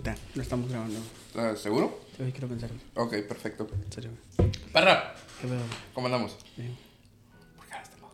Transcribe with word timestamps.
está, 0.00 0.16
lo 0.34 0.42
estamos 0.42 0.68
grabando. 0.70 0.98
Ah, 1.36 1.54
¿Seguro? 1.56 2.00
Sí, 2.16 2.24
quiero 2.32 2.48
pensar. 2.48 2.70
Ok, 2.94 3.10
perfecto. 3.28 3.66
En 3.84 3.92
serio. 3.92 4.10
Parra, 4.72 5.14
¿Qué 5.40 5.46
pedo? 5.46 5.60
¿cómo 5.94 6.06
andamos? 6.06 6.36
Sí. 6.56 6.62
¿Por 7.56 7.66
qué 7.66 7.74
modo? 8.00 8.12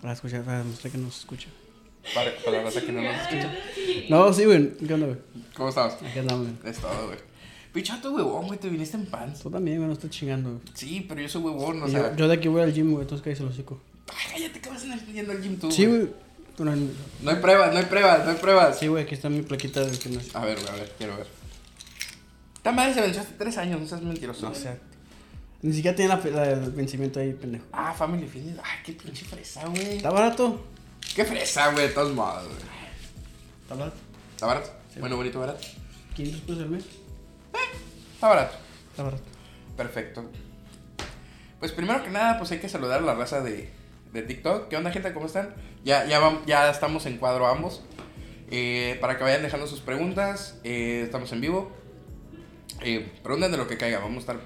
Para 0.00 0.12
escuchar, 0.12 0.42
para 0.42 0.58
demostrar 0.58 0.92
que 0.92 0.98
nos 0.98 1.18
escucha. 1.18 1.48
Para, 2.14 2.34
para 2.44 2.58
la 2.58 2.64
raza 2.64 2.80
que 2.80 2.92
no 2.92 3.02
nos 3.02 3.14
escucha. 3.22 3.54
No, 4.08 4.32
sí, 4.32 4.44
güey. 4.44 4.76
¿Qué 4.76 4.94
onda, 4.94 5.06
güey? 5.06 5.18
¿Cómo 5.56 5.68
estamos? 5.68 5.94
Aquí 6.02 6.18
andamos, 6.18 6.48
güey. 6.48 6.70
Es 6.72 6.78
todo, 6.80 7.06
güey. 7.06 7.18
Pichato, 7.72 8.12
huevón, 8.12 8.46
güey, 8.46 8.58
te 8.58 8.68
viniste 8.70 8.96
en 8.96 9.06
pants. 9.06 9.40
Tú 9.40 9.50
también, 9.50 9.76
güey, 9.76 9.88
no 9.88 9.92
estás 9.92 10.10
chingando, 10.10 10.50
güey. 10.50 10.62
Sí, 10.74 11.04
pero 11.08 11.20
yo 11.20 11.28
soy 11.28 11.42
huevón, 11.42 11.82
o 11.82 11.88
sea. 11.88 12.10
yo, 12.10 12.16
yo 12.16 12.28
de 12.28 12.34
aquí 12.34 12.48
voy 12.48 12.62
al 12.62 12.72
gym, 12.72 12.90
güey, 12.92 13.02
entonces 13.02 13.22
cállese 13.22 13.42
el 13.42 13.50
hocico. 13.50 13.78
Ay, 14.08 14.32
cállate, 14.32 14.60
que 14.60 14.68
vas 14.70 14.84
yendo 15.12 15.32
al 15.32 15.42
gym 15.42 15.58
tú. 15.58 15.70
Sí, 15.70 15.86
güey. 15.86 16.08
No- 16.64 17.30
hay 17.30 17.36
pruebas, 17.36 17.72
no 17.72 17.78
hay 17.78 17.84
pruebas, 17.86 18.24
no 18.24 18.30
hay 18.30 18.36
pruebas. 18.36 18.78
Sí, 18.78 18.86
güey, 18.88 19.04
aquí 19.04 19.14
está 19.14 19.28
mi 19.28 19.42
plaquita 19.42 19.80
del 19.80 19.96
gimnasio. 19.96 20.36
A 20.38 20.44
ver, 20.44 20.58
güey, 20.60 20.68
a 20.68 20.72
ver, 20.76 20.94
quiero 20.98 21.16
ver. 21.16 21.26
Esta 22.56 22.72
madre 22.72 22.94
se 22.94 23.00
venció 23.00 23.22
hace 23.22 23.32
tres 23.38 23.56
años, 23.58 23.80
no 23.80 23.86
seas 23.86 24.02
mentiroso. 24.02 24.48
No 24.48 24.54
sé. 24.54 24.78
Ni 25.62 25.72
siquiera 25.72 25.96
tiene 25.96 26.14
la, 26.14 26.30
la- 26.30 26.50
el 26.52 26.70
vencimiento 26.72 27.20
ahí, 27.20 27.32
pendejo. 27.32 27.64
Ah, 27.72 27.92
Family 27.92 28.26
Fitness. 28.28 28.58
Ay, 28.62 28.78
qué 28.84 28.92
pinche 28.92 29.24
fresa, 29.24 29.66
güey. 29.66 29.96
¿Está 29.96 30.10
barato? 30.10 30.64
Qué 31.14 31.24
fresa, 31.24 31.72
güey, 31.72 31.88
de 31.88 31.94
todos 31.94 32.12
modos, 32.14 32.44
güey. 32.44 32.56
¿Está 33.62 33.74
barato? 33.74 33.96
¿Está 34.34 34.46
barato? 34.46 34.70
Sí. 34.94 35.00
Bueno, 35.00 35.16
bonito, 35.16 35.40
barato. 35.40 35.60
500 36.14 36.40
pesos 36.42 36.62
al 36.62 36.68
mes. 36.70 36.84
Está 38.14 38.28
barato. 38.28 38.56
Está 38.90 39.02
barato. 39.04 39.22
Perfecto. 39.76 40.24
Pues 41.60 41.72
primero 41.72 42.02
que 42.04 42.10
nada, 42.10 42.38
pues 42.38 42.50
hay 42.52 42.58
que 42.58 42.68
saludar 42.68 42.98
a 42.98 43.02
la 43.02 43.14
raza 43.14 43.40
de, 43.40 43.70
de 44.12 44.22
TikTok. 44.22 44.68
¿Qué 44.68 44.76
onda, 44.76 44.90
gente? 44.90 45.12
¿Cómo 45.12 45.26
están? 45.26 45.54
Ya, 45.84 46.06
ya, 46.06 46.20
vam- 46.20 46.44
ya 46.46 46.70
estamos 46.70 47.06
en 47.06 47.18
cuadro 47.18 47.46
ambos. 47.46 47.82
Eh, 48.50 48.96
para 49.00 49.18
que 49.18 49.24
vayan 49.24 49.42
dejando 49.42 49.66
sus 49.66 49.80
preguntas, 49.80 50.58
eh, 50.64 51.02
estamos 51.04 51.30
en 51.32 51.40
vivo. 51.40 51.70
Eh, 52.82 53.10
pregunten 53.22 53.50
de 53.50 53.58
lo 53.58 53.66
que 53.66 53.76
caiga. 53.76 53.98
Vamos 53.98 54.16
a 54.28 54.32
estar 54.32 54.40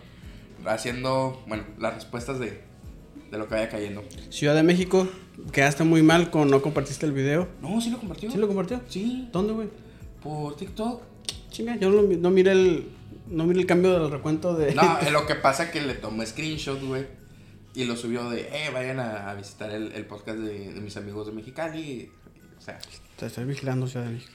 haciendo, 0.67 1.43
bueno, 1.47 1.65
las 1.79 1.95
respuestas 1.95 2.39
de, 2.39 2.61
de 3.31 3.39
lo 3.39 3.49
que 3.49 3.55
vaya 3.55 3.69
cayendo. 3.69 4.03
Ciudad 4.31 4.55
de 4.55 4.63
México, 4.63 5.09
quedaste 5.53 5.85
muy 5.85 6.03
mal 6.03 6.31
con 6.31 6.51
no 6.51 6.63
compartiste 6.63 7.07
el 7.07 7.13
video. 7.13 7.49
No, 7.61 7.81
sí 7.81 7.91
lo 7.91 7.99
compartió. 7.99 8.31
¿Sí 8.31 8.39
lo 8.39 8.47
compartió? 8.49 8.81
Sí, 8.89 9.29
¿Dónde, 9.33 9.53
güey? 9.53 9.69
por 10.23 10.55
TikTok. 10.57 11.03
Chinga, 11.51 11.77
yo 11.77 11.91
no, 11.91 12.03
no 12.03 12.31
miré 12.31 12.53
el. 12.53 12.89
No 13.29 13.45
miré 13.45 13.61
el 13.61 13.67
cambio 13.67 13.93
del 13.99 14.11
recuento 14.11 14.55
de. 14.55 14.75
No, 14.75 14.99
lo 15.13 15.27
que 15.27 15.35
pasa 15.35 15.71
que 15.71 15.81
le 15.81 15.95
tomé 15.95 16.25
screenshot, 16.27 16.81
güey. 16.83 17.07
Y 17.75 17.85
lo 17.85 17.97
subió 17.97 18.29
de, 18.31 18.43
eh, 18.53 18.71
vayan 18.73 19.01
a, 19.01 19.31
a 19.31 19.35
visitar 19.35 19.71
el, 19.71 19.93
el 19.93 20.05
podcast 20.05 20.39
de, 20.39 20.73
de 20.73 20.81
mis 20.81 20.97
amigos 20.97 21.27
de 21.27 21.33
Mexicali. 21.33 22.11
O 22.59 22.61
sea, 22.61 22.79
Te 23.17 23.27
estoy 23.27 23.45
vigilando, 23.45 23.87
Ciudad 23.87 24.07
de 24.07 24.13
México. 24.13 24.33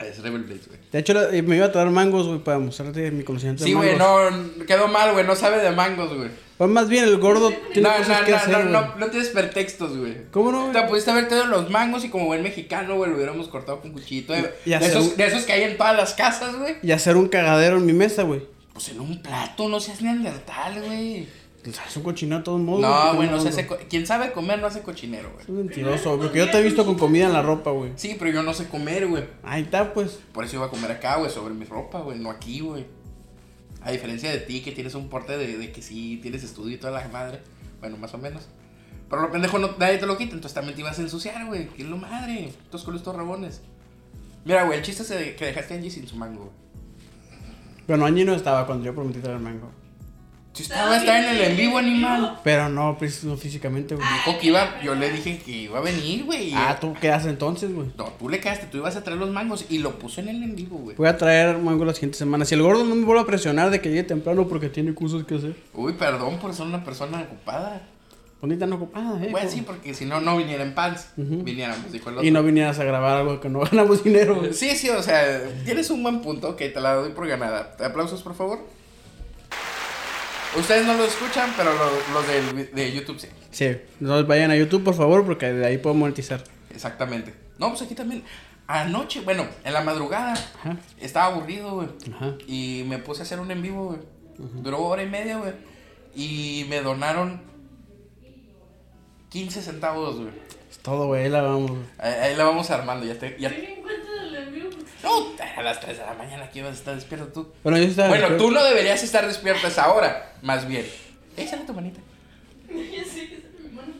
es 0.00 0.20
Rebel 0.22 0.42
Blades, 0.42 0.66
güey. 0.68 0.80
De 0.90 0.98
hecho, 0.98 1.30
eh, 1.30 1.42
me 1.42 1.56
iba 1.56 1.66
a 1.66 1.72
traer 1.72 1.90
mangos, 1.90 2.26
güey, 2.26 2.40
para 2.40 2.58
mostrarte 2.58 3.10
mi 3.12 3.22
conocimiento 3.22 3.62
Sí, 3.64 3.70
de 3.70 3.76
güey, 3.76 3.96
mangos. 3.96 4.32
no, 4.58 4.66
quedó 4.66 4.88
mal, 4.88 5.12
güey, 5.12 5.24
no 5.26 5.36
sabe 5.36 5.62
de 5.62 5.70
mangos, 5.70 6.12
güey. 6.14 6.28
Pues 6.58 6.68
más 6.68 6.88
bien, 6.90 7.04
el 7.04 7.16
gordo 7.18 7.50
tiene 7.72 7.88
No, 7.88 7.92
no, 7.92 7.98
cosas 8.04 8.22
que 8.24 8.30
no, 8.32 8.36
hacer, 8.36 8.64
no, 8.66 8.80
güey. 8.80 8.90
no, 8.90 8.96
no 8.98 9.06
tienes 9.06 9.28
pretextos, 9.30 9.96
güey. 9.96 10.16
¿Cómo 10.30 10.50
no, 10.52 10.66
Te 10.72 10.78
güey? 10.80 10.88
pudiste 10.90 11.10
haber 11.12 11.28
tenido 11.28 11.46
los 11.46 11.70
mangos 11.70 12.04
y 12.04 12.10
como 12.10 12.26
buen 12.26 12.42
mexicano, 12.42 12.96
güey, 12.96 13.10
lo 13.10 13.16
hubiéramos 13.16 13.48
cortado 13.48 13.80
con 13.80 13.92
cuchillito. 13.92 14.32
De, 14.34 14.52
Y 14.66 14.70
de 14.70 14.76
hacer 14.76 14.90
esos, 14.90 15.06
un- 15.08 15.16
de 15.16 15.26
esos 15.26 15.44
que 15.44 15.52
hay 15.52 15.62
en 15.62 15.76
todas 15.78 15.96
las 15.96 16.12
casas, 16.14 16.56
güey. 16.56 16.76
Y 16.82 16.90
hacer 16.92 17.16
un 17.16 17.28
cagadero 17.28 17.76
en 17.78 17.86
mi 17.86 17.92
mesa, 17.94 18.24
güey. 18.24 18.42
Pues 18.74 18.88
en 18.90 19.00
un 19.00 19.22
plato, 19.22 19.68
no 19.68 19.80
seas 19.80 20.02
neandertal, 20.02 20.82
güey. 20.82 21.26
Es 21.64 21.96
un 21.96 22.02
cochinero 22.02 22.38
de 22.38 22.44
todos 22.44 22.60
modos. 22.60 22.80
No, 22.80 23.16
güey, 23.16 23.28
no 23.28 23.36
¿qué 23.36 23.52
se 23.52 23.60
hace. 23.60 23.66
Quien 23.88 24.06
sabe 24.06 24.32
comer 24.32 24.60
no 24.60 24.66
hace 24.66 24.80
cochinero, 24.80 25.30
güey. 25.32 25.42
Es 25.42 25.48
mentiroso, 25.48 26.18
porque 26.18 26.38
yo 26.38 26.50
te 26.50 26.58
he 26.58 26.62
visto 26.62 26.86
con 26.86 26.96
comida 26.96 27.26
en 27.26 27.34
la 27.34 27.42
ropa, 27.42 27.70
güey. 27.70 27.92
Sí, 27.96 28.16
pero 28.18 28.30
yo 28.30 28.42
no 28.42 28.54
sé 28.54 28.68
comer, 28.68 29.06
güey. 29.06 29.24
Ahí 29.42 29.62
está, 29.62 29.92
pues. 29.92 30.20
Por 30.32 30.44
eso 30.44 30.56
iba 30.56 30.66
a 30.66 30.70
comer 30.70 30.90
acá, 30.90 31.16
güey, 31.16 31.30
sobre 31.30 31.52
mi 31.52 31.66
ropa, 31.66 32.00
güey, 32.00 32.18
no 32.18 32.30
aquí, 32.30 32.60
güey. 32.60 32.86
A 33.82 33.90
diferencia 33.90 34.30
de 34.30 34.38
ti, 34.38 34.62
que 34.62 34.72
tienes 34.72 34.94
un 34.94 35.08
porte 35.08 35.36
de, 35.36 35.58
de 35.58 35.72
que 35.72 35.82
sí 35.82 36.18
tienes 36.22 36.42
estudio 36.44 36.74
y 36.74 36.78
toda 36.78 36.98
la 36.98 37.08
madre. 37.08 37.40
Bueno, 37.80 37.98
más 37.98 38.14
o 38.14 38.18
menos. 38.18 38.48
Pero 39.10 39.22
lo 39.22 39.32
pendejo 39.32 39.58
no, 39.58 39.74
nadie 39.78 39.98
te 39.98 40.06
lo 40.06 40.16
quita, 40.16 40.34
entonces 40.34 40.54
también 40.54 40.76
te 40.76 40.82
ibas 40.82 40.98
a 40.98 41.02
ensuciar, 41.02 41.44
güey. 41.46 41.68
¿Qué 41.68 41.82
es 41.82 41.88
lo 41.88 41.96
madre? 41.96 42.46
Estos 42.46 42.84
culos 42.84 43.00
estos 43.00 43.16
rabones. 43.16 43.60
Mira, 44.44 44.64
güey, 44.64 44.78
el 44.78 44.84
chiste 44.84 45.02
es 45.02 45.36
que 45.36 45.44
dejaste 45.44 45.74
a 45.74 45.76
Angie 45.76 45.90
sin 45.90 46.06
su 46.06 46.16
mango, 46.16 46.44
güey. 46.44 46.54
Bueno, 47.88 48.06
Angie 48.06 48.24
no 48.24 48.34
estaba 48.34 48.66
cuando 48.66 48.84
yo 48.84 48.94
prometí 48.94 49.18
traer 49.18 49.40
mango. 49.40 49.70
Si 50.52 50.64
estaba, 50.64 50.96
estaba 50.96 51.18
en 51.20 51.36
el 51.36 51.40
en 51.42 51.56
vivo, 51.56 51.78
animal. 51.78 52.40
Pero 52.42 52.68
no, 52.68 52.96
pues, 52.98 53.22
no 53.22 53.36
físicamente, 53.36 53.94
güey. 53.94 54.06
Dijo 54.26 54.38
que 54.38 54.46
iba, 54.48 54.82
yo 54.82 54.94
le 54.96 55.10
dije 55.12 55.38
que 55.38 55.52
iba 55.52 55.78
a 55.78 55.80
venir, 55.80 56.24
güey. 56.24 56.52
Ah, 56.54 56.76
¿tú 56.80 56.92
haces 57.08 57.26
entonces, 57.30 57.72
güey? 57.72 57.88
No, 57.96 58.06
tú 58.18 58.28
le 58.28 58.40
quedaste, 58.40 58.66
tú 58.66 58.78
ibas 58.78 58.96
a 58.96 59.04
traer 59.04 59.18
los 59.20 59.30
mangos 59.30 59.64
y 59.68 59.78
lo 59.78 59.98
puso 59.98 60.20
en 60.20 60.28
el 60.28 60.42
en 60.42 60.56
vivo, 60.56 60.76
güey. 60.78 60.96
Voy 60.96 61.06
a 61.08 61.16
traer 61.16 61.56
mango 61.58 61.84
la 61.84 61.94
siguiente 61.94 62.18
semana. 62.18 62.44
Si 62.44 62.56
el 62.56 62.62
gordo 62.62 62.84
no 62.84 62.94
me 62.96 63.04
vuelve 63.04 63.22
a 63.22 63.26
presionar 63.26 63.70
de 63.70 63.80
que 63.80 63.90
llegue 63.90 64.02
temprano 64.02 64.48
porque 64.48 64.68
tiene 64.68 64.92
cosas 64.92 65.22
que 65.24 65.36
hacer. 65.36 65.54
Uy, 65.72 65.92
perdón 65.92 66.38
por 66.40 66.52
ser 66.52 66.66
una 66.66 66.84
persona 66.84 67.20
ocupada. 67.20 67.82
Bonita 68.40 68.66
no 68.66 68.76
ocupada, 68.76 69.22
eh. 69.22 69.28
Bueno, 69.30 69.46
por- 69.48 69.54
sí, 69.56 69.60
porque 69.64 69.94
si 69.94 70.04
no, 70.06 70.20
no 70.20 70.36
viniera 70.36 70.64
en 70.64 70.74
pants. 70.74 71.10
Ujú. 71.16 71.42
Viniéramos, 71.44 71.92
dijo 71.92 72.08
el 72.08 72.16
otro. 72.16 72.26
Y 72.26 72.30
no 72.32 72.42
vinieras 72.42 72.78
a 72.80 72.84
grabar 72.84 73.18
algo 73.18 73.38
que 73.38 73.48
no 73.50 73.60
ganamos 73.60 74.02
dinero, 74.02 74.36
güey. 74.36 74.52
Sí, 74.52 74.70
sí, 74.76 74.88
o 74.88 75.02
sea, 75.02 75.42
tienes 75.64 75.90
un 75.90 76.02
buen 76.02 76.20
punto, 76.22 76.56
que 76.56 76.70
te 76.70 76.80
la 76.80 76.94
doy 76.94 77.10
por 77.12 77.28
ganada. 77.28 77.76
Aplausos, 77.84 78.22
por 78.22 78.34
favor. 78.34 78.66
Ustedes 80.58 80.84
no 80.86 80.94
lo 80.94 81.04
escuchan, 81.04 81.52
pero 81.56 81.72
lo- 81.72 82.14
los 82.14 82.26
del 82.26 82.54
vi- 82.54 82.72
de 82.74 82.92
YouTube 82.92 83.18
sí. 83.20 83.28
Sí, 83.50 83.66
entonces 84.00 84.26
vayan 84.26 84.50
a 84.50 84.56
YouTube, 84.56 84.82
por 84.84 84.94
favor, 84.94 85.24
porque 85.24 85.52
de 85.52 85.64
ahí 85.66 85.78
puedo 85.78 85.94
monetizar. 85.94 86.42
Exactamente. 86.74 87.34
No, 87.58 87.68
pues 87.70 87.82
aquí 87.82 87.94
también. 87.94 88.24
Anoche, 88.66 89.20
bueno, 89.22 89.46
en 89.64 89.72
la 89.72 89.80
madrugada, 89.82 90.32
Ajá, 90.32 90.76
estaba 91.00 91.26
aburrido, 91.34 91.74
güey. 91.74 91.88
ajá. 92.14 92.34
Y 92.46 92.84
me 92.88 92.98
puse 92.98 93.22
a 93.22 93.24
hacer 93.24 93.38
un 93.40 93.50
en 93.50 93.62
vivo, 93.62 93.86
güey. 93.86 93.98
Duró 94.62 94.80
hora 94.82 95.02
y 95.02 95.08
media, 95.08 95.38
güey. 95.38 95.52
Y 96.14 96.66
me 96.68 96.80
donaron 96.80 97.42
15 99.28 99.62
centavos, 99.62 100.16
güey. 100.16 100.30
Es 100.70 100.78
todo, 100.78 101.06
güey, 101.08 101.24
ahí 101.24 101.28
la 101.30 101.42
vamos. 101.42 101.72
Ahí, 101.98 102.12
ahí 102.12 102.36
la 102.36 102.44
vamos 102.44 102.70
armando, 102.70 103.04
ya 103.06 103.18
te. 103.18 103.36
Ya... 103.38 103.50
Ten 103.50 103.64
en 103.64 103.82
cuenta 103.82 104.12
del 104.22 104.34
envío. 104.36 104.64
No, 105.02 105.26
a 105.56 105.62
las 105.62 105.80
3 105.80 105.98
de 105.98 106.04
la 106.04 106.14
mañana 106.14 106.50
que 106.50 106.58
ibas 106.58 106.72
a 106.72 106.74
estar 106.74 106.94
despierto 106.94 107.26
tú. 107.28 107.48
Bueno, 107.62 107.78
yo 107.78 107.84
estaba. 107.84 108.08
Bueno, 108.08 108.36
tú 108.36 108.50
no 108.50 108.62
deberías 108.64 109.02
estar 109.02 109.26
despierto 109.26 109.66
a 109.66 109.70
esa 109.70 109.92
hora, 109.92 110.32
más 110.42 110.66
bien. 110.68 110.86
Échale 111.36 111.64
tu 111.64 111.72
manita. 111.72 112.00
Ya 112.68 113.04
sé 113.04 113.28
que 113.28 113.34
es 113.36 113.60
mi 113.64 113.70
mano. 113.74 113.92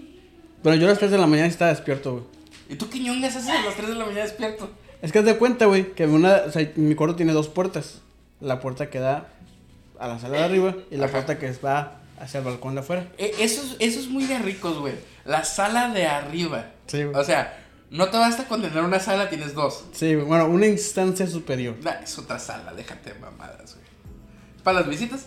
Bueno, 0.62 0.78
yo 0.78 0.86
a 0.86 0.90
las 0.90 0.98
3 0.98 1.10
de 1.10 1.18
la 1.18 1.26
mañana 1.26 1.48
estaba 1.48 1.70
despierto, 1.70 2.12
güey. 2.12 2.24
¿Y 2.68 2.76
tú 2.76 2.88
qué 2.90 2.98
ñongas 3.00 3.34
haces 3.36 3.48
a 3.50 3.62
las 3.64 3.74
3 3.74 3.88
de 3.88 3.94
la 3.94 4.04
mañana 4.04 4.24
despierto? 4.24 4.70
Es 5.02 5.12
que 5.12 5.18
haz 5.20 5.24
de 5.24 5.36
cuenta, 5.38 5.64
güey, 5.66 5.92
que 5.94 6.06
una, 6.06 6.42
o 6.46 6.52
sea, 6.52 6.70
mi 6.76 6.94
cuarto 6.94 7.16
tiene 7.16 7.32
dos 7.32 7.48
puertas. 7.48 8.00
La 8.40 8.60
puerta 8.60 8.90
que 8.90 8.98
da 8.98 9.28
a 9.98 10.08
la 10.08 10.18
sala 10.18 10.38
de 10.38 10.44
arriba 10.44 10.74
y 10.90 10.96
la 10.96 11.06
Ajá. 11.06 11.12
puerta 11.12 11.38
que 11.38 11.50
va 11.64 12.00
hacia 12.18 12.38
el 12.38 12.44
balcón 12.44 12.74
de 12.74 12.80
afuera. 12.80 13.06
Eh, 13.18 13.32
eso, 13.38 13.62
es, 13.62 13.76
eso 13.78 14.00
es 14.00 14.08
muy 14.08 14.24
de 14.24 14.38
ricos, 14.38 14.78
güey. 14.78 14.94
La 15.24 15.44
sala 15.44 15.88
de 15.88 16.06
arriba. 16.06 16.66
Sí, 16.86 17.02
güey. 17.04 17.16
O 17.16 17.24
sea, 17.24 17.58
no 17.90 18.08
te 18.08 18.16
basta 18.18 18.46
con 18.46 18.62
tener 18.62 18.82
una 18.82 19.00
sala, 19.00 19.28
tienes 19.28 19.54
dos. 19.54 19.84
Sí, 19.92 20.14
bueno, 20.16 20.46
una 20.46 20.66
instancia 20.66 21.26
superior. 21.26 21.76
Nah, 21.82 22.02
es 22.02 22.18
otra 22.18 22.38
sala, 22.38 22.72
déjate 22.74 23.14
mamadas, 23.14 23.74
güey. 23.74 23.86
¿Para 24.62 24.80
las 24.80 24.88
visitas? 24.88 25.26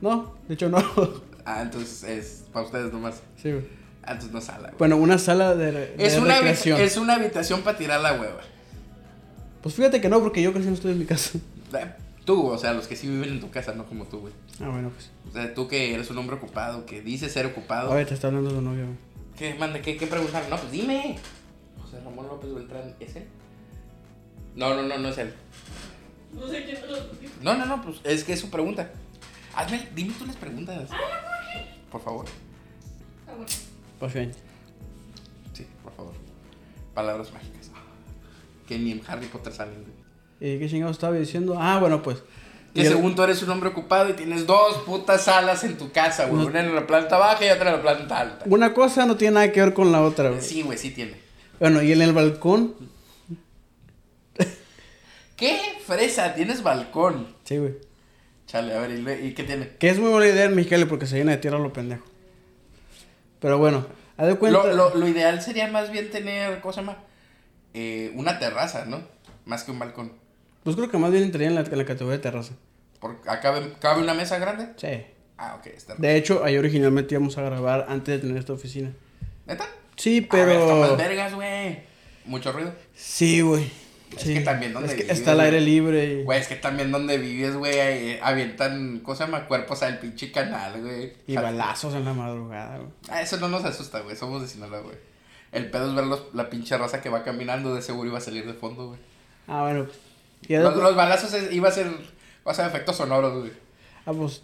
No, 0.00 0.34
de 0.48 0.54
hecho 0.54 0.68
no. 0.68 0.78
Ah, 1.46 1.60
entonces 1.60 2.02
es 2.04 2.44
para 2.54 2.64
ustedes 2.64 2.90
nomás. 2.90 3.16
sí, 3.36 3.50
güey. 3.52 3.66
Ah, 4.02 4.12
entonces 4.12 4.32
no 4.32 4.40
sala, 4.40 4.68
güey. 4.68 4.74
Bueno, 4.78 4.96
una 4.96 5.18
sala 5.18 5.54
de, 5.54 5.72
de 5.72 5.94
Es 5.98 6.16
una, 6.16 6.36
recreación. 6.36 6.80
es 6.80 6.96
una 6.96 7.16
habitación 7.16 7.60
para 7.60 7.76
tirar 7.76 8.00
la 8.00 8.12
hueva. 8.14 8.40
Pues 9.62 9.74
fíjate 9.74 10.00
que 10.00 10.08
no, 10.08 10.20
porque 10.20 10.40
yo 10.40 10.52
casi 10.54 10.66
no 10.66 10.72
estoy 10.74 10.92
en 10.92 10.98
mi 11.00 11.04
casa. 11.04 11.38
Eh, 11.74 11.86
Tú, 12.24 12.46
o 12.46 12.56
sea, 12.56 12.72
los 12.72 12.86
que 12.86 12.96
sí 12.96 13.06
viven 13.08 13.28
en 13.30 13.40
tu 13.40 13.50
casa, 13.50 13.74
no 13.74 13.84
como 13.84 14.04
tú, 14.04 14.20
güey. 14.20 14.32
Ah, 14.60 14.68
bueno, 14.70 14.90
pues. 14.90 15.10
O 15.28 15.32
sea, 15.32 15.52
tú 15.52 15.68
que 15.68 15.92
eres 15.92 16.08
un 16.10 16.16
hombre 16.16 16.36
ocupado, 16.36 16.86
que 16.86 17.02
dices 17.02 17.30
ser 17.32 17.44
ocupado. 17.46 17.90
Oye, 17.90 18.06
te 18.06 18.14
está 18.14 18.28
hablando 18.28 18.50
tu 18.50 18.62
novio, 18.62 18.84
güey. 18.84 18.96
¿Qué, 19.36 19.58
manda? 19.58 19.82
¿Qué, 19.82 19.96
qué 19.98 20.06
preguntar? 20.06 20.44
No, 20.48 20.56
pues 20.56 20.70
dime. 20.72 21.16
José 21.82 22.00
Ramón 22.04 22.26
López 22.26 22.54
Beltrán, 22.54 22.94
¿es 23.00 23.16
él? 23.16 23.26
No, 24.54 24.74
no, 24.74 24.82
no, 24.82 24.98
no 24.98 25.08
es 25.08 25.18
él. 25.18 25.34
No 26.32 26.48
sé 26.48 26.64
quién 26.64 26.80
te 26.80 26.86
lo 26.86 26.96
No, 27.42 27.54
no, 27.54 27.66
no, 27.66 27.82
pues 27.82 27.96
es 28.04 28.24
que 28.24 28.32
es 28.32 28.40
su 28.40 28.50
pregunta. 28.50 28.90
Hazme, 29.54 29.88
dime 29.94 30.14
tú 30.18 30.26
las 30.26 30.36
preguntas. 30.36 30.90
Por 31.90 32.00
favor. 32.00 32.26
Ah. 33.28 33.32
Pues 34.00 34.14
bien. 34.14 34.32
Sí, 35.52 35.66
por 35.82 35.92
favor. 35.94 36.12
Palabras 36.94 37.32
mágicas. 37.32 37.70
Que 38.66 38.78
ni 38.78 38.92
en 38.92 39.02
Harry 39.06 39.26
Potter 39.26 39.52
salen, 39.52 39.82
güey. 39.82 40.54
¿Y 40.54 40.58
qué 40.58 40.68
chingados 40.68 40.96
estaba 40.96 41.14
diciendo? 41.16 41.56
Ah, 41.58 41.78
bueno, 41.78 42.02
pues. 42.02 42.18
Que 42.74 42.80
Y 42.82 42.86
el- 42.86 42.92
según 42.92 43.14
tú 43.14 43.22
eres 43.22 43.40
un 43.42 43.50
hombre 43.50 43.68
ocupado 43.68 44.10
y 44.10 44.14
tienes 44.14 44.46
dos 44.46 44.78
putas 44.78 45.22
salas 45.24 45.62
en 45.62 45.78
tu 45.78 45.92
casa, 45.92 46.26
güey. 46.26 46.42
No. 46.42 46.46
Una 46.48 46.60
en 46.60 46.74
la 46.74 46.86
planta 46.86 47.16
baja 47.18 47.46
y 47.46 47.50
otra 47.50 47.70
en 47.70 47.76
la 47.76 47.82
planta 47.82 48.18
alta. 48.18 48.44
Una 48.48 48.74
cosa 48.74 49.06
no 49.06 49.16
tiene 49.16 49.34
nada 49.34 49.52
que 49.52 49.60
ver 49.60 49.74
con 49.74 49.92
la 49.92 50.02
otra, 50.02 50.30
güey. 50.30 50.42
Sí, 50.42 50.62
güey, 50.62 50.76
sí 50.76 50.90
tiene. 50.90 51.23
Bueno, 51.60 51.82
y 51.82 51.92
en 51.92 52.02
el 52.02 52.12
balcón. 52.12 52.74
¿Qué 55.36 55.58
fresa? 55.84 56.34
Tienes 56.34 56.62
balcón. 56.62 57.34
Sí, 57.44 57.58
güey. 57.58 57.74
Chale, 58.46 58.74
a 58.74 58.80
ver, 58.80 58.90
¿y, 58.92 59.26
y 59.28 59.34
qué 59.34 59.44
tiene? 59.44 59.70
Que 59.78 59.88
es 59.88 59.98
muy 59.98 60.10
buena 60.10 60.26
idea 60.26 60.44
en 60.44 60.54
Mexicali 60.54 60.84
porque 60.84 61.06
se 61.06 61.16
llena 61.16 61.32
de 61.32 61.38
tierra 61.38 61.58
lo 61.58 61.72
pendejo. 61.72 62.04
Pero 63.40 63.58
bueno, 63.58 63.86
haz 64.16 64.26
de 64.28 64.36
cuenta. 64.36 64.64
Lo, 64.64 64.74
lo, 64.74 64.94
lo 64.94 65.08
ideal 65.08 65.42
sería 65.42 65.68
más 65.68 65.90
bien 65.90 66.10
tener, 66.10 66.60
¿cómo 66.60 66.72
se 66.72 66.80
llama? 66.80 66.98
Eh, 67.72 68.12
una 68.14 68.38
terraza, 68.38 68.84
¿no? 68.84 69.02
Más 69.44 69.64
que 69.64 69.70
un 69.70 69.78
balcón. 69.78 70.12
Pues 70.62 70.76
creo 70.76 70.90
que 70.90 70.98
más 70.98 71.10
bien 71.10 71.24
entraría 71.24 71.48
en 71.48 71.54
la, 71.54 71.60
en 71.62 71.78
la 71.78 71.84
categoría 71.84 72.16
de 72.16 72.22
terraza. 72.22 72.54
Por, 73.00 73.12
acá 73.12 73.40
cabe, 73.40 73.72
cabe 73.80 74.02
una 74.02 74.14
mesa 74.14 74.38
grande. 74.38 74.68
Sí. 74.76 75.04
Ah, 75.36 75.56
ok, 75.58 75.66
está. 75.66 75.94
De 75.96 76.16
hecho, 76.16 76.44
ahí 76.44 76.56
originalmente 76.56 77.14
íbamos 77.14 77.36
a 77.36 77.42
grabar 77.42 77.86
antes 77.88 78.14
de 78.14 78.20
tener 78.20 78.36
esta 78.38 78.52
oficina. 78.52 78.92
¿Neta? 79.46 79.66
Sí, 79.96 80.26
A 80.30 80.36
ver, 80.36 80.48
está 80.50 80.74
más 80.74 80.90
pero... 80.90 80.96
vergas, 80.96 81.34
güey. 81.34 81.78
Mucho 82.24 82.52
ruido. 82.52 82.72
Sí, 82.94 83.40
güey. 83.40 83.70
Es 84.16 84.22
Sí. 84.22 84.34
que 84.34 84.40
también 84.40 84.72
donde 84.72 84.88
Es 84.88 84.94
que 84.94 85.02
vives, 85.02 85.18
está 85.18 85.32
al 85.32 85.40
aire 85.40 85.60
libre. 85.60 86.22
Güey, 86.22 86.38
es 86.40 86.46
que 86.46 86.54
también 86.56 86.92
donde 86.92 87.18
vives, 87.18 87.56
güey, 87.56 87.80
ahí 87.80 88.18
avientan, 88.22 89.00
¿cómo 89.02 89.16
se 89.16 89.24
llama? 89.24 89.46
Cuerpos 89.46 89.82
al 89.82 89.98
pinche 89.98 90.30
canal, 90.30 90.80
güey. 90.80 91.12
Y 91.26 91.34
balazos 91.34 91.94
en 91.94 92.04
la 92.04 92.12
madrugada, 92.12 92.76
güey. 92.78 92.90
Ah, 93.08 93.22
eso 93.22 93.38
no 93.38 93.48
nos 93.48 93.64
asusta, 93.64 94.00
güey. 94.00 94.14
Somos 94.16 94.40
de 94.42 94.48
Sinaloa, 94.48 94.80
güey. 94.80 94.96
El 95.50 95.68
pedo 95.70 95.88
es 95.88 95.94
ver 95.96 96.04
los- 96.06 96.32
la 96.32 96.48
pinche 96.48 96.76
raza 96.78 97.00
que 97.02 97.08
va 97.08 97.24
caminando, 97.24 97.74
de 97.74 97.82
seguro 97.82 98.08
iba 98.08 98.18
a 98.18 98.20
salir 98.20 98.46
de 98.46 98.54
fondo, 98.54 98.88
güey. 98.88 99.00
Ah, 99.48 99.62
bueno. 99.62 99.86
Y 100.46 100.52
Los, 100.54 100.66
además- 100.66 100.76
los 100.82 100.96
balazos 100.96 101.32
es- 101.34 101.52
iba 101.52 101.68
a 101.68 101.72
ser, 101.72 101.86
va 102.46 102.52
a 102.52 102.54
ser 102.54 102.66
efectos 102.66 102.96
sonoros, 102.96 103.40
güey. 103.40 103.52
Ah, 104.06 104.12
pues. 104.12 104.42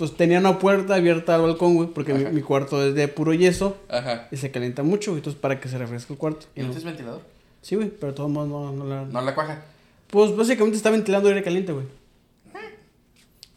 Pues 0.00 0.16
tenía 0.16 0.38
una 0.38 0.58
puerta 0.58 0.94
abierta 0.94 1.34
al 1.34 1.42
balcón, 1.42 1.74
güey, 1.74 1.90
porque 1.90 2.14
mi, 2.14 2.40
cuarto 2.40 2.82
es 2.82 2.94
de 2.94 3.06
puro 3.06 3.34
yeso 3.34 3.76
Ajá. 3.90 4.28
y 4.30 4.38
se 4.38 4.50
calienta 4.50 4.82
mucho, 4.82 5.10
güey, 5.10 5.18
entonces 5.18 5.38
para 5.38 5.60
que 5.60 5.68
se 5.68 5.76
refresque 5.76 6.14
el 6.14 6.18
cuarto. 6.18 6.46
¿Y 6.56 6.60
no 6.60 6.68
no- 6.68 6.72
tienes 6.72 6.84
ventilador? 6.86 7.20
Sí, 7.60 7.76
güey, 7.76 7.90
pero 7.90 8.12
de 8.12 8.16
todos 8.16 8.30
modos 8.30 8.48
no, 8.48 8.72
no 8.72 8.86
la... 8.88 9.04
No 9.04 9.20
la 9.20 9.34
cuaja. 9.34 9.60
Pues 10.06 10.34
básicamente 10.34 10.78
está 10.78 10.88
ventilando 10.88 11.28
aire 11.28 11.42
caliente, 11.42 11.72
güey. 11.72 11.84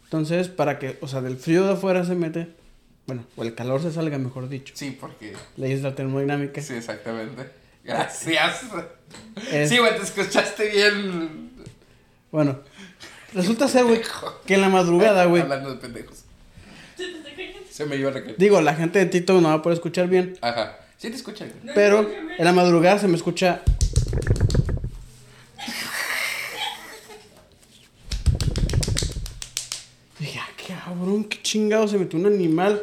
Entonces, 0.04 0.50
para 0.50 0.80
que, 0.80 0.98
o 1.00 1.08
sea, 1.08 1.22
del 1.22 1.38
frío 1.38 1.66
de 1.66 1.72
afuera 1.74 2.04
se 2.04 2.14
mete, 2.14 2.50
bueno, 3.08 3.24
o 3.38 3.44
el 3.44 3.56
calor 3.56 3.82
se 3.82 3.94
salga, 3.94 4.18
mejor 4.18 4.50
dicho. 4.50 4.74
Sí, 4.76 4.98
porque. 5.00 5.34
Leyes 5.56 5.82
de 5.82 5.90
la 5.92 5.96
termodinámica. 5.96 6.62
Sí, 6.62 6.74
exactamente. 6.74 7.50
Gracias. 7.86 8.64
Es- 9.50 9.70
Sí, 9.70 9.78
güey, 9.78 9.96
te 9.96 10.04
escuchaste 10.04 10.70
bien. 10.72 11.52
Bueno, 12.34 12.60
resulta 13.34 13.70
ser, 13.70 13.86
güey, 13.86 14.02
que 14.46 14.56
en 14.56 14.62
la 14.62 14.68
madrugada, 14.70 15.24
güey, 15.24 15.42
Hablando 15.42 15.70
de 15.70 15.78
pendejos. 15.78 16.26
Se 17.72 17.86
me 17.86 17.96
iba 17.96 18.10
a 18.10 18.14
requerir. 18.14 18.38
digo, 18.38 18.62
la 18.62 18.76
gente 18.76 19.00
de 19.00 19.06
Tito 19.08 19.40
no 19.42 19.48
va 19.50 19.56
a 19.56 19.62
poder 19.62 19.78
escuchar 19.78 20.08
bien, 20.08 20.38
Ajá. 20.42 20.78
Sí 20.98 21.10
te 21.10 21.16
escuchan. 21.16 21.52
No, 21.64 21.74
pero 21.74 22.02
escúchame. 22.02 22.36
en 22.38 22.46
la 22.46 22.54
madrugada 22.54 23.00
se 23.00 23.08
me 23.08 23.16
escucha... 23.18 23.62
Dije, 30.20 30.40
ah, 30.42 30.50
qué 30.56 30.74
cabrón, 30.74 31.24
qué 31.26 31.42
chingado 31.42 31.88
se 31.88 31.98
metió 31.98 32.20
un 32.20 32.26
animal. 32.28 32.82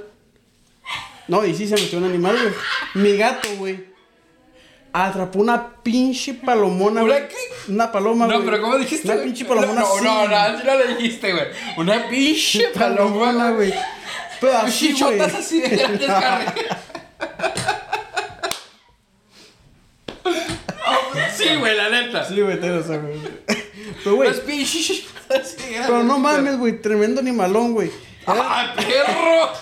No, 1.28 1.44
y 1.46 1.54
sí 1.54 1.66
se 1.68 1.74
metió 1.76 1.98
un 1.98 2.04
animal, 2.04 2.36
güey. 2.40 2.54
Mi 2.94 3.16
gato, 3.16 3.48
güey. 3.56 3.88
Atrapó 4.92 5.38
una 5.38 5.76
pinche 5.84 6.34
palomona, 6.34 7.02
¿Una 7.04 7.12
güey. 7.14 7.28
qué? 7.28 7.70
Una 7.72 7.92
paloma, 7.92 8.26
güey. 8.26 8.38
No, 8.40 8.44
pero 8.44 8.60
¿cómo 8.60 8.76
dijiste? 8.76 9.08
Una 9.08 9.22
pinche 9.22 9.44
palomona 9.44 9.80
No, 9.80 9.94
así. 9.94 10.04
no, 10.04 10.28
no, 10.28 10.36
así 10.36 10.66
no 10.66 10.74
le 10.76 10.94
dijiste, 10.96 11.32
güey. 11.32 11.44
Una 11.76 12.08
pinche 12.08 12.64
palomona, 12.74 12.98
palomona, 12.98 13.50
güey. 13.52 13.72
Pero 14.40 14.58
así, 14.58 14.92
güey. 15.00 15.20
Así 15.20 15.60
de 15.60 15.68
grandes, 15.76 16.08
Harry. 16.08 16.46
Sí, 21.36 21.48
güey, 21.58 21.76
la 21.76 21.88
neta. 21.90 22.24
Sí, 22.24 22.40
güey, 22.40 22.60
te 22.60 22.68
lo 22.68 22.82
sabes. 22.82 23.16
Pero, 24.04 24.16
güey, 24.16 24.32
pinches 24.46 25.04
pero 25.86 26.02
no 26.02 26.18
mames, 26.18 26.58
güey. 26.58 26.80
Tremendo 26.80 27.20
animalón, 27.20 27.72
güey. 27.72 27.90
¡Ah, 28.26 28.74
perro! 28.76 29.52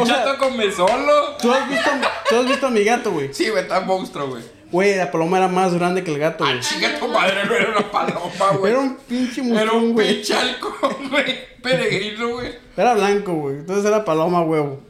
O 0.00 0.04
sea- 0.06 0.16
Chato 0.24 0.38
come 0.38 0.70
solo. 0.70 1.36
¿Tú 1.40 1.50
has 1.52 1.68
visto, 1.68 1.90
tú 2.28 2.36
has 2.36 2.46
visto 2.46 2.66
a 2.66 2.70
mi 2.70 2.84
gato, 2.84 3.12
güey. 3.12 3.32
Sí, 3.32 3.48
güey, 3.48 3.62
está 3.62 3.80
monstruo, 3.80 4.28
güey. 4.28 4.42
Güey, 4.70 4.96
la 4.96 5.10
paloma 5.10 5.38
era 5.38 5.48
más 5.48 5.72
grande 5.74 6.04
que 6.04 6.12
el 6.12 6.18
gato. 6.18 6.44
Ah, 6.44 6.58
chinga 6.60 6.98
tu 6.98 7.08
madre, 7.08 7.44
no 7.46 7.54
era 7.54 7.70
una 7.70 7.90
paloma, 7.90 8.50
güey. 8.58 8.72
Era 8.72 8.80
un 8.82 8.96
pinche 8.96 9.40
Era 9.40 9.64
muchón, 9.64 9.76
un 9.84 9.92
güey. 9.94 10.14
pinche 10.14 10.34
halcón, 10.34 11.08
güey. 11.10 11.38
Peregrino, 11.62 12.28
güey. 12.34 12.52
Era 12.76 12.94
blanco, 12.94 13.32
güey. 13.34 13.56
Entonces 13.56 13.84
era 13.86 14.04
paloma, 14.04 14.42
huevo. 14.42 14.80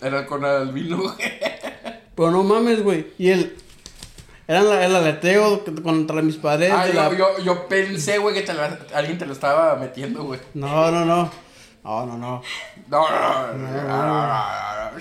Era 0.00 0.26
con 0.26 0.44
albino, 0.44 0.98
güey. 1.02 1.14
Pero 2.14 2.30
no 2.30 2.42
mames, 2.44 2.82
güey. 2.82 3.06
Y 3.18 3.30
el. 3.30 3.56
Era 4.48 4.62
la- 4.62 4.84
el 4.86 4.94
aleteo 4.94 5.64
contra 5.82 6.22
mis 6.22 6.36
paredes. 6.36 6.72
Ah, 6.74 6.86
yo, 6.86 6.94
la- 6.94 7.16
yo, 7.16 7.38
yo 7.44 7.68
pensé, 7.68 8.18
güey, 8.18 8.34
que 8.34 8.42
te 8.42 8.54
la- 8.54 8.78
alguien 8.94 9.18
te 9.18 9.26
lo 9.26 9.32
estaba 9.32 9.74
metiendo, 9.76 10.22
güey. 10.24 10.40
No, 10.54 10.90
no, 10.90 11.04
no. 11.04 11.30
No, 11.84 12.06
no, 12.06 12.16
no. 12.18 12.42
No, 12.88 13.08
no, 13.10 13.52
no, 13.52 13.72
no, 13.72 13.82
no, 13.82 14.26
no. 14.26 14.96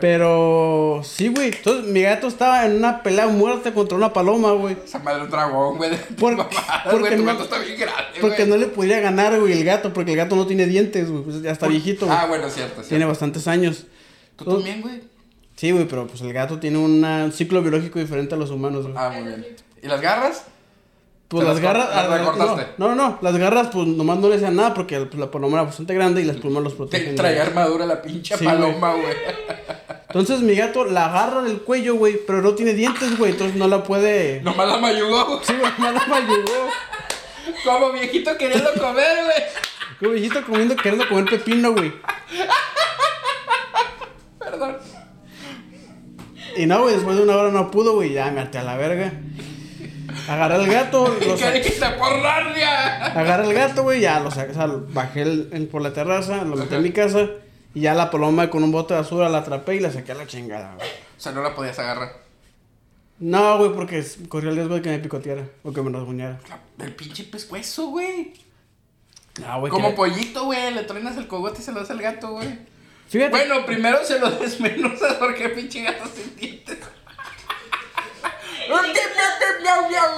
Pero. 0.00 1.00
Sí, 1.04 1.28
güey. 1.28 1.48
Entonces 1.48 1.86
mi 1.90 2.02
gato 2.02 2.28
estaba 2.28 2.66
en 2.66 2.76
una 2.76 3.02
pelea 3.02 3.24
a 3.24 3.28
muerte 3.28 3.72
contra 3.72 3.96
una 3.96 4.12
paloma, 4.12 4.52
güey. 4.52 4.76
Esa 4.84 4.98
madre 4.98 5.22
un 5.24 5.30
dragón, 5.30 5.76
güey. 5.78 5.90
Por- 6.18 6.36
porque 6.90 7.16
tu 7.16 7.22
no- 7.22 7.32
gato 7.32 7.44
está 7.44 7.58
bien 7.58 7.78
grande, 7.78 8.20
Porque 8.20 8.46
no 8.46 8.56
le 8.56 8.66
podía 8.66 9.00
ganar, 9.00 9.38
güey, 9.40 9.52
el 9.54 9.64
gato. 9.64 9.92
Porque 9.92 10.12
el 10.12 10.16
gato 10.16 10.36
no 10.36 10.46
tiene 10.46 10.66
dientes, 10.66 11.10
güey. 11.10 11.22
Pues 11.24 11.42
ya 11.42 11.50
está 11.52 11.66
viejito. 11.66 12.06
Ah, 12.10 12.26
bueno, 12.28 12.48
cierto, 12.50 12.74
cierto. 12.74 12.88
Tiene 12.88 13.04
bastantes 13.06 13.48
años. 13.48 13.86
¿Tú 14.36 14.44
también, 14.44 14.82
güey? 14.82 15.02
Sí, 15.56 15.70
güey, 15.70 15.86
pero 15.88 16.06
pues 16.06 16.20
el 16.20 16.32
gato 16.34 16.60
tiene 16.60 16.76
un 16.78 17.02
un 17.02 17.32
ciclo 17.32 17.62
biológico 17.62 17.98
diferente 17.98 18.34
a 18.34 18.38
los 18.38 18.50
humanos, 18.50 18.82
güey. 18.84 18.94
Ah, 18.98 19.08
muy 19.10 19.22
bien. 19.22 19.56
¿Y 19.82 19.86
las 19.88 20.00
garras? 20.02 20.44
Pues 21.28 21.42
¿te 21.42 21.46
las 21.46 21.54
las 21.56 21.62
garras. 21.62 21.88
las 21.88 22.04
ah, 22.04 22.16
recortaste? 22.18 22.66
No, 22.78 22.88
no, 22.88 22.94
no, 22.94 23.18
las 23.20 23.36
garras, 23.36 23.68
pues 23.72 23.86
nomás 23.88 24.18
no 24.18 24.28
le 24.28 24.36
hacían 24.36 24.54
nada 24.54 24.74
porque 24.74 24.98
pues, 25.00 25.18
la 25.18 25.30
paloma 25.30 25.58
era 25.58 25.66
bastante 25.66 25.92
grande 25.94 26.22
y 26.22 26.24
las 26.24 26.36
plumas 26.36 26.62
los 26.62 26.72
Te 26.74 26.76
protegen. 26.78 27.16
traía 27.16 27.38
güey. 27.38 27.48
armadura 27.48 27.86
la 27.86 28.00
pinche 28.00 28.36
Sí, 28.36 28.44
paloma, 28.44 28.92
güey. 28.92 29.14
Entonces 30.08 30.40
mi 30.40 30.54
gato 30.54 30.84
la 30.84 31.06
agarra 31.06 31.42
del 31.42 31.58
cuello, 31.62 31.96
güey, 31.96 32.18
pero 32.26 32.42
no 32.42 32.54
tiene 32.54 32.74
dientes, 32.74 33.18
güey, 33.18 33.32
entonces 33.32 33.56
no 33.56 33.66
la 33.66 33.82
puede. 33.82 34.40
Nomás 34.42 34.68
la 34.68 34.78
mayugó. 34.78 35.40
Sí, 35.42 35.52
güey, 35.58 35.72
no 35.78 35.90
la 35.92 36.16
ayudó. 36.16 36.68
Como 37.64 37.92
viejito 37.92 38.36
queriendo 38.38 38.70
comer, 38.74 39.24
güey. 39.24 39.42
Como 39.98 40.10
viejito 40.12 40.44
comiendo, 40.44 40.76
queriendo 40.76 41.08
comer 41.08 41.24
pepino, 41.24 41.72
güey. 41.72 41.92
Perdón. 44.38 44.76
Y 46.56 46.66
no, 46.66 46.82
güey, 46.82 46.94
después 46.94 47.16
de 47.16 47.22
una 47.24 47.36
hora 47.36 47.50
no 47.50 47.70
pudo, 47.70 47.94
güey, 47.94 48.12
ya 48.12 48.30
me 48.30 48.40
harté 48.40 48.58
a 48.58 48.62
la 48.62 48.76
verga. 48.76 49.12
Agarré 50.28 50.54
al 50.54 50.66
gato, 50.66 51.08
lo 51.08 51.18
¿Qué 51.18 51.36
sa- 51.38 51.50
dijiste 51.50 51.86
por 51.98 52.12
agarré 52.14 53.44
al 53.44 53.54
gato, 53.54 53.82
güey, 53.82 54.00
ya 54.00 54.20
lo 54.20 54.30
saqué, 54.30 54.52
o 54.52 54.54
sea, 54.54 54.66
bajé 54.66 55.22
el- 55.22 55.68
por 55.70 55.82
la 55.82 55.92
terraza, 55.92 56.42
lo 56.44 56.56
metí 56.56 56.74
en 56.74 56.82
mi 56.82 56.92
casa 56.92 57.28
y 57.74 57.80
ya 57.82 57.94
la 57.94 58.10
paloma 58.10 58.50
con 58.50 58.62
un 58.64 58.72
bote 58.72 58.94
de 58.94 59.00
basura 59.00 59.28
la 59.28 59.38
atrapé 59.38 59.76
y 59.76 59.80
la 59.80 59.90
saqué 59.92 60.12
a 60.12 60.16
la 60.16 60.26
chingada, 60.26 60.74
güey. 60.76 60.88
O 60.88 61.20
sea, 61.20 61.32
no 61.32 61.42
la 61.42 61.54
podías 61.54 61.78
agarrar. 61.78 62.24
No, 63.18 63.58
güey, 63.58 63.72
porque 63.72 64.04
corría 64.28 64.50
el 64.50 64.56
riesgo 64.56 64.74
de 64.74 64.82
que 64.82 64.90
me 64.90 64.98
picoteara 64.98 65.44
o 65.62 65.72
que 65.72 65.80
me 65.82 65.90
rasguñara. 65.90 66.38
El 66.78 66.94
pinche 66.94 67.24
pescuezo, 67.24 67.86
güey. 67.86 68.34
No, 69.40 69.60
güey. 69.60 69.70
Como 69.70 69.90
que- 69.90 69.94
pollito, 69.96 70.44
güey. 70.44 70.74
Le 70.74 70.82
truenas 70.82 71.16
el 71.16 71.26
cogote 71.26 71.60
y 71.60 71.64
se 71.64 71.72
lo 71.72 71.80
das 71.80 71.90
al 71.90 72.00
gato, 72.02 72.32
güey. 72.32 72.58
Fíjate. 73.08 73.30
Bueno, 73.30 73.64
primero 73.64 74.04
se 74.04 74.18
lo 74.18 74.30
desmenuzas 74.38 75.14
porque 75.14 75.48
pinche 75.50 75.82
gato 75.82 76.04
sin 76.14 76.36
dientes. 76.36 76.76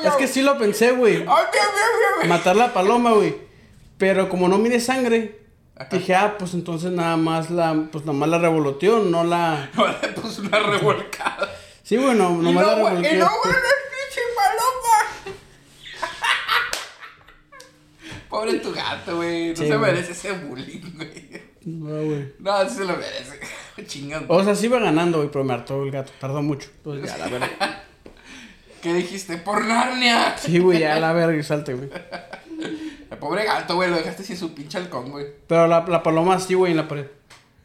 Es 0.05 0.15
que 0.15 0.29
sí 0.29 0.43
lo 0.43 0.59
pensé, 0.59 0.93
güey. 0.93 1.25
Matar 2.27 2.57
la 2.57 2.73
paloma, 2.73 3.13
güey. 3.13 3.37
Pero 3.99 4.29
como 4.29 4.49
no 4.49 4.59
mide 4.59 4.81
sangre, 4.81 5.41
dije, 5.91 6.15
ah, 6.15 6.37
pues 6.39 6.55
entonces 6.55 6.93
nada 6.93 7.17
más 7.17 7.51
la, 7.51 7.75
pues 7.91 8.05
nada 8.05 8.17
más 8.19 8.29
la 8.29 8.39
revoloteó, 8.39 9.01
no 9.01 9.25
la. 9.25 9.71
No 9.75 9.87
puso 10.23 10.43
una 10.43 10.59
revolcada. 10.61 11.49
Sí, 11.83 11.97
güey, 11.97 12.15
no, 12.17 12.31
Y 12.31 12.45
nomás 12.45 12.67
la 12.67 12.77
no, 12.77 12.79
y 12.79 12.85
revolteó. 12.85 13.19
no, 13.19 13.31
güey, 13.43 13.55
la 13.55 13.75
pinche 13.91 14.21
paloma. 14.37 15.37
Pobre 18.29 18.55
tu 18.55 18.73
gato, 18.73 19.17
güey. 19.17 19.51
No 19.51 19.57
Sí, 19.57 19.67
se 19.69 19.79
merece 19.79 20.13
ese 20.13 20.33
bullying, 20.33 20.81
güey. 20.95 21.43
No, 21.65 22.05
güey. 22.05 22.35
No, 22.39 22.69
sí 22.69 22.77
se 22.77 22.85
lo 22.85 22.97
merece. 22.97 23.41
Chingando. 23.87 24.33
O 24.33 24.45
sea, 24.45 24.55
sí 24.55 24.67
iba 24.67 24.79
ganando, 24.79 25.19
güey, 25.19 25.31
pero 25.31 25.45
me 25.45 25.55
hartó 25.55 25.83
el 25.83 25.91
gato. 25.91 26.13
Tardó 26.21 26.41
mucho. 26.43 26.69
Pues 26.85 27.03
ya, 27.03 27.17
la 27.19 27.27
verga. 27.29 27.85
¿Qué 28.83 28.95
dijiste? 28.95 29.37
¡Por 29.39 29.65
Narnia! 29.65 30.37
Sí, 30.39 30.59
güey, 30.59 30.79
ya 30.81 30.99
la 31.01 31.13
verga 31.13 31.37
y 31.39 31.43
salte, 31.43 31.75
güey. 31.75 31.91
El 33.11 33.19
pobre 33.19 33.45
gato, 33.45 33.75
güey, 33.77 33.91
lo 33.91 33.97
dejaste 33.97 34.23
sin 34.25 34.37
su 34.37 34.55
pinche 34.55 34.79
halcón, 34.79 35.11
güey. 35.11 35.27
Pero 35.47 35.67
la, 35.67 35.85
la 35.89 36.03
paloma 36.03 36.39
sí, 36.39 36.55
güey, 36.55 36.73
en 36.73 36.77
la 36.79 36.87
pared. 36.89 37.07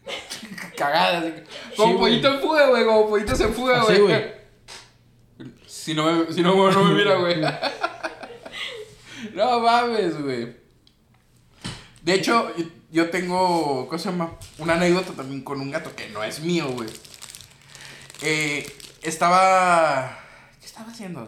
Cagada, 0.78 1.20
así 1.20 1.34
Como 1.78 1.94
Sí, 1.94 2.00
pollito 2.00 2.34
en 2.34 2.40
fuga, 2.42 2.68
güey, 2.68 2.86
como 2.86 3.10
pollito 3.10 3.36
se 3.36 3.48
fuga, 3.50 3.84
güey. 3.84 4.00
güey. 4.02 4.24
Si 5.68 5.94
no 5.94 6.12
me, 6.12 6.34
si 6.34 6.42
no, 6.42 6.72
no 6.72 6.84
me 6.86 6.94
mira, 6.96 7.16
güey. 7.16 7.42
No 9.34 9.60
mames, 9.62 10.22
güey. 10.22 10.56
De 12.02 12.14
hecho, 12.14 12.52
yo- 12.58 12.66
yo 12.92 13.10
tengo, 13.10 13.88
¿cómo 13.88 13.98
se 13.98 14.10
llama? 14.10 14.32
Una 14.60 14.74
anécdota 14.74 15.14
también 15.14 15.42
con 15.44 15.60
un 15.62 15.72
gato 15.72 15.96
que 15.96 16.10
no 16.10 16.24
es 16.24 16.42
mío, 16.42 16.68
güey. 16.70 16.90
Eh, 18.22 18.66
estaba... 19.02 20.20
¿Qué 20.74 20.80
estaba 20.80 20.92
haciendo? 20.92 21.28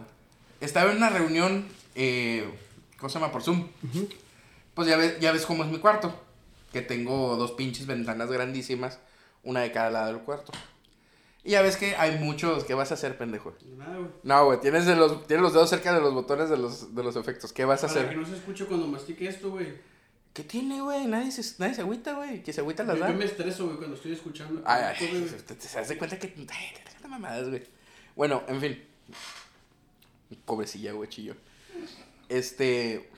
Estaba 0.59 0.89
en 0.91 0.97
una 0.97 1.09
reunión, 1.09 1.67
eh, 1.93 2.49
¿cómo 2.97 3.09
se 3.09 3.19
llama? 3.19 3.31
Por 3.31 3.43
Zoom. 3.43 3.67
Pues 4.73 4.87
ya 4.87 4.97
ves, 4.97 5.19
ya 5.19 5.31
ves 5.31 5.45
cómo 5.45 5.63
es 5.63 5.69
mi 5.69 5.77
cuarto. 5.77 6.19
Que 6.73 6.81
tengo 6.81 7.35
dos 7.37 7.51
pinches 7.51 7.85
ventanas 7.85 8.31
grandísimas, 8.31 8.99
una 9.43 9.61
de 9.61 9.71
cada 9.71 9.91
lado 9.91 10.07
del 10.07 10.17
cuarto. 10.23 10.51
Y 11.43 11.51
ya 11.51 11.61
ves 11.61 11.77
que 11.77 11.95
hay 11.95 12.17
muchos. 12.17 12.63
¿Qué 12.63 12.73
vas 12.73 12.89
a 12.89 12.95
hacer, 12.95 13.17
pendejo? 13.19 13.53
Nada, 13.77 13.97
güey. 13.97 14.09
No, 14.23 14.45
güey, 14.45 14.59
tienes, 14.61 14.87
de 14.87 14.95
los, 14.95 15.27
tienes 15.27 15.43
los 15.43 15.53
dedos 15.53 15.69
cerca 15.69 15.93
de 15.93 16.01
los 16.01 16.13
botones 16.13 16.49
de 16.49 16.57
los, 16.57 16.95
de 16.95 17.03
los 17.03 17.15
efectos. 17.15 17.53
¿Qué 17.53 17.65
vas 17.65 17.83
a 17.83 17.87
Para 17.87 17.99
que 17.99 18.05
hacer? 18.07 18.17
no 18.17 18.25
se 18.25 18.35
escuche 18.37 18.65
cuando 18.65 18.87
mastique 18.87 19.27
esto, 19.27 19.51
güey. 19.51 19.75
¿Qué 20.33 20.43
tiene, 20.43 20.81
güey? 20.81 21.05
Nadie 21.05 21.31
se, 21.31 21.43
nadie 21.59 21.75
se 21.75 21.81
agüita, 21.81 22.13
güey. 22.13 22.41
Que 22.41 22.51
se 22.51 22.61
agüita 22.61 22.83
las 22.83 22.97
Yo, 22.97 23.03
da. 23.03 23.11
yo 23.11 23.15
me 23.17 23.25
estreso, 23.25 23.65
güey, 23.65 23.77
cuando 23.77 23.95
estoy 23.95 24.13
escuchando. 24.13 24.61
Ay, 24.65 24.95
ay, 24.99 25.29
te, 25.47 25.53
te 25.55 25.67
das 25.75 25.87
de 25.87 25.97
cuenta 25.99 26.17
que. 26.17 26.33
Ay, 26.35 26.73
te 26.83 27.01
te 27.01 27.07
mamadas, 27.07 27.47
güey. 27.47 27.63
Bueno, 28.15 28.41
en 28.47 28.59
fin. 28.59 28.83
Pobrecilla, 30.45 30.93
güey, 30.93 31.09
chillo. 31.09 31.35
Este. 32.29 33.09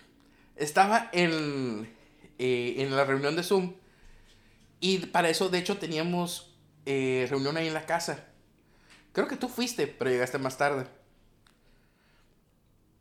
Estaba 0.56 1.10
en. 1.14 1.94
eh, 2.40 2.76
en 2.78 2.96
la 2.96 3.06
reunión 3.06 3.36
de 3.36 3.44
Zoom. 3.44 3.74
Y 4.80 5.00
para 5.08 5.30
eso, 5.30 5.50
de 5.50 5.58
hecho, 5.60 5.78
teníamos 5.78 6.54
eh, 6.86 7.26
reunión 7.30 7.58
ahí 7.58 7.68
en 7.68 7.74
la 7.74 7.86
casa. 7.86 8.26
Creo 9.12 9.28
que 9.28 9.36
tú 9.38 9.50
fuiste, 9.50 9.88
pero 9.88 10.12
llegaste 10.12 10.38
más 10.38 10.58
tarde. 10.58 10.88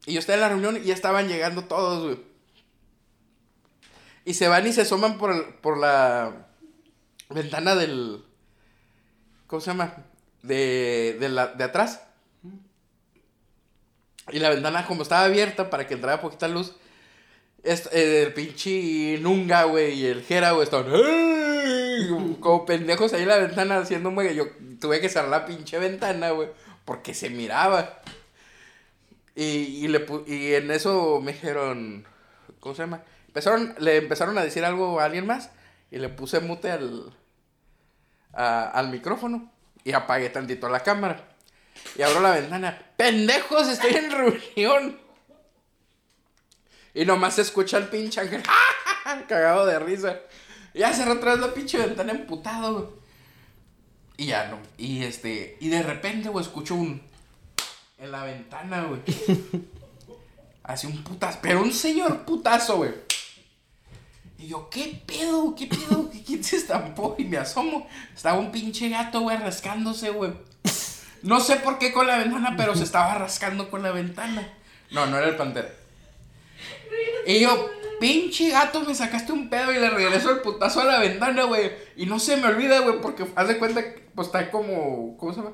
Y 0.07 0.15
yo 0.15 0.21
estaba 0.21 0.37
en 0.37 0.41
la 0.41 0.49
reunión 0.49 0.77
y 0.77 0.87
ya 0.87 0.95
estaban 0.95 1.29
llegando 1.29 1.65
todos, 1.65 2.05
güey. 2.05 2.27
Y 4.25 4.35
se 4.35 4.49
van 4.49 4.67
y 4.67 4.73
se 4.73 4.83
asoman 4.83 5.19
por, 5.19 5.57
por 5.61 5.79
la 5.79 6.47
ventana 7.29 7.75
del. 7.75 8.25
¿Cómo 9.47 9.61
se 9.61 9.71
llama? 9.71 10.05
De, 10.43 11.17
de, 11.21 11.29
la, 11.29 11.49
de 11.49 11.65
atrás. 11.65 12.03
Y 14.33 14.39
la 14.41 14.51
ventana, 14.51 14.87
como 14.87 15.03
estaba 15.03 15.25
abierta 15.25 15.71
para 15.71 15.87
que 15.87 15.95
entrara 15.95 16.21
poquita 16.21 16.49
luz, 16.49 16.75
eh, 17.63 18.23
el 18.27 18.33
pinche 18.35 19.19
Nunga, 19.21 19.65
güey, 19.65 19.95
y 20.01 20.07
el 20.07 20.23
Jera, 20.25 20.53
güey, 20.53 20.65
estaban 20.65 20.87
como- 22.41 22.67
pendejos 22.67 23.13
ahí 23.13 23.23
en 23.23 23.29
la 23.29 23.39
ventana 23.39 23.79
haciendo 23.79 24.11
güey. 24.11 24.35
Yo 24.35 24.47
tuve 24.81 25.01
que 25.01 25.09
cerrar 25.09 25.31
la 25.31 25.47
pinche 25.47 25.79
ventana, 25.79 26.31
güey, 26.31 26.49
porque 26.85 27.15
se 27.15 27.31
miraba. 27.31 28.01
Y, 29.35 29.45
y, 29.85 29.89
le, 29.89 30.07
y 30.27 30.55
en 30.55 30.71
eso 30.71 31.21
me 31.21 31.33
dijeron, 31.33 32.07
¿cómo 32.61 32.75
se 32.75 32.83
llama? 32.83 33.03
Empezaron, 33.29 33.75
le 33.79 33.97
empezaron 33.99 34.39
a 34.39 34.43
decir 34.45 34.65
algo 34.65 34.99
a 35.01 35.05
alguien 35.05 35.27
más 35.27 35.51
y 35.91 35.99
le 35.99 36.09
puse 36.09 36.41
mute 36.41 36.71
al, 36.71 37.13
a- 38.33 38.71
al 38.71 38.89
micrófono 38.91 39.53
y 39.85 39.93
apagué 39.93 40.31
tantito 40.31 40.69
la 40.69 40.81
cámara. 40.81 41.36
Y 41.97 42.03
abro 42.03 42.21
la 42.21 42.33
ventana. 42.33 42.79
¡Pendejos! 42.97 43.69
Estoy 43.69 43.95
en 43.95 44.11
reunión. 44.11 45.01
Y 46.95 47.05
nomás 47.05 47.35
se 47.35 47.43
escucha 47.43 47.79
el 47.79 47.89
pinche 47.89 48.21
ángel. 48.21 48.43
Cagado 49.29 49.67
de 49.67 49.79
risa. 49.79 50.21
Y 50.73 50.81
ya 50.81 50.93
cerró 50.93 51.13
otra 51.13 51.37
la 51.37 51.53
pinche 51.53 51.79
ventana 51.79 52.13
emputado. 52.13 52.99
Y 54.17 54.27
ya 54.27 54.49
no. 54.49 54.59
Y 54.79 55.03
este. 55.05 55.57
Y 55.61 55.69
de 55.69 55.83
repente, 55.83 56.29
güey, 56.29 56.45
escucho 56.45 56.75
un. 56.75 57.03
En 57.99 58.13
la 58.13 58.25
ventana, 58.25 58.85
güey. 58.85 59.01
Así 60.63 60.87
un 60.87 61.03
putazo. 61.05 61.39
Pero 61.43 61.63
un 61.63 61.73
señor 61.73 62.25
putazo, 62.25 62.79
güey. 62.79 62.93
Y 64.39 64.49
yo, 64.49 64.69
¿qué 64.69 65.03
pedo? 65.07 65.55
¿Qué 65.55 65.67
pedo? 65.67 66.11
¿Quién 66.27 66.45
se 66.45 66.57
estampó? 66.57 67.15
Y 67.19 67.25
me 67.25 67.39
asomo. 67.39 67.87
Estaba 68.15 68.39
un 68.39 68.53
pinche 68.53 68.89
gato, 68.89 69.21
güey, 69.21 69.37
rascándose, 69.39 70.11
güey. 70.11 70.33
No 71.27 71.41
sé 71.41 71.57
por 71.57 71.79
qué 71.79 71.93
con 71.93 72.07
la 72.07 72.19
ventana, 72.19 72.55
pero 72.57 72.75
se 72.75 72.85
estaba 72.85 73.15
rascando 73.15 73.69
con 73.69 73.83
la 73.83 73.91
ventana. 73.91 74.49
No, 74.91 75.07
no 75.07 75.19
era 75.19 75.29
el 75.29 75.37
pantera. 75.37 75.69
Y 77.27 77.41
yo, 77.41 77.71
pinche 78.01 78.51
gato, 78.51 78.81
me 78.81 78.95
sacaste 78.95 79.33
un 79.33 79.51
pedo 79.51 79.73
y 79.73 79.79
le 79.79 79.91
regreso 79.91 80.31
el 80.31 80.39
putazo 80.39 80.81
a 80.81 80.85
la 80.85 81.01
ventana, 81.01 81.43
güey. 81.45 81.73
Y 81.97 82.07
no 82.07 82.19
se 82.19 82.37
me 82.37 82.47
olvida, 82.47 82.79
güey, 82.81 83.01
porque 83.01 83.27
haz 83.35 83.49
de 83.49 83.59
cuenta 83.59 83.83
que 83.83 84.07
pues 84.15 84.29
está 84.29 84.51
como. 84.51 85.17
¿Cómo 85.19 85.33
se 85.33 85.41
llama? 85.41 85.53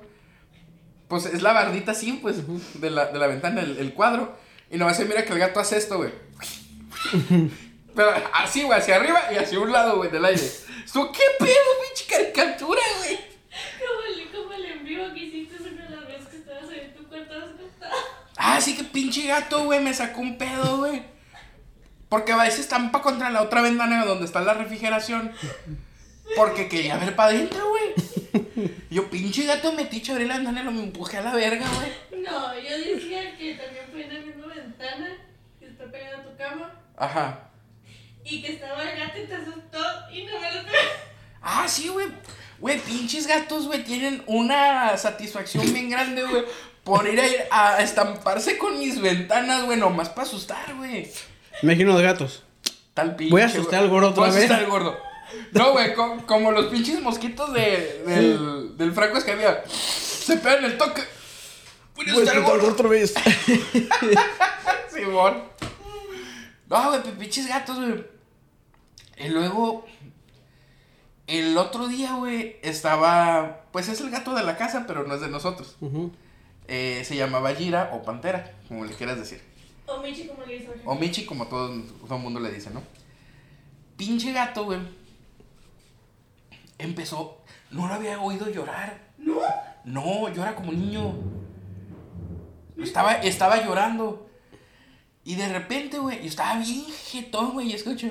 Pues 1.09 1.27
es 1.27 1.43
la 1.43 1.53
bardita 1.53 1.93
así, 1.93 2.13
pues, 2.21 2.43
de 2.81 2.91
la, 2.91 3.07
de 3.07 3.19
la 3.19 3.27
ventana, 3.27 3.63
el, 3.63 3.79
el 3.79 3.95
cuadro. 3.95 4.37
Y 4.71 4.77
nomás 4.77 4.97
se 4.97 5.05
mira 5.05 5.25
que 5.25 5.33
el 5.33 5.39
gato 5.39 5.59
hace 5.59 5.79
esto, 5.79 5.97
güey. 5.97 6.11
Pero 7.95 8.13
así, 8.35 8.63
güey, 8.63 8.79
hacia 8.79 8.97
arriba 8.97 9.21
y 9.33 9.37
hacia 9.37 9.61
un 9.61 9.73
lado, 9.73 9.97
güey, 9.97 10.11
del 10.11 10.25
aire. 10.25 10.41
¿qué 10.41 11.25
pedo, 11.39 11.71
pinche 11.87 12.07
caricatura, 12.09 12.81
güey? 12.99 13.19
Como 13.79 14.01
el, 14.09 14.31
como 14.31 14.53
el 14.53 14.65
en 14.65 14.85
vivo 14.85 15.05
que 15.13 15.21
hiciste 15.21 15.57
una 15.63 15.91
la 15.91 16.07
vez 16.07 16.27
que 16.27 16.37
estabas 16.39 16.69
ahí 16.71 16.81
en 16.81 16.95
tu 16.95 17.09
cuarto 17.09 17.35
acostado. 17.35 18.22
Ah, 18.37 18.61
sí 18.61 18.77
que 18.77 18.85
pinche 18.85 19.27
gato, 19.27 19.65
güey, 19.65 19.81
me 19.81 19.93
sacó 19.95 20.21
un 20.21 20.39
pedo, 20.39 20.79
güey. 20.79 21.03
Porque 22.09 22.33
a 22.33 22.37
veces 22.37 22.61
estampa 22.61 23.01
contra 23.03 23.31
la 23.31 23.43
otra 23.43 23.63
ventana 23.63 24.05
donde 24.05 24.25
está 24.27 24.41
la 24.41 24.55
refrigeración. 24.55 25.33
Porque 26.37 26.69
quería 26.69 26.97
ver 26.97 27.17
para 27.17 27.31
adentro, 27.31 27.69
güey. 27.69 28.73
Yo, 28.91 29.09
pinche 29.11 29.45
gato 29.45 29.73
metiche, 29.73 30.13
abrí 30.13 30.27
la 30.27 30.37
ventana 30.37 30.61
y 30.61 30.65
lo 30.65 30.71
me 30.73 30.83
empujé 30.83 31.19
a 31.19 31.23
la 31.23 31.35
verga, 31.35 31.67
güey. 31.77 32.23
No, 32.23 32.59
yo 32.59 32.79
decía 32.79 33.37
que 33.37 33.55
también 33.55 33.85
fue 33.91 34.05
en 34.05 34.15
la 34.15 34.21
misma 34.21 34.47
ventana 34.47 35.09
que 35.59 35.67
está 35.67 35.91
pegada 35.91 36.19
a 36.19 36.23
tu 36.23 36.37
cama 36.37 36.75
Ajá. 36.97 37.51
y 38.25 38.43
que 38.43 38.53
estaba 38.53 38.83
el 38.83 38.99
gato 38.99 39.19
y 39.19 39.27
te 39.27 39.35
asustó 39.35 39.79
y 40.13 40.25
no 40.25 40.39
me 40.41 40.53
lo 40.55 40.63
Ah, 41.43 41.67
sí, 41.67 41.89
güey. 41.89 42.09
Güey, 42.61 42.79
pinches 42.79 43.27
gatos, 43.27 43.67
güey, 43.67 43.83
tienen 43.83 44.23
una 44.27 44.97
satisfacción 44.97 45.73
bien 45.73 45.91
grande, 45.91 46.23
güey. 46.23 46.45
Por 46.85 47.07
ir 47.07 47.21
a, 47.21 47.27
ir 47.27 47.37
a 47.51 47.83
estamparse 47.83 48.59
con 48.59 48.79
mis 48.79 49.01
ventanas, 49.01 49.65
güey, 49.65 49.79
nomás 49.79 50.09
para 50.09 50.23
asustar, 50.23 50.75
güey. 50.77 51.11
Imagino 51.63 51.97
de 51.97 52.03
gatos. 52.03 52.43
Tal 52.95 53.15
pinche. 53.17 53.31
Voy 53.31 53.43
a 53.43 53.47
asustar 53.47 53.81
al 53.81 53.89
gordo 53.89 54.09
otra 54.11 54.23
Voy 54.25 54.31
a 54.31 54.35
vez. 54.35 54.45
asustar 54.45 54.65
al 54.65 54.71
gordo. 54.71 54.99
No, 55.53 55.73
güey, 55.73 55.95
co- 55.95 56.19
como 56.27 56.51
los 56.53 56.67
pinches 56.67 57.01
mosquitos 57.01 57.53
de, 57.55 58.03
del, 58.07 58.77
del 58.77 58.93
Franco 58.93 59.17
es 59.19 59.25
que 59.25 59.33
había. 59.33 59.63
Se 59.69 60.37
pegan 60.37 60.65
el 60.65 60.77
toque. 60.77 61.03
Voy 61.95 62.09
a 62.09 62.13
asustar 62.13 62.37
al 62.37 62.43
gordo. 62.43 62.69
otra 62.73 62.89
vez. 62.89 63.15
Simón. 64.93 65.43
No, 66.69 66.89
güey, 66.91 67.03
pi- 67.03 67.11
pinches 67.19 67.47
gatos, 67.49 67.77
güey. 67.79 68.05
Y 69.19 69.29
luego. 69.29 69.87
El 71.27 71.57
otro 71.57 71.87
día, 71.89 72.15
güey, 72.15 72.57
estaba. 72.63 73.61
Pues 73.73 73.89
es 73.89 74.01
el 74.01 74.11
gato 74.11 74.35
de 74.35 74.43
la 74.43 74.57
casa, 74.57 74.85
pero 74.87 75.05
no 75.05 75.15
es 75.15 75.21
de 75.21 75.29
nosotros. 75.29 75.77
Ujú. 75.81 76.13
Eh, 76.69 77.03
se 77.05 77.17
llamaba 77.17 77.55
Gira 77.55 77.91
o 77.93 78.03
Pantera, 78.03 78.53
como 78.69 78.85
le 78.85 78.95
quieras 78.95 79.19
decir. 79.19 79.43
O 79.87 79.99
Michi, 79.99 80.27
como 80.27 80.45
le 80.45 80.57
hizo. 80.57 80.73
O 80.85 80.95
Michi, 80.95 81.25
como 81.27 81.47
todo, 81.49 81.69
todo 82.07 82.17
el 82.17 82.23
mundo 82.23 82.41
le 82.41 82.53
dice, 82.53 82.71
¿no? 82.71 82.83
Pinche 83.97 84.33
gato, 84.33 84.65
güey. 84.65 84.79
Empezó. 86.79 87.39
No 87.71 87.89
lo 87.89 87.95
había 87.95 88.21
oído 88.21 88.49
llorar. 88.51 89.01
¿No? 89.19 89.41
No, 89.85 90.29
llora 90.33 90.55
como 90.55 90.73
niño. 90.73 91.15
Estaba, 92.79 93.15
estaba 93.15 93.63
llorando. 93.65 94.29
Y 95.25 95.35
de 95.37 95.49
repente, 95.49 95.99
güey, 95.99 96.19
yo 96.21 96.27
estaba 96.27 96.59
bien 96.59 96.85
jetón, 96.87 97.53
güey, 97.53 97.71
y 97.71 97.75
escucho. 97.75 98.09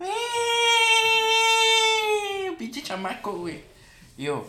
"Eh", 0.00 0.06
Pinche 2.58 2.82
chamaco, 2.82 3.32
güey. 3.38 3.62
Y 4.16 4.24
yo. 4.24 4.46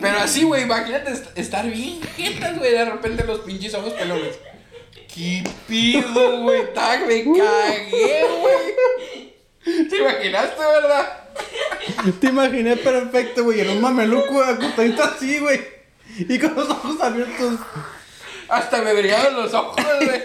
Pero 0.00 0.18
así, 0.18 0.42
güey, 0.44 0.62
imagínate 0.64 1.12
est- 1.12 1.38
estar 1.38 1.66
bien 1.66 2.00
jetas, 2.16 2.58
güey, 2.58 2.72
de 2.72 2.84
repente 2.84 3.24
los 3.24 3.40
pinches 3.40 3.74
ojos 3.74 3.92
pelones. 3.94 4.36
¿Qué 5.14 5.44
pido, 5.66 6.40
güey? 6.42 6.74
Tag, 6.74 7.06
me 7.06 7.24
cagué, 7.24 8.24
güey. 8.40 9.88
¿Te 9.88 9.96
imaginaste, 9.96 10.58
verdad? 10.60 11.20
Te 12.20 12.26
imaginé 12.26 12.76
perfecto, 12.76 13.44
güey, 13.44 13.60
en 13.60 13.70
un 13.70 13.80
mameluco 13.80 14.42
acostadito 14.42 15.02
así, 15.04 15.38
güey. 15.38 15.60
Y 16.18 16.38
con 16.38 16.54
los 16.54 16.68
ojos 16.68 17.00
abiertos. 17.00 17.54
Hasta 18.48 18.82
me 18.82 18.92
brillaban 18.92 19.34
los 19.36 19.54
ojos, 19.54 19.82
güey. 20.04 20.22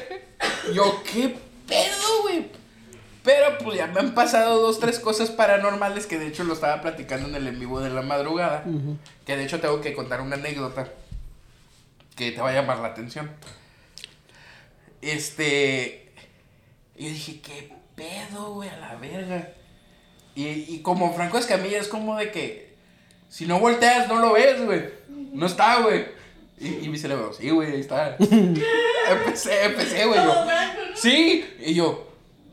Yo, 0.74 1.02
¿qué 1.04 1.36
pedo, 1.68 2.22
güey? 2.24 2.48
Pero 3.24 3.58
pues 3.58 3.78
ya 3.78 3.88
me 3.88 4.00
han 4.00 4.14
pasado 4.14 4.62
dos, 4.62 4.80
tres 4.80 5.00
cosas 5.00 5.30
paranormales 5.30 6.06
que 6.08 6.18
de 6.18 6.28
hecho 6.28 6.44
lo 6.44 6.54
estaba 6.54 6.82
platicando 6.82 7.28
en 7.28 7.36
el 7.36 7.48
en 7.48 7.60
vivo 7.60 7.82
de 7.82 7.90
la 7.90 8.02
madrugada. 8.02 8.64
Que 9.26 9.36
de 9.36 9.44
hecho 9.44 9.60
tengo 9.60 9.82
que 9.82 9.94
contar 9.94 10.22
una 10.22 10.36
anécdota 10.36 10.88
que 12.16 12.32
te 12.32 12.42
va 12.42 12.50
a 12.50 12.54
llamar 12.54 12.80
la 12.80 12.90
atención. 12.90 13.30
Este. 15.02 16.12
Y 16.96 17.06
yo 17.06 17.10
dije, 17.12 17.42
¿qué 17.42 17.74
pedo, 17.96 18.54
güey? 18.54 18.70
A 18.70 18.78
la 18.78 18.96
verga. 18.96 19.50
Y, 20.36 20.48
y 20.48 20.82
como 20.82 21.14
Franco 21.14 21.38
Escamilla 21.38 21.80
es 21.80 21.88
como 21.88 22.16
de 22.18 22.32
que 22.32 22.70
si 23.30 23.46
no 23.46 23.60
volteas, 23.60 24.08
no 24.08 24.20
lo 24.20 24.34
ves, 24.34 24.64
güey. 24.66 24.90
No 25.08 25.46
está, 25.46 25.82
güey. 25.82 26.06
Y, 26.58 26.86
y 26.86 26.90
mi 26.90 26.98
cerebro, 26.98 27.32
sí, 27.32 27.50
güey, 27.50 27.72
ahí 27.72 27.80
está. 27.80 28.18
empecé, 28.20 29.66
empecé, 29.66 30.06
güey. 30.06 30.20
Yo, 30.22 30.46
sí. 30.96 31.46
Y 31.60 31.74
yo, 31.74 32.09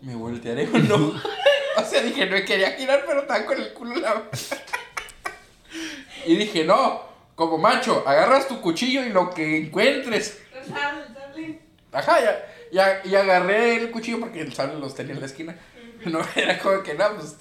¿me 0.06 0.14
voltearé 0.14 0.68
o 0.72 0.78
no? 0.78 1.20
o 1.76 1.84
sea, 1.84 2.00
dije, 2.00 2.26
no 2.26 2.36
quería 2.44 2.70
girar, 2.72 3.02
pero 3.06 3.22
estaba 3.22 3.44
con 3.44 3.60
el 3.60 3.72
culo 3.72 3.96
en 3.96 4.02
la. 4.02 4.22
y 6.26 6.36
dije, 6.36 6.64
no, 6.64 7.02
como 7.34 7.58
macho, 7.58 8.04
agarras 8.06 8.46
tu 8.46 8.60
cuchillo 8.60 9.04
y 9.04 9.08
lo 9.08 9.30
que 9.30 9.58
encuentres. 9.58 10.38
Sale, 10.52 11.06
sale. 11.12 11.60
Ajá, 11.92 12.20
ya, 12.20 12.46
ya, 12.72 13.02
y 13.04 13.14
agarré 13.16 13.76
el 13.76 13.90
cuchillo 13.90 14.20
porque 14.20 14.40
el 14.40 14.54
sable 14.54 14.78
los 14.78 14.94
tenía 14.94 15.14
en 15.14 15.20
la 15.20 15.26
esquina. 15.26 15.58
No, 16.04 16.20
era 16.36 16.58
como 16.60 16.82
que 16.84 16.94
no, 16.94 17.16
pues 17.16 17.36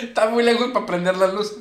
está 0.00 0.28
muy 0.28 0.44
lejos 0.44 0.70
para 0.70 0.86
prender 0.86 1.16
la 1.16 1.26
luz. 1.26 1.56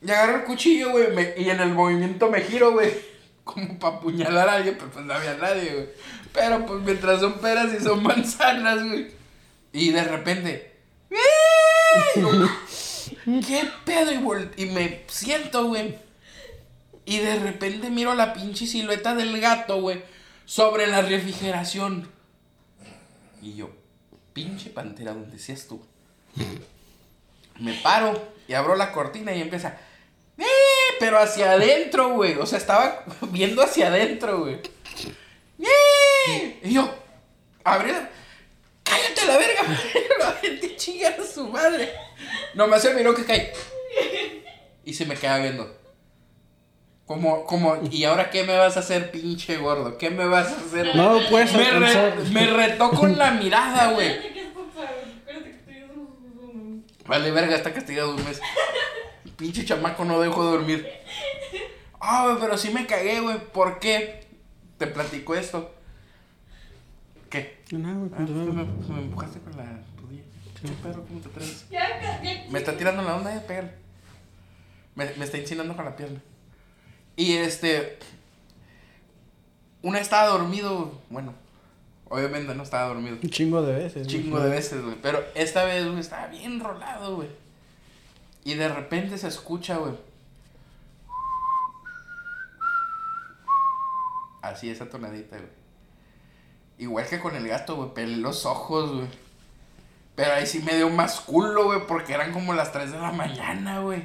Y 0.00 0.10
agarro 0.10 0.36
el 0.36 0.44
cuchillo, 0.44 0.90
güey, 0.90 1.34
y 1.36 1.50
en 1.50 1.60
el 1.60 1.70
movimiento 1.70 2.30
me 2.30 2.42
giro, 2.42 2.72
güey. 2.72 3.10
Como 3.44 3.76
para 3.80 3.96
apuñalar 3.96 4.48
a 4.48 4.54
alguien, 4.54 4.76
pero 4.78 4.92
pues 4.92 5.04
no 5.04 5.14
había 5.14 5.34
nadie, 5.34 5.72
güey. 5.72 5.88
Pero 6.32 6.64
pues 6.66 6.82
mientras 6.82 7.20
son 7.20 7.34
peras 7.40 7.72
y 7.78 7.82
son 7.82 8.02
manzanas, 8.04 8.82
güey. 8.82 9.08
Y 9.72 9.90
de 9.90 10.04
repente. 10.04 10.72
¿Qué 13.46 13.68
pedo? 13.84 14.12
Y, 14.12 14.16
vol- 14.18 14.50
y 14.56 14.66
me 14.66 15.02
siento, 15.08 15.66
güey. 15.66 15.96
Y 17.04 17.18
de 17.18 17.38
repente 17.38 17.90
miro 17.90 18.14
la 18.14 18.32
pinche 18.32 18.66
silueta 18.66 19.14
del 19.14 19.40
gato, 19.40 19.80
güey. 19.80 20.02
Sobre 20.44 20.86
la 20.86 21.02
refrigeración. 21.02 22.08
Y 23.40 23.54
yo, 23.56 23.70
pinche 24.32 24.70
pantera, 24.70 25.12
donde 25.12 25.38
seas 25.38 25.66
tú. 25.66 25.82
Me 27.58 27.74
paro 27.74 28.32
y 28.48 28.54
abro 28.54 28.76
la 28.76 28.92
cortina 28.92 29.34
y 29.34 29.40
empieza. 29.42 29.76
¡Eh! 30.38 30.44
Pero 31.00 31.18
hacia 31.18 31.52
adentro, 31.52 32.10
güey. 32.10 32.34
O 32.36 32.46
sea, 32.46 32.58
estaba 32.58 33.04
viendo 33.30 33.62
hacia 33.62 33.88
adentro, 33.88 34.40
güey. 34.40 34.60
¡Eh! 35.62 36.60
Y 36.64 36.74
yo, 36.74 36.92
abrí 37.64 37.92
la. 37.92 38.08
¡Cállate 38.82 39.26
la 39.26 39.36
verga! 39.38 39.62
La 40.18 40.32
gente 40.32 40.76
chingar 40.76 41.14
a 41.18 41.24
su 41.24 41.48
madre. 41.48 41.90
Nomás 42.54 42.82
se 42.82 42.92
miró 42.94 43.14
que 43.14 43.24
cae. 43.24 43.52
Y 44.84 44.92
se 44.94 45.06
me 45.06 45.14
queda 45.16 45.38
viendo. 45.38 45.78
Como, 47.06 47.44
como, 47.46 47.78
¿y 47.90 48.04
ahora 48.04 48.30
qué 48.30 48.44
me 48.44 48.56
vas 48.56 48.76
a 48.76 48.80
hacer, 48.80 49.10
pinche 49.10 49.56
gordo? 49.56 49.98
¿Qué 49.98 50.10
me 50.10 50.26
vas 50.26 50.48
a 50.52 50.56
hacer? 50.56 50.94
No 50.94 51.14
lo 51.18 51.28
puedes 51.28 51.52
me, 51.52 51.70
re- 51.70 52.14
me 52.32 52.46
retó 52.46 52.90
con 52.90 53.18
la 53.18 53.32
mirada, 53.32 53.92
güey. 53.92 54.32
Vale, 57.06 57.30
verga, 57.32 57.56
está 57.56 57.72
castigado 57.72 58.14
un 58.14 58.24
mes. 58.24 58.40
Pinche 59.36 59.64
chamaco 59.64 60.04
no 60.04 60.20
dejó 60.20 60.44
de 60.44 60.50
dormir. 60.52 60.88
Ah, 62.00 62.24
güey, 62.26 62.36
pero 62.40 62.56
sí 62.56 62.70
me 62.70 62.86
cagué, 62.86 63.20
güey. 63.20 63.38
¿Por 63.52 63.78
qué? 63.80 64.21
Te 64.82 64.88
platico 64.88 65.34
esto. 65.36 65.72
¿Qué? 67.30 67.62
No, 67.70 68.00
güey, 68.00 68.10
Ah, 68.12 68.16
continúa. 68.16 68.44
me, 68.52 68.64
me 68.94 69.00
empujaste 69.02 69.38
con 69.38 69.56
la 69.56 69.64
rodilla. 70.00 70.22
¿Qué 70.60 70.68
perro? 70.82 71.04
¿Cómo 71.06 71.20
te 71.20 71.28
traes? 71.28 71.66
Ya, 71.70 72.00
ya, 72.02 72.20
ya. 72.20 72.50
Me 72.50 72.58
está 72.58 72.76
tirando 72.76 73.00
la 73.02 73.14
onda, 73.14 73.32
ya, 73.32 73.46
pégale. 73.46 73.70
Me, 74.96 75.04
me 75.14 75.24
está 75.24 75.38
insinuando 75.38 75.76
con 75.76 75.84
la 75.84 75.94
pierna. 75.94 76.20
Y 77.14 77.34
este. 77.34 77.96
Una 79.82 80.00
estaba 80.00 80.26
dormido. 80.26 81.00
Bueno, 81.10 81.32
obviamente 82.08 82.52
no 82.56 82.64
estaba 82.64 82.88
dormido. 82.88 83.18
Un 83.22 83.30
chingo 83.30 83.62
de 83.62 83.74
veces. 83.74 83.94
güey. 83.94 84.06
Chingo 84.08 84.40
de 84.40 84.50
veces, 84.50 84.82
güey. 84.82 84.96
Pero 85.00 85.22
esta 85.36 85.62
vez, 85.64 85.86
güey, 85.86 86.00
estaba 86.00 86.26
bien 86.26 86.58
rolado, 86.58 87.14
güey. 87.14 87.28
Y 88.44 88.54
de 88.54 88.68
repente 88.68 89.16
se 89.16 89.28
escucha, 89.28 89.76
güey. 89.76 89.94
Así, 94.42 94.68
esa 94.68 94.90
tonadita, 94.90 95.36
güey. 95.38 95.48
Igual 96.78 97.06
que 97.06 97.20
con 97.20 97.36
el 97.36 97.46
gato, 97.46 97.76
güey. 97.76 97.94
Pelé 97.94 98.16
los 98.16 98.44
ojos, 98.44 98.92
güey. 98.92 99.08
Pero 100.16 100.32
ahí 100.34 100.46
sí 100.46 100.60
me 100.60 100.74
dio 100.74 100.90
más 100.90 101.20
culo, 101.20 101.66
güey. 101.66 101.86
Porque 101.86 102.12
eran 102.12 102.32
como 102.32 102.52
las 102.52 102.72
3 102.72 102.90
de 102.90 102.98
la 102.98 103.12
mañana, 103.12 103.80
güey. 103.80 104.04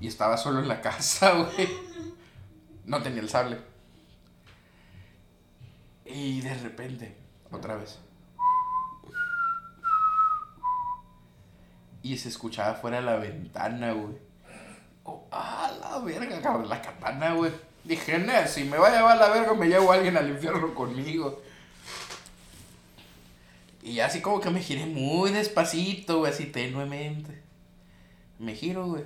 Y 0.00 0.06
estaba 0.06 0.36
solo 0.36 0.60
en 0.60 0.68
la 0.68 0.80
casa, 0.82 1.32
güey. 1.32 1.68
No 2.84 3.02
tenía 3.02 3.20
el 3.20 3.28
sable. 3.28 3.58
Y 6.06 6.40
de 6.40 6.54
repente, 6.54 7.16
otra 7.50 7.76
vez. 7.76 7.98
Y 12.02 12.16
se 12.16 12.28
escuchaba 12.28 12.74
fuera 12.74 12.98
de 12.98 13.02
la 13.02 13.16
ventana, 13.16 13.92
güey. 13.92 14.16
Oh, 15.02 15.26
ah, 15.32 15.70
la 15.80 15.98
verga, 15.98 16.40
cabrón, 16.40 16.68
la 16.68 16.80
katana, 16.80 17.32
güey. 17.34 17.52
Dije, 17.88 18.18
"Nah, 18.18 18.46
si 18.46 18.64
me 18.64 18.76
va 18.76 18.88
a 18.88 18.96
llevar 18.96 19.16
la 19.16 19.30
verga, 19.30 19.54
me 19.54 19.66
llevo 19.66 19.90
a 19.90 19.94
alguien 19.94 20.16
al 20.18 20.28
infierno 20.28 20.74
conmigo. 20.74 21.42
Y 23.82 24.00
así 24.00 24.20
como 24.20 24.40
que 24.42 24.50
me 24.50 24.60
giré 24.60 24.84
muy 24.84 25.30
despacito, 25.30 26.18
güey, 26.18 26.30
así 26.30 26.44
tenuemente. 26.44 27.40
Me 28.38 28.54
giro, 28.54 28.86
güey. 28.86 29.04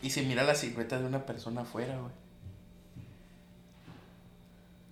Y 0.00 0.08
se 0.08 0.22
mira 0.22 0.44
la 0.44 0.54
silueta 0.54 0.98
de 0.98 1.04
una 1.04 1.26
persona 1.26 1.60
afuera, 1.60 1.98
güey. 1.98 2.12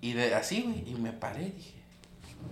Y 0.02 0.12
de 0.12 0.34
así, 0.34 0.62
güey, 0.62 0.84
y 0.86 0.94
me 0.96 1.12
paré, 1.12 1.46
dije. 1.46 1.72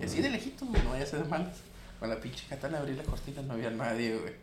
Y 0.01 0.05
así 0.05 0.23
de 0.23 0.31
lejito, 0.31 0.65
güey, 0.65 0.81
no 0.81 0.89
vaya 0.89 1.03
a 1.03 1.07
ser 1.07 1.23
malas. 1.25 1.57
Con 1.99 2.09
la 2.09 2.19
pinche 2.19 2.47
katana 2.49 2.79
abrí 2.79 2.95
la 2.95 3.03
cortina, 3.03 3.43
no 3.43 3.53
había 3.53 3.69
nadie, 3.69 4.17
güey. 4.17 4.33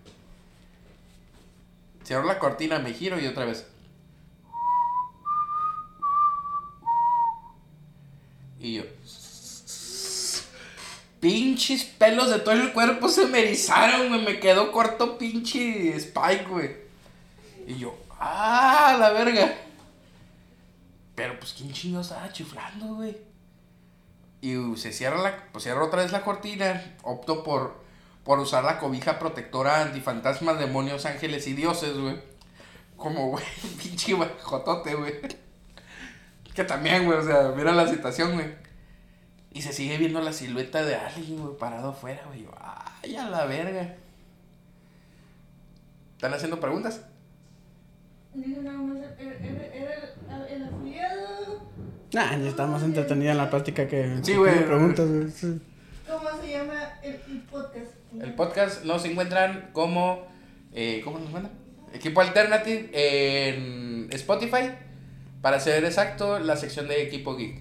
Cierro 2.05 2.25
la 2.25 2.39
cortina, 2.39 2.79
me 2.79 2.95
giro 2.95 3.19
y 3.19 3.27
otra 3.27 3.47
vez. 3.47 3.67
Y 8.61 8.75
yo. 8.75 8.83
Pinches 11.19 11.85
pelos 11.85 12.31
de 12.31 12.39
todo 12.39 12.55
el 12.55 12.73
cuerpo 12.73 13.09
se 13.09 13.27
me 13.27 13.41
erizaron, 13.41 14.09
güey. 14.09 14.23
Me 14.23 14.41
quedó 14.41 14.71
corto 14.71 15.19
pinche 15.19 15.97
Spike, 15.97 16.47
güey. 16.49 16.77
Y 17.67 17.77
yo, 17.77 17.95
¡ah, 18.19 18.97
la 18.99 19.11
verga! 19.11 19.55
Pero 21.15 21.39
pues, 21.39 21.53
¿quién 21.53 21.73
chingados 21.73 22.11
estaba 22.11 22.33
chiflando, 22.33 22.95
güey? 22.95 23.17
Y 24.41 24.57
uh, 24.57 24.77
se 24.77 24.93
cierra 24.93 25.21
la, 25.21 25.37
pues 25.53 25.65
cierra 25.65 25.85
otra 25.85 26.03
vez 26.03 26.13
la 26.13 26.23
cortina. 26.23 26.97
Opto 27.03 27.45
por, 27.45 27.83
por 28.25 28.39
usar 28.39 28.65
la 28.65 28.79
cobija 28.79 29.19
protectora 29.19 29.83
antifantasmas, 29.83 30.59
demonios, 30.59 31.05
ángeles 31.05 31.47
y 31.47 31.53
dioses, 31.53 31.97
güey. 31.97 32.17
Como, 32.97 33.29
güey, 33.29 33.45
pinche 33.83 34.15
jotote, 34.43 34.95
güey. 34.95 35.15
Que 36.55 36.65
también, 36.65 37.05
güey, 37.07 37.19
o 37.19 37.23
sea, 37.25 37.53
mira 37.57 37.73
la 37.73 37.87
situación, 37.87 38.35
güey. 38.35 38.47
Y 39.53 39.63
se 39.63 39.73
sigue 39.73 39.99
viendo 39.99 40.21
la 40.21 40.33
silueta 40.33 40.83
de 40.85 40.95
alguien, 40.95 41.41
güey, 41.41 41.57
parado 41.57 41.91
afuera, 41.91 42.23
güey. 42.29 42.47
Ay, 43.03 43.17
a 43.17 43.29
la 43.29 43.47
verga. 43.47 43.97
¿Están 46.17 46.35
haciendo 46.35 46.61
preguntas? 46.61 47.03
Dijo 48.35 48.63
nada 48.63 48.79
más, 48.79 48.99
era, 49.19 50.47
el, 50.49 50.63
afiliado. 50.65 51.69
Nah, 52.13 52.37
ya 52.37 52.49
está 52.49 52.67
más 52.67 52.83
entretenida 52.83 53.33
en 53.33 53.39
la 53.39 53.51
práctica 53.51 53.89
que. 53.89 54.19
Sí, 54.23 54.35
güey. 54.37 54.65
preguntas, 54.67 55.09
güey. 55.09 55.31
sí. 55.31 55.61
¿Cómo 56.09 56.29
se 56.41 56.51
llama 56.51 56.75
el, 57.03 57.15
el 57.29 57.41
podcast? 57.51 57.93
El 58.21 58.35
podcast 58.35 58.85
nos 58.85 59.05
encuentran 59.05 59.71
como. 59.73 60.27
eh, 60.73 61.01
¿Cómo 61.05 61.19
nos 61.19 61.29
encuentran? 61.29 61.55
Equipo 61.93 62.21
Alternative 62.21 62.91
en 62.93 64.09
Spotify. 64.13 64.71
Para 65.43 65.59
ser 65.61 65.85
exacto, 65.85 66.39
la 66.39 66.57
sección 66.57 66.89
de 66.89 67.03
Equipo 67.03 67.37
Geek. 67.37 67.61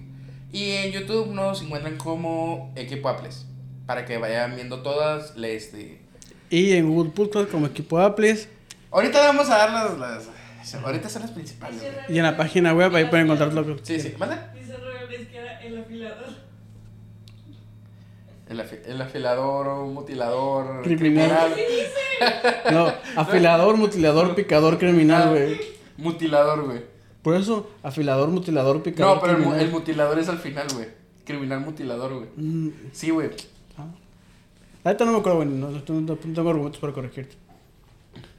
Y 0.52 0.70
en 0.72 0.92
YouTube 0.92 1.32
nos 1.32 1.62
encuentran 1.62 1.96
como 1.96 2.72
Equipo 2.76 3.08
Apples. 3.08 3.46
Para 3.86 4.04
que 4.04 4.18
vayan 4.18 4.54
viendo 4.56 4.82
todas. 4.82 5.34
Este... 5.42 6.00
Y 6.50 6.72
en 6.72 6.88
Google 6.92 7.12
Podcast 7.12 7.50
como 7.50 7.66
equipo 7.66 7.98
Apples. 8.00 8.48
Ahorita 8.90 9.20
vamos 9.20 9.48
a 9.50 9.56
dar 9.58 9.70
las. 9.72 9.98
las- 9.98 10.74
ahorita 10.84 11.08
son 11.08 11.22
las 11.22 11.30
principales. 11.30 11.80
güey. 11.80 11.92
Y 12.08 12.18
en 12.18 12.24
la 12.24 12.36
página 12.36 12.74
web 12.74 12.94
ahí 12.94 13.04
pueden 13.06 13.26
encontrar 13.26 13.52
lo 13.54 13.64
que. 13.76 13.84
Sí, 13.84 14.00
sí. 14.00 14.14
¿Manda? 14.18 14.52
Dice 14.54 14.76
Robles 14.76 15.28
que 15.28 15.36
era 15.38 15.60
el 15.62 15.78
afilador. 15.78 16.26
El, 18.48 18.58
afi- 18.60 18.80
el 18.84 19.00
afilador, 19.00 19.86
mutilador, 19.86 20.82
Criminal. 20.82 21.52
criminal. 21.54 22.62
No, 22.72 22.92
afilador, 23.20 23.76
mutilador, 23.76 24.34
picador, 24.34 24.76
criminal, 24.78 25.30
güey. 25.30 25.60
Mutilador, 25.96 26.64
güey. 26.64 26.82
Por 27.22 27.34
eso, 27.34 27.70
afilador, 27.82 28.28
mutilador, 28.30 28.82
picador. 28.82 29.16
No, 29.16 29.20
pero 29.22 29.36
el, 29.36 29.42
mu- 29.44 29.54
el 29.54 29.70
mutilador 29.70 30.18
es 30.18 30.28
al 30.28 30.38
final, 30.38 30.66
güey. 30.74 30.88
Criminal 31.24 31.60
mutilador, 31.60 32.14
güey. 32.14 32.28
Mm, 32.36 32.70
Sí, 32.92 33.10
güey. 33.10 33.30
ah. 33.76 33.86
La 34.84 34.92
neta 34.92 35.04
no 35.04 35.12
me 35.12 35.18
acuerdo, 35.18 35.36
güey. 35.38 35.48
No, 35.48 35.70
no, 35.70 35.78
no 36.00 36.16
tengo 36.16 36.48
argumentos 36.50 36.80
para 36.80 36.92
corregirte. 36.94 37.36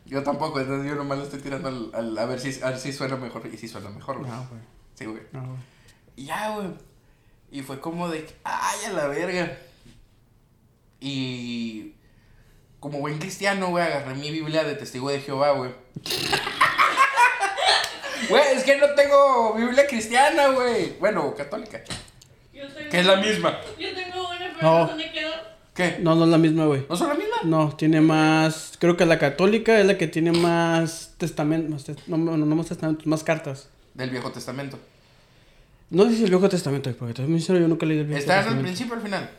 Yo 0.05 0.23
tampoco, 0.23 0.59
entonces 0.59 0.89
yo 0.89 0.95
nomás 0.97 1.19
le 1.19 1.23
estoy 1.25 1.39
tirando 1.39 1.67
al, 1.69 1.91
al- 1.93 2.17
a, 2.17 2.25
ver 2.25 2.39
si, 2.39 2.61
a 2.63 2.69
ver 2.71 2.79
si 2.79 2.91
suena 2.91 3.15
mejor. 3.17 3.43
Y 3.53 3.57
si 3.57 3.67
suena 3.67 3.89
mejor, 3.89 4.17
güey. 4.19 4.29
No, 4.31 4.47
güey. 4.49 4.61
Sí, 4.95 5.05
güey. 5.05 5.21
No, 5.31 5.41
güey. 5.45 5.59
Y 6.17 6.25
ya, 6.25 6.55
güey. 6.55 6.67
Y 7.51 7.61
fue 7.61 7.79
como 7.79 8.09
de, 8.09 8.25
ay, 8.43 8.79
a 8.87 8.93
la 8.93 9.07
verga. 9.07 9.57
Y 10.99 11.93
como 12.79 12.99
buen 12.99 13.19
cristiano, 13.19 13.67
güey, 13.69 13.83
agarré 13.85 14.15
mi 14.15 14.31
Biblia 14.31 14.63
de 14.63 14.75
testigo 14.75 15.09
de 15.09 15.19
Jehová, 15.21 15.51
güey. 15.51 15.71
Güey, 18.29 18.43
es 18.55 18.63
que 18.63 18.77
no 18.77 18.87
tengo 18.95 19.53
Biblia 19.55 19.85
cristiana, 19.87 20.49
güey. 20.49 20.93
Bueno, 20.99 21.33
católica. 21.35 21.81
Yo 22.53 22.67
tengo, 22.67 22.89
Que 22.89 22.99
es 22.99 23.05
la 23.05 23.15
misma. 23.17 23.59
Yo 23.79 23.87
tengo 23.93 24.29
una, 24.29 24.53
pero 24.55 24.61
No. 24.79 24.87
dónde 24.87 25.11
quedó. 25.11 25.31
¿Qué? 25.73 25.97
No, 26.01 26.15
no 26.15 26.25
es 26.25 26.29
la 26.29 26.37
misma, 26.37 26.65
güey. 26.65 26.85
¿No 26.89 26.95
son 26.95 27.07
la 27.09 27.15
misma? 27.15 27.37
No, 27.43 27.75
tiene 27.75 28.01
más. 28.01 28.73
Creo 28.79 28.97
que 28.97 29.05
la 29.05 29.17
católica 29.17 29.79
es 29.79 29.85
la 29.85 29.97
que 29.97 30.07
tiene 30.07 30.31
más 30.31 31.13
testamentos. 31.17 31.85
No, 32.07 32.17
no, 32.17 32.37
no 32.37 32.55
más 32.55 32.67
testamentos, 32.67 33.05
más 33.07 33.23
cartas. 33.23 33.69
Del 33.93 34.09
Viejo 34.09 34.31
Testamento. 34.31 34.77
No 35.89 36.07
sé 36.09 36.15
si 36.15 36.23
el 36.23 36.29
Viejo 36.29 36.47
Testamento, 36.49 36.93
porque 36.97 37.13
te 37.13 37.25
sincero, 37.25 37.59
yo 37.59 37.67
nunca 37.67 37.85
leí 37.85 37.97
el 37.99 38.05
Viejo 38.05 38.19
¿Está 38.19 38.33
en 38.33 38.39
el 38.39 38.43
Testamento. 38.45 38.65
principio 38.67 38.93
o 38.93 38.97
al 38.97 39.03
final? 39.03 39.29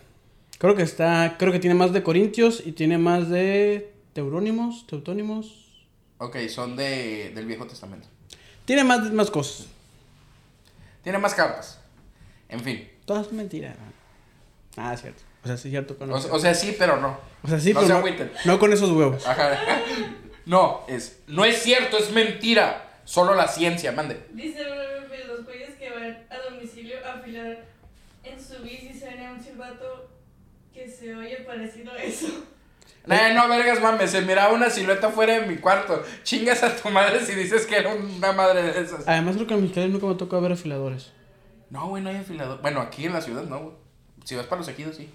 Creo 0.58 0.74
que 0.74 0.82
está. 0.82 1.36
Creo 1.38 1.52
que 1.52 1.58
tiene 1.58 1.74
más 1.74 1.92
de 1.92 2.02
Corintios 2.02 2.62
y 2.64 2.72
tiene 2.72 2.98
más 2.98 3.28
de 3.30 3.92
Teurónimos, 4.12 4.86
Teutónimos. 4.86 5.86
Ok, 6.18 6.36
son 6.48 6.76
de, 6.76 7.32
del 7.34 7.46
Viejo 7.46 7.66
Testamento. 7.66 8.08
Tiene 8.64 8.84
más, 8.84 9.12
más 9.12 9.30
cosas. 9.30 9.66
Tiene 11.02 11.18
más 11.18 11.34
cartas. 11.34 11.80
En 12.48 12.60
fin. 12.60 12.88
Todas 13.04 13.32
mentiras. 13.32 13.76
Ah, 14.76 14.94
es 14.94 15.00
cierto. 15.00 15.22
O 15.44 15.46
sea, 15.46 15.56
sí 15.56 15.68
es 15.68 15.72
cierto. 15.72 15.96
con 15.96 16.10
O, 16.10 16.14
o 16.14 16.38
sea, 16.38 16.54
sí, 16.54 16.76
pero 16.78 17.00
no. 17.00 17.18
O 17.42 17.48
sea, 17.48 17.58
sí, 17.58 17.72
no 17.72 17.80
pero 17.80 18.02
se 18.04 18.14
no, 18.14 18.30
no 18.44 18.58
con 18.58 18.72
esos 18.72 18.90
huevos. 18.90 19.26
Ajá. 19.26 19.58
No, 20.46 20.84
es. 20.88 21.20
No 21.26 21.44
es 21.44 21.62
cierto, 21.62 21.98
es 21.98 22.10
mentira. 22.10 23.00
Solo 23.04 23.34
la 23.34 23.48
ciencia, 23.48 23.92
mande. 23.92 24.26
Dice 24.32 24.62
los 25.26 25.44
güeyes 25.44 25.74
que 25.76 25.90
van 25.90 26.24
a 26.30 26.38
domicilio 26.50 26.96
a 27.04 27.14
afilar 27.14 27.64
en 28.22 28.42
su 28.42 28.62
bici 28.62 28.98
suena 28.98 29.32
un 29.32 29.42
silbato 29.42 30.08
que 30.72 30.88
se 30.88 31.14
oye 31.14 31.38
parecido 31.38 31.92
a 31.92 31.96
eso. 31.96 32.26
No, 33.06 33.34
no, 33.34 33.48
vergas, 33.48 33.80
mames. 33.80 34.10
Se 34.12 34.20
miraba 34.22 34.52
una 34.54 34.70
silueta 34.70 35.10
fuera 35.10 35.40
de 35.40 35.46
mi 35.46 35.56
cuarto. 35.56 36.02
Chingas 36.22 36.62
a 36.62 36.76
tu 36.76 36.88
madre 36.90 37.20
si 37.24 37.34
dices 37.34 37.66
que 37.66 37.76
era 37.78 37.90
una 37.92 38.32
madre 38.32 38.62
de 38.62 38.80
esas. 38.80 39.06
Además, 39.08 39.34
creo 39.34 39.46
que 39.48 39.54
en 39.54 39.62
Mexicali 39.62 39.88
nunca 39.92 40.06
me 40.06 40.14
tocó 40.14 40.40
ver 40.40 40.52
afiladores. 40.52 41.10
No, 41.70 41.88
güey, 41.88 42.02
no 42.02 42.10
hay 42.10 42.16
afilador. 42.16 42.60
Bueno, 42.62 42.80
aquí 42.80 43.06
en 43.06 43.12
la 43.12 43.20
ciudad 43.20 43.42
no, 43.44 43.58
güey. 43.58 43.74
Si 44.24 44.36
vas 44.36 44.46
para 44.46 44.60
los 44.60 44.68
ejidos, 44.68 44.96
sí. 44.96 45.10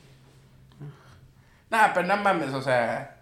Nah, 1.69 1.93
pero 1.93 2.08
no 2.08 2.17
mames, 2.17 2.54
o 2.54 2.62
sea. 2.62 3.17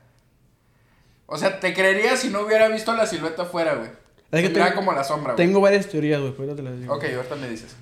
O 1.27 1.37
sea, 1.37 1.59
te 1.59 1.73
creería 1.73 2.15
si 2.17 2.29
no 2.29 2.41
hubiera 2.41 2.67
visto 2.69 2.93
la 2.95 3.05
silueta 3.07 3.43
afuera, 3.43 3.75
güey. 3.75 3.89
Es 4.31 4.41
que 4.41 4.49
tengo- 4.49 4.73
como 4.75 4.93
la 4.93 5.03
sombra, 5.03 5.33
güey. 5.33 5.45
Tengo 5.45 5.61
varias 5.61 5.87
teorías, 5.87 6.19
güey. 6.21 6.33
Ahorita 6.37 6.55
te 6.55 6.61
las 6.61 6.79
digo. 6.79 6.93
Ok, 6.93 7.03
ahorita 7.15 7.35
me 7.35 7.49
dices. 7.49 7.75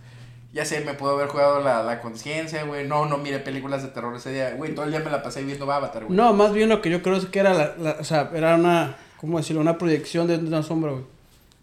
Ya 0.53 0.63
sé, 0.65 0.81
me 0.81 0.93
pudo 0.93 1.11
haber 1.11 1.27
jugado 1.29 1.61
la, 1.61 1.81
la 1.83 1.99
conciencia, 1.99 2.63
güey. 2.63 2.87
No, 2.87 3.05
no 3.07 3.17
miré 3.17 3.39
películas 3.39 3.81
de 3.81 3.89
terror 3.89 4.15
ese 4.15 4.31
día. 4.31 4.51
Güey, 4.51 4.75
todo 4.75 4.85
el 4.85 4.91
día 4.91 4.99
me 4.99 5.09
la 5.09 5.23
pasé 5.23 5.43
viendo 5.43 5.69
Avatar, 5.71 6.05
güey. 6.05 6.15
No, 6.15 6.31
más 6.33 6.53
bien 6.53 6.69
lo 6.69 6.79
que 6.81 6.91
yo 6.91 7.01
creo 7.01 7.15
es 7.17 7.25
que 7.25 7.39
era 7.39 7.53
la, 7.55 7.75
la- 7.77 7.97
o 7.99 8.03
sea, 8.03 8.29
era 8.35 8.55
una, 8.55 8.95
¿cómo 9.17 9.39
decirlo? 9.39 9.61
Una 9.61 9.79
proyección 9.79 10.27
de 10.27 10.37
una 10.37 10.61
sombra, 10.61 10.91
güey. 10.91 11.03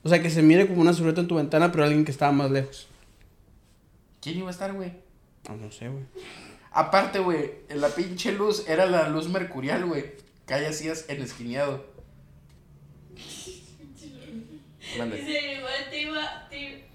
O 0.03 0.09
sea, 0.09 0.21
que 0.21 0.29
se 0.29 0.43
mire 0.43 0.67
como 0.67 0.81
una 0.81 0.93
silueta 0.93 1.21
en 1.21 1.29
tu 1.29 1.37
ventana, 1.37 1.71
pero 1.71 1.85
alguien 1.85 2.05
que 2.05 2.11
estaba 2.11 2.33
más 2.33 2.51
lejos. 2.51 2.89
¿Quién 4.21 4.39
iba 4.39 4.49
a 4.49 4.51
estar, 4.51 4.73
güey? 4.73 4.93
No, 5.49 5.57
no 5.57 5.71
sé, 5.71 5.89
güey. 5.89 6.05
Aparte, 6.73 7.21
güey, 7.21 7.53
la 7.69 7.89
pinche 7.91 8.33
luz 8.33 8.65
era 8.69 8.87
la 8.87 9.09
luz 9.09 9.29
mercurial, 9.29 9.85
güey. 9.87 10.15
Que 10.47 10.55
ahí 10.55 10.65
hacías 10.65 11.05
en 11.09 11.23
esquineado. 11.23 11.85
Dice, 14.81 15.55
igual 15.59 15.73
te 15.91 16.03
iba, 16.03 16.49
te 16.51 16.90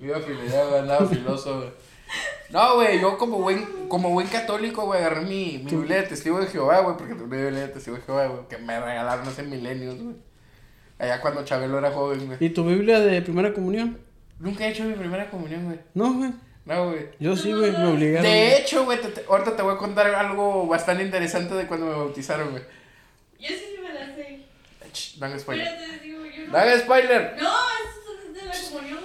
iba 0.00 0.20
filoso. 0.20 0.76
Andaba 0.78 1.06
filoso, 1.08 1.56
güey. 1.58 1.70
No, 2.50 2.74
güey, 2.76 3.00
yo 3.00 3.18
como 3.18 3.38
buen, 3.40 3.88
como 3.88 4.10
buen 4.10 4.28
católico, 4.28 4.84
güey, 4.86 5.00
agarré 5.00 5.22
mi, 5.22 5.62
mi 5.64 5.70
Biblia 5.70 5.96
de 5.96 6.02
Testigo 6.04 6.38
de 6.38 6.46
Jehová, 6.46 6.80
güey, 6.80 6.96
porque 6.96 7.14
tengo 7.14 7.26
una 7.26 7.36
Biblia 7.36 7.62
de 7.62 7.68
Testigo 7.68 7.96
de 7.96 8.02
Jehová, 8.02 8.26
güey, 8.26 8.48
que 8.48 8.58
me 8.58 8.78
regalaron 8.78 9.26
hace 9.26 9.42
milenios, 9.42 9.96
güey. 10.00 10.14
Allá 10.98 11.20
cuando 11.20 11.44
Chabelo 11.44 11.78
era 11.78 11.90
joven, 11.90 12.26
güey. 12.26 12.38
¿Y 12.40 12.50
tu 12.50 12.64
Biblia 12.64 13.00
de 13.00 13.20
primera 13.22 13.52
comunión? 13.52 13.98
Nunca 14.38 14.66
he 14.66 14.70
hecho 14.70 14.84
mi 14.84 14.94
primera 14.94 15.28
comunión, 15.30 15.64
güey. 15.64 15.78
No, 15.94 16.12
güey. 16.14 16.30
No, 16.66 16.90
güey. 16.90 17.08
Yo 17.18 17.36
sí, 17.36 17.52
güey, 17.52 17.72
me 17.72 17.86
obligaron. 17.86 18.22
De 18.30 18.56
hecho, 18.58 18.84
güey, 18.84 19.00
te- 19.00 19.08
te- 19.08 19.24
ahorita 19.28 19.56
te 19.56 19.62
voy 19.62 19.74
a 19.74 19.78
contar 19.78 20.06
algo 20.14 20.66
bastante 20.66 21.02
interesante 21.02 21.54
de 21.54 21.66
cuando 21.66 21.86
me 21.86 21.92
bautizaron, 21.94 22.50
güey. 22.52 22.62
Yo 23.40 23.48
sí 23.48 23.76
me 23.82 23.92
la 23.92 24.06
sé. 24.14 24.40
Ch, 24.92 25.18
No 25.18 25.38
spoiler. 25.38 26.00
Digo, 26.02 26.13
yo 26.36 26.46
no. 26.46 26.52
No 26.52 26.58
hagas 26.58 26.80
spoiler. 26.80 27.36
No, 27.40 27.48
eso 27.50 28.28
es 28.28 28.34
de 28.34 28.44
la 28.44 28.68
comunión. 28.70 28.98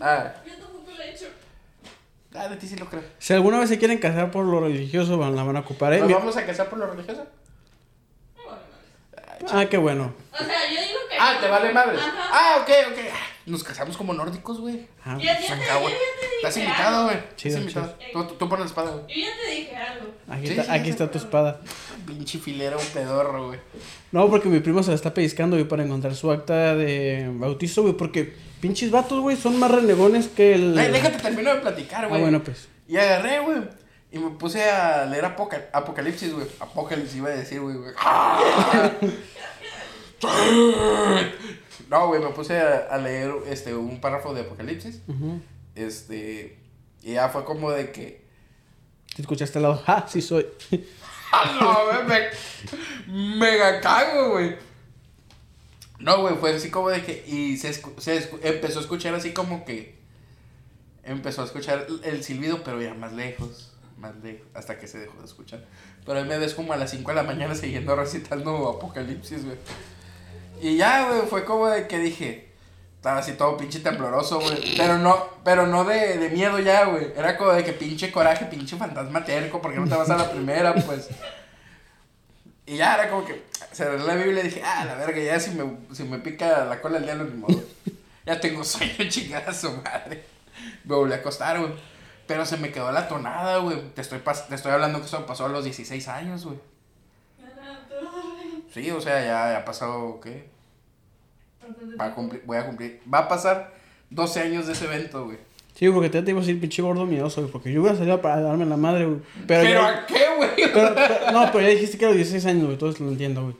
Ah, 0.00 0.32
Yo 0.46 0.52
tampoco 0.58 0.90
la 0.96 1.04
he 1.06 1.10
hecho. 1.14 1.26
ah, 2.34 2.48
de 2.48 2.56
ti 2.56 2.68
sí 2.68 2.76
lo 2.76 2.86
creo. 2.86 3.02
Si 3.18 3.32
alguna 3.32 3.58
vez 3.58 3.68
se 3.68 3.78
quieren 3.78 3.98
casar 3.98 4.30
por 4.30 4.44
lo 4.44 4.60
religioso, 4.60 5.18
van- 5.18 5.34
la 5.36 5.42
van 5.42 5.56
a 5.56 5.60
ocupar, 5.60 5.92
¿eh? 5.94 6.00
¿Nos 6.00 6.12
vamos 6.12 6.36
a 6.36 6.46
casar 6.46 6.68
por 6.68 6.78
lo 6.78 6.86
religioso? 6.86 7.26
No, 8.36 8.52
no. 9.52 9.60
Ah, 9.60 9.66
qué 9.66 9.76
bueno. 9.76 10.12
O 10.32 10.36
sea, 10.36 10.46
yo 10.70 10.80
digo 10.82 10.98
que. 11.10 11.16
Ah, 11.18 11.38
te 11.40 11.48
vale 11.48 11.72
madre. 11.72 11.96
Ajá. 11.98 12.28
Ah, 12.32 12.58
ok, 12.62 12.70
ok. 12.92 12.98
Ah, 13.48 13.50
Nos 13.50 13.64
casamos 13.64 13.96
como 13.96 14.12
nórdicos, 14.12 14.60
güey. 14.60 14.86
Ah, 15.04 15.16
Ya, 15.18 15.40
ya, 15.40 15.46
te, 15.46 15.52
Acá, 15.54 15.64
ya, 15.66 15.76
güey. 15.78 15.94
ya 15.94 15.98
te 16.20 16.26
dije. 16.26 16.36
Estás 16.36 16.56
invitado, 16.58 17.04
güey. 17.04 17.16
Estás 17.16 17.36
Chido, 17.36 17.58
invitado. 17.58 17.94
Tú, 18.12 18.24
tú, 18.24 18.34
tú 18.34 18.48
pones 18.48 18.60
la 18.60 18.66
espada, 18.66 18.90
güey. 18.90 19.02
Yo 19.08 19.26
ya 19.26 19.32
te 19.42 19.50
dije 19.54 19.76
algo. 19.76 20.06
aquí 20.28 20.46
Sí, 20.46 20.50
está, 20.52 20.64
sí, 20.64 20.70
aquí 20.70 20.84
sí. 20.84 20.90
está 20.90 21.10
tu 21.10 21.18
espada. 21.18 21.60
Pinche 22.06 22.38
filera, 22.38 22.76
un 22.76 22.86
pedorro, 22.86 23.46
güey. 23.48 23.60
No, 24.12 24.28
porque 24.28 24.48
mi 24.48 24.60
primo 24.60 24.82
se 24.82 24.90
la 24.90 24.94
está 24.96 25.12
pellizcando, 25.14 25.56
güey, 25.56 25.66
para 25.68 25.82
encontrar 25.84 26.14
su 26.14 26.30
acta 26.30 26.74
de 26.76 27.28
bautizo, 27.32 27.82
güey, 27.82 27.94
porque 27.94 28.34
pinches 28.60 28.90
vatos, 28.90 29.20
güey, 29.20 29.36
son 29.36 29.58
más 29.58 29.70
renegones 29.70 30.28
que 30.28 30.54
el... 30.54 30.76
Ay, 30.78 30.90
déjate 30.92 31.18
termino 31.18 31.54
de 31.54 31.60
platicar, 31.60 32.04
Ah, 32.04 32.08
güey. 32.08 32.20
bueno, 32.20 32.42
pues. 32.42 32.68
Y 32.88 32.96
agarré, 32.96 33.40
güey. 33.40 33.58
Y 34.10 34.18
me 34.18 34.30
puse 34.30 34.64
a 34.70 35.04
leer 35.04 35.24
Apoca- 35.26 35.68
Apocalipsis, 35.72 36.32
güey. 36.32 36.46
Apocalipsis 36.60 37.16
iba 37.16 37.28
a 37.28 37.32
decir, 37.32 37.60
güey. 37.60 37.76
güey. 37.76 37.92
No, 41.88 42.08
güey, 42.08 42.20
me 42.20 42.30
puse 42.30 42.58
a, 42.58 42.88
a 42.90 42.98
leer 42.98 43.32
este, 43.46 43.74
un 43.74 44.00
párrafo 44.00 44.34
de 44.34 44.42
Apocalipsis. 44.42 45.00
Este. 45.74 46.58
Y 47.02 47.12
ya 47.12 47.28
fue 47.28 47.44
como 47.44 47.70
de 47.70 47.92
que. 47.92 48.26
Te 49.14 49.22
escuchaste 49.22 49.58
al 49.58 49.62
lado, 49.62 49.82
ah, 49.86 50.06
sí 50.08 50.20
soy. 50.20 50.46
¡Ah, 51.32 51.58
no, 51.60 52.06
güey! 52.06 52.28
Me, 53.06 53.36
mega 53.36 53.80
cago, 53.80 54.32
güey. 54.32 54.56
No, 55.98 56.22
güey, 56.22 56.36
fue 56.36 56.54
así 56.54 56.70
como 56.70 56.90
de 56.90 57.02
que. 57.02 57.24
Y 57.26 57.56
se, 57.56 57.72
se 57.72 58.30
empezó 58.42 58.78
a 58.78 58.82
escuchar 58.82 59.14
así 59.14 59.32
como 59.32 59.64
que. 59.64 59.98
Empezó 61.04 61.42
a 61.42 61.46
escuchar 61.46 61.86
el 62.04 62.22
silbido, 62.22 62.62
pero 62.62 62.82
ya 62.82 62.94
más 62.94 63.12
lejos. 63.12 63.72
Más 63.96 64.14
lejos. 64.22 64.46
Hasta 64.54 64.78
que 64.78 64.86
se 64.86 64.98
dejó 64.98 65.18
de 65.18 65.24
escuchar. 65.24 65.64
Pero 66.04 66.18
ahí 66.18 66.24
me 66.24 66.38
ves 66.38 66.54
como 66.54 66.72
a 66.72 66.76
las 66.76 66.90
5 66.90 67.10
de 67.10 67.14
la 67.14 67.22
mañana 67.22 67.54
siguiendo 67.54 67.94
recitando 67.96 68.68
Apocalipsis, 68.68 69.44
güey. 69.44 69.56
Y 70.60 70.76
ya, 70.76 71.08
güey, 71.08 71.22
fue 71.28 71.44
como 71.44 71.68
de 71.68 71.86
que 71.86 71.98
dije. 71.98 72.48
Estaba 72.96 73.20
así 73.20 73.34
todo 73.34 73.56
pinche 73.56 73.78
tembloroso, 73.78 74.40
güey. 74.40 74.76
Pero 74.76 74.98
no, 74.98 75.28
pero 75.44 75.68
no 75.68 75.84
de, 75.84 76.18
de 76.18 76.30
miedo 76.30 76.58
ya, 76.58 76.84
güey. 76.86 77.12
Era 77.16 77.36
como 77.36 77.52
de 77.52 77.64
que 77.64 77.72
pinche 77.72 78.10
coraje, 78.10 78.46
pinche 78.46 78.76
fantasma 78.76 79.24
terco, 79.24 79.62
porque 79.62 79.78
no 79.78 79.88
te 79.88 79.94
vas 79.94 80.10
a 80.10 80.16
la 80.16 80.30
primera, 80.30 80.74
pues. 80.74 81.08
Y 82.66 82.76
ya 82.76 82.94
era 82.94 83.08
como 83.08 83.24
que 83.24 83.44
cerré 83.72 83.98
la 83.98 84.14
Biblia 84.14 84.42
y 84.42 84.48
dije, 84.48 84.62
ah, 84.64 84.84
la 84.84 84.96
verga, 84.96 85.22
ya 85.22 85.38
si 85.40 85.52
me, 85.52 85.64
si 85.94 86.02
me 86.02 86.18
pica 86.18 86.64
la 86.64 86.80
cola 86.80 86.98
el 86.98 87.04
diablo, 87.04 87.24
ni 87.24 87.36
modo. 87.36 87.62
Ya 88.26 88.38
tengo 88.38 88.62
sueño, 88.62 88.92
chingada 89.08 89.54
su 89.54 89.72
madre. 89.72 90.24
Me 90.84 90.94
volví 90.94 91.12
a 91.12 91.16
acostar, 91.16 91.58
güey. 91.58 91.72
Pero 92.26 92.44
se 92.44 92.58
me 92.58 92.70
quedó 92.70 92.92
la 92.92 93.08
tonada, 93.08 93.56
güey. 93.58 93.80
Te 93.94 94.02
estoy, 94.02 94.18
te 94.48 94.54
estoy 94.54 94.72
hablando 94.72 95.00
que 95.00 95.06
eso 95.06 95.24
pasó 95.24 95.46
a 95.46 95.48
los 95.48 95.64
16 95.64 96.08
años, 96.08 96.44
güey. 96.44 96.58
Todo. 98.82 98.84
Sí, 98.84 98.90
o 98.90 99.00
sea, 99.00 99.20
ya, 99.20 99.52
ya 99.52 99.58
ha 99.58 99.64
pasado, 99.64 100.20
¿qué? 100.20 100.48
Va 102.00 102.06
a 102.06 102.14
cumplir, 102.14 102.42
voy 102.46 102.56
a 102.56 102.66
cumplir. 102.66 103.00
Va 103.12 103.18
a 103.20 103.28
pasar 103.28 103.72
12 104.10 104.40
años 104.40 104.66
de 104.66 104.72
ese 104.72 104.84
evento, 104.86 105.24
güey. 105.26 105.38
Sí, 105.74 105.88
porque 105.90 106.08
te, 106.10 106.22
te 106.22 106.30
iba 106.30 106.40
a 106.40 106.42
decir 106.42 106.60
pinche 106.60 106.82
gordo 106.82 107.06
miedoso, 107.06 107.40
güey, 107.42 107.52
porque 107.52 107.72
yo 107.72 107.80
hubiera 107.82 107.96
salido 107.96 108.20
para 108.20 108.40
darme 108.40 108.64
la 108.66 108.76
madre, 108.76 109.04
güey. 109.06 109.20
Pero, 109.46 109.62
¿Pero 109.62 109.80
ya- 109.80 109.88
a 109.88 110.06
qué, 110.06 110.24
güey? 110.36 110.50
pero- 110.72 110.94
pero- 110.94 111.30
no, 111.32 111.46
pero 111.52 111.60
ya 111.60 111.68
dijiste 111.68 111.98
que 111.98 112.04
a 112.04 112.08
los 112.08 112.16
16 112.16 112.46
años, 112.46 112.64
güey, 112.64 112.78
todos 112.78 112.98
lo 113.00 113.08
entiendo, 113.08 113.42
güey. 113.44 113.54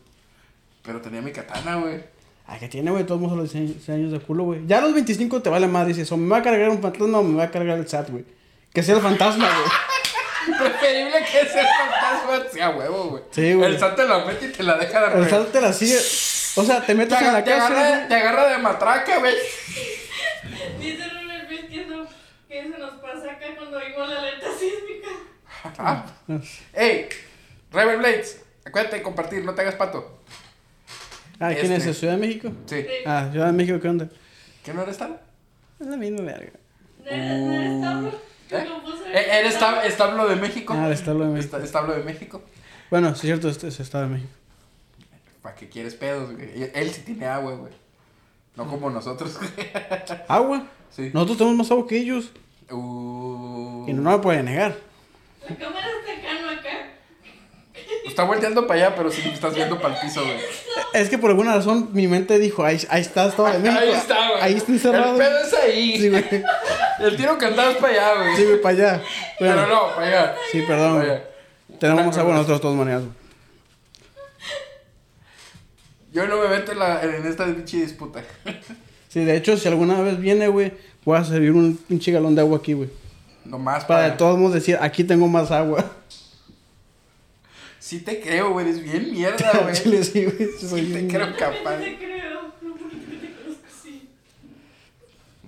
Pero 0.82 1.00
tenía 1.00 1.20
mi 1.20 1.30
katana, 1.32 1.76
güey. 1.76 2.00
Ah, 2.46 2.58
que 2.58 2.66
tiene, 2.66 2.90
güey, 2.90 3.04
todos 3.04 3.30
a 3.30 3.36
los 3.36 3.52
16 3.52 3.88
años 3.90 4.10
de 4.10 4.20
culo, 4.20 4.44
güey. 4.44 4.66
Ya 4.66 4.78
a 4.78 4.80
los 4.80 4.94
25 4.94 5.42
te 5.42 5.50
vale 5.50 5.68
madre, 5.68 5.88
dices, 5.88 6.10
o 6.10 6.16
me 6.16 6.28
va 6.30 6.38
a 6.38 6.42
cargar 6.42 6.70
un 6.70 6.80
fantasma 6.80 7.18
o 7.18 7.22
me 7.22 7.36
va 7.36 7.44
a 7.44 7.50
cargar 7.50 7.78
el 7.78 7.86
SAT, 7.86 8.10
güey. 8.10 8.24
Que 8.72 8.82
sea 8.82 8.96
el 8.96 9.02
fantasma, 9.02 9.44
güey. 9.46 9.70
Preferible 10.88 11.18
que 11.30 11.40
ese 11.40 11.60
fantasma 11.62 12.50
sea 12.52 12.70
huevo, 12.70 13.04
güey. 13.10 13.22
Sí, 13.30 13.52
güey. 13.54 13.70
El 13.72 13.78
SAT 13.78 13.96
te 13.96 14.08
la 14.08 14.24
mete 14.24 14.46
y 14.46 14.52
te 14.52 14.62
la 14.62 14.76
deja 14.76 15.08
de 15.08 15.18
El 15.20 15.28
SAT 15.28 15.52
te 15.52 15.60
la 15.60 15.72
sigue. 15.72 15.96
O 15.96 16.64
sea, 16.64 16.80
te 16.80 16.86
Te, 16.86 16.94
metes 16.94 17.18
en 17.20 17.26
agarra, 17.26 17.38
la 17.38 17.44
te, 17.44 17.50
casa. 17.50 17.66
agarra, 17.66 18.08
te 18.08 18.14
agarra 18.14 18.48
de 18.48 18.58
matraca, 18.58 19.18
güey. 19.18 19.34
Dice 20.80 21.04
Robert 21.08 21.48
que 21.48 21.80
eso, 21.82 22.06
que 22.48 22.60
eso 22.60 22.78
nos 22.78 22.94
pasa 23.00 23.32
acá 23.32 23.46
cuando 23.56 23.76
oímos 23.78 24.08
la 24.08 24.18
alerta 24.18 24.46
sísmica. 24.58 25.08
Ah. 25.78 26.06
Ey, 26.72 27.08
Rebel 27.72 27.98
Blades, 27.98 28.40
acuérdate 28.64 28.96
de 28.96 29.02
compartir, 29.02 29.44
no 29.44 29.54
te 29.54 29.62
hagas 29.62 29.74
pato. 29.74 30.20
Ah, 31.40 31.52
¿quién 31.52 31.70
es? 31.72 31.78
Este. 31.78 31.88
¿El 31.90 31.94
¿Ciudad 31.94 32.14
de 32.14 32.18
México? 32.20 32.48
Sí. 32.66 32.82
Sí. 32.82 32.86
Ah, 33.06 33.28
Ciudad 33.30 33.46
de 33.46 33.52
México, 33.52 33.78
¿qué 33.80 33.88
onda? 33.88 34.08
¿Qué 34.64 34.72
no 34.74 34.82
eres 34.82 34.98
tal? 34.98 35.20
Es 35.80 35.86
la 35.86 35.96
misma 35.96 36.22
verga. 36.22 36.52
¿No 37.04 37.10
eres, 37.10 37.40
no 37.72 38.08
eres? 38.08 38.14
¿Eh? 38.50 38.56
Ahí. 38.56 38.68
Eh, 39.14 39.26
¿Eres 39.40 39.58
tab- 39.60 39.84
establo 39.84 40.28
de 40.28 40.36
México? 40.36 40.74
Ah, 40.76 40.86
el 40.86 40.92
establo 40.92 41.24
de 41.26 41.30
México. 41.32 41.56
Esta- 41.56 41.64
Establo 41.66 41.94
de 41.94 42.02
México. 42.02 42.42
Bueno, 42.90 43.08
sí 43.10 43.14
es 43.14 43.20
cierto, 43.22 43.48
este 43.48 43.68
es 43.68 43.80
Estado 43.80 44.04
de 44.04 44.10
México. 44.14 44.30
¿Para 45.42 45.54
qué 45.54 45.68
quieres 45.68 45.94
pedos, 45.94 46.32
güey? 46.32 46.70
Él- 46.74 46.90
sí 46.90 47.02
tiene 47.02 47.26
agua, 47.26 47.52
güey. 47.54 47.72
No 48.56 48.66
como 48.66 48.90
nosotros. 48.90 49.38
Agua. 50.28 50.66
sí. 50.90 51.10
Nosotros 51.14 51.38
tenemos 51.38 51.58
más 51.58 51.70
agua 51.70 51.86
que 51.86 51.96
ellos. 51.98 52.32
Uh, 52.70 53.84
Y 53.88 53.92
no 53.92 54.10
me 54.10 54.18
puede 54.18 54.42
negar. 54.42 54.76
La 55.48 55.54
cámara 55.56 55.86
está 55.86 56.12
cercano 56.12 56.50
acá. 56.50 56.90
Está 58.04 58.24
volteando 58.24 58.66
para 58.66 58.86
allá, 58.86 58.96
pero 58.96 59.10
sí 59.12 59.22
me 59.24 59.32
estás 59.32 59.54
viendo 59.54 59.80
para 59.80 59.94
el 59.94 60.00
piso, 60.00 60.22
güey. 60.24 60.36
Es 60.92 61.08
que 61.08 61.18
por 61.18 61.30
alguna 61.30 61.54
razón 61.54 61.90
mi 61.92 62.08
mente 62.08 62.38
dijo, 62.40 62.64
ahí, 62.64 62.78
ahí 62.90 63.00
está 63.02 63.26
Estado 63.28 63.48
de 63.52 63.58
México. 63.60 63.80
Ahí 63.80 63.90
está, 63.90 64.28
güey. 64.30 64.42
Ahí 64.42 64.54
está 64.54 64.72
encerrado. 64.72 65.12
El 65.12 65.18
pedo 65.18 65.38
es 65.38 65.54
ahí. 65.54 65.98
Sí, 65.98 66.08
güey. 66.10 66.24
El 67.00 67.16
tiro 67.16 67.38
cantado 67.38 67.70
es 67.70 67.76
para 67.76 67.92
allá, 67.92 68.22
güey. 68.22 68.36
Sí, 68.36 68.44
güey, 68.44 68.60
para 68.60 68.74
allá. 68.76 69.02
Pero 69.38 69.66
no, 69.66 69.94
para 69.94 70.06
allá. 70.06 70.36
sí, 70.50 70.62
perdón. 70.62 71.00
Allá. 71.02 71.24
Tenemos 71.78 72.16
agua 72.18 72.32
nosotros 72.34 72.58
de 72.58 72.62
todas 72.62 72.76
maneras. 72.76 73.02
Yo 76.12 76.26
no 76.26 76.40
me 76.42 76.48
meto 76.48 76.72
en, 76.72 76.78
la, 76.78 77.02
en 77.02 77.26
esta 77.26 77.44
pinche 77.46 77.78
disputa. 77.78 78.22
Sí, 79.10 79.24
de 79.24 79.34
hecho, 79.36 79.56
si 79.56 79.66
alguna 79.66 80.02
vez 80.02 80.20
viene, 80.20 80.48
güey, 80.48 80.70
voy 81.02 81.16
a 81.16 81.24
servir 81.24 81.52
un 81.52 81.78
pinche 81.78 82.12
galón 82.12 82.34
de 82.34 82.42
agua 82.42 82.58
aquí, 82.58 82.74
güey. 82.74 82.90
Nomás 83.46 83.86
Para 83.86 84.00
para... 84.02 84.10
de 84.10 84.18
todos 84.18 84.36
modos 84.38 84.52
decir, 84.52 84.76
aquí 84.82 85.02
tengo 85.02 85.26
más 85.28 85.50
agua. 85.50 85.90
Sí 87.78 88.00
te 88.00 88.20
creo, 88.20 88.50
güey. 88.52 88.68
Eres 88.68 88.82
bien 88.82 89.10
mierda, 89.10 89.50
güey. 89.62 89.74
Chile, 89.74 90.04
sí, 90.04 90.26
güey. 90.26 90.50
Sí 90.60 90.68
soy 90.68 90.82
te 90.92 91.08
creo 91.08 91.26
No 91.28 91.36
capaz. 91.38 91.78
te 91.78 91.96
creo. 91.96 92.42
No 92.60 92.74
porque 92.76 92.96
te 92.96 93.32
conozco 93.32 93.62
así. 93.66 94.08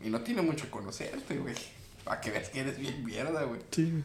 Y 0.02 0.08
no 0.10 0.20
tiene 0.20 0.42
mucho 0.42 0.64
que 0.64 0.70
conocerte, 0.70 1.36
güey. 1.38 1.54
Para 2.04 2.20
que 2.20 2.30
veas 2.30 2.48
que 2.48 2.60
eres 2.60 2.78
bien 2.78 3.04
mierda, 3.04 3.42
güey. 3.44 3.60
Sí, 3.70 3.90
güey. 3.90 4.02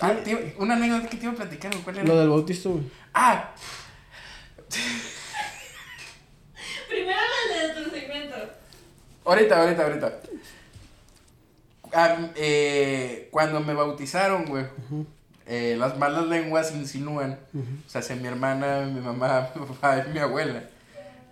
Ah, 0.00 0.14
iba- 0.26 0.40
una 0.58 0.74
anécdota 0.74 1.08
que 1.08 1.16
te 1.16 1.24
iba 1.24 1.32
a 1.32 1.36
platicar. 1.36 1.74
¿Cuál 1.84 1.98
era? 1.98 2.06
Lo 2.08 2.16
del 2.18 2.28
bautizo, 2.28 2.70
güey. 2.72 2.84
Ah, 3.14 3.52
Primero 6.88 7.18
la 7.50 7.66
de 7.74 7.74
tu 7.84 7.90
segmento. 7.90 8.36
ahorita, 9.24 9.60
ahorita, 9.62 9.82
ahorita. 9.84 10.18
Ah, 11.94 12.28
eh, 12.36 13.28
cuando 13.30 13.60
me 13.60 13.74
bautizaron, 13.74 14.44
güey. 14.46 14.64
eh, 15.46 15.76
las 15.78 15.98
malas 15.98 16.26
lenguas 16.26 16.72
insinúan. 16.74 17.38
O 17.54 17.90
sea, 17.90 18.00
si 18.02 18.14
mi 18.14 18.28
hermana, 18.28 18.80
mi 18.86 19.00
mamá, 19.00 19.50
mi 19.56 19.66
papá 19.66 20.04
y 20.06 20.10
mi 20.12 20.18
abuela. 20.18 20.64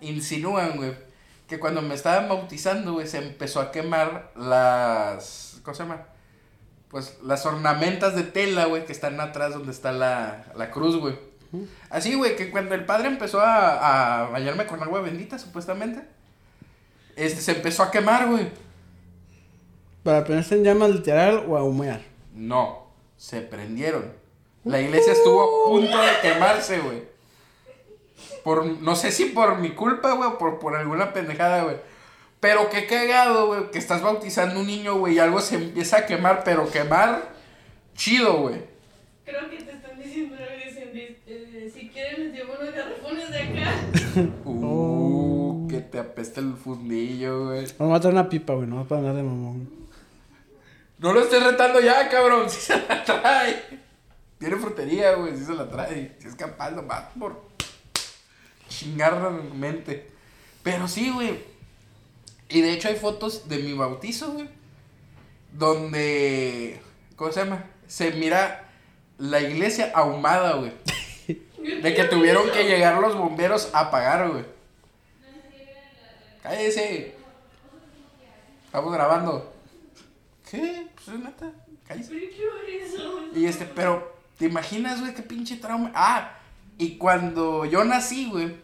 Insinúan, 0.01 0.77
güey. 0.77 0.93
Que 1.51 1.59
cuando 1.59 1.81
me 1.81 1.95
estaban 1.95 2.29
bautizando, 2.29 2.93
güey, 2.93 3.07
se 3.07 3.17
empezó 3.17 3.59
a 3.59 3.73
quemar 3.73 4.31
las. 4.37 5.59
¿Cómo 5.65 5.75
se 5.75 5.83
llama? 5.83 6.05
Pues 6.87 7.17
las 7.25 7.45
ornamentas 7.45 8.15
de 8.15 8.23
tela, 8.23 8.67
güey, 8.67 8.85
que 8.85 8.93
están 8.93 9.19
atrás 9.19 9.51
donde 9.51 9.73
está 9.73 9.91
la, 9.91 10.45
la 10.55 10.71
cruz, 10.71 10.95
güey. 10.95 11.19
Así, 11.89 12.15
güey, 12.15 12.37
que 12.37 12.51
cuando 12.51 12.73
el 12.73 12.85
padre 12.85 13.09
empezó 13.09 13.41
a, 13.41 14.21
a 14.21 14.29
bañarme 14.29 14.65
con 14.65 14.81
agua 14.81 15.01
bendita, 15.01 15.37
supuestamente, 15.37 16.07
este 17.17 17.41
se 17.41 17.51
empezó 17.51 17.83
a 17.83 17.91
quemar, 17.91 18.29
güey. 18.29 18.47
Para 20.03 20.23
ponerse 20.23 20.55
en 20.55 20.63
llamas 20.63 20.91
literal 20.91 21.43
o 21.49 21.57
a 21.57 21.63
humear. 21.65 21.99
No, 22.33 22.87
se 23.17 23.41
prendieron. 23.41 24.05
La 24.63 24.79
iglesia 24.79 25.11
estuvo 25.11 25.41
a 25.41 25.69
punto 25.69 25.97
de 25.97 26.11
quemarse, 26.21 26.79
güey. 26.79 27.10
Por, 28.43 28.65
no 28.65 28.95
sé 28.95 29.11
si 29.11 29.25
por 29.25 29.57
mi 29.59 29.71
culpa, 29.71 30.13
güey, 30.13 30.29
o 30.29 30.37
por, 30.37 30.59
por 30.59 30.75
alguna 30.75 31.13
pendejada, 31.13 31.63
güey. 31.63 31.77
Pero 32.39 32.69
qué 32.69 32.87
cagado, 32.87 33.47
güey, 33.47 33.71
que 33.71 33.77
estás 33.77 34.01
bautizando 34.01 34.59
un 34.59 34.67
niño, 34.67 34.97
güey, 34.97 35.15
y 35.15 35.19
algo 35.19 35.41
se 35.41 35.55
empieza 35.55 35.97
a 35.97 36.05
quemar, 36.07 36.43
pero 36.43 36.69
quemar 36.69 37.29
chido, 37.95 38.41
güey. 38.41 38.63
Creo 39.23 39.49
que 39.49 39.57
te 39.57 39.71
están 39.71 39.97
diciendo 39.99 40.35
dicen, 40.65 40.89
eh, 40.93 41.71
si 41.71 41.89
quieren 41.89 42.25
les 42.25 42.33
llevo 42.33 42.53
unos 42.59 42.73
garrafones 42.73 43.29
de 43.29 43.41
acá. 43.41 43.71
Uh, 44.43 45.67
que 45.69 45.79
te 45.79 45.99
apesta 45.99 46.41
el 46.41 46.55
fundillo, 46.55 47.45
güey. 47.45 47.65
Vamos 47.77 47.97
a 47.97 48.01
traer 48.01 48.15
una 48.15 48.27
pipa, 48.27 48.53
güey, 48.53 48.67
no 48.67 48.85
para 48.87 49.01
nada 49.01 49.13
de 49.13 49.23
mamón. 49.23 49.69
No 50.97 51.13
lo 51.13 51.21
estés 51.21 51.43
retando 51.43 51.79
ya, 51.79 52.09
cabrón, 52.09 52.49
si 52.49 52.59
se 52.59 52.75
la 52.75 53.03
trae. 53.03 53.63
Tiene 54.37 54.55
frutería, 54.55 55.13
güey, 55.13 55.37
si 55.37 55.45
se 55.45 55.53
la 55.53 55.69
trae. 55.69 56.15
Si 56.19 56.27
es 56.27 56.35
capaz, 56.35 56.71
nomás 56.71 57.03
por 57.19 57.50
chingar 58.71 59.31
mente. 59.53 60.09
Pero 60.63 60.87
sí, 60.87 61.11
güey. 61.11 61.39
Y 62.49 62.61
de 62.61 62.73
hecho 62.73 62.87
hay 62.87 62.95
fotos 62.95 63.47
de 63.47 63.59
mi 63.59 63.73
bautizo, 63.73 64.31
güey. 64.33 64.49
Donde, 65.53 66.81
¿cómo 67.15 67.31
se 67.31 67.43
llama? 67.43 67.65
Se 67.87 68.11
mira 68.11 68.69
la 69.17 69.41
iglesia 69.41 69.91
ahumada, 69.93 70.55
güey. 70.55 70.71
De 71.57 71.93
que 71.93 72.03
tuvieron 72.05 72.49
que 72.51 72.63
llegar 72.63 72.99
los 72.99 73.15
bomberos 73.15 73.69
a 73.73 73.81
apagar, 73.81 74.29
güey. 74.29 74.45
Cállese. 76.41 77.15
Estamos 78.65 78.93
grabando. 78.93 79.53
¿Qué? 80.49 80.87
Pues 80.95 81.07
es 81.09 81.23
neta. 81.23 81.51
Cállese. 81.87 82.13
Y 83.35 83.45
este, 83.45 83.65
pero, 83.65 84.17
¿te 84.37 84.45
imaginas, 84.45 84.99
güey, 84.99 85.13
qué 85.13 85.21
pinche 85.21 85.57
trauma? 85.57 85.91
Ah, 85.93 86.40
y 86.83 86.97
cuando 86.97 87.65
yo 87.65 87.83
nací, 87.83 88.29
güey. 88.29 88.55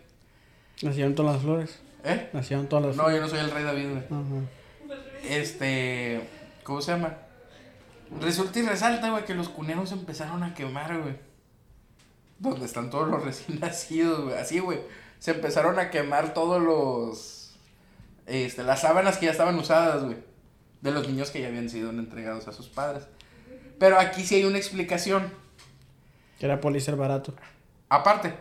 Nacieron 0.81 1.15
todas 1.15 1.33
las 1.35 1.41
flores. 1.43 1.79
¿Eh? 2.03 2.29
Nacieron 2.33 2.67
todas 2.67 2.85
las 2.85 2.95
No, 2.95 3.03
flores. 3.03 3.17
yo 3.19 3.21
no 3.25 3.29
soy 3.29 3.39
el 3.39 3.51
rey 3.51 3.63
David, 3.63 3.89
güey. 3.89 4.03
Ajá. 4.05 5.27
Este, 5.29 6.27
¿cómo 6.63 6.81
se 6.81 6.91
llama? 6.91 7.17
Resulta 8.21 8.59
y 8.59 8.61
resalta, 8.63 9.09
güey, 9.09 9.25
que 9.25 9.35
los 9.35 9.49
cuneros 9.49 9.91
empezaron 9.91 10.43
a 10.43 10.53
quemar, 10.53 10.99
güey. 11.01 11.15
Donde 12.39 12.65
están 12.65 12.89
todos 12.89 13.09
los 13.09 13.23
recién 13.23 13.59
nacidos, 13.61 14.25
güey. 14.25 14.37
Así, 14.37 14.59
güey. 14.59 14.79
Se 15.19 15.31
empezaron 15.31 15.79
a 15.79 15.89
quemar 15.89 16.33
todos 16.33 16.61
los. 16.61 17.55
Este, 18.27 18.63
las 18.63 18.81
sábanas 18.81 19.17
que 19.17 19.25
ya 19.25 19.31
estaban 19.31 19.57
usadas, 19.57 20.03
güey. 20.03 20.17
De 20.81 20.91
los 20.91 21.07
niños 21.07 21.31
que 21.31 21.41
ya 21.41 21.47
habían 21.47 21.69
sido 21.69 21.89
entregados 21.89 22.47
a 22.47 22.51
sus 22.53 22.67
padres. 22.67 23.03
Pero 23.79 23.99
aquí 23.99 24.23
sí 24.23 24.35
hay 24.35 24.45
una 24.45 24.57
explicación. 24.57 25.31
Que 26.39 26.45
era 26.45 26.61
polícer 26.61 26.95
barato. 26.95 27.33
Aparte, 27.89 28.33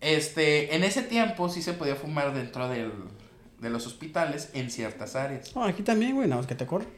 este, 0.00 0.74
en 0.74 0.82
ese 0.84 1.02
tiempo 1.02 1.48
sí 1.48 1.62
se 1.62 1.72
podía 1.74 1.94
fumar 1.96 2.34
dentro 2.34 2.68
del, 2.68 2.92
de 3.60 3.70
los 3.70 3.86
hospitales 3.86 4.50
en 4.54 4.70
ciertas 4.70 5.14
áreas. 5.16 5.54
No, 5.54 5.64
aquí 5.64 5.82
también, 5.82 6.14
güey, 6.14 6.28
nada 6.28 6.40
más 6.40 6.46
que 6.48 6.54
te 6.54 6.66
corren. 6.66 6.88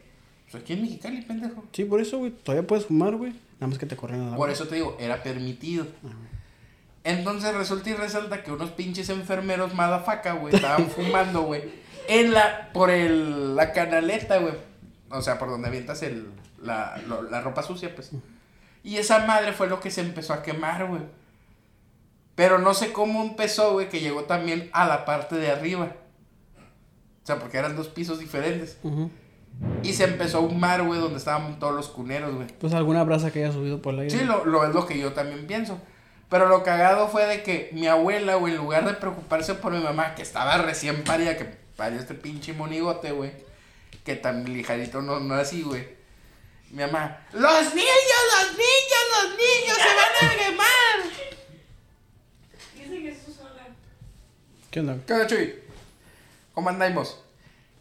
Pues 0.50 0.62
aquí 0.62 0.74
en 0.74 0.82
Mexicali, 0.82 1.22
pendejo. 1.22 1.64
Sí, 1.72 1.84
por 1.84 2.00
eso, 2.00 2.18
güey, 2.18 2.30
todavía 2.30 2.66
puedes 2.66 2.86
fumar, 2.86 3.16
güey. 3.16 3.32
Nada 3.60 3.68
más 3.68 3.78
que 3.78 3.86
te 3.86 3.96
corren 3.96 4.20
a 4.20 4.30
la 4.30 4.36
Por 4.36 4.50
eso 4.50 4.66
te 4.68 4.76
digo, 4.76 4.96
era 5.00 5.22
permitido. 5.22 5.86
Entonces 7.02 7.54
resulta 7.54 7.90
y 7.90 7.94
resalta 7.94 8.42
que 8.42 8.50
unos 8.50 8.70
pinches 8.70 9.10
enfermeros 9.10 9.74
madafaca, 9.74 10.32
güey, 10.32 10.54
estaban 10.54 10.88
fumando, 10.90 11.42
güey. 11.42 11.62
En 12.08 12.32
la, 12.32 12.70
por 12.72 12.90
el, 12.90 13.56
la 13.56 13.72
canaleta, 13.72 14.38
güey. 14.38 14.54
O 15.10 15.20
sea, 15.22 15.38
por 15.38 15.48
donde 15.50 15.68
avientas 15.68 16.02
el, 16.02 16.26
la, 16.62 16.96
lo- 17.06 17.22
la 17.22 17.40
ropa 17.42 17.62
sucia, 17.62 17.94
pues. 17.94 18.10
Y 18.82 18.96
esa 18.96 19.26
madre 19.26 19.52
fue 19.52 19.66
lo 19.68 19.80
que 19.80 19.90
se 19.90 20.00
empezó 20.00 20.32
a 20.32 20.42
quemar, 20.42 20.86
güey. 20.86 21.02
Pero 22.34 22.58
no 22.58 22.74
sé 22.74 22.92
cómo 22.92 23.22
empezó, 23.22 23.72
güey, 23.72 23.88
que 23.88 24.00
llegó 24.00 24.24
también 24.24 24.70
a 24.72 24.86
la 24.86 25.04
parte 25.04 25.36
de 25.36 25.50
arriba. 25.50 25.92
O 27.22 27.26
sea, 27.26 27.38
porque 27.38 27.58
eran 27.58 27.76
dos 27.76 27.88
pisos 27.88 28.18
diferentes. 28.18 28.78
Y 29.82 29.92
se 29.92 30.04
empezó 30.04 30.38
a 30.38 30.40
humar, 30.40 30.82
güey, 30.82 31.00
donde 31.00 31.18
estaban 31.18 31.58
todos 31.58 31.74
los 31.74 31.88
cuneros, 31.88 32.34
güey. 32.34 32.48
Pues 32.58 32.74
alguna 32.74 33.04
brasa 33.04 33.32
que 33.32 33.44
haya 33.44 33.52
subido 33.52 33.80
por 33.80 33.94
aire. 33.94 34.10
Sí, 34.10 34.24
lo, 34.24 34.44
lo 34.44 34.64
es 34.66 34.74
lo 34.74 34.86
que 34.86 34.98
yo 34.98 35.12
también 35.12 35.46
pienso. 35.46 35.80
Pero 36.28 36.48
lo 36.48 36.64
cagado 36.64 37.08
fue 37.08 37.26
de 37.26 37.42
que 37.42 37.70
mi 37.72 37.86
abuela, 37.86 38.34
güey, 38.34 38.54
en 38.54 38.58
lugar 38.58 38.84
de 38.84 38.94
preocuparse 38.94 39.54
por 39.54 39.72
mi 39.72 39.78
mamá, 39.82 40.14
que 40.16 40.22
estaba 40.22 40.58
recién 40.58 41.04
parida, 41.04 41.36
que 41.36 41.44
parió 41.76 42.00
este 42.00 42.14
pinche 42.14 42.52
monigote, 42.52 43.12
güey, 43.12 43.30
que 44.04 44.16
tan 44.16 44.44
lijarito 44.44 45.00
no, 45.00 45.20
no 45.20 45.34
así, 45.34 45.62
güey. 45.62 45.86
Mi 46.70 46.82
mamá, 46.82 47.24
los 47.32 47.74
niños, 47.74 47.94
los 48.32 48.50
niños, 48.50 49.04
los 49.12 49.30
niños 49.30 49.76
se 49.76 49.94
van 49.94 50.30
a 50.30 50.36
quemar. 50.36 51.33
Sola. 53.02 53.66
¿Qué 54.70 54.80
onda? 54.80 54.96
¿Qué 55.06 55.12
onda, 55.12 55.26
Chuy? 55.26 55.54
¿Cómo 56.54 56.68
andamos? 56.68 57.20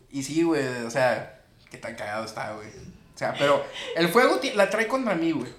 Y 0.10 0.24
sí, 0.24 0.42
güey, 0.44 0.66
o 0.86 0.90
sea, 0.90 1.42
qué 1.70 1.78
tan 1.78 1.96
cagado 1.96 2.26
está, 2.26 2.54
güey. 2.54 2.68
O 2.70 3.18
sea, 3.18 3.34
pero 3.38 3.64
el 3.96 4.08
fuego 4.10 4.40
la 4.56 4.70
trae 4.72 4.88
contra 4.88 5.14
mí, 5.14 5.32
güey. 5.32 5.52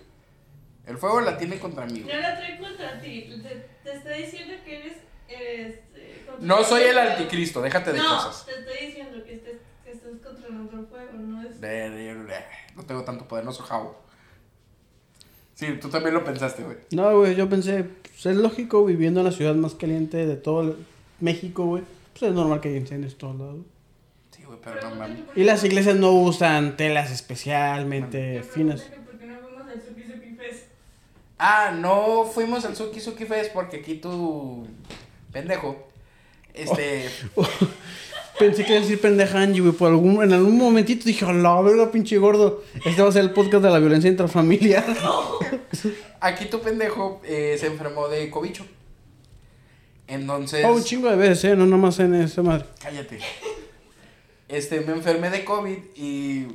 El 0.86 0.98
fuego 0.98 1.20
la 1.20 1.38
tiene 1.38 1.58
contra 1.60 1.86
mí, 1.86 2.00
güey. 2.02 2.14
No 2.14 2.20
la 2.20 2.36
trae 2.36 2.58
contra 2.58 3.00
ti. 3.00 3.30
Te, 3.42 3.68
te 3.84 3.96
está 3.96 4.10
diciendo 4.10 4.54
que 4.64 4.78
eres. 4.80 4.96
eres 5.28 5.78
eh, 5.94 6.24
contra- 6.26 6.44
No 6.46 6.64
soy 6.64 6.82
el 6.82 6.98
anticristo, 6.98 7.62
déjate 7.62 7.92
de 7.92 7.98
no, 7.98 8.08
cosas. 8.16 8.44
te 8.46 8.58
estoy 8.58 8.86
diciendo 8.88 9.24
que, 9.24 9.34
estés, 9.34 9.58
que 9.84 9.92
estás 9.92 10.12
contra 10.22 10.48
nuestro 10.50 10.84
fuego, 10.86 11.12
no 11.12 11.42
es. 11.48 11.60
No 12.74 12.82
tengo 12.84 13.04
tanto 13.04 13.28
poder, 13.28 13.44
no 13.44 13.52
soy 13.52 13.66
jabo. 13.66 14.02
Sí, 15.54 15.66
tú 15.80 15.88
también 15.88 16.14
lo 16.14 16.24
pensaste, 16.24 16.62
güey. 16.64 16.76
No, 16.90 17.16
güey, 17.18 17.34
yo 17.36 17.48
pensé, 17.48 17.84
pues 17.84 18.26
es 18.26 18.36
lógico, 18.36 18.84
viviendo 18.84 19.20
en 19.20 19.26
la 19.26 19.32
ciudad 19.32 19.54
más 19.54 19.74
caliente 19.74 20.26
de 20.26 20.36
todo 20.36 20.62
el- 20.62 20.76
México, 21.20 21.64
güey. 21.64 21.82
Pues 22.12 22.24
es 22.30 22.32
normal 22.34 22.60
que 22.60 22.68
haya 22.70 22.78
incendios 22.78 23.12
en 23.12 23.18
todos 23.18 23.36
lados. 23.36 23.56
Sí, 24.32 24.42
güey, 24.44 24.58
pero 24.62 24.88
no 24.90 24.96
mames. 24.96 25.20
Y 25.36 25.44
las 25.44 25.62
iglesias 25.64 25.96
no 25.96 26.12
usan 26.12 26.76
telas 26.76 27.10
especialmente 27.12 28.42
finas. 28.42 28.82
¿Por 28.82 29.16
qué 29.18 29.26
no 29.26 29.36
fuimos 29.38 29.68
al 29.68 29.80
Suki 29.82 30.02
Suki 30.02 30.34
Fest? 30.36 30.64
Ah, 31.38 31.72
no 31.76 32.24
fuimos 32.24 32.64
al 32.64 32.74
Suki 32.76 33.00
Suki 33.00 33.24
Fest 33.24 33.52
porque 33.52 33.76
aquí 33.78 33.94
tú, 33.96 34.66
pendejo, 35.32 35.88
este, 36.52 37.08
Pensé 38.38 38.64
que 38.64 38.70
iba 38.72 38.78
a 38.78 38.82
decir 38.82 39.00
pendeja 39.00 39.40
Angie, 39.40 39.60
güey. 39.60 39.72
Por 39.72 39.90
algún, 39.90 40.22
en 40.22 40.32
algún 40.32 40.56
momentito 40.58 41.04
dije, 41.04 41.24
a 41.24 41.32
la 41.32 41.60
verga, 41.62 41.90
pinche 41.92 42.18
gordo. 42.18 42.62
Este 42.84 43.00
va 43.02 43.08
a 43.08 43.12
ser 43.12 43.22
el 43.22 43.30
podcast 43.30 43.62
de 43.62 43.70
la 43.70 43.78
violencia 43.78 44.10
intrafamiliar. 44.10 44.84
aquí 46.20 46.46
tu 46.46 46.60
pendejo 46.60 47.20
eh, 47.24 47.56
se 47.58 47.66
enfermó 47.66 48.08
de 48.08 48.28
cobicho. 48.30 48.66
Entonces, 50.08 50.64
Oh, 50.64 50.72
un 50.74 50.82
chingo 50.84 51.08
de 51.10 51.16
veces, 51.16 51.44
eh. 51.44 51.56
No 51.56 51.64
nomás 51.66 51.98
en 52.00 52.14
esa 52.14 52.42
madre. 52.42 52.66
cállate. 52.82 53.18
Este, 54.48 54.80
me 54.80 54.92
enfermé 54.92 55.30
de 55.30 55.44
COVID 55.44 55.78
y 55.96 56.46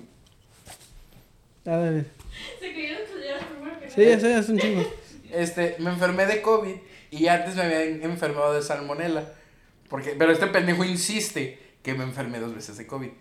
A 1.66 1.78
ver. 1.78 2.06
Se 2.60 2.72
cayeron 2.74 3.00
tus 3.12 3.24
llaves 3.26 3.44
primero 3.46 3.80
que 3.80 3.90
Sí, 3.90 4.06
ya 4.06 4.20
sé, 4.20 4.38
es 4.38 4.50
un 4.50 4.60
chingo. 4.60 4.84
Este, 5.32 5.76
me 5.80 5.90
enfermé 5.92 6.26
de 6.26 6.42
COVID 6.42 6.76
y 7.12 7.28
antes 7.28 7.56
me 7.56 7.64
habían 7.64 8.04
enfermado 8.04 8.54
de 8.54 8.62
salmonela. 8.62 9.34
Porque, 9.90 10.12
pero 10.18 10.32
este 10.32 10.46
pendejo 10.48 10.84
insiste 10.84 11.58
que 11.84 11.94
me 11.94 12.04
enfermé 12.04 12.40
dos 12.40 12.54
veces 12.54 12.78
de 12.78 12.88
COVID. 12.88 13.12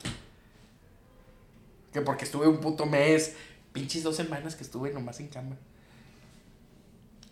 Que 1.93 2.01
porque 2.01 2.25
estuve 2.25 2.47
un 2.49 2.61
puto 2.61 2.87
mes, 2.87 3.37
pinches 3.73 4.03
dos 4.03 4.17
semanas 4.17 4.57
que 4.57 4.65
estuve 4.65 4.93
nomás 4.93 5.21
en 5.21 5.29
cama. 5.29 5.57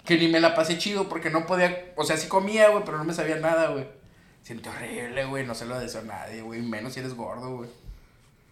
Que 0.05 0.17
ni 0.17 0.29
me 0.29 0.41
la 0.41 0.55
pasé 0.55 0.79
chido 0.79 1.09
porque 1.09 1.31
no 1.31 1.47
podía, 1.47 1.93
o 1.97 2.05
sea, 2.05 2.17
sí 2.17 2.29
comía, 2.29 2.69
güey, 2.69 2.85
pero 2.85 2.99
no 2.99 3.05
me 3.05 3.13
sabía 3.13 3.37
nada, 3.37 3.71
güey. 3.71 3.87
Siento 4.43 4.71
horrible, 4.71 5.25
güey, 5.25 5.45
no 5.45 5.55
se 5.55 5.67
lo 5.67 5.79
deseo 5.79 6.03
a 6.03 6.05
nadie, 6.05 6.43
güey, 6.43 6.63
menos 6.63 6.93
si 6.93 7.01
eres 7.01 7.15
gordo, 7.15 7.57
güey. 7.57 7.71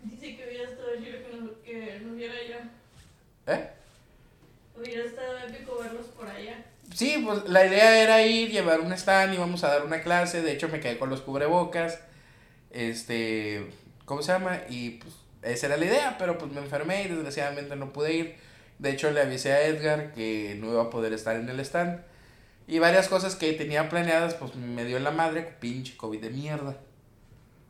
Dice 0.03 0.37
que 0.37 0.45
hubiera 0.45 0.69
estado 0.69 0.97
chido 0.97 1.63
que 1.65 2.01
viera 2.15 2.35
allá. 2.35 2.71
¿Eh? 3.47 3.71
Hubiera 4.77 5.05
estado 5.05 5.39
épico 5.39 5.79
verlos 5.81 6.07
por 6.09 6.29
allá. 6.29 6.65
Sí, 6.93 7.23
pues 7.25 7.49
la 7.49 7.67
idea 7.67 8.03
era 8.03 8.23
ir, 8.27 8.51
llevar 8.51 8.81
un 8.81 8.93
stand, 8.93 9.35
íbamos 9.35 9.65
a 9.65 9.69
dar 9.69 9.85
una 9.85 10.03
clase, 10.03 10.43
de 10.43 10.53
hecho 10.53 10.69
me 10.69 10.81
quedé 10.81 10.99
con 10.99 11.11
los 11.11 11.23
cubrebocas, 11.23 12.01
este, 12.75 13.71
¿cómo 14.05 14.23
se 14.23 14.33
llama? 14.33 14.61
Y 14.69 14.91
pues 14.91 15.15
esa 15.43 15.67
era 15.67 15.77
la 15.77 15.85
idea, 15.87 16.17
pero 16.19 16.37
pues 16.37 16.53
me 16.53 16.61
enfermé 16.61 17.05
y 17.05 17.09
desgraciadamente 17.09 17.77
no 17.77 17.93
pude 17.93 18.13
ir. 18.13 18.37
De 18.79 18.91
hecho 18.91 19.11
le 19.11 19.21
avisé 19.21 19.53
a 19.53 19.63
Edgar 19.67 20.13
que 20.13 20.57
no 20.61 20.73
iba 20.73 20.83
a 20.83 20.91
poder 20.91 21.13
estar 21.13 21.37
en 21.37 21.49
el 21.49 21.61
stand. 21.61 22.03
Y 22.67 22.79
varias 22.79 23.09
cosas 23.09 23.37
que 23.37 23.53
tenía 23.53 23.89
planeadas, 23.89 24.35
pues 24.35 24.57
me 24.57 24.85
dio 24.85 24.97
en 24.97 25.05
la 25.05 25.11
madre, 25.11 25.57
pinche 25.61 25.97
COVID 25.97 26.21
de 26.21 26.31
mierda. 26.31 26.77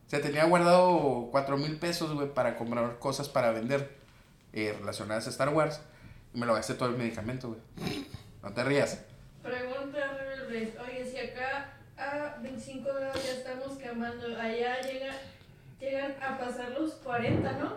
O 0.06 0.10
sea, 0.10 0.20
tenía 0.20 0.44
guardado 0.44 1.28
cuatro 1.30 1.56
mil 1.56 1.76
pesos, 1.78 2.14
güey, 2.14 2.32
para 2.32 2.56
comprar 2.56 2.98
cosas 2.98 3.28
para 3.28 3.50
vender 3.50 3.90
eh, 4.52 4.74
relacionadas 4.78 5.26
a 5.26 5.30
Star 5.30 5.48
Wars. 5.48 5.80
Y 6.32 6.38
me 6.38 6.46
lo 6.46 6.54
gasté 6.54 6.74
todo 6.74 6.88
el 6.88 6.96
medicamento, 6.96 7.48
güey. 7.48 8.06
No 8.42 8.52
te 8.52 8.64
rías. 8.64 9.00
Pregunta. 9.42 9.74
Oye, 10.84 11.04
si 11.04 11.18
acá 11.18 11.74
a 11.96 12.38
25 12.40 12.88
grados 12.94 13.73
allá 13.90 14.80
llega, 14.82 15.12
llegan 15.80 16.14
a 16.22 16.38
pasar 16.38 16.70
los 16.78 16.92
40, 16.94 17.52
¿no? 17.52 17.72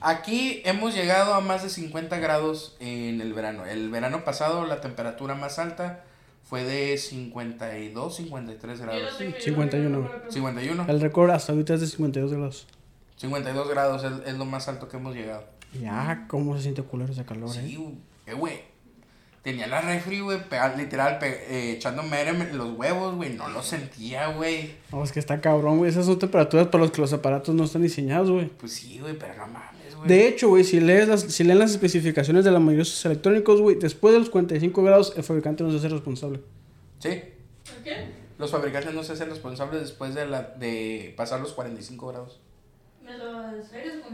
Aquí 0.00 0.62
hemos 0.64 0.94
llegado 0.94 1.34
a 1.34 1.40
más 1.40 1.62
de 1.62 1.68
50 1.68 2.18
grados 2.18 2.76
en 2.80 3.20
el 3.20 3.32
verano. 3.34 3.64
El 3.66 3.88
verano 3.90 4.24
pasado 4.24 4.66
la 4.66 4.80
temperatura 4.80 5.34
más 5.36 5.58
alta 5.60 6.04
fue 6.42 6.64
de 6.64 6.98
52, 6.98 8.16
53 8.16 8.78
Yo 8.80 8.84
lo 8.86 8.92
grados. 8.92 9.12
lo 9.12 9.18
51. 9.40 9.68
tengo, 9.70 10.10
pero- 10.10 10.32
51. 10.32 10.86
El 10.88 11.00
récord 11.00 11.30
hasta 11.30 11.52
ahorita 11.52 11.74
es 11.74 11.80
de 11.82 11.86
52 11.86 12.32
grados. 12.32 12.66
52 13.16 13.68
grados 13.68 14.02
es, 14.04 14.12
es 14.28 14.34
lo 14.36 14.44
más 14.44 14.66
alto 14.66 14.88
que 14.88 14.96
hemos 14.96 15.14
llegado. 15.14 15.44
Ya, 15.80 16.24
cómo 16.28 16.56
se 16.56 16.62
siente 16.62 16.82
culero 16.82 17.12
ese 17.12 17.24
calor, 17.24 17.48
Sí, 17.50 17.58
eh. 17.60 17.76
güey, 17.78 17.94
eh, 18.26 18.34
güey. 18.34 18.71
Tenía 19.42 19.66
la 19.66 19.80
refri, 19.80 20.20
güey, 20.20 20.38
pega- 20.48 20.76
literal, 20.76 21.18
pe- 21.18 21.46
eh, 21.48 21.72
echando 21.72 22.02
merem 22.04 22.40
en 22.42 22.56
los 22.56 22.78
huevos, 22.78 23.16
güey. 23.16 23.30
No 23.34 23.48
lo 23.48 23.60
sentía, 23.62 24.28
güey. 24.28 24.76
No, 24.92 25.02
es 25.02 25.10
que 25.10 25.18
está 25.18 25.40
cabrón, 25.40 25.78
güey. 25.78 25.90
Esas 25.90 26.06
son 26.06 26.18
temperaturas 26.18 26.68
para 26.68 26.84
los 26.84 26.92
que 26.92 27.00
los 27.00 27.12
aparatos 27.12 27.52
no 27.54 27.64
están 27.64 27.82
diseñados, 27.82 28.30
güey. 28.30 28.46
Pues 28.46 28.72
sí, 28.72 28.98
güey, 29.00 29.18
pero 29.18 29.34
no 29.34 29.48
mames, 29.48 29.96
güey. 29.96 30.08
De 30.08 30.28
hecho, 30.28 30.48
güey, 30.48 30.62
si 30.62 30.78
lees 30.78 31.08
las, 31.08 31.22
si 31.22 31.42
leen 31.42 31.58
las 31.58 31.72
especificaciones 31.72 32.44
de 32.44 32.52
la 32.52 32.60
mayoría 32.60 32.80
de 32.80 32.84
sus 32.84 33.04
electrónicos, 33.04 33.60
güey, 33.60 33.76
después 33.76 34.14
de 34.14 34.20
los 34.20 34.30
45 34.30 34.80
grados, 34.84 35.12
el 35.16 35.24
fabricante 35.24 35.64
no 35.64 35.70
se 35.72 35.78
hace 35.78 35.88
responsable. 35.88 36.40
Sí, 37.00 37.20
¿Por 37.64 37.82
qué? 37.82 38.22
los 38.38 38.50
fabricantes 38.50 38.94
no 38.94 39.02
se 39.02 39.12
hacen 39.14 39.28
responsables 39.28 39.80
después 39.82 40.14
de, 40.14 40.26
la, 40.26 40.42
de 40.56 41.14
pasar 41.16 41.40
los 41.40 41.52
45 41.52 42.06
grados. 42.08 42.38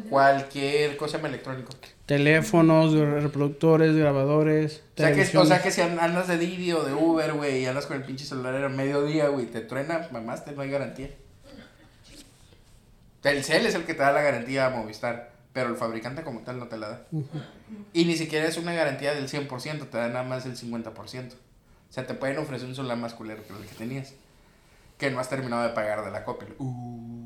Cualquier 0.09 0.96
cosa 0.96 1.18
electrónico. 1.18 1.70
Teléfonos, 2.07 2.92
reproductores, 2.94 3.94
grabadores. 3.94 4.83
O 4.96 5.01
sea, 5.01 5.12
que, 5.12 5.38
o 5.38 5.44
sea 5.46 5.62
que 5.62 5.70
si 5.70 5.81
an- 5.83 5.98
andas 6.01 6.27
de 6.29 6.38
Didi 6.38 6.72
o 6.72 6.83
de 6.83 6.94
Uber, 6.94 7.33
güey, 7.35 7.61
y 7.62 7.66
andas 7.66 7.87
con 7.87 7.96
el 7.96 8.05
pinche 8.05 8.24
celular 8.24 8.55
a 8.64 8.68
mediodía, 8.68 9.29
güey, 9.29 9.46
te 9.46 9.61
truena, 9.61 10.09
mamaste, 10.12 10.53
no 10.53 10.62
hay 10.62 10.70
garantía. 10.70 11.11
Telcel 13.20 13.66
es 13.66 13.74
el 13.74 13.85
que 13.85 13.94
te 13.94 14.01
da 14.03 14.12
la 14.12 14.22
garantía 14.22 14.66
a 14.66 14.70
Movistar, 14.70 15.33
pero 15.53 15.68
el 15.70 15.77
fabricante 15.77 16.22
como 16.22 16.40
tal 16.40 16.59
no 16.59 16.68
te 16.68 16.79
la 16.79 16.88
da. 16.88 17.03
Y 17.92 18.05
ni 18.05 18.16
siquiera 18.16 18.46
es 18.46 18.57
una 18.57 18.72
garantía 18.72 19.14
del 19.14 19.29
100%, 19.29 19.88
te 19.90 19.98
da 19.98 20.09
nada 20.09 20.22
más 20.22 20.46
el 20.46 20.57
50%. 20.57 21.33
O 21.33 21.92
sea, 21.92 22.07
te 22.07 22.14
pueden 22.14 22.38
ofrecer 22.38 22.68
un 22.68 22.74
celular 22.74 22.96
más 22.98 23.14
culero 23.14 23.42
que 23.46 23.53
el 23.53 23.68
que 23.68 23.74
tenías. 23.74 24.12
Que 24.98 25.11
no 25.11 25.20
has 25.20 25.29
terminado 25.29 25.62
de 25.62 25.70
pagar 25.70 26.05
de 26.05 26.11
la 26.11 26.24
copia. 26.24 26.48
Uh, 26.59 27.18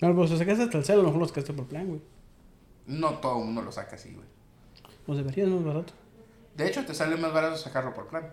No, 0.00 0.14
pues 0.14 0.30
si 0.30 0.38
sacaste 0.38 0.64
hasta 0.64 0.78
el 0.78 0.84
celo, 0.84 1.00
a 1.00 1.02
lo 1.02 1.08
mejor 1.08 1.20
los 1.22 1.28
sacaste 1.30 1.52
por 1.52 1.66
plan, 1.66 1.86
güey. 1.88 2.00
no 2.86 3.10
todo 3.14 3.38
el 3.38 3.46
mundo 3.46 3.62
lo 3.62 3.72
saca 3.72 3.96
así, 3.96 4.12
güey. 4.12 4.26
Pues 5.06 5.18
debería, 5.18 5.46
no 5.46 5.58
es 5.58 5.64
barato. 5.64 5.92
De 6.56 6.66
hecho, 6.66 6.84
te 6.84 6.94
sale 6.94 7.16
más 7.16 7.32
barato 7.32 7.56
sacarlo 7.56 7.94
por 7.94 8.06
plan. 8.08 8.32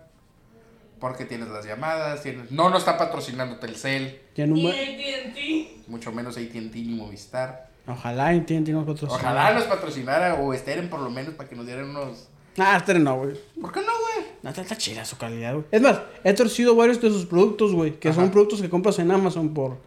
Porque 1.00 1.26
tienes 1.26 1.50
las 1.50 1.66
llamadas, 1.66 2.22
tienes... 2.22 2.52
No, 2.52 2.70
no 2.70 2.78
está 2.78 2.98
patrocinando 2.98 3.58
Telcel, 3.58 4.22
Ya 4.36 4.46
no 4.46 4.54
Ni 4.54 4.70
AT&T. 4.70 5.84
mucho 5.88 6.12
menos 6.12 6.38
AT&T 6.38 6.72
ni 6.74 6.94
Movistar. 6.94 7.72
Ojalá 7.88 8.34
entiendan 8.34 8.76
nosotros. 8.76 9.12
Ojalá 9.12 9.54
nos 9.54 9.64
patrocinara 9.64 10.36
o 10.36 10.54
Steren 10.54 10.90
por 10.90 11.00
lo 11.00 11.10
menos 11.10 11.34
para 11.34 11.50
que 11.50 11.56
nos 11.56 11.66
dieran 11.66 11.90
unos... 11.90 12.28
Ah, 12.58 12.78
este 12.78 13.00
no, 13.00 13.18
güey. 13.18 13.36
¿Por 13.60 13.72
qué 13.72 13.80
no, 13.80 13.88
güey? 13.88 14.28
No, 14.44 14.50
está, 14.50 14.62
está 14.62 14.78
chida 14.78 15.04
su 15.04 15.18
calidad, 15.18 15.54
güey. 15.54 15.66
Es 15.72 15.82
más, 15.82 16.02
he 16.24 16.34
torcido 16.34 16.76
varios 16.76 17.02
de 17.02 17.10
sus 17.10 17.26
productos, 17.26 17.74
güey. 17.74 18.00
Que 18.00 18.14
son 18.14 18.30
productos 18.30 18.62
que 18.62 18.70
compras 18.70 19.00
en 19.00 19.10
Amazon 19.10 19.54
por 19.54 19.78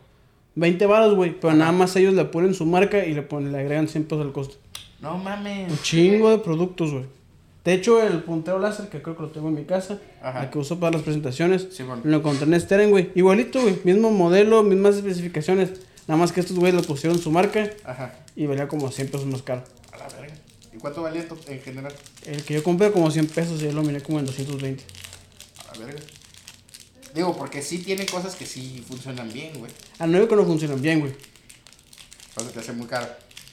20 0.57 0.87
baros, 0.87 1.15
güey. 1.15 1.39
Pero 1.41 1.55
nada 1.55 1.73
más 1.73 1.95
ellos 1.97 2.15
le 2.15 2.25
ponen 2.27 2.55
su 2.55 2.65
marca 2.67 3.05
y 3.05 3.15
le, 3.15 3.23
ponen, 3.23 3.53
le 3.53 3.59
agregan 3.59 3.89
100 3.89 4.05
pesos 4.05 4.25
al 4.25 4.33
costo. 4.33 4.57
No 5.01 5.19
mames. 5.19 5.71
Un 5.71 5.79
chingo 5.81 6.31
de 6.31 6.39
productos, 6.39 6.93
güey. 6.93 7.05
De 7.65 7.73
hecho, 7.73 8.03
el 8.03 8.23
puntero 8.23 8.59
láser, 8.59 8.89
que 8.91 9.01
creo 9.01 9.17
que 9.17 9.23
lo 9.23 9.29
tengo 9.31 9.49
en 9.49 9.55
mi 9.55 9.65
casa, 9.65 9.99
Ajá. 10.23 10.45
el 10.45 10.51
que 10.51 10.59
uso 10.59 10.79
para 10.79 10.93
las 10.93 11.03
presentaciones, 11.03 11.69
Sí, 11.73 11.83
bueno. 11.83 12.03
lo 12.05 12.19
encontré 12.19 12.47
en 12.47 12.61
Steren, 12.61 12.91
güey. 12.91 13.11
Igualito, 13.15 13.61
güey. 13.63 13.79
Mismo 13.85 14.11
modelo, 14.11 14.63
mismas 14.63 14.97
especificaciones. 14.97 15.71
Nada 16.07 16.19
más 16.21 16.33
que 16.33 16.41
estos 16.41 16.59
güeyes 16.59 16.79
le 16.79 16.87
pusieron 16.87 17.19
su 17.19 17.31
marca 17.31 17.71
Ajá. 17.85 18.15
y 18.37 18.45
valía 18.47 18.69
como 18.69 18.91
100 18.91 19.09
pesos 19.09 19.27
más 19.27 19.41
caro. 19.43 19.65
A 19.93 19.97
la 19.97 20.09
verga. 20.09 20.35
¿Y 20.75 20.77
cuánto 20.77 21.01
valía 21.03 21.27
to- 21.27 21.39
en 21.49 21.61
general? 21.63 21.95
El 22.27 22.43
que 22.45 22.53
yo 22.55 22.63
compré 22.63 22.93
como 22.93 23.11
100 23.11 23.29
pesos 23.29 23.63
y 23.63 23.67
él 23.67 23.75
lo 23.75 23.83
miré 23.83 24.03
como 24.03 24.19
en 24.19 24.27
220. 24.27 24.85
A 25.73 25.79
la 25.79 25.87
verga. 25.87 26.01
Digo, 27.15 27.37
porque 27.37 27.63
sí 27.63 27.79
tiene 27.79 28.07
cosas 28.07 28.35
que 28.35 28.45
sí 28.45 28.85
funcionan 28.87 29.33
bien, 29.33 29.57
güey. 29.61 29.71
Al 30.01 30.11
nuevo 30.11 30.27
que 30.27 30.35
no 30.35 30.45
funcionan 30.45 30.83
bien, 30.83 30.99
güey. 30.99 31.15
Entonces 32.31 32.53
te 32.53 32.61
hace 32.61 32.73
muy 32.73 32.89
caro. 32.89 33.07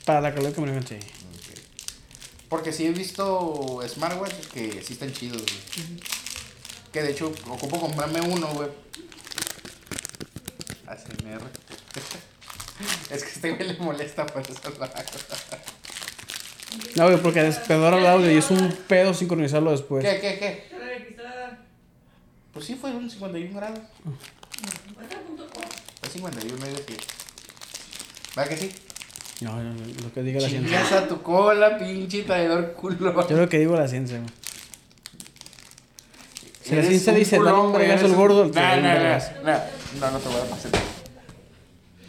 Para 0.04 0.20
la 0.20 0.34
calidad 0.34 0.52
que 0.52 0.62
manejan, 0.62 0.88
sí. 0.88 0.96
Ok. 0.96 1.60
Porque 2.50 2.74
sí 2.74 2.88
he 2.88 2.92
visto 2.92 3.80
smartwatches 3.88 4.48
que 4.48 4.82
sí 4.82 4.94
están 4.94 5.14
chidos, 5.14 5.44
güey. 5.44 6.00
Que 6.92 7.04
de 7.04 7.12
hecho 7.12 7.32
ocupo 7.48 7.80
comprarme 7.80 8.20
uno, 8.22 8.48
güey. 8.48 8.70
ASMR. 10.88 11.44
es 13.12 13.24
que 13.24 13.30
a 13.30 13.34
este 13.34 13.52
güey 13.52 13.68
le 13.68 13.78
molesta 13.78 14.26
por 14.26 14.42
eso 14.42 14.54
hago. 14.66 14.88
No, 16.96 17.06
güey, 17.06 17.22
porque 17.22 17.44
despedora 17.44 18.00
el 18.00 18.08
audio 18.08 18.32
y 18.32 18.38
es 18.38 18.50
un 18.50 18.76
pedo 18.88 19.14
sincronizarlo 19.14 19.70
después. 19.70 20.04
¿Qué, 20.04 20.20
qué, 20.20 20.40
qué? 20.40 20.81
Pues 22.54 22.66
sí, 22.66 22.76
fueron 22.76 23.10
51 23.10 23.56
grados. 23.56 23.80
Fue 26.02 26.10
51, 26.10 26.58
no 26.58 26.66
es 26.66 26.76
decir. 26.76 26.98
¿Va 28.38 28.46
que 28.46 28.58
sí? 28.58 28.72
No, 29.42 29.62
no, 29.64 29.74
no, 29.74 29.86
lo 30.04 30.14
que 30.14 30.22
diga 30.22 30.42
la 30.42 30.50
ciencia. 30.50 30.98
A 30.98 31.08
tu 31.08 31.22
cola, 31.22 31.78
pinche 31.78 32.24
traidor 32.24 32.74
culo. 32.74 33.28
Yo 33.28 33.38
lo 33.38 33.50
que 33.50 33.60
digo 33.60 33.76
la 33.76 33.88
ciencia, 33.88 34.18
güey. 34.20 34.30
Si 36.62 36.76
la 36.76 36.84
ciencia 36.84 37.14
dice, 37.14 37.40
dale 37.40 37.58
un 37.58 37.76
eres 37.82 38.04
al 38.04 38.16
gordo, 38.16 38.46
No, 38.46 38.52
no, 38.52 38.82
no, 38.82 38.82
no, 38.84 39.60
no, 40.00 40.12
no 40.12 40.20
te 40.20 40.28
voy 40.28 40.36
a 40.36 40.40
dar 40.40 40.50
más 40.50 40.66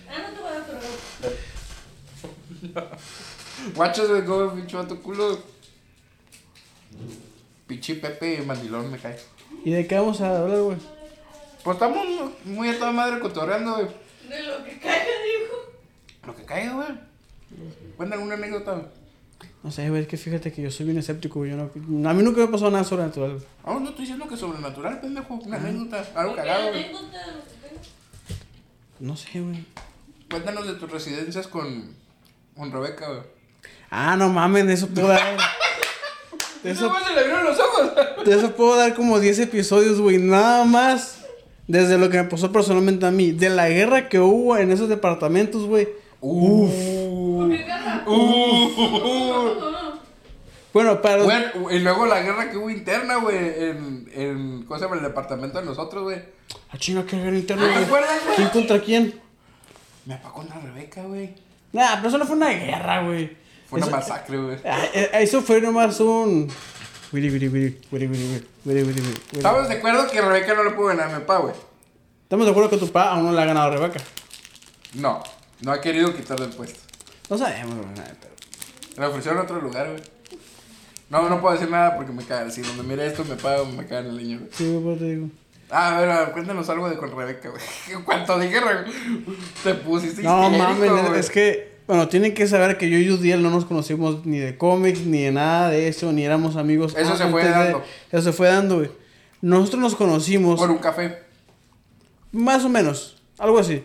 Ah, 0.09 0.19
no 0.29 0.35
te 0.35 0.41
voy 0.41 0.51
a 0.51 0.55
dar, 0.55 0.65
pero. 2.71 2.91
Guachos, 3.75 4.09
güey, 4.09 4.25
como 4.25 4.55
pinche 4.55 4.77
vato 4.77 5.01
culo. 5.01 5.43
Pinche 7.67 7.95
Pepe 7.95 8.43
mandilón 8.43 8.91
me 8.91 8.99
cae. 8.99 9.17
¿Y 9.65 9.71
de 9.71 9.87
qué 9.87 9.95
vamos 9.97 10.21
a 10.21 10.41
hablar, 10.43 10.61
güey? 10.61 10.77
Pues 11.63 11.77
estamos 11.77 12.07
muy 12.45 12.69
a 12.69 12.79
toda 12.79 12.93
madre 12.93 13.21
cotorreando, 13.21 13.75
güey. 13.75 13.87
De 14.29 14.43
lo 14.43 14.65
que 14.65 14.79
caiga, 14.79 15.05
dijo. 15.05 16.27
Lo 16.27 16.37
que 16.37 16.45
caiga, 16.45 16.75
güey. 16.75 16.89
Cuéntame 17.97 18.23
una 18.23 18.35
anécdota, 18.35 18.73
güey. 18.73 18.87
No 19.63 19.71
sé, 19.71 19.89
güey, 19.89 20.03
es 20.03 20.09
que 20.09 20.17
fíjate 20.17 20.53
que 20.53 20.61
yo 20.63 20.71
soy 20.73 20.87
bien 20.87 20.99
escéptico, 20.99 21.39
güey. 21.39 21.53
Yo 21.53 21.57
no, 21.57 22.09
a 22.11 22.15
mí 22.15 22.23
nunca 22.23 22.39
me 22.39 22.45
ha 22.45 22.51
pasado 22.51 22.71
nada 22.73 22.83
sobrenatural. 22.83 23.35
güey. 23.35 23.45
Ah, 23.65 23.79
no 23.81 23.89
estoy 23.91 24.03
diciendo 24.03 24.27
que 24.27 24.37
sobrenatural, 24.37 25.01
pendejo. 25.01 25.35
Una 25.35 25.57
anécdota, 25.57 26.05
algo 26.17 26.35
cagado, 26.35 26.71
güey. 26.71 26.87
No 28.99 29.17
sé, 29.17 29.41
güey. 29.41 29.65
Cuéntanos 30.29 30.67
de 30.67 30.75
tus 30.75 30.91
residencias 30.91 31.47
con, 31.47 31.95
con 32.57 32.73
Rebeca, 32.73 33.07
güey. 33.09 33.21
Ah, 33.91 34.17
no 34.17 34.31
mames, 34.31 34.67
de 34.67 34.73
eso 34.73 34.89
puedo 34.89 35.09
dar. 35.09 35.39
De 36.63 36.71
Eso 36.71 36.93
se 37.07 37.15
le 37.15 37.21
abrieron 37.21 37.45
los 37.45 37.59
ojos. 37.59 37.91
de 38.25 38.35
eso 38.37 38.53
puedo 38.55 38.77
dar 38.77 38.95
como 38.95 39.19
10 39.19 39.39
episodios, 39.41 40.01
güey. 40.01 40.19
Nada 40.19 40.65
más. 40.65 41.19
Desde 41.67 41.97
lo 41.99 42.11
que 42.11 42.19
me 42.19 42.25
pasó 42.29 42.53
personalmente 42.53 43.07
a 43.07 43.11
mí. 43.11 43.33
De 43.33 43.49
la 43.51 43.69
guerra 43.69 44.09
que 44.09 44.19
hubo 44.21 44.57
en 44.57 44.71
esos 44.73 44.89
departamentos, 44.89 45.65
güey. 45.67 45.89
Uf. 46.21 46.71
Uh. 48.07 49.93
Bueno, 50.73 51.03
para 51.03 51.23
Bueno, 51.25 51.71
y 51.71 51.79
luego 51.81 52.07
la 52.07 52.21
guerra 52.23 52.51
que 52.51 52.57
hubo 52.57 52.71
interna, 52.71 53.17
güey, 53.17 53.37
en, 53.37 54.09
en, 54.15 54.63
¿cómo 54.65 54.79
se 54.79 54.85
llama? 54.87 54.97
El 54.97 55.03
departamento 55.03 55.59
de 55.61 55.67
nosotros, 55.67 56.03
güey. 56.05 56.23
Ah, 56.71 56.79
chinga, 56.79 57.05
qué 57.05 57.17
guerra 57.19 57.37
interna, 57.37 57.63
¿No 57.63 57.69
te 57.69 57.75
güey. 57.75 57.85
acuerdas, 57.85 58.21
güey? 58.25 58.37
¿Quién 58.37 58.49
contra 58.49 58.81
quién? 58.81 59.21
Me 60.07 60.15
apagó 60.15 60.35
contra 60.37 60.59
Rebeca, 60.61 61.03
güey. 61.03 61.35
Nah, 61.73 61.97
pero 61.97 62.09
eso 62.09 62.19
no 62.19 62.25
fue 62.27 62.37
una 62.37 62.49
guerra, 62.51 63.03
güey. 63.03 63.37
Fue 63.73 63.81
una 63.81 63.91
masacre, 63.91 64.37
güey. 64.37 64.59
Ah, 64.67 64.85
eh, 64.93 65.11
eso 65.15 65.41
fue 65.41 65.59
nomás 65.59 65.99
un. 65.99 66.47
Estamos 69.33 69.69
de 69.69 69.75
acuerdo 69.75 70.11
que 70.11 70.21
Rebeca 70.21 70.53
no 70.53 70.65
le 70.65 70.71
pudo 70.73 70.89
ganar 70.89 71.09
a 71.09 71.15
mi 71.15 71.21
papá, 71.21 71.39
güey. 71.39 71.55
Estamos 72.23 72.45
de 72.45 72.51
acuerdo 72.51 72.69
que 72.69 72.77
tu 72.77 72.87
papá 72.89 73.13
aún 73.13 73.25
no 73.25 73.33
le 73.33 73.41
ha 73.41 73.47
ganado 73.47 73.69
a 73.69 73.77
Rebeca. 73.77 73.99
No, 74.93 75.23
no 75.63 75.73
ha 75.73 75.81
querido 75.81 76.15
quitarle 76.15 76.47
el 76.47 76.53
puesto. 76.53 76.81
No 77.31 77.39
sabemos, 77.39 77.77
güey, 77.77 77.89
nada, 77.97 78.15
pero. 78.21 78.35
Le 78.99 79.07
ofrecieron 79.07 79.41
otro 79.41 79.59
lugar, 79.59 79.89
güey. 79.89 80.03
No, 81.09 81.31
no 81.31 81.41
puedo 81.41 81.55
decir 81.55 81.71
nada 81.71 81.97
porque 81.97 82.13
me 82.13 82.25
cagan. 82.27 82.53
Si 82.53 82.61
donde 82.61 82.83
mire 82.83 83.07
esto 83.07 83.25
me 83.25 83.37
pago, 83.37 83.65
me 83.65 83.87
cagan 83.87 84.09
el 84.09 84.19
niño, 84.19 84.39
güey. 84.41 84.51
Sí, 84.53 84.71
papá, 84.71 84.85
pues 84.85 84.99
te 84.99 85.05
digo. 85.07 85.29
Ah, 85.71 85.97
a 85.97 86.01
ver, 86.03 86.33
cuéntanos 86.33 86.69
algo 86.69 86.91
de 86.91 86.99
con 86.99 87.17
Rebeca, 87.17 87.49
güey. 87.49 88.05
Cuanto 88.05 88.39
dije, 88.39 88.61
te 89.65 89.75
pusiste 89.77 90.23
No 90.23 90.51
mames, 90.51 91.17
es 91.17 91.31
que 91.31 91.72
bueno, 91.87 92.09
tienen 92.09 92.33
que 92.35 92.47
saber 92.47 92.79
que 92.79 92.89
yo 92.89 92.99
y 92.99 93.11
Udiel 93.11 93.43
no 93.43 93.51
nos 93.51 93.65
conocimos 93.65 94.25
ni 94.25 94.39
de 94.39 94.57
cómics, 94.57 95.01
ni 95.01 95.23
de 95.23 95.33
nada 95.33 95.69
de 95.71 95.89
eso, 95.89 96.13
ni 96.13 96.25
éramos 96.25 96.57
amigos. 96.57 96.95
Eso 96.97 97.17
se 97.17 97.27
fue 97.29 97.43
de- 97.45 97.51
dando. 97.51 97.83
Eso 98.11 98.23
se 98.23 98.33
fue 98.33 98.49
dando, 98.49 98.77
güey. 98.79 98.91
Nosotros 99.41 99.83
nos 99.83 99.97
conocimos. 99.97 100.59
Por 100.59 100.71
un 100.71 100.79
café. 100.79 101.19
Más 102.31 102.65
o 102.65 102.69
menos, 102.69 103.17
algo 103.39 103.59
así. 103.59 103.85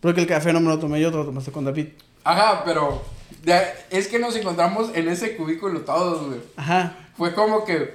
Porque 0.00 0.20
el 0.20 0.26
café 0.26 0.52
no 0.52 0.60
me 0.60 0.68
lo 0.68 0.78
tomé 0.78 1.00
yo, 1.00 1.10
te 1.10 1.16
lo 1.16 1.24
tomaste 1.24 1.50
con 1.50 1.64
David. 1.64 1.88
Ajá, 2.24 2.62
pero 2.64 3.02
de- 3.42 3.62
es 3.90 4.06
que 4.08 4.18
nos 4.18 4.36
encontramos 4.36 4.90
en 4.94 5.08
ese 5.08 5.34
cubículo 5.36 5.80
todos, 5.80 6.26
güey. 6.26 6.40
Ajá. 6.56 6.94
Fue 7.16 7.32
como 7.34 7.64
que... 7.64 7.94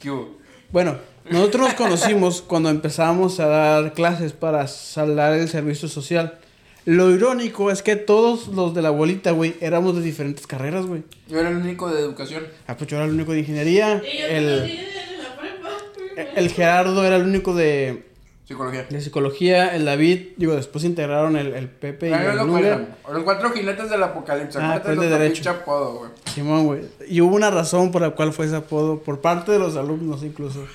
¿Qué 0.00 0.10
hubo? 0.10 0.36
Bueno, 0.70 0.98
nosotros 1.30 1.62
nos 1.68 1.74
conocimos 1.74 2.42
cuando 2.42 2.68
empezamos 2.68 3.40
a 3.40 3.46
dar 3.46 3.92
clases 3.94 4.32
para 4.32 4.66
saldar 4.68 5.32
el 5.34 5.48
servicio 5.48 5.88
social. 5.88 6.38
Lo 6.86 7.10
irónico 7.10 7.70
es 7.70 7.82
que 7.82 7.96
todos 7.96 8.48
los 8.48 8.74
de 8.74 8.82
la 8.82 8.90
bolita, 8.90 9.30
güey, 9.30 9.54
éramos 9.60 9.96
de 9.96 10.02
diferentes 10.02 10.46
carreras, 10.46 10.84
güey. 10.84 11.02
Yo 11.28 11.40
era 11.40 11.48
el 11.48 11.56
único 11.56 11.90
de 11.90 12.00
educación. 12.00 12.44
Ah, 12.66 12.76
pues 12.76 12.90
yo 12.90 12.96
era 12.96 13.06
el 13.06 13.12
único 13.12 13.32
de 13.32 13.38
ingeniería. 13.40 14.02
Y 14.04 14.18
yo 14.18 14.26
El, 14.26 14.48
en 14.70 15.22
la 15.22 15.36
prepa. 15.40 16.30
el 16.36 16.50
Gerardo 16.50 17.02
era 17.04 17.16
el 17.16 17.22
único 17.22 17.54
de, 17.54 18.04
Psicología. 18.46 18.84
de 18.90 19.00
psicología. 19.00 19.74
El 19.74 19.86
David, 19.86 20.32
digo, 20.36 20.54
después 20.54 20.84
integraron 20.84 21.36
el, 21.36 21.54
el 21.54 21.68
Pepe 21.70 22.08
y 22.08 22.12
mí 22.12 22.18
me 22.18 22.30
el 22.32 22.36
lo. 22.36 23.12
Los 23.14 23.22
cuatro 23.24 23.50
jinetes 23.52 23.88
del 23.88 24.02
apocalipsis. 24.02 24.60
Ah, 24.62 24.82
pues 24.84 25.00
de 25.00 25.08
derecho. 25.08 25.48
apodo, 25.48 25.94
güey. 26.00 26.10
Simón, 26.34 26.66
güey. 26.66 26.82
Y 27.08 27.22
hubo 27.22 27.34
una 27.34 27.50
razón 27.50 27.90
por 27.92 28.02
la 28.02 28.10
cual 28.10 28.34
fue 28.34 28.44
ese 28.44 28.56
apodo, 28.56 28.98
por 29.00 29.22
parte 29.22 29.52
de 29.52 29.58
los 29.58 29.76
alumnos 29.76 30.22
incluso. 30.22 30.66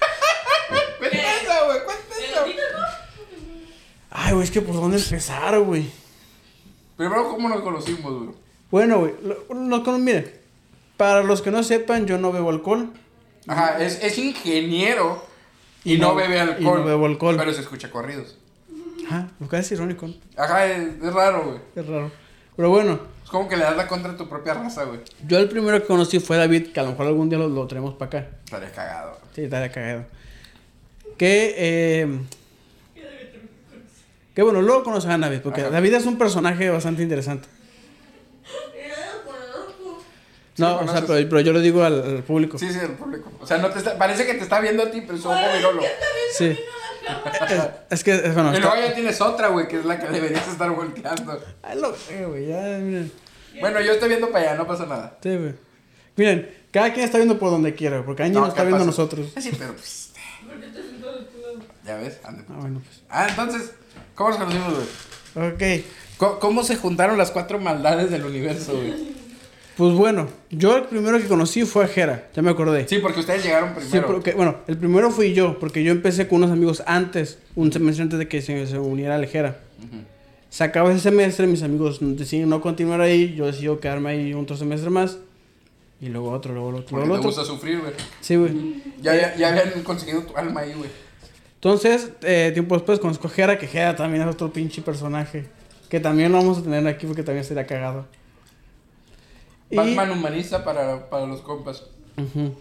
Cuenta 0.97 1.17
eso, 1.17 1.65
güey. 1.67 1.77
Cuenta 1.85 2.15
¿El 2.17 2.23
eso. 2.25 2.39
gatito 2.41 2.61
no? 2.73 4.18
Ay, 4.29 4.35
güey, 4.35 4.45
es 4.45 4.51
que 4.51 4.61
por 4.61 4.75
dónde 4.75 4.97
empezar, 4.97 5.59
güey. 5.59 5.89
Primero, 6.95 7.29
¿cómo 7.29 7.49
nos 7.49 7.61
conocimos, 7.61 8.13
güey? 8.13 8.29
Bueno, 8.69 8.99
güey, 8.99 9.13
lo, 9.23 9.55
lo 9.55 9.97
miren, 9.97 10.31
para 10.97 11.23
los 11.23 11.41
que 11.41 11.49
no 11.49 11.63
sepan, 11.63 12.05
yo 12.05 12.19
no 12.19 12.31
bebo 12.31 12.51
alcohol. 12.51 12.93
Ajá, 13.47 13.81
es, 13.83 14.03
es 14.03 14.19
ingeniero 14.19 15.25
y, 15.83 15.97
no, 15.97 16.13
bebe 16.13 16.39
alcohol. 16.39 16.79
y 16.79 16.81
no 16.81 16.85
bebo 16.85 17.05
alcohol. 17.07 17.37
Pero 17.37 17.53
se 17.53 17.61
escucha 17.61 17.89
corridos. 17.89 18.37
Ajá, 19.07 19.29
lo 19.39 19.49
que 19.49 19.57
es 19.57 19.71
irónico, 19.71 20.07
¿no? 20.07 20.13
Ajá, 20.37 20.67
es, 20.67 21.01
es 21.03 21.13
raro, 21.13 21.45
güey. 21.45 21.59
Es 21.75 21.87
raro. 21.87 22.11
Pero 22.55 22.69
bueno, 22.69 22.99
Es 23.23 23.29
como 23.31 23.49
que 23.49 23.57
le 23.57 23.63
das 23.63 23.75
la 23.75 23.87
contra 23.87 24.11
a 24.11 24.17
tu 24.17 24.29
propia 24.29 24.53
raza, 24.53 24.83
güey. 24.83 24.99
yo 25.27 25.39
el 25.39 25.49
primero 25.49 25.81
que 25.81 25.87
conocí 25.87 26.19
fue 26.19 26.37
David, 26.37 26.67
que 26.71 26.79
a 26.79 26.83
lo 26.83 26.89
mejor 26.91 27.07
algún 27.07 27.29
día 27.29 27.39
lo, 27.39 27.49
lo 27.49 27.65
traemos 27.65 27.95
para 27.95 28.19
acá. 28.19 28.29
Estaría 28.45 28.71
cagado. 28.71 29.11
güey. 29.11 29.21
Sí, 29.33 29.41
estaría 29.45 29.71
cagado. 29.71 30.05
Que, 31.17 31.55
eh, 31.57 32.19
que 34.39 34.43
bueno, 34.43 34.61
luego 34.61 34.85
conocí 34.85 35.05
a 35.09 35.17
David, 35.17 35.41
porque 35.43 35.59
Ajá. 35.59 35.69
David 35.69 35.95
es 35.95 36.05
un 36.05 36.17
personaje 36.17 36.69
bastante 36.69 37.03
interesante. 37.03 37.49
No, 40.55 40.75
o 40.75 40.77
sea, 40.77 40.87
conoces. 40.87 41.03
pero, 41.07 41.29
pero 41.29 41.41
yo 41.41 41.51
lo 41.51 41.59
digo 41.59 41.83
al, 41.83 42.01
al 42.01 42.23
público. 42.23 42.57
Sí, 42.57 42.71
sí, 42.71 42.79
el 42.81 42.93
público. 42.93 43.33
O 43.41 43.45
sea, 43.45 43.57
no 43.57 43.69
te 43.69 43.79
está, 43.79 43.97
parece 43.97 44.25
que 44.25 44.35
te 44.35 44.43
está 44.43 44.61
viendo 44.61 44.83
a 44.83 44.91
ti, 44.91 45.01
pero 45.01 45.17
su 45.17 45.27
ojo 45.27 45.41
virolo. 45.57 45.81
Sí. 46.37 46.57
Es, 47.49 47.69
es 47.89 48.03
que, 48.05 48.15
es, 48.15 48.33
bueno, 48.33 48.55
Y 48.55 48.61
luego 48.61 48.75
ya 48.77 48.93
tienes 48.93 49.19
otra, 49.19 49.49
güey, 49.49 49.67
que 49.67 49.79
es 49.79 49.83
la 49.83 49.99
que 49.99 50.07
deberías 50.07 50.47
estar 50.47 50.71
volteando. 50.71 51.37
Ay, 51.61 51.77
lo 51.77 51.93
güey, 52.29 52.47
ya, 52.47 52.61
miren. 52.79 53.11
Bueno, 53.59 53.81
yo 53.81 53.91
estoy 53.91 54.07
viendo 54.07 54.31
para 54.31 54.51
allá, 54.51 54.57
no 54.57 54.65
pasa 54.65 54.85
nada. 54.85 55.17
Sí, 55.21 55.35
güey. 55.35 55.53
Miren, 56.15 56.49
cada 56.71 56.93
quien 56.93 57.03
está 57.03 57.17
viendo 57.17 57.37
por 57.37 57.51
donde 57.51 57.75
quiera, 57.75 58.05
porque 58.05 58.23
Angie 58.23 58.35
No, 58.35 58.39
nos 58.39 58.49
está 58.51 58.61
¿qué 58.61 58.67
viendo 58.67 58.83
a 58.83 58.87
nosotros. 58.87 59.33
Sí, 59.37 59.51
pero 59.59 59.73
pues. 59.73 60.13
¿Por 60.47 60.61
qué 60.61 60.67
te 60.67 60.81
sentó 60.81 61.11
de 61.11 61.25
tu 61.25 61.41
lado? 61.41 61.59
Ya 61.85 61.97
ves, 61.97 62.21
ande. 62.23 62.45
Ah, 62.47 62.55
bueno, 62.57 62.81
pues. 62.85 63.01
Ah, 63.09 63.27
entonces, 63.29 63.73
¿cómo 64.19 64.29
nos 64.31 64.37
conocimos, 64.39 64.73
güey? 65.33 65.47
Ok. 65.79 65.85
¿Cómo, 66.17 66.39
cómo 66.39 66.63
se 66.63 66.75
juntaron 66.75 67.17
las 67.17 67.31
cuatro 67.31 67.57
maldades 67.59 68.11
del 68.11 68.25
universo, 68.25 68.73
güey? 68.73 68.93
Pues 69.77 69.93
bueno, 69.93 70.27
yo 70.49 70.75
el 70.75 70.83
primero 70.83 71.17
que 71.19 71.27
conocí 71.27 71.63
fue 71.63 71.85
a 71.85 71.87
Jera, 71.87 72.27
ya 72.35 72.41
me 72.41 72.51
acordé. 72.51 72.85
Sí, 72.85 72.99
porque 72.99 73.21
ustedes 73.21 73.45
llegaron 73.45 73.69
Sí, 73.79 73.87
primero. 73.91 74.07
porque, 74.07 74.33
bueno, 74.33 74.57
el 74.67 74.77
primero 74.77 75.09
fui 75.09 75.33
yo, 75.33 75.57
porque 75.57 75.85
yo 75.85 75.93
empecé 75.93 76.27
con 76.27 76.39
unos 76.39 76.51
amigos 76.51 76.83
antes, 76.85 77.37
un 77.55 77.71
semestre 77.71 78.03
antes 78.03 78.19
de 78.19 78.27
que 78.27 78.41
se, 78.41 78.67
se 78.67 78.77
uniera 78.77 79.15
al 79.15 79.25
Jera. 79.25 79.57
Ujú. 79.79 80.03
Se 80.49 80.65
acaba 80.65 80.91
ese 80.91 80.99
semestre, 80.99 81.47
mis 81.47 81.63
amigos 81.63 81.99
deciden 82.01 82.49
no 82.49 82.59
continuar 82.59 82.99
ahí, 82.99 83.33
yo 83.35 83.45
decidí 83.45 83.73
quedarme 83.77 84.09
ahí 84.09 84.33
otro 84.33 84.57
semestre 84.57 84.89
más. 84.89 85.17
Y 86.01 86.09
luego 86.09 86.31
otro, 86.31 86.53
luego 86.53 86.69
otro, 86.69 86.85
Porque 86.89 87.05
luego 87.07 87.21
te 87.21 87.27
gusta 87.27 87.45
sufrir, 87.45 87.79
güey. 87.79 87.93
Sí, 88.19 88.35
güey. 88.35 88.83
Ya, 89.01 89.15
ya, 89.15 89.35
ya 89.37 89.49
habían 89.49 89.83
conseguido 89.83 90.23
tu 90.23 90.35
alma 90.35 90.59
ahí, 90.61 90.73
güey. 90.73 90.89
Entonces, 91.59 92.11
eh, 92.21 92.51
tiempo 92.53 92.75
después 92.75 92.99
conozco 92.99 93.27
a 93.27 93.31
Jera, 93.31 93.57
que 93.57 93.67
Jera 93.67 93.95
también 93.95 94.23
es 94.23 94.33
otro 94.33 94.51
pinche 94.51 94.81
personaje. 94.81 95.47
Que 95.89 95.99
también 95.99 96.31
lo 96.31 96.37
vamos 96.37 96.59
a 96.59 96.61
tener 96.63 96.87
aquí 96.87 97.05
porque 97.05 97.23
también 97.23 97.43
sería 97.43 97.65
cagado. 97.67 98.05
Y, 99.69 99.75
Batman 99.75 100.11
humanista 100.11 100.63
para, 100.63 101.09
para 101.09 101.25
los 101.25 101.41
compas. 101.41 101.83
Ujú. 102.17 102.53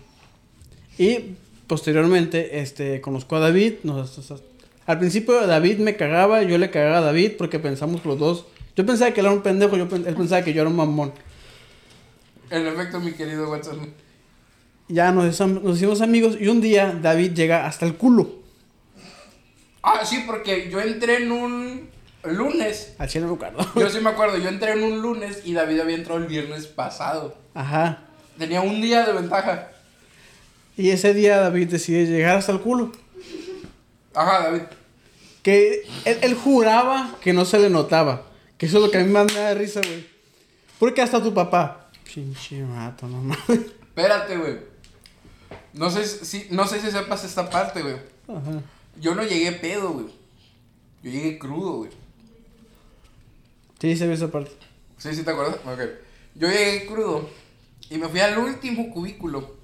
y 0.99 1.35
posteriormente, 1.67 2.61
este, 2.61 3.01
conozco 3.01 3.37
a 3.37 3.41
David. 3.41 3.75
nos- 3.85 4.33
al 4.87 4.99
principio 4.99 5.47
David 5.47 5.79
me 5.79 5.97
cagaba, 5.97 6.43
yo 6.43 6.57
le 6.59 6.71
cagaba 6.71 6.99
a 6.99 7.01
David 7.03 7.33
porque 7.39 7.59
pensamos 7.59 8.05
los 8.05 8.19
dos. 8.19 8.47
Yo 8.75 8.87
pensaba 8.87 9.11
que 9.13 9.21
él 9.21 9.27
era 9.27 9.35
un 9.35 9.43
pendejo, 9.43 9.77
yo, 9.77 9.89
pen- 9.89 10.05
él 10.07 10.15
pensaba 10.15 10.43
que 10.43 10.53
yo 10.53 10.63
era 10.63 10.71
un 10.71 10.77
mamón. 10.77 11.13
En 12.51 12.67
efecto, 12.67 12.99
mi 13.01 13.13
querido 13.13 13.51
Watson. 13.51 13.93
Ya 14.89 15.13
nos 15.13 15.27
hicimos 15.77 16.01
amigos 16.01 16.37
y 16.41 16.49
un 16.49 16.61
día 16.63 16.99
David 17.03 17.33
llega 17.35 17.67
hasta 17.67 17.85
el 17.85 17.95
culo. 17.97 18.38
Ah, 19.83 20.05
sí, 20.05 20.25
porque 20.27 20.71
yo 20.71 20.81
entré 20.81 21.23
en 21.23 21.33
un 21.33 21.91
lunes. 22.25 22.95
Al 22.99 23.09
chile 23.09 23.27
no 23.27 23.35
acuerdo. 23.35 23.67
Yo 23.77 23.89
sí 23.91 24.01
me 24.01 24.11
acuerdo, 24.11 24.39
yo 24.39 24.49
entré 24.49 24.73
en 24.73 24.83
un 24.83 25.01
lunes 25.01 25.43
y 25.45 25.53
David 25.53 25.81
había 25.81 25.97
entrado 25.97 26.21
el 26.21 26.27
viernes 26.27 26.67
pasado. 26.67 27.37
Ajá. 27.55 28.05
Tenía 28.39 28.61
un 28.61 28.81
día 28.81 29.07
de 29.07 29.13
ventaja. 29.13 29.69
Y 30.77 30.91
ese 30.91 31.15
día 31.15 31.39
David 31.39 31.69
decide 31.69 32.07
llegar 32.07 32.37
hasta 32.37 32.53
el 32.53 32.61
culo. 32.61 32.93
Ajá, 34.15 34.45
David. 34.45 34.63
Que 35.43 35.83
él, 36.05 36.19
él 36.23 36.35
juraba 36.35 37.17
que 37.21 37.33
no 37.33 37.45
se 37.45 37.59
le 37.59 37.71
notaba. 37.71 38.23
Que 38.57 38.67
eso 38.67 38.79
es 38.79 38.85
lo 38.85 38.91
que 38.91 38.99
a 38.99 39.05
mí 39.05 39.11
más 39.11 39.33
me 39.33 39.41
da 39.41 39.55
risa, 39.55 39.81
güey. 39.81 40.07
Porque 40.79 41.03
hasta 41.03 41.23
tu 41.23 41.35
papá. 41.35 41.89
Pinche 42.05 42.63
mato, 42.63 43.07
no 43.07 43.19
mames. 43.19 43.39
Espérate, 43.49 44.37
güey. 44.37 44.59
No 45.73 45.91
sé 45.91 46.05
si, 46.05 46.47
no 46.51 46.67
sé 46.67 46.81
si 46.81 46.91
sepas 46.91 47.25
esta 47.25 47.49
parte, 47.49 47.83
güey. 47.83 47.97
Ajá. 48.29 48.63
Yo 49.01 49.15
no 49.15 49.23
llegué 49.23 49.53
pedo, 49.53 49.91
güey. 49.93 50.07
Yo 51.03 51.11
llegué 51.11 51.39
crudo, 51.39 51.73
güey. 51.79 51.91
Sí, 53.81 53.97
se 53.97 54.07
ve 54.07 54.15
esa 54.15 54.31
parte. 54.31 54.51
Sí, 54.99 55.15
sí, 55.15 55.23
¿te 55.23 55.31
acuerdas? 55.31 55.57
Ok. 55.65 55.81
Yo 56.35 56.49
llegué 56.49 56.87
crudo 56.87 57.29
y 57.91 57.99
me 57.99 58.09
fui 58.09 58.21
al 58.21 58.39
último 58.39 58.91
cubículo. 58.91 59.57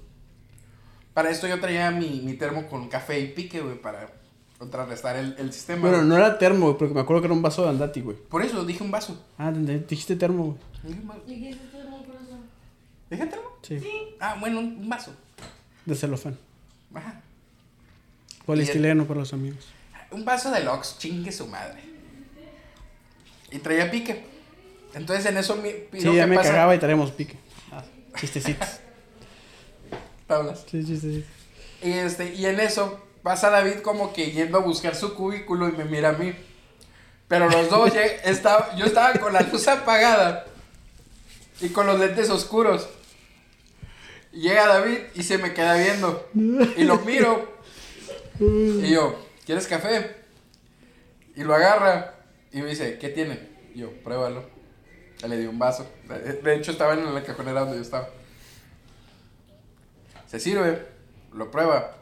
Para 1.13 1.29
esto 1.29 1.47
yo 1.47 1.59
traía 1.59 1.91
mi, 1.91 2.21
mi 2.21 2.33
termo 2.33 2.67
con 2.67 2.87
café 2.89 3.19
y 3.19 3.27
pique, 3.33 3.61
güey, 3.61 3.79
para 3.81 4.09
contrarrestar 4.57 5.15
el, 5.17 5.35
el 5.37 5.51
sistema. 5.53 5.81
Bueno, 5.81 5.97
güey. 5.97 6.07
no 6.09 6.15
era 6.17 6.37
termo, 6.37 6.67
güey, 6.67 6.77
porque 6.77 6.93
me 6.93 7.01
acuerdo 7.01 7.21
que 7.21 7.27
era 7.27 7.33
un 7.33 7.41
vaso 7.41 7.63
de 7.63 7.69
andati, 7.69 8.01
güey. 8.01 8.17
Por 8.17 8.41
eso 8.41 8.65
dije 8.65 8.83
un 8.83 8.91
vaso. 8.91 9.21
Ah, 9.37 9.51
te- 9.53 9.79
dijiste 9.79 10.15
termo, 10.15 10.45
güey. 10.45 10.57
Dije 10.83 10.99
un 11.01 11.07
vaso. 11.07 11.21
¿Y 11.27 11.39
qué 11.41 11.49
hiciste 11.49 11.77
muy 11.89 12.03
corazón? 12.05 12.39
¿Dije 13.09 13.25
termo? 13.27 13.45
Sí, 13.61 13.81
Ah, 14.19 14.37
bueno, 14.39 14.59
un, 14.59 14.65
un 14.77 14.89
vaso. 14.89 15.11
de 15.85 15.95
celofán. 15.95 16.37
Ajá. 16.93 17.21
Poliestileno 18.45 19.05
para 19.05 19.21
los 19.21 19.33
amigos. 19.33 19.67
Un 20.11 20.23
vaso 20.25 20.51
de 20.51 20.63
Lux, 20.63 20.97
chingue 20.99 21.31
su 21.31 21.47
madre. 21.47 21.79
Y 23.51 23.59
traía 23.59 23.89
pique. 23.91 24.23
Entonces 24.93 25.25
en 25.25 25.37
eso 25.37 25.55
mi, 25.57 25.71
pidió 25.91 26.11
Sí, 26.11 26.17
ya 26.17 26.23
que 26.23 26.29
me 26.29 26.35
pasa- 26.37 26.51
cagaba 26.51 26.75
y 26.75 26.79
traemos 26.79 27.11
pique. 27.11 27.35
Ah, 27.71 27.83
chistecitos. 28.17 28.67
Tablas. 30.27 30.63
Sí, 30.69 30.83
chistecitos. 30.85 31.29
Y, 31.81 31.91
este, 31.91 32.33
y 32.33 32.45
en 32.45 32.59
eso 32.59 32.99
pasa 33.21 33.49
David 33.49 33.79
como 33.81 34.13
que 34.13 34.31
yendo 34.31 34.57
a 34.57 34.61
buscar 34.61 34.95
su 34.95 35.13
cubículo 35.15 35.67
y 35.69 35.73
me 35.73 35.85
mira 35.85 36.09
a 36.09 36.13
mí. 36.13 36.33
Pero 37.27 37.49
los 37.49 37.69
dos, 37.69 37.91
estaba, 38.23 38.75
yo 38.75 38.85
estaba 38.85 39.13
con 39.19 39.33
la 39.33 39.41
luz 39.41 39.67
apagada 39.67 40.45
y 41.59 41.69
con 41.69 41.87
los 41.87 41.99
lentes 41.99 42.29
oscuros. 42.29 42.87
Llega 44.31 44.67
David 44.67 44.97
y 45.15 45.23
se 45.23 45.37
me 45.37 45.53
queda 45.53 45.75
viendo. 45.77 46.29
Y 46.77 46.83
lo 46.83 46.99
miro. 46.99 47.54
Y 48.39 48.91
yo, 48.91 49.15
¿quieres 49.45 49.67
café? 49.67 50.15
Y 51.35 51.43
lo 51.43 51.53
agarra. 51.53 52.15
Y 52.51 52.61
me 52.61 52.69
dice, 52.69 52.97
¿qué 52.97 53.09
tiene? 53.09 53.39
Y 53.73 53.79
yo, 53.79 53.91
pruébalo. 54.03 54.45
Ya 55.19 55.27
le 55.27 55.37
di 55.37 55.47
un 55.47 55.59
vaso. 55.59 55.87
De 56.43 56.55
hecho, 56.55 56.71
estaba 56.71 56.93
en 56.93 57.13
la 57.13 57.23
cajonera 57.23 57.61
donde 57.61 57.77
yo 57.77 57.81
estaba. 57.81 58.09
Se 60.27 60.39
sirve, 60.39 60.85
lo 61.33 61.51
prueba. 61.51 61.95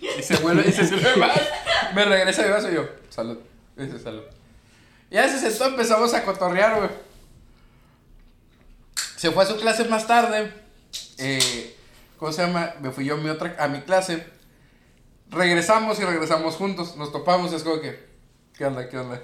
Y 0.00 0.22
se 0.22 0.36
vuelve 0.36 0.68
y 0.68 0.72
se 0.72 0.86
sirve 0.88 1.16
más. 1.16 1.40
Me 1.94 2.04
regresa 2.04 2.42
mi 2.42 2.50
vaso 2.50 2.70
y 2.70 2.74
yo, 2.74 2.88
salud. 3.08 3.38
Y 3.76 3.84
dice, 3.84 3.98
salud. 3.98 4.22
Y 5.10 5.14
ya 5.14 5.28
se 5.28 5.38
sentó, 5.38 5.66
empezamos 5.66 6.12
a 6.14 6.24
cotorrear, 6.24 6.76
güey. 6.76 6.90
Se 9.16 9.30
fue 9.30 9.44
a 9.44 9.46
su 9.46 9.56
clase 9.56 9.84
más 9.84 10.06
tarde. 10.06 10.52
Eh, 11.18 11.76
¿Cómo 12.18 12.32
se 12.32 12.42
llama? 12.42 12.74
Me 12.80 12.90
fui 12.90 13.04
yo 13.04 13.14
a 13.14 13.18
mi, 13.18 13.28
otra, 13.28 13.56
a 13.58 13.68
mi 13.68 13.80
clase. 13.80 14.24
Regresamos 15.34 15.98
y 16.00 16.04
regresamos 16.04 16.56
juntos. 16.56 16.96
Nos 16.96 17.12
topamos. 17.12 17.52
Es 17.52 17.62
como 17.62 17.80
que, 17.80 17.98
¿qué 18.56 18.64
onda? 18.66 18.88
¿Qué 18.88 18.98
onda? 18.98 19.22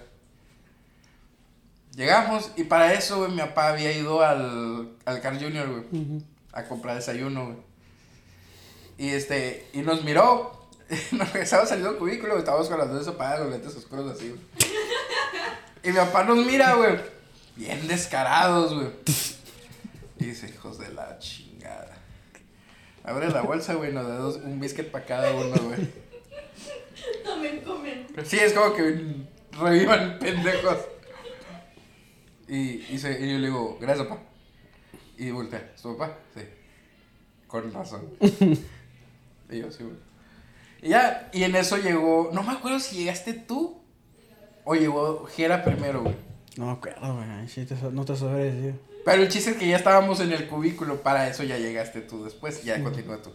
Llegamos 1.94 2.52
y 2.56 2.64
para 2.64 2.92
eso, 2.92 3.18
güey, 3.18 3.32
mi 3.32 3.38
papá 3.38 3.70
había 3.70 3.92
ido 3.92 4.22
al, 4.22 4.96
al 5.04 5.20
Carl 5.20 5.40
Jr., 5.40 5.68
güey, 5.68 6.22
a 6.52 6.64
comprar 6.64 6.94
desayuno, 6.94 7.46
güey. 7.46 7.56
Y 8.96 9.08
este, 9.11 9.68
y 9.72 9.78
nos 9.78 10.04
miró. 10.04 10.58
Nos 11.12 11.32
regresamos 11.32 11.68
saliendo 11.68 11.90
del 11.90 12.00
cubículo, 12.00 12.30
güey, 12.32 12.40
estábamos 12.40 12.68
con 12.68 12.76
las 12.76 12.88
luces 12.88 13.06
apagadas, 13.06 13.40
los 13.40 13.50
lentes 13.50 13.76
oscuros 13.76 14.11
así, 14.11 14.28
güey. 14.28 14.40
Y 15.84 15.88
mi 15.90 15.94
papá 15.94 16.24
nos 16.24 16.44
mira, 16.44 16.74
güey, 16.74 16.98
bien 17.54 17.86
descarados, 17.86 18.74
güey. 18.74 18.88
Y 20.18 20.24
dice, 20.26 20.48
hijos 20.48 20.78
de 20.78 20.92
la 20.92 21.18
chingada. 21.18 21.49
Abre 23.05 23.30
la 23.30 23.42
bolsa, 23.42 23.74
güey, 23.74 23.92
nos 23.92 24.07
da 24.07 24.16
dos, 24.16 24.36
un 24.36 24.61
biscuit 24.61 24.88
para 24.88 25.05
cada 25.05 25.32
uno, 25.34 25.55
güey. 25.62 25.88
Tomen, 27.24 27.61
comen. 27.61 28.07
Sí, 28.24 28.38
es 28.38 28.53
como 28.53 28.74
que 28.74 29.16
revivan 29.59 30.18
pendejos. 30.18 30.78
Y, 32.48 32.84
y, 32.90 32.98
se- 32.98 33.20
y 33.24 33.32
yo 33.32 33.38
le 33.38 33.46
digo, 33.46 33.78
gracias, 33.80 34.07
papá. 34.07 34.22
Y 35.16 35.30
voltea, 35.30 35.70
¿es 35.74 35.82
tu 35.82 35.96
papá? 35.96 36.18
Sí. 36.34 36.42
Con 37.46 37.72
razón. 37.72 38.09
y 38.20 39.59
yo, 39.59 39.70
sí, 39.70 39.84
güey. 39.84 39.96
Y 40.82 40.88
ya, 40.90 41.28
y 41.32 41.42
en 41.44 41.55
eso 41.57 41.76
llegó, 41.76 42.30
no 42.32 42.42
me 42.42 42.53
acuerdo 42.53 42.80
si 42.80 42.96
llegaste 42.96 43.34
tú 43.34 43.80
o 44.64 44.74
llegó 44.74 45.26
Jera 45.26 45.62
primero, 45.64 46.03
güey. 46.03 46.14
No 46.57 46.66
me 46.66 46.72
acuerdo, 46.72 47.14
güey. 47.16 47.92
No 47.92 48.05
te 48.05 48.16
sabré 48.16 48.53
decir. 48.53 48.74
Pero 49.05 49.22
el 49.22 49.28
chiste 49.28 49.51
es 49.53 49.57
que 49.57 49.66
ya 49.68 49.76
estábamos 49.76 50.20
en 50.20 50.32
el 50.32 50.46
cubículo, 50.46 51.03
para 51.03 51.28
eso 51.28 51.42
ya 51.42 51.57
llegaste 51.59 52.01
tú 52.01 52.24
después, 52.24 52.62
ya 52.64 52.82
continúa 52.82 53.18
tú. 53.22 53.30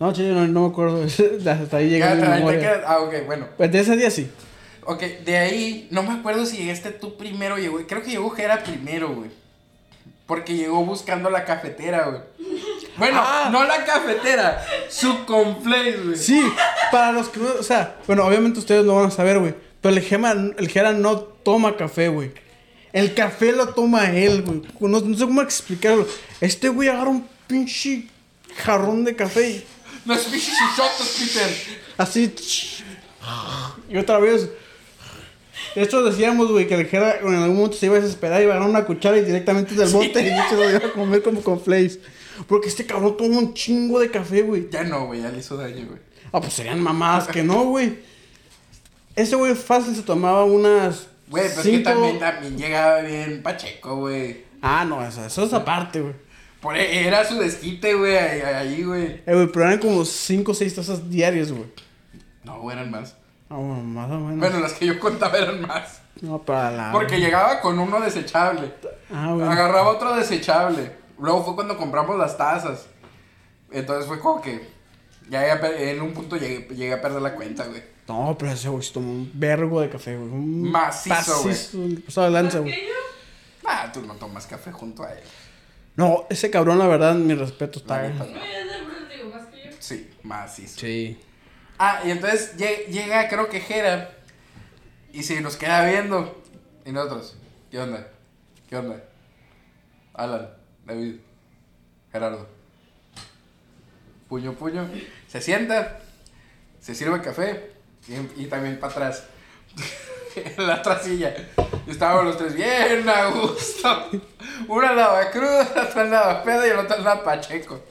No, 0.00 0.12
chido, 0.12 0.34
no, 0.34 0.46
no 0.46 0.62
me 0.62 0.68
acuerdo. 0.68 1.02
Hasta 1.50 1.76
ahí 1.76 1.90
quedas- 1.90 2.84
ah, 2.86 2.98
ok, 3.00 3.14
bueno. 3.26 3.46
Pues 3.56 3.70
de 3.72 3.80
ese 3.80 3.96
día 3.96 4.10
sí. 4.10 4.30
Ok, 4.84 5.02
de 5.24 5.36
ahí, 5.36 5.88
no 5.90 6.02
me 6.02 6.12
acuerdo 6.12 6.46
si 6.46 6.56
llegaste 6.56 6.90
tú 6.92 7.16
primero 7.16 7.58
llegó. 7.58 7.78
Creo 7.86 8.02
que 8.02 8.10
llegó 8.10 8.30
Jera 8.30 8.62
primero, 8.62 9.14
güey. 9.14 9.30
Porque 10.26 10.54
llegó 10.54 10.84
buscando 10.84 11.30
la 11.30 11.44
cafetera, 11.44 12.06
güey. 12.06 12.20
Bueno, 12.96 13.20
Ah. 13.22 13.48
no 13.52 13.64
la 13.64 13.84
cafetera, 13.84 14.64
su 14.88 15.24
conflace, 15.26 15.96
güey. 16.04 16.16
Sí, 16.16 16.42
para 16.92 17.12
los 17.12 17.28
que 17.28 17.40
no, 17.40 17.48
o 17.58 17.62
sea, 17.62 17.96
bueno, 18.06 18.24
obviamente 18.24 18.58
ustedes 18.58 18.84
lo 18.84 18.94
van 18.96 19.06
a 19.06 19.10
saber, 19.10 19.38
güey. 19.38 19.54
Pero 19.80 19.94
el 19.94 20.02
Gema, 20.02 20.32
el 20.32 20.68
Gera 20.68 20.92
no 20.92 21.18
toma 21.18 21.76
café, 21.76 22.08
güey. 22.08 22.32
El 22.92 23.14
café 23.14 23.52
lo 23.52 23.68
toma 23.68 24.10
él, 24.10 24.42
güey. 24.42 24.62
No, 24.80 25.00
no 25.00 25.16
sé 25.16 25.24
cómo 25.24 25.42
explicarlo. 25.42 26.06
Este 26.40 26.68
güey 26.68 26.88
agarra 26.88 27.10
un 27.10 27.26
pinche 27.46 28.06
jarrón 28.56 29.04
de 29.04 29.14
café 29.14 29.50
y 29.50 29.64
No 30.04 30.14
es 30.14 30.20
pinches 30.24 30.54
shotos, 30.76 31.16
Peter. 31.18 31.56
así. 31.98 32.34
Y 33.90 33.96
otra 33.96 34.18
vez. 34.18 34.48
Hecho, 35.74 36.02
decíamos, 36.02 36.50
güey, 36.50 36.66
que 36.66 36.74
el 36.74 36.86
Jera 36.86 37.18
en 37.20 37.34
algún 37.34 37.56
momento 37.56 37.76
se 37.76 37.86
iba 37.86 37.96
a 37.96 38.00
desesperar 38.00 38.40
y 38.40 38.44
iba 38.44 38.54
a 38.54 38.56
agarrar 38.56 38.70
una 38.74 38.86
cuchara 38.86 39.18
y 39.18 39.24
directamente 39.24 39.74
del 39.74 39.88
bote 39.90 40.06
y 40.22 40.48
se 40.48 40.56
lo 40.56 40.68
iba 40.68 40.78
a 40.78 40.92
comer 40.92 41.22
como 41.22 41.42
con 41.42 41.60
flakes. 41.60 41.98
Porque 42.46 42.68
este 42.68 42.86
cabrón 42.86 43.16
toma 43.16 43.38
un 43.38 43.52
chingo 43.54 44.00
de 44.00 44.10
café, 44.10 44.42
güey. 44.42 44.68
Ya 44.70 44.82
no, 44.84 45.06
güey, 45.06 45.20
ya 45.22 45.30
le 45.30 45.38
hizo 45.38 45.56
daño, 45.56 45.86
güey. 45.86 46.00
Ah, 46.32 46.40
pues 46.40 46.54
serían 46.54 46.80
mamadas 46.80 47.28
que 47.28 47.42
no, 47.42 47.64
güey. 47.64 47.98
Ese 49.14 49.36
güey 49.36 49.54
fácil 49.54 49.94
se 49.94 50.02
tomaba 50.02 50.44
unas. 50.44 51.06
Güey, 51.30 51.48
pero 51.48 51.60
es 51.60 51.66
que 51.66 51.78
también, 51.80 52.18
también 52.18 52.56
llegaba 52.56 53.00
bien 53.00 53.42
Pacheco, 53.42 53.96
güey. 53.96 54.44
Ah, 54.62 54.84
no, 54.84 55.04
eso, 55.06 55.24
eso 55.24 55.44
es 55.44 55.52
aparte, 55.52 56.00
güey. 56.00 56.14
Por 56.60 56.76
e- 56.76 57.06
Era 57.06 57.24
su 57.24 57.38
desquite, 57.38 57.94
güey, 57.94 58.16
ahí, 58.16 58.82
güey. 58.82 59.22
Eh, 59.26 59.34
güey, 59.34 59.46
pero 59.48 59.66
eran 59.66 59.78
como 59.78 60.04
5 60.04 60.50
o 60.50 60.54
6 60.54 60.74
tazas 60.74 61.08
diarias, 61.08 61.52
güey. 61.52 61.66
No, 62.44 62.60
güey, 62.60 62.76
eran 62.76 62.90
más. 62.90 63.14
Ah, 63.50 63.56
bueno, 63.56 63.82
más 63.82 64.10
o 64.10 64.18
menos. 64.18 64.38
Bueno, 64.38 64.60
las 64.60 64.72
que 64.72 64.86
yo 64.86 64.98
contaba 64.98 65.38
eran 65.38 65.60
más. 65.62 66.00
No, 66.20 66.38
para 66.42 66.70
la. 66.70 66.92
Porque 66.92 67.20
llegaba 67.20 67.60
con 67.60 67.78
uno 67.78 68.00
desechable. 68.00 68.72
Ah, 69.12 69.32
güey. 69.32 69.46
Agarraba 69.46 69.88
otro 69.90 70.16
desechable. 70.16 70.92
Luego 71.18 71.44
fue 71.44 71.54
cuando 71.54 71.76
compramos 71.76 72.18
las 72.18 72.36
tazas. 72.36 72.86
Entonces 73.70 74.06
fue 74.06 74.18
como 74.18 74.40
que. 74.42 74.66
Ya, 75.30 75.46
en 75.52 76.00
un 76.00 76.12
punto 76.14 76.36
llegué, 76.36 76.66
llegué 76.74 76.94
a 76.94 77.02
perder 77.02 77.20
la 77.22 77.34
cuenta, 77.34 77.66
güey. 77.66 77.82
No, 78.08 78.36
pero 78.38 78.52
ese 78.52 78.68
güey 78.68 78.82
se 78.82 78.92
tomó 78.92 79.10
un 79.12 79.30
vergo 79.34 79.80
de 79.80 79.90
café, 79.90 80.16
güey. 80.16 80.28
Un 80.30 80.70
Macizo, 80.70 81.42
güey. 81.42 81.48
macizo, 81.54 81.78
pasado 82.06 82.26
de 82.26 82.32
lanza, 82.32 82.58
¿Por 82.58 82.66
güey. 82.68 82.78
Ah, 83.66 83.90
tú 83.92 84.00
no 84.02 84.14
tomas 84.14 84.46
café 84.46 84.72
junto 84.72 85.02
a 85.04 85.12
él. 85.12 85.20
No, 85.94 86.26
ese 86.30 86.50
cabrón, 86.50 86.78
la 86.78 86.86
verdad, 86.86 87.14
mi 87.14 87.34
respeto 87.34 87.80
está. 87.80 88.08
No, 88.08 88.24
no. 88.24 88.34
Sí, 89.78 90.10
macizo. 90.22 90.80
Sí. 90.80 91.18
Ah, 91.78 92.00
y 92.04 92.10
entonces 92.10 92.56
lle- 92.56 92.86
llega, 92.86 93.28
creo 93.28 93.48
que 93.48 93.60
Jera. 93.60 94.14
Y 95.12 95.22
se 95.22 95.40
nos 95.40 95.56
queda 95.56 95.84
viendo. 95.84 96.42
Y 96.84 96.92
nosotros, 96.92 97.36
¿qué 97.70 97.78
onda? 97.78 98.08
¿Qué 98.68 98.76
onda? 98.76 99.02
Alan, 100.14 100.50
David, 100.84 101.16
Gerardo. 102.12 102.48
Puño, 104.28 104.52
puño. 104.54 104.88
Se 105.26 105.40
sienta. 105.40 106.00
Se 106.80 106.94
sirve 106.94 107.20
café. 107.22 107.72
Y, 108.36 108.46
también 108.46 108.80
para 108.80 108.92
atrás. 108.92 109.24
en 110.34 110.66
la 110.66 110.76
otra 110.76 110.98
silla. 111.02 111.34
Y 111.86 111.90
estábamos 111.90 112.24
los 112.24 112.38
tres 112.38 112.54
bien 112.54 113.08
a 113.08 113.26
gusto. 113.26 114.08
Uno 114.68 114.86
andaba 114.86 115.30
crudo, 115.30 115.60
el 115.60 115.78
otro 115.88 116.00
andaba 116.00 116.42
pedo 116.42 116.66
y 116.66 116.70
el 116.70 116.78
otro 116.78 116.96
andaba 116.96 117.22
pacheco. 117.24 117.82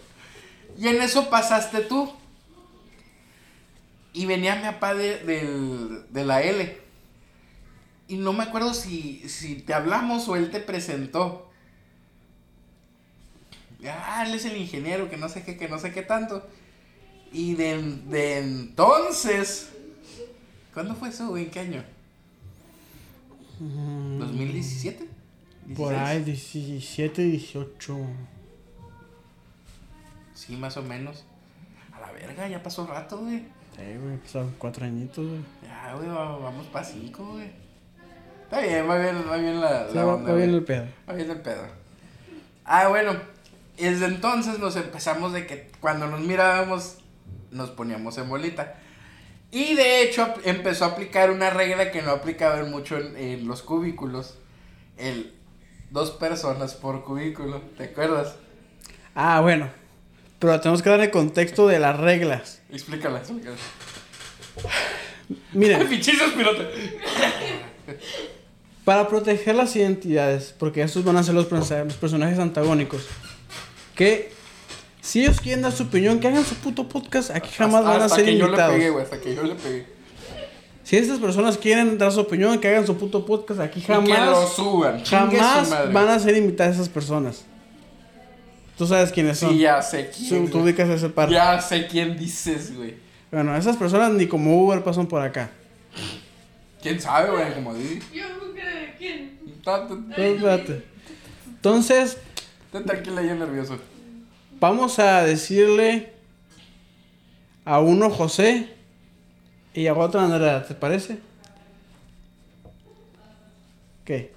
Y 0.77 0.87
en 0.87 1.01
eso 1.01 1.29
pasaste 1.29 1.81
tú. 1.81 2.11
Y 4.13 4.25
venía 4.25 4.55
mi 4.55 4.63
papá 4.63 4.95
de, 4.95 5.19
del- 5.19 6.05
de 6.11 6.25
la 6.25 6.41
L. 6.41 6.81
Y 8.07 8.15
no 8.17 8.33
me 8.33 8.43
acuerdo 8.45 8.73
si, 8.73 9.27
si 9.29 9.55
te 9.55 9.73
hablamos 9.73 10.27
o 10.27 10.35
él 10.35 10.49
te 10.49 10.59
presentó. 10.59 11.43
Ah, 13.87 14.23
él 14.25 14.33
es 14.33 14.45
el 14.45 14.57
ingeniero, 14.57 15.09
que 15.09 15.17
no 15.17 15.29
sé 15.29 15.43
qué, 15.43 15.57
que 15.57 15.67
no 15.67 15.77
sé 15.77 15.91
qué 15.91 16.01
tanto. 16.01 16.47
Y 17.31 17.53
de, 17.55 17.81
de 18.05 18.39
entonces. 18.39 19.69
¿Cuándo 20.77 20.93
fue 20.93 21.09
eso, 21.09 21.29
güey? 21.29 21.45
¿En 21.45 21.49
qué 21.49 21.59
año? 21.61 21.83
¿2017? 23.59 25.07
Mm, 25.65 25.73
Por 25.73 25.95
ahí, 25.95 26.21
17, 26.23 27.23
18. 27.23 27.97
Sí, 30.35 30.55
más 30.55 30.77
o 30.77 30.83
menos. 30.83 31.25
A 31.91 31.99
la 31.99 32.11
verga, 32.11 32.47
ya 32.47 32.61
pasó 32.61 32.85
rato, 32.85 33.17
güey. 33.17 33.39
Sí, 33.75 33.97
güey, 33.99 34.17
pasaron 34.17 34.53
4 34.59 34.85
añitos, 34.85 35.25
güey. 35.27 35.39
Ya, 35.63 35.95
güey, 35.95 36.09
va- 36.09 36.37
vamos 36.37 36.67
para 36.67 36.85
cinco, 36.85 37.25
güey. 37.33 37.49
Está 38.43 38.61
bien, 38.61 38.87
va 38.87 38.99
bien, 38.99 39.15
va 39.27 39.37
bien 39.37 39.59
la, 39.59 39.87
Sí, 39.89 39.95
la 39.95 40.05
va, 40.05 40.13
onda, 40.13 40.29
va 40.31 40.37
bien 40.37 40.49
güey. 40.49 40.59
el 40.59 40.63
pedo. 40.63 40.85
Va 41.09 41.13
bien 41.13 41.31
el 41.31 41.41
pedo. 41.41 41.63
Ah, 42.65 42.87
bueno. 42.89 43.13
Desde 43.79 44.05
entonces 44.05 44.59
nos 44.59 44.75
empezamos 44.75 45.33
de 45.33 45.47
que 45.47 45.71
cuando 45.79 46.05
nos 46.05 46.19
mirábamos 46.21 46.97
nos 47.49 47.71
poníamos 47.71 48.15
en 48.19 48.29
bolita. 48.29 48.75
Y 49.51 49.75
de 49.75 50.03
hecho 50.03 50.33
empezó 50.43 50.85
a 50.85 50.89
aplicar 50.89 51.31
una 51.31 51.49
regla 51.49 51.91
que 51.91 52.01
no 52.01 52.11
aplicaba 52.11 52.63
mucho 52.65 52.97
en, 52.97 53.15
en 53.17 53.47
los 53.47 53.61
cubículos. 53.61 54.35
El 54.97 55.33
dos 55.89 56.11
personas 56.11 56.75
por 56.75 57.03
cubículo, 57.03 57.61
¿te 57.77 57.85
acuerdas? 57.85 58.35
Ah, 59.15 59.41
bueno. 59.41 59.69
Pero 60.39 60.59
tenemos 60.59 60.81
que 60.81 60.89
dar 60.89 60.99
el 60.99 61.11
contexto 61.11 61.67
de 61.67 61.79
las 61.79 61.97
reglas. 61.99 62.61
Explícala, 62.69 63.19
explícala. 63.19 63.55
Miren, 65.53 65.87
para 68.83 69.07
proteger 69.07 69.55
las 69.55 69.75
identidades, 69.75 70.55
porque 70.57 70.81
estos 70.81 71.03
van 71.03 71.17
a 71.17 71.23
ser 71.23 71.33
los, 71.33 71.51
los 71.51 71.95
personajes 71.95 72.39
antagónicos, 72.39 73.07
que 73.95 74.31
si 75.07 75.21
ellos 75.23 75.39
quieren 75.39 75.61
dar 75.61 75.71
su 75.71 75.83
opinión, 75.83 76.19
que 76.19 76.27
hagan 76.27 76.43
su 76.43 76.55
puto 76.55 76.87
podcast, 76.89 77.31
aquí 77.31 77.49
jamás 77.55 77.75
Hasta- 77.81 77.89
van 77.89 78.01
a 78.01 78.05
hasta 78.05 78.15
ser 78.17 78.25
que 78.25 78.31
invitados. 78.31 78.57
yo 78.57 78.67
le 78.67 78.73
pegué, 78.77 78.89
güey, 78.89 79.03
hasta 79.03 79.21
que 79.21 79.35
yo 79.35 79.43
le 79.43 79.55
pegué. 79.55 79.85
Si 80.83 80.95
estas 80.97 81.19
personas 81.19 81.57
quieren 81.57 81.97
dar 81.97 82.11
su 82.11 82.19
opinión, 82.21 82.59
que 82.59 82.67
hagan 82.67 82.85
su 82.85 82.97
puto 82.97 83.25
podcast, 83.25 83.59
aquí 83.59 83.79
Y 83.79 83.83
que 83.83 83.93
lo 83.93 84.01
jamás, 84.01 84.53
suban. 84.53 85.03
Jamás 85.05 85.69
van 85.93 86.09
a 86.09 86.19
ser 86.19 86.35
invitadas 86.37 86.75
esas 86.75 86.89
personas. 86.89 87.43
Tú 88.77 88.85
sabes 88.85 89.11
quiénes 89.11 89.39
son. 89.39 89.51
Sí, 89.51 89.59
ya 89.59 89.81
sé 89.81 90.09
quién. 90.15 90.49
Tú 90.51 90.59
ubicas 90.59 90.87
ese 90.89 91.09
par. 91.09 91.29
Ya 91.29 91.59
sé 91.61 91.87
quién 91.87 92.17
dices, 92.17 92.75
güey. 92.75 92.95
Bueno, 93.31 93.55
esas 93.57 93.75
personas 93.75 94.11
ni 94.11 94.27
como 94.27 94.61
Uber 94.63 94.83
pasan 94.83 95.07
por 95.07 95.21
acá. 95.21 95.49
¿Quién 96.81 97.01
sabe, 97.01 97.31
güey? 97.31 97.53
Como 97.53 97.73
di. 97.73 97.99
Yo 98.13 98.23
nunca 98.29 98.65
de 98.65 98.93
quién. 98.97 99.39
Está- 99.57 99.87
Entonces, 101.49 102.17
Está 102.67 102.83
tranquila, 102.83 103.21
yo 103.23 103.35
nervioso. 103.35 103.77
Vamos 104.59 104.99
a 104.99 105.23
decirle 105.23 106.13
a 107.65 107.79
uno 107.79 108.09
José 108.09 108.73
y 109.73 109.87
a 109.87 109.93
otro 109.93 110.19
Andrea, 110.19 110.65
¿te 110.65 110.73
parece? 110.73 111.19
¿Qué? 114.05 114.31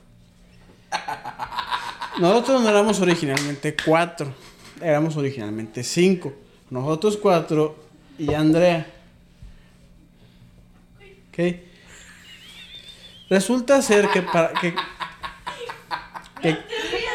Nosotros 2.19 2.63
no 2.63 2.69
éramos 2.69 3.01
originalmente 3.01 3.77
cuatro, 3.85 4.35
éramos 4.81 5.17
originalmente 5.17 5.83
cinco. 5.83 6.35
Nosotros 6.69 7.17
cuatro 7.17 7.77
y 8.19 8.35
Andrea. 8.35 8.87
¿Ok? 11.29 11.39
Resulta 13.31 13.81
ser 13.81 14.09
que 14.09 14.23
para 14.23 14.53
que, 14.61 14.75
que 16.43 16.59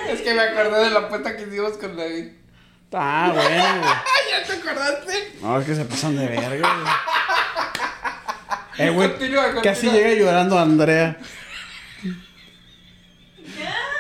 Es 0.09 0.21
que 0.21 0.33
me 0.33 0.41
acordé 0.41 0.85
de 0.85 0.89
la 0.89 0.99
apuesta 1.01 1.35
que 1.35 1.43
hicimos 1.43 1.73
con 1.73 1.95
David. 1.97 2.44
Ah, 2.97 3.31
bueno, 3.33 3.79
güey. 3.81 3.93
¿Ya 4.31 4.43
te 4.47 4.53
acordaste? 4.53 5.33
No, 5.41 5.59
es 5.59 5.65
que 5.65 5.75
se 5.75 5.85
pasan 5.85 6.15
de 6.15 6.27
verga, 6.27 6.47
güey. 6.75 6.91
Eh, 8.77 8.89
güey, 8.89 9.07
Continúa, 9.11 9.41
continúa. 9.43 9.61
casi 9.63 9.89
llega 9.89 10.13
llorando 10.15 10.59
Andrea. 10.59 11.17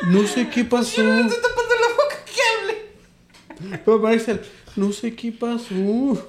No 0.07 0.27
sé 0.27 0.49
qué 0.49 0.65
pasó. 0.65 1.01
Te 1.01 1.35
tapando 1.35 1.75
la 1.79 1.95
boca 1.95 2.17
que 2.25 2.41
hable. 3.71 3.79
Pero 3.85 4.01
parece, 4.01 4.41
no 4.75 4.91
sé 4.91 5.15
qué 5.15 5.31
pasó. 5.31 6.27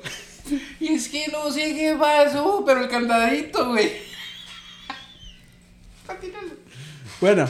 Y 0.79 0.95
es 0.95 1.09
que 1.09 1.27
no 1.33 1.51
sé 1.51 1.75
qué 1.75 1.97
pasó, 1.99 2.63
pero 2.65 2.83
el 2.83 2.89
candadito, 2.89 3.69
güey. 3.71 3.91
Continúa. 6.07 6.41
Bueno, 7.21 7.49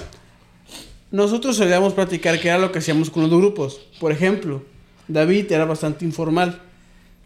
nosotros 1.10 1.58
solíamos 1.58 1.92
platicar 1.92 2.40
qué 2.40 2.48
era 2.48 2.56
lo 2.58 2.72
que 2.72 2.78
hacíamos 2.78 3.10
con 3.10 3.24
los 3.28 3.38
grupos. 3.38 3.80
Por 4.00 4.12
ejemplo, 4.12 4.62
David 5.08 5.50
era 5.52 5.64
bastante 5.64 6.04
informal. 6.04 6.60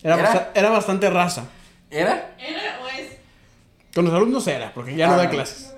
Era, 0.02 0.14
¿Era? 0.14 0.22
basta- 0.24 0.50
era 0.54 0.70
bastante 0.70 1.10
raza. 1.10 1.44
¿Era? 1.90 2.34
¿Era 2.38 2.80
o 2.82 2.88
es? 2.88 3.08
Con 3.94 4.04
los 4.04 4.14
alumnos 4.14 4.46
era, 4.46 4.72
porque 4.72 4.94
ya 4.96 5.06
no 5.08 5.14
Ah, 5.14 5.16
da 5.18 5.24
no. 5.24 5.30
clases. 5.30 5.74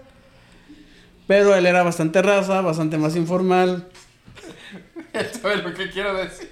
Pero 1.26 1.54
él 1.54 1.64
era 1.66 1.82
bastante 1.82 2.20
raza, 2.20 2.60
bastante 2.60 2.98
más 2.98 3.16
informal. 3.16 3.88
Él 5.12 5.26
sabe 5.40 5.56
lo 5.56 5.72
que 5.74 5.90
quiero 5.90 6.14
decir. 6.14 6.50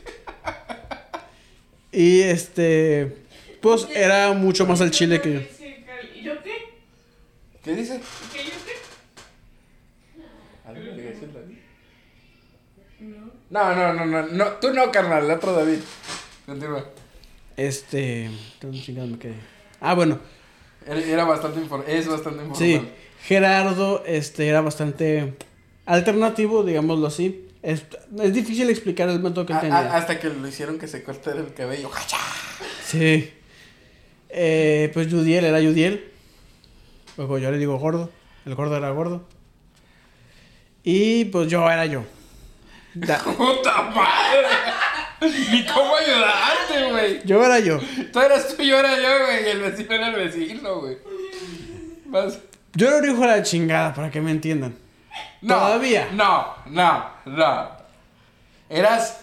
Y 1.92 2.20
este, 2.22 3.16
pues 3.60 3.88
era 3.94 4.32
mucho 4.32 4.64
más 4.66 4.80
al 4.80 4.90
chile 4.92 5.20
que 5.20 5.32
yo. 5.34 5.40
¿Y 6.14 6.22
yo 6.22 6.40
qué? 6.42 6.52
¿Qué 7.64 7.74
dice? 7.74 8.00
¿Qué 8.32 8.44
yo 8.44 8.50
qué? 8.64 8.72
¿Algo 10.68 10.96
que 10.96 11.02
decir 11.02 11.32
David? 11.32 11.56
No. 13.50 13.74
No, 13.74 13.92
no, 13.92 14.06
no, 14.06 14.22
no. 14.26 14.44
Tú 14.60 14.72
no, 14.72 14.90
carnal, 14.90 15.24
el 15.24 15.30
otro 15.32 15.52
David. 15.52 15.78
Continúa. 16.46 16.84
Este, 17.56 18.30
¿dónde 18.60 18.80
chingados 18.80 19.10
me 19.10 19.18
quedé? 19.18 19.34
Ah, 19.80 19.94
bueno, 19.94 20.18
Era 20.86 21.24
bastante 21.24 21.60
informal. 21.60 21.88
Es 21.88 22.06
bastante 22.08 22.42
informal. 22.44 22.56
sí, 22.58 22.88
Gerardo, 23.22 24.02
este, 24.06 24.48
era 24.48 24.60
bastante 24.62 25.34
alternativo, 25.86 26.62
digámoslo 26.64 27.06
así. 27.06 27.46
Es, 27.62 27.82
es 28.18 28.32
difícil 28.32 28.70
explicar 28.70 29.08
el 29.10 29.20
método 29.20 29.44
que 29.44 29.52
A- 29.52 29.60
tenía. 29.60 29.76
a- 29.78 29.96
hasta 29.98 30.18
que 30.18 30.28
lo 30.30 30.48
hicieron 30.48 30.78
que 30.78 30.88
se 30.88 31.02
cortara 31.02 31.40
el 31.40 31.52
cabello. 31.52 31.90
Sí. 32.86 33.30
Eh, 34.30 34.90
pues 34.94 35.08
Yudiel 35.08 35.44
era 35.44 35.60
Yudiel. 35.60 36.10
Luego 37.18 37.36
yo 37.38 37.50
le 37.50 37.58
digo 37.58 37.76
gordo. 37.78 38.10
El 38.46 38.54
gordo 38.54 38.76
era 38.76 38.90
gordo. 38.90 39.26
Y 40.82 41.26
pues 41.26 41.48
yo 41.48 41.70
era 41.70 41.84
yo. 41.84 42.04
Da- 42.94 43.18
¡Puta 43.36 43.82
madre! 43.82 44.48
Ni 45.52 45.64
cómo 45.66 45.94
ayudarte, 45.96 46.90
güey. 46.90 47.20
yo 47.26 47.44
era 47.44 47.58
yo. 47.58 47.78
Tú 48.12 48.20
eras 48.20 48.48
tú, 48.56 48.62
yo 48.62 48.78
era 48.78 48.96
yo, 48.96 49.26
güey. 49.26 49.44
Y 49.44 49.48
el 49.50 49.60
vecino 49.60 49.94
era 49.94 50.08
el 50.08 50.14
vecino, 50.14 50.76
güey. 50.80 50.96
Vas. 52.06 52.38
Yo 52.74 52.88
era 52.88 52.96
un 52.98 53.04
hijo 53.10 53.20
de 53.20 53.26
la 53.26 53.42
chingada, 53.42 53.92
para 53.94 54.10
que 54.10 54.20
me 54.20 54.30
entiendan. 54.30 54.76
No, 55.42 55.54
Todavía. 55.56 56.08
No, 56.12 56.54
no, 56.66 57.04
no. 57.26 57.68
Eras 58.68 59.20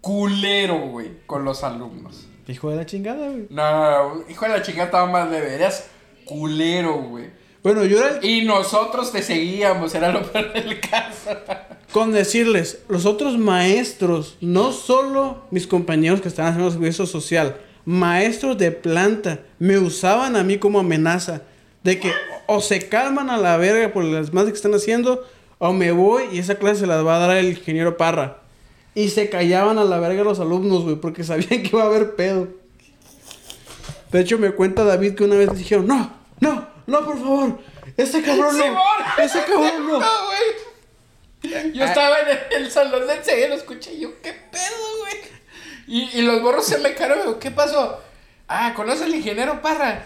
culero, 0.00 0.78
güey, 0.78 1.10
con 1.26 1.44
los 1.44 1.64
alumnos. 1.64 2.26
Hijo 2.46 2.70
de 2.70 2.76
la 2.76 2.86
chingada, 2.86 3.26
güey. 3.28 3.46
No, 3.50 3.70
no, 3.72 4.14
no, 4.14 4.24
hijo 4.30 4.44
de 4.46 4.52
la 4.52 4.62
chingada 4.62 4.84
estaba 4.86 5.06
más 5.10 5.28
leve. 5.30 5.54
Eras 5.54 5.88
culero, 6.24 6.94
güey. 6.94 7.30
Bueno, 7.62 7.84
yo 7.84 7.98
era 7.98 8.18
el- 8.18 8.24
Y 8.24 8.44
nosotros 8.44 9.10
te 9.12 9.22
seguíamos, 9.22 9.94
era 9.94 10.10
lo 10.10 10.22
peor 10.22 10.52
del 10.52 10.78
caso. 10.80 11.36
Con 11.92 12.12
decirles, 12.12 12.80
los 12.88 13.06
otros 13.06 13.38
maestros, 13.38 14.36
no 14.40 14.72
solo 14.72 15.44
mis 15.50 15.66
compañeros 15.66 16.20
que 16.20 16.28
estaban 16.28 16.52
haciendo 16.52 16.70
servicio 16.70 17.06
social, 17.06 17.56
maestros 17.84 18.58
de 18.58 18.70
planta, 18.70 19.40
me 19.58 19.78
usaban 19.78 20.36
a 20.36 20.44
mí 20.44 20.58
como 20.58 20.80
amenaza 20.80 21.42
de 21.82 21.98
que 21.98 22.12
o 22.46 22.60
se 22.60 22.88
calman 22.88 23.30
a 23.30 23.38
la 23.38 23.56
verga 23.56 23.92
por 23.92 24.04
las 24.04 24.32
más 24.32 24.44
que 24.44 24.52
están 24.52 24.74
haciendo, 24.74 25.24
o 25.58 25.72
me 25.72 25.92
voy 25.92 26.24
y 26.32 26.38
esa 26.38 26.56
clase 26.56 26.80
se 26.80 26.86
las 26.86 27.04
va 27.04 27.16
a 27.16 27.26
dar 27.26 27.36
el 27.36 27.48
ingeniero 27.48 27.96
Parra. 27.96 28.42
Y 28.94 29.08
se 29.08 29.30
callaban 29.30 29.78
a 29.78 29.84
la 29.84 29.98
verga 29.98 30.24
los 30.24 30.40
alumnos, 30.40 30.82
güey, 30.82 30.96
porque 30.96 31.24
sabían 31.24 31.62
que 31.62 31.70
iba 31.72 31.82
a 31.82 31.86
haber 31.86 32.16
pedo. 32.16 32.48
De 34.12 34.20
hecho, 34.20 34.38
me 34.38 34.50
cuenta 34.52 34.84
David 34.84 35.14
que 35.14 35.24
una 35.24 35.36
vez 35.36 35.54
dijeron, 35.54 35.86
no, 35.86 36.12
no, 36.40 36.66
no, 36.86 37.04
por 37.04 37.18
favor, 37.18 37.58
ese 37.96 38.22
cabrón 38.22 38.58
no, 38.58 39.22
ese 39.22 39.40
cabrón 39.44 39.86
no. 39.88 40.00
Yo 41.42 41.84
estaba 41.84 42.16
en 42.20 42.62
el, 42.62 42.70
salón 42.70 43.06
de 43.06 43.14
enseguida 43.14 43.46
y 43.46 43.48
lo 43.50 43.54
escuché 43.54 43.92
y 43.92 44.00
yo, 44.00 44.20
¿qué 44.22 44.32
pedo, 44.32 44.98
güey? 45.00 45.16
Y, 45.86 46.18
y 46.18 46.22
los 46.22 46.42
borros 46.42 46.66
se 46.66 46.78
me 46.78 46.92
güey, 46.92 47.38
¿qué 47.38 47.50
pasó? 47.50 48.02
Ah, 48.48 48.72
¿conoce 48.74 49.04
al 49.04 49.14
ingeniero 49.14 49.62
Parra? 49.62 50.02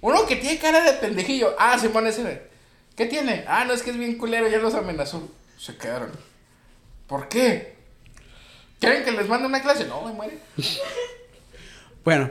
Uno 0.00 0.26
que 0.26 0.36
tiene 0.36 0.58
cara 0.58 0.82
de 0.82 0.92
pendejillo. 0.94 1.54
Ah, 1.58 1.78
Simón 1.78 2.06
ese. 2.06 2.42
¿Qué 2.96 3.06
tiene? 3.06 3.44
Ah, 3.48 3.64
no, 3.64 3.72
es 3.72 3.82
que 3.82 3.90
es 3.90 3.96
bien 3.96 4.16
culero, 4.16 4.48
ya 4.48 4.58
los 4.58 4.74
amenazó. 4.74 5.28
Se 5.58 5.76
quedaron. 5.76 6.12
¿Por 7.06 7.28
qué? 7.28 7.74
¿Quieren 8.80 9.02
que 9.02 9.12
les 9.12 9.28
mande 9.28 9.46
una 9.46 9.62
clase? 9.62 9.86
No, 9.86 10.00
güey, 10.00 10.14
muere. 10.14 10.38
Bueno, 12.04 12.30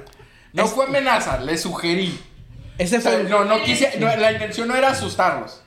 No 0.54 0.68
fue 0.68 0.86
amenaza, 0.86 1.40
le 1.40 1.58
sugerí. 1.58 2.20
ese 2.78 2.98
O 2.98 3.02
sea, 3.02 3.12
fue 3.12 3.22
el, 3.22 3.30
no, 3.30 3.44
no 3.44 3.64
quise, 3.64 3.98
no, 4.00 4.16
la 4.16 4.32
intención 4.32 4.68
no 4.68 4.76
era 4.76 4.90
asustarlos. 4.90 5.64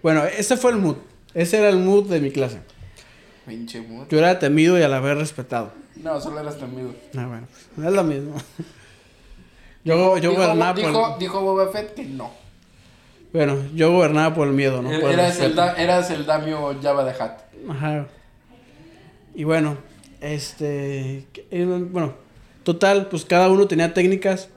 bueno, 0.00 0.24
ese 0.26 0.56
fue 0.56 0.70
el 0.70 0.76
mood. 0.76 0.96
Ese 1.38 1.58
era 1.58 1.68
el 1.68 1.76
mood 1.78 2.08
de 2.08 2.20
mi 2.20 2.30
clase. 2.32 2.58
Pinche 3.46 3.80
mundo. 3.80 4.06
Yo 4.10 4.18
era 4.18 4.38
temido 4.38 4.76
y 4.78 4.82
a 4.82 4.88
la 4.88 4.98
vez 5.00 5.16
respetado. 5.16 5.70
No, 5.96 6.20
solo 6.20 6.40
eras 6.40 6.58
tu 6.58 6.64
amigo. 6.64 6.92
Ah, 7.16 7.26
bueno, 7.26 7.46
pues, 7.76 7.86
es 7.86 7.92
lo 7.94 8.04
mismo. 8.04 8.34
Yo, 9.84 10.18
yo 10.18 10.30
dijo, 10.30 10.42
gobernaba 10.42 10.74
por 10.74 10.84
el, 11.14 11.18
dijo 11.18 11.40
Boba 11.40 11.68
Fett 11.68 11.94
que 11.94 12.04
no. 12.04 12.30
Bueno, 13.32 13.56
yo 13.74 13.92
gobernaba 13.92 14.34
por 14.34 14.48
el 14.48 14.52
miedo, 14.54 14.82
¿no? 14.82 14.88
Por 15.00 15.10
el 15.10 15.18
eras, 15.20 15.38
el 15.40 15.54
da- 15.54 15.74
eras 15.76 16.10
el 16.10 16.26
damio 16.26 16.76
Java 16.82 17.04
de 17.04 17.12
Hat. 17.12 17.40
Ajá. 17.70 18.06
Y 19.34 19.44
bueno, 19.44 19.78
este. 20.20 21.24
eh, 21.50 21.64
Bueno, 21.90 22.14
total, 22.64 23.06
pues 23.08 23.24
cada 23.24 23.48
uno 23.48 23.66
tenía 23.68 23.94
técnicas 23.94 24.48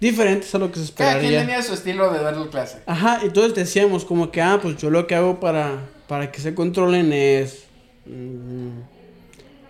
diferentes 0.00 0.54
a 0.54 0.58
lo 0.58 0.70
que 0.70 0.80
se 0.80 0.92
Cada 0.92 1.12
quien 1.18 1.24
esperaría. 1.32 1.40
tenía 1.40 1.62
su 1.62 1.74
estilo 1.74 2.12
de 2.12 2.20
darle 2.22 2.48
clase. 2.48 2.78
Ajá, 2.86 3.20
y 3.22 3.26
entonces 3.26 3.54
decíamos 3.54 4.04
como 4.04 4.30
que, 4.30 4.40
ah, 4.42 4.58
pues 4.60 4.76
yo 4.76 4.90
lo 4.90 5.06
que 5.06 5.14
hago 5.14 5.40
para, 5.40 5.80
para 6.08 6.30
que 6.30 6.40
se 6.40 6.54
controlen 6.54 7.12
es. 7.12 7.64
mm, 8.06 8.68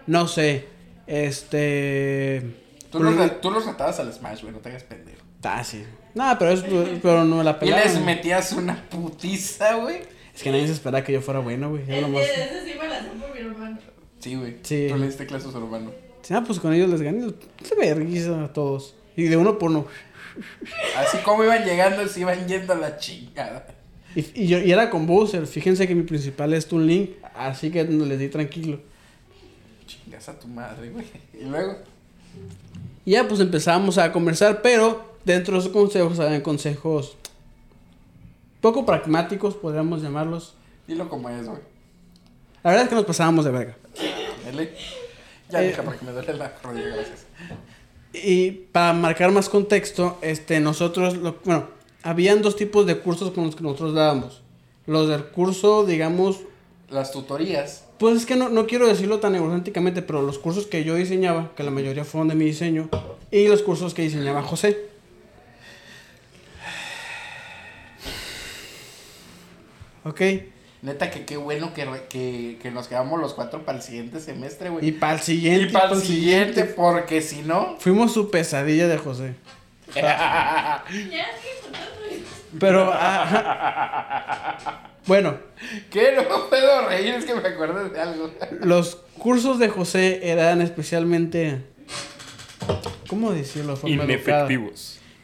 no 0.06 0.26
sé. 0.28 0.66
Este. 1.06 2.42
Tú, 2.90 3.02
los, 3.02 3.16
re- 3.16 3.28
tú 3.42 3.50
los 3.50 3.66
retabas 3.66 3.98
al 4.00 4.12
Smash, 4.12 4.42
güey, 4.42 4.52
no 4.52 4.60
te 4.60 4.68
hagas 4.70 4.84
pendejo. 4.84 5.18
Ah, 5.42 5.62
sí. 5.64 5.84
No, 6.14 6.36
pero, 6.38 6.52
es, 6.52 6.62
pero 7.02 7.24
no 7.24 7.36
me 7.36 7.44
la 7.44 7.52
Y 7.52 7.54
pelaban. 7.54 7.84
les 7.84 8.00
metías 8.00 8.52
una 8.52 8.88
putiza, 8.88 9.74
güey. 9.76 9.98
Es 10.34 10.42
que 10.42 10.50
nadie 10.50 10.66
se 10.66 10.72
esperaba 10.72 11.04
que 11.04 11.12
yo 11.12 11.20
fuera 11.20 11.40
bueno, 11.40 11.70
güey. 11.70 11.84
Lo 12.00 12.08
más... 12.08 12.22
Ese 12.22 12.64
sí 12.64 12.72
me 12.80 12.88
la 12.88 13.00
por 13.00 13.34
mi 13.34 13.40
hermano. 13.40 13.78
Sí, 14.20 14.34
güey. 14.36 14.56
Sí. 14.62 14.86
Tú 14.88 14.96
le 14.96 15.06
diste 15.06 15.26
clase 15.26 15.48
a 15.48 15.50
su 15.50 15.58
hermano. 15.58 15.90
Ah, 16.30 16.42
pues 16.46 16.58
con 16.60 16.72
ellos 16.72 16.88
les 16.88 17.02
gané. 17.02 17.26
Se 17.62 17.74
vergüenza 17.74 18.44
a 18.44 18.52
todos. 18.52 18.94
Y 19.16 19.24
de 19.24 19.36
uno 19.36 19.58
por 19.58 19.70
uno. 19.70 19.86
Así 20.97 21.18
como 21.18 21.45
iban 21.45 21.64
llegando, 21.64 22.07
se 22.09 22.20
iban 22.20 22.47
yendo 22.47 22.72
a 22.72 22.76
la 22.76 22.97
chingada. 22.99 23.66
Y, 24.14 24.43
y 24.43 24.47
yo, 24.47 24.59
y 24.59 24.70
era 24.72 24.91
con 24.91 25.07
Bowser. 25.07 25.47
Fíjense 25.47 25.87
que 25.89 25.95
mi 25.95 26.03
principal 26.03 26.55
es 26.55 26.66
Toon 26.66 26.87
Link. 26.87 27.11
Así 27.35 27.70
que 27.70 27.85
no 27.85 28.05
les 28.05 28.18
di 28.18 28.28
tranquilo. 28.28 28.80
Chingas 29.87 30.28
a 30.28 30.39
tu 30.39 30.49
madre, 30.49 30.91
güey. 30.91 31.07
Y 31.41 31.45
luego. 31.45 31.78
Y 33.05 33.12
ya 33.12 33.28
pues 33.28 33.41
empezamos 33.41 33.99
a 33.99 34.12
conversar, 34.12 34.62
pero 34.62 35.14
dentro 35.24 35.55
de 35.55 35.61
esos 35.61 35.72
consejos 35.72 36.18
habían 36.20 36.41
consejos 36.41 37.16
poco 38.61 38.87
pragmáticos, 38.87 39.55
podríamos 39.57 40.01
llamarlos. 40.03 40.55
Dilo 40.87 41.09
como 41.09 41.28
es, 41.28 41.47
güey. 41.47 41.61
La 42.62 42.70
verdad 42.70 42.85
es 42.85 42.89
que 42.89 42.95
nos 42.95 43.05
pasábamos 43.05 43.45
de 43.45 43.51
verga. 43.51 43.76
Ya, 45.51 45.62
Eh, 45.62 45.66
deja, 45.66 45.82
porque 45.82 46.05
me 46.05 46.12
duele 46.12 46.32
la 46.35 46.53
rodilla, 46.62 46.87
gracias. 46.97 47.26
Y 48.14 48.50
para 48.72 48.92
marcar 48.92 49.32
más 49.32 49.48
contexto, 49.48 50.18
este, 50.22 50.60
nosotros, 50.60 51.16
lo- 51.16 51.36
bueno, 51.44 51.66
habían 52.02 52.42
dos 52.42 52.54
tipos 52.56 52.86
de 52.86 52.98
cursos 52.98 53.32
con 53.32 53.44
los 53.46 53.56
que 53.56 53.62
nosotros 53.64 53.94
dábamos. 53.94 54.40
Los 54.86 55.08
del 55.08 55.24
curso, 55.24 55.84
digamos, 55.84 56.40
Las 56.90 57.10
tutorías. 57.10 57.84
pues 57.98 58.16
es 58.18 58.26
que 58.26 58.36
no, 58.36 58.48
no 58.50 58.66
quiero 58.66 58.86
decirlo 58.86 59.18
tan 59.18 59.34
egocéntricamente, 59.34 60.00
pero 60.02 60.22
los 60.22 60.38
cursos 60.38 60.66
que 60.66 60.84
yo 60.84 60.94
diseñaba, 60.94 61.52
que 61.56 61.62
la 61.64 61.70
mayoría 61.70 62.04
fueron 62.04 62.28
de 62.28 62.34
mi 62.36 62.44
diseño, 62.44 62.88
y 63.30 63.48
los 63.48 63.62
cursos 63.62 63.94
que 63.94 64.02
diseñaba 64.02 64.42
José. 64.42 64.78
Ok. 70.04 70.20
Neta, 70.85 71.11
que 71.11 71.24
qué 71.24 71.39
bueno 71.39 71.72
que, 71.72 71.89
que, 72.11 72.59
que 72.61 72.70
nos 72.70 72.89
quedamos 72.89 73.18
los 73.18 73.32
cuatro 73.32 73.64
para 73.64 73.78
el 73.78 73.82
siguiente 73.82 74.20
semestre, 74.20 74.68
güey. 74.68 74.87
Y 74.87 74.93
para 74.93 75.14
el 75.14 75.20
siguiente. 75.20 75.62
Y 75.62 75.72
para 75.72 75.95
el 75.95 76.03
siguiente, 76.03 76.64
porque 76.64 77.22
si 77.22 77.41
no. 77.41 77.76
Fuimos 77.78 78.12
su 78.12 78.30
pesadilla 78.30 78.87
de 78.87 78.99
José. 78.99 79.35
Pero, 82.61 82.91
ah, 82.93 84.59
bueno, 85.07 85.39
¿Qué? 85.91 86.12
No 86.16 86.51
puedo 86.51 86.87
reír, 86.87 87.14
es 87.14 87.24
que 87.24 87.35
me 87.35 87.49
acuerdo 87.49 87.89
de 87.89 87.99
algo. 87.99 88.30
los 88.61 88.97
cursos 89.16 89.59
de 89.59 89.70
José 89.70 90.20
eran 90.30 90.61
especialmente, 90.61 91.62
¿cómo 93.09 93.32
decirlo? 93.32 93.78
educada? 93.82 94.51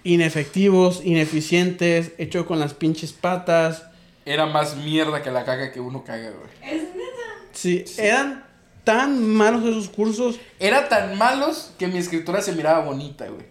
Inefectivos, 0.05 1.03
ineficientes, 1.05 2.13
hechos 2.17 2.47
con 2.47 2.59
las 2.59 2.73
pinches 2.73 3.13
patas. 3.13 3.90
Era 4.31 4.47
más 4.47 4.77
mierda 4.77 5.23
que 5.23 5.31
la 5.31 5.45
caca 5.45 5.73
que 5.73 5.81
uno 5.81 6.05
caga, 6.05 6.31
güey. 6.31 6.73
Es 6.75 6.83
neta. 6.83 7.51
Sí, 7.53 7.85
eran 7.99 8.45
tan 8.85 9.27
malos 9.29 9.65
esos 9.65 9.89
cursos. 9.89 10.39
Era 10.59 10.89
tan 10.89 11.19
malos 11.19 11.73
que 11.79 11.89
mi 11.89 11.99
escritura 11.99 12.41
se 12.41 12.53
miraba 12.53 12.85
bonita, 12.85 13.27
güey. 13.29 13.45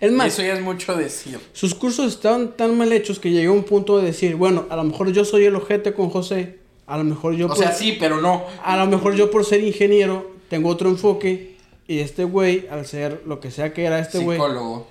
Es 0.00 0.12
más, 0.12 0.28
Eso 0.28 0.42
ya 0.42 0.54
es 0.54 0.60
mucho 0.62 0.94
decir. 0.94 1.38
sus 1.52 1.74
cursos 1.74 2.12
estaban 2.14 2.56
tan 2.56 2.76
mal 2.76 2.92
hechos 2.92 3.18
que 3.18 3.30
llegué 3.30 3.46
a 3.48 3.52
un 3.52 3.64
punto 3.64 3.98
de 3.98 4.04
decir, 4.06 4.36
bueno, 4.36 4.66
a 4.70 4.76
lo 4.76 4.84
mejor 4.84 5.10
yo 5.12 5.24
soy 5.24 5.44
el 5.46 5.56
ojete 5.56 5.92
con 5.94 6.10
José, 6.10 6.58
a 6.86 6.96
lo 6.98 7.04
mejor 7.04 7.34
yo 7.34 7.46
O 7.46 7.48
por- 7.48 7.58
sea, 7.58 7.72
sí, 7.72 7.96
pero 7.98 8.20
no. 8.20 8.44
a 8.62 8.76
lo 8.76 8.86
mejor 8.86 9.14
yo 9.16 9.30
por 9.30 9.44
ser 9.44 9.62
ingeniero 9.64 10.30
tengo 10.50 10.68
otro 10.68 10.88
enfoque 10.90 11.56
y 11.88 12.00
este 12.00 12.24
güey, 12.24 12.66
al 12.70 12.84
ser 12.86 13.22
lo 13.26 13.40
que 13.40 13.50
sea 13.50 13.72
que 13.72 13.84
era 13.84 13.98
este 13.98 14.18
güey, 14.18 14.36
Psicólogo, 14.38 14.86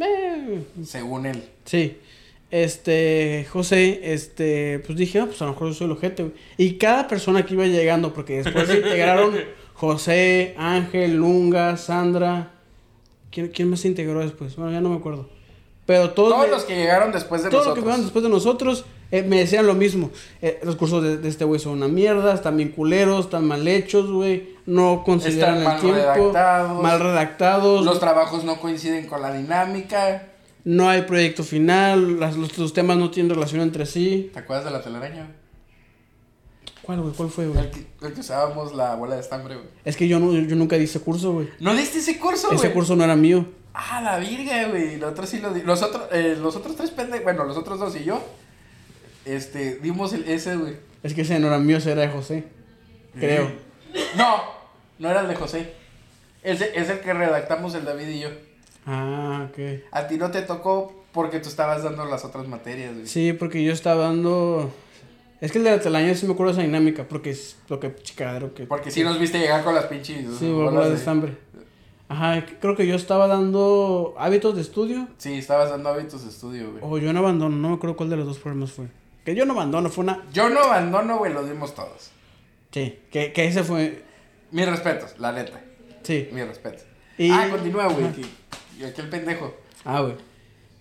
eh, 0.00 0.64
según 0.84 1.26
él. 1.26 1.42
sí, 1.64 1.98
este, 2.50 3.46
José, 3.50 4.00
este, 4.12 4.78
pues 4.86 4.96
dije, 4.98 5.18
ah, 5.20 5.26
pues 5.26 5.40
a 5.42 5.44
lo 5.46 5.52
mejor 5.52 5.68
yo 5.68 5.74
soy 5.74 5.84
el 5.86 5.92
ojete, 5.92 6.22
güey. 6.24 6.34
Y 6.56 6.74
cada 6.78 7.06
persona 7.08 7.44
que 7.44 7.54
iba 7.54 7.66
llegando, 7.66 8.12
porque 8.14 8.42
después 8.42 8.66
se 8.68 8.76
integraron 8.76 9.34
José, 9.74 10.54
Ángel, 10.58 11.16
Lunga, 11.16 11.76
Sandra, 11.76 12.50
¿quién, 13.30 13.48
quién 13.48 13.68
más 13.70 13.80
se 13.80 13.88
integró 13.88 14.20
después? 14.20 14.56
Bueno, 14.56 14.72
ya 14.72 14.80
no 14.80 14.88
me 14.90 14.96
acuerdo. 14.96 15.28
Pero 15.86 16.10
todos, 16.10 16.30
Todos 16.34 16.44
me- 16.46 16.50
los 16.52 16.64
que 16.64 16.76
llegaron 16.76 17.12
después 17.12 17.42
de 17.42 17.48
todos 17.50 17.64
los 17.66 17.74
que 17.74 17.80
nosotros. 17.80 17.84
fueron 17.84 18.02
después 18.04 18.22
de 18.22 18.28
nosotros 18.30 18.84
eh, 19.10 19.22
me 19.22 19.38
decían 19.38 19.66
lo 19.66 19.72
mismo. 19.74 20.10
Eh, 20.42 20.60
los 20.62 20.76
cursos 20.76 21.02
de, 21.02 21.16
de 21.16 21.28
este 21.30 21.44
güey 21.46 21.58
son 21.58 21.72
una 21.74 21.88
mierda, 21.88 22.34
están 22.34 22.58
bien 22.58 22.68
culeros, 22.72 23.24
están 23.26 23.46
mal 23.46 23.66
hechos, 23.66 24.10
güey. 24.10 24.56
No 24.66 25.02
consideran 25.02 25.56
Están 25.56 25.58
el 25.58 25.64
mal 25.64 25.80
tiempo. 25.80 25.96
redactados. 26.32 26.82
Mal 26.82 27.00
redactados. 27.00 27.84
Los 27.86 28.00
trabajos 28.00 28.44
no 28.44 28.60
coinciden 28.60 29.06
con 29.06 29.22
la 29.22 29.32
dinámica. 29.32 30.24
No 30.64 30.88
hay 30.88 31.02
proyecto 31.02 31.42
final. 31.44 32.18
las- 32.20 32.36
los, 32.36 32.56
los 32.58 32.72
temas 32.72 32.96
no 32.96 33.10
tienen 33.10 33.34
relación 33.34 33.60
entre 33.60 33.86
sí. 33.86 34.30
¿Te 34.32 34.40
acuerdas 34.40 34.64
de 34.66 34.70
la 34.72 34.82
telaraña? 34.82 35.30
¿Cuál, 36.82 37.00
güey? 37.02 37.14
¿Cuál 37.14 37.30
fue, 37.30 37.46
güey? 37.48 37.60
El 37.64 37.70
que, 37.70 37.86
el 38.06 38.12
que 38.14 38.20
usábamos 38.20 38.74
la 38.74 38.94
bola 38.94 39.14
de 39.16 39.20
estambre, 39.20 39.54
güey. 39.56 39.66
Es 39.84 39.96
que 39.96 40.08
yo, 40.08 40.18
no, 40.18 40.32
yo 40.32 40.56
nunca 40.56 40.76
di 40.76 40.84
ese 40.84 41.00
curso, 41.00 41.32
güey. 41.32 41.48
¿No 41.60 41.74
diste 41.74 41.98
ese 41.98 42.18
curso, 42.18 42.46
güey? 42.48 42.58
Ese 42.58 42.72
curso 42.72 42.96
no 42.96 43.04
era 43.04 43.14
mío. 43.16 43.46
Ah, 43.74 44.00
la 44.02 44.18
virga, 44.18 44.68
güey. 44.68 44.96
Los 44.96 45.12
otros 45.12 45.28
sí 45.28 45.38
lo 45.38 45.52
di. 45.52 45.62
Los, 45.62 45.82
otros 45.82 46.04
eh, 46.12 46.36
los 46.40 46.56
otros 46.56 46.76
tres 46.76 46.90
pendejos. 46.90 47.24
Bueno, 47.24 47.44
los 47.44 47.56
otros 47.56 47.78
dos 47.78 47.94
y 47.96 48.04
yo. 48.04 48.20
Este, 49.24 49.76
dimos 49.76 50.12
el, 50.14 50.26
ese, 50.28 50.56
güey. 50.56 50.76
Es 51.02 51.12
que 51.14 51.20
ese 51.22 51.38
no 51.38 51.48
era 51.48 51.58
mío, 51.58 51.76
ese 51.76 51.92
era 51.92 52.00
de 52.02 52.08
José. 52.08 52.44
Creo. 53.18 53.50
No, 54.16 54.36
no 54.98 55.10
era 55.10 55.20
el 55.20 55.28
de 55.28 55.34
José. 55.34 55.74
Ese 56.42 56.72
es 56.74 56.88
el 56.88 57.00
que 57.00 57.12
redactamos 57.12 57.74
el 57.74 57.84
David 57.84 58.08
y 58.08 58.20
yo. 58.20 58.28
Ah, 58.90 59.48
ok. 59.50 59.58
A 59.92 60.06
ti 60.08 60.16
no 60.16 60.30
te 60.30 60.40
tocó 60.42 61.04
porque 61.12 61.40
tú 61.40 61.48
estabas 61.50 61.82
dando 61.82 62.06
las 62.06 62.24
otras 62.24 62.48
materias, 62.48 62.94
güey. 62.94 63.06
Sí, 63.06 63.34
porque 63.34 63.62
yo 63.62 63.72
estaba 63.72 64.04
dando. 64.04 64.70
Es 65.42 65.52
que 65.52 65.58
el 65.58 65.64
de 65.64 65.70
la 65.72 65.80
telaraña 65.80 66.14
sí 66.14 66.26
me 66.26 66.32
acuerdo 66.32 66.52
esa 66.52 66.62
dinámica, 66.62 67.06
porque 67.06 67.30
es 67.30 67.56
lo 67.68 67.78
que 67.78 67.94
chicadero 67.96 68.54
que. 68.54 68.64
Porque 68.66 68.90
sí 68.90 69.02
nos 69.04 69.20
viste 69.20 69.38
llegar 69.38 69.62
con 69.62 69.74
las 69.74 69.84
pinches. 69.86 70.24
Sí, 70.38 70.50
bolas 70.50 70.88
de 70.88 70.94
estambre. 70.96 71.36
Ajá, 72.08 72.46
creo 72.60 72.74
que 72.74 72.86
yo 72.86 72.94
estaba 72.94 73.26
dando 73.26 74.14
hábitos 74.16 74.54
de 74.56 74.62
estudio. 74.62 75.06
Sí, 75.18 75.34
estabas 75.34 75.68
dando 75.68 75.90
hábitos 75.90 76.22
de 76.24 76.30
estudio, 76.30 76.70
güey. 76.72 76.82
O 76.82 76.96
yo 76.96 77.12
no 77.12 77.18
abandono, 77.18 77.54
no 77.56 77.68
me 77.68 77.74
acuerdo 77.74 77.96
cuál 77.96 78.08
de 78.08 78.16
los 78.16 78.26
dos 78.26 78.38
programas 78.38 78.72
fue. 78.72 78.86
Que 79.26 79.34
yo 79.34 79.44
no 79.44 79.52
abandono, 79.52 79.90
fue 79.90 80.04
una. 80.04 80.24
Yo 80.32 80.48
no 80.48 80.60
abandono, 80.60 81.18
güey, 81.18 81.34
lo 81.34 81.44
dimos 81.44 81.74
todos. 81.74 82.10
Sí, 82.72 82.98
que, 83.12 83.32
que 83.34 83.46
ese 83.46 83.62
fue. 83.62 84.02
Mis 84.50 84.66
respetos, 84.66 85.16
la 85.18 85.32
neta. 85.32 85.60
Sí. 86.02 86.28
Mis 86.32 86.46
respetos. 86.46 86.84
Y- 87.18 87.30
Ah, 87.30 87.48
continúa, 87.50 87.88
güey. 87.88 88.06
Y 88.78 88.84
aquel 88.84 89.08
pendejo. 89.08 89.54
Ah, 89.84 90.00
güey. 90.02 90.14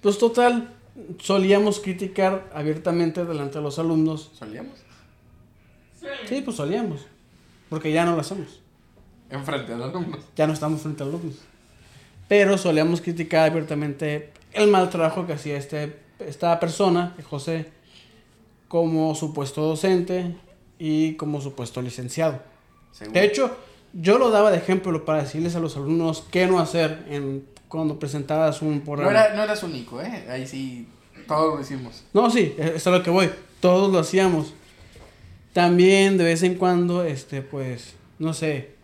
Pues 0.01 0.17
total, 0.17 0.73
solíamos 1.19 1.79
criticar 1.79 2.49
abiertamente 2.53 3.25
delante 3.25 3.57
de 3.57 3.63
los 3.63 3.79
alumnos. 3.79 4.31
¿Solíamos? 4.33 4.79
Sí, 6.27 6.41
pues 6.41 6.55
solíamos. 6.55 7.05
Porque 7.69 7.91
ya 7.91 8.05
no 8.05 8.15
lo 8.15 8.21
hacemos. 8.21 8.61
Enfrente 9.29 9.71
de 9.71 9.77
los 9.77 9.89
alumnos. 9.89 10.19
Ya 10.35 10.47
no 10.47 10.53
estamos 10.53 10.81
frente 10.81 11.03
a 11.03 11.07
alumnos. 11.07 11.39
Pero 12.27 12.57
solíamos 12.57 13.01
criticar 13.01 13.49
abiertamente 13.49 14.31
el 14.53 14.69
mal 14.69 14.89
trabajo 14.89 15.25
que 15.25 15.33
hacía 15.33 15.57
este, 15.57 15.99
esta 16.19 16.59
persona, 16.59 17.15
José, 17.29 17.71
como 18.67 19.15
supuesto 19.15 19.61
docente 19.61 20.35
y 20.77 21.13
como 21.13 21.41
supuesto 21.41 21.81
licenciado. 21.81 22.41
Seguro. 22.91 23.19
De 23.19 23.25
hecho, 23.25 23.57
yo 23.93 24.17
lo 24.17 24.29
daba 24.29 24.51
de 24.51 24.57
ejemplo 24.57 25.05
para 25.05 25.23
decirles 25.23 25.55
a 25.55 25.59
los 25.59 25.75
alumnos 25.77 26.25
qué 26.31 26.47
no 26.47 26.59
hacer 26.59 27.05
en, 27.09 27.45
cuando 27.67 27.99
presentabas 27.99 28.61
un 28.61 28.77
no, 28.79 28.83
programa. 28.83 29.11
era, 29.11 29.35
no 29.35 29.43
eras 29.43 29.63
único, 29.63 30.01
¿eh? 30.01 30.25
Ahí 30.29 30.47
sí, 30.47 30.87
todos 31.27 31.55
lo 31.55 31.61
hicimos. 31.61 32.03
No, 32.13 32.29
sí, 32.29 32.55
es 32.57 32.75
es 32.75 32.87
a 32.87 32.91
lo 32.91 33.03
que 33.03 33.09
voy. 33.09 33.29
Todos 33.59 33.91
lo 33.91 33.99
hacíamos. 33.99 34.53
También 35.53 36.17
de 36.17 36.23
vez 36.23 36.43
en 36.43 36.55
cuando, 36.55 37.03
este, 37.03 37.41
pues, 37.41 37.95
no 38.19 38.33
sé, 38.33 38.75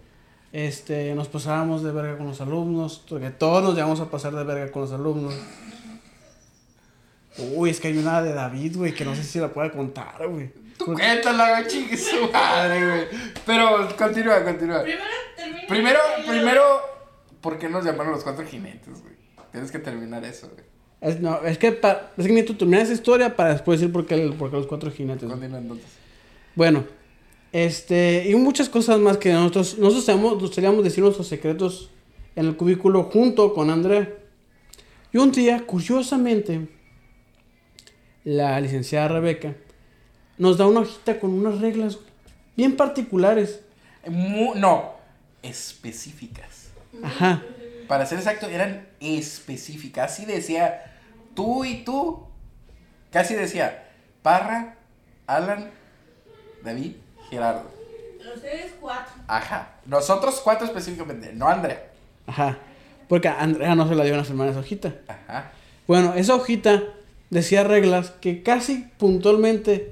este, 0.52 1.14
nos 1.16 1.28
pasábamos 1.28 1.84
de 1.84 1.92
verga 1.92 2.18
con 2.18 2.28
los 2.28 2.42
alumnos, 2.42 3.04
porque 3.08 3.30
todos 3.30 3.64
nos 3.64 3.76
llevamos 3.76 4.00
a 4.00 4.10
pasar 4.10 4.34
de 4.34 4.44
verga 4.44 4.72
con 4.72 4.84
los 4.84 4.92
alumnos. 4.92 5.34
Uy, 7.56 7.70
es 7.70 7.80
que 7.80 7.88
hay 7.88 7.98
una 7.98 8.22
de 8.22 8.34
David, 8.34 8.78
güey, 8.78 8.94
que 8.94 9.06
no 9.06 9.16
sé 9.16 9.24
si 9.24 9.40
la 9.40 9.50
pueda 9.50 9.72
contar, 9.72 10.28
güey. 10.28 10.52
Tú 10.78 10.86
cuéntala, 10.86 11.52
güey, 11.60 11.68
chingue 11.68 11.98
su 11.98 12.30
madre, 12.32 12.86
güey. 12.88 13.08
Pero 13.46 13.88
continúa, 13.98 14.44
continúa. 14.44 14.82
Primero 14.84 15.04
termina. 15.36 15.68
Primero, 15.68 16.00
primero, 16.28 16.64
¿por 17.42 17.58
qué 17.60 17.70
nos 17.70 17.86
llamaron 17.86 18.12
los 18.14 18.24
cuatro 18.24 18.46
jinetes, 18.46 19.02
güey? 19.02 19.14
Tienes 19.52 19.72
que 19.72 19.80
terminar 19.80 20.24
eso, 20.26 20.50
güey. 20.50 20.64
Es, 21.02 21.20
no, 21.20 21.42
es 21.44 21.58
que, 21.58 21.72
pa- 21.74 22.12
es 22.18 22.26
que 22.26 22.32
necesito 22.34 22.58
terminar 22.58 22.82
esa 22.84 22.94
historia 22.94 23.36
para 23.36 23.54
después 23.54 23.80
decir 23.80 23.92
por 23.94 24.06
qué, 24.06 24.16
el- 24.16 24.34
por 24.34 24.50
qué 24.50 24.58
los 24.58 24.68
cuatro 24.68 24.90
jinetes. 24.90 25.30
Continúa 25.30 25.60
entonces. 25.60 25.86
Bueno, 26.56 26.86
este, 27.52 28.26
y 28.30 28.36
muchas 28.36 28.70
cosas 28.70 29.00
más 29.00 29.18
que 29.18 29.32
nosotros, 29.32 29.78
nosotros 29.78 30.54
solíamos 30.56 30.84
decir 30.84 31.04
nuestros 31.04 31.28
secretos 31.28 31.92
en 32.36 32.48
el 32.48 32.56
cubículo 32.58 33.04
junto 33.04 33.54
con 33.54 33.70
Andrea. 33.70 34.10
Y 35.12 35.18
un 35.18 35.32
día, 35.32 35.64
curiosamente, 35.68 36.68
la 38.24 38.60
licenciada 38.60 39.10
Rebeca 39.10 39.56
nos 40.38 40.58
da 40.58 40.68
una 40.68 40.82
hojita 40.82 41.20
con 41.20 41.32
unas 41.32 41.60
reglas 41.62 41.96
güey, 41.96 42.08
bien 42.56 42.76
particulares. 42.76 43.62
Mu- 44.08 44.56
no, 44.56 44.94
específicas. 45.42 46.70
Ajá. 47.04 47.42
Para 47.88 48.06
ser 48.06 48.20
exacto, 48.20 48.48
eran 48.48 48.88
específicas. 49.00 50.12
Así 50.12 50.26
decía 50.26 50.94
tú 51.36 51.66
y 51.66 51.84
tú. 51.84 52.24
Casi 53.12 53.36
decía 53.36 53.90
Parra, 54.22 54.76
Alan, 55.28 55.70
David, 56.64 56.94
Gerardo. 57.30 57.70
Ustedes 58.36 58.74
cuatro. 58.80 59.14
Ajá. 59.28 59.76
Nosotros 59.86 60.42
cuatro 60.44 60.66
específicamente, 60.66 61.32
no 61.34 61.48
Andrea. 61.48 61.92
Ajá. 62.26 62.58
Porque 63.08 63.28
a 63.28 63.40
Andrea 63.42 63.76
no 63.76 63.88
se 63.88 63.96
la 63.96 64.04
dio 64.06 64.20
a 64.20 64.24
firmar 64.24 64.48
esa 64.50 64.60
hojita. 64.60 64.96
Ajá. 65.08 65.52
Bueno, 65.88 66.14
esa 66.16 66.36
hojita 66.36 66.82
decía 67.30 67.64
reglas 67.64 68.12
que 68.12 68.42
casi 68.42 68.90
puntualmente 68.98 69.92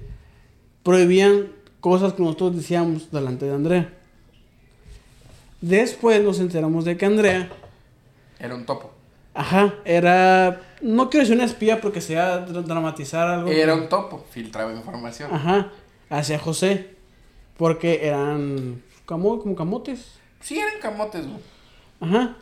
prohibían 0.83 1.51
cosas 1.79 2.13
que 2.13 2.21
nosotros 2.23 2.55
decíamos 2.55 3.11
delante 3.11 3.45
de 3.45 3.53
Andrea. 3.53 3.93
Después 5.61 6.21
nos 6.23 6.39
enteramos 6.39 6.85
de 6.85 6.97
que 6.97 7.05
Andrea, 7.05 7.49
Era 8.39 8.55
un 8.55 8.65
topo. 8.65 8.91
ajá, 9.33 9.75
era, 9.85 10.61
no 10.81 11.09
quiero 11.09 11.23
decir 11.23 11.35
una 11.35 11.45
espía 11.45 11.79
porque 11.81 12.01
sea 12.01 12.45
dra- 12.47 12.63
dramatizar 12.63 13.27
algo. 13.27 13.49
Era 13.51 13.75
un 13.75 13.87
topo. 13.87 14.25
Filtraba 14.31 14.73
información. 14.73 15.29
Ajá, 15.33 15.71
hacia 16.09 16.39
José, 16.39 16.95
porque 17.57 18.07
eran 18.07 18.81
camo- 19.05 19.39
como 19.39 19.55
camotes. 19.55 20.13
Sí, 20.39 20.57
eran 20.57 20.79
camotes, 20.81 21.27
güey. 21.27 21.39
Ajá. 21.99 22.35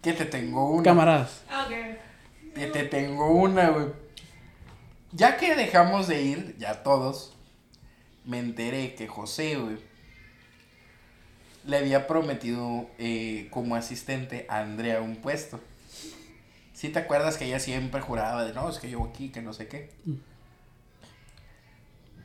Que 0.00 0.12
te 0.12 0.24
tengo 0.24 0.70
una. 0.70 0.84
Camaradas. 0.84 1.42
Ok. 1.66 1.74
Que 2.54 2.66
te 2.68 2.84
tengo 2.84 3.32
una, 3.32 3.70
güey. 3.70 3.86
Ya 5.12 5.36
que 5.36 5.56
dejamos 5.56 6.06
de 6.06 6.22
ir, 6.22 6.56
ya 6.58 6.84
todos, 6.84 7.32
me 8.30 8.38
enteré 8.38 8.94
que 8.94 9.08
José, 9.08 9.56
güey, 9.56 9.76
le 11.66 11.76
había 11.76 12.06
prometido 12.06 12.88
eh, 12.98 13.48
como 13.50 13.74
asistente 13.74 14.46
a 14.48 14.60
Andrea 14.60 15.02
un 15.02 15.16
puesto. 15.16 15.60
¿Sí 16.72 16.90
te 16.90 17.00
acuerdas 17.00 17.36
que 17.36 17.46
ella 17.46 17.58
siempre 17.58 18.00
juraba 18.00 18.44
de, 18.44 18.54
no, 18.54 18.70
es 18.70 18.78
que 18.78 18.88
yo 18.88 19.04
aquí, 19.04 19.30
que 19.30 19.42
no 19.42 19.52
sé 19.52 19.66
qué? 19.66 19.90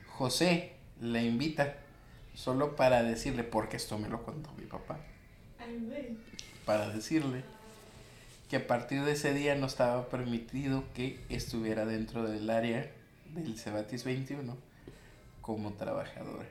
José 0.10 0.74
la 1.02 1.24
invita 1.24 1.76
solo 2.36 2.76
para 2.76 3.02
decirle, 3.02 3.44
porque 3.44 3.76
esto 3.76 3.98
me 3.98 4.08
lo 4.08 4.24
contó 4.24 4.52
mi 4.54 4.66
papá, 4.66 5.00
para 6.66 6.90
decirle 6.90 7.44
que 8.48 8.58
a 8.58 8.68
partir 8.68 9.04
de 9.04 9.14
ese 9.14 9.34
día 9.34 9.56
no 9.56 9.66
estaba 9.66 10.08
permitido 10.08 10.84
que 10.94 11.20
estuviera 11.30 11.86
dentro 11.86 12.24
del 12.24 12.50
área 12.52 12.92
del 13.34 13.58
Cebatis 13.58 14.04
21 14.04 14.56
como 15.46 15.74
trabajadora. 15.74 16.50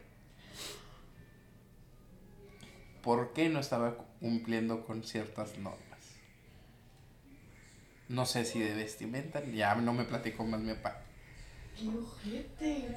¿Por 3.03 3.33
qué 3.33 3.49
no 3.49 3.59
estaba 3.59 3.97
cumpliendo 4.21 4.87
con 4.87 5.03
ciertas 5.03 5.59
normas? 5.59 5.81
No 8.09 8.25
sé 8.25 8.45
si 8.45 8.61
de 8.61 8.73
vestimenta, 8.73 9.43
ya 9.47 9.75
no 9.75 9.93
me 9.95 10.05
platicó 10.05 10.45
más 10.45 10.61
mi 10.61 10.73
papá. 10.75 11.01
Qué 11.77 11.89
ojete. 11.89 12.89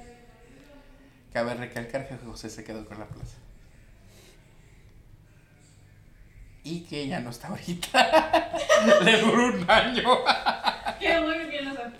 Cabe 1.33 1.55
recalcar 1.55 2.07
que 2.07 2.15
José 2.17 2.51
se 2.51 2.63
quedó 2.63 2.85
con 2.85 2.99
la 2.99 3.07
plaza. 3.07 3.37
Y 6.63 6.81
que 6.81 7.07
ya 7.07 7.21
no 7.21 7.31
está 7.31 7.47
ahorita. 7.47 9.01
Le 9.03 9.19
duró 9.19 9.47
un 9.47 9.69
año. 9.69 10.03
Qué 10.99 11.19
bueno 11.21 11.49
que 11.49 11.61
no 11.63 11.73
sabe. 11.73 11.93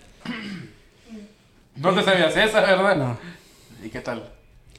No 1.74 1.94
te 1.94 2.02
sabías 2.04 2.36
esa, 2.36 2.60
¿verdad? 2.60 2.96
No. 2.96 3.37
¿Y 3.88 3.90
qué 3.90 4.00
tal? 4.00 4.22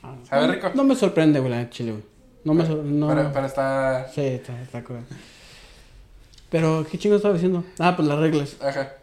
Ah, 0.03 0.15
¿Sabe 0.29 0.45
no- 0.47 0.53
rico? 0.53 0.69
No 0.75 0.83
me 0.83 0.95
sorprende, 0.95 1.39
güey, 1.39 1.51
la 1.51 1.67
chile, 1.71 1.91
güey. 1.93 2.03
No 2.43 2.53
me 2.53 2.63
sor- 2.63 2.83
no. 2.83 3.07
Pero, 3.07 3.31
pero 3.33 3.45
está. 3.47 4.07
Sí, 4.13 4.21
está, 4.21 4.61
está 4.61 4.83
cool. 4.83 4.99
Pero, 6.51 6.85
¿qué 6.89 6.99
chingo 6.99 7.15
estaba 7.15 7.33
diciendo? 7.33 7.63
Ah, 7.79 7.95
pues 7.95 8.07
las 8.07 8.19
reglas. 8.19 8.55
Ajá. 8.61 8.93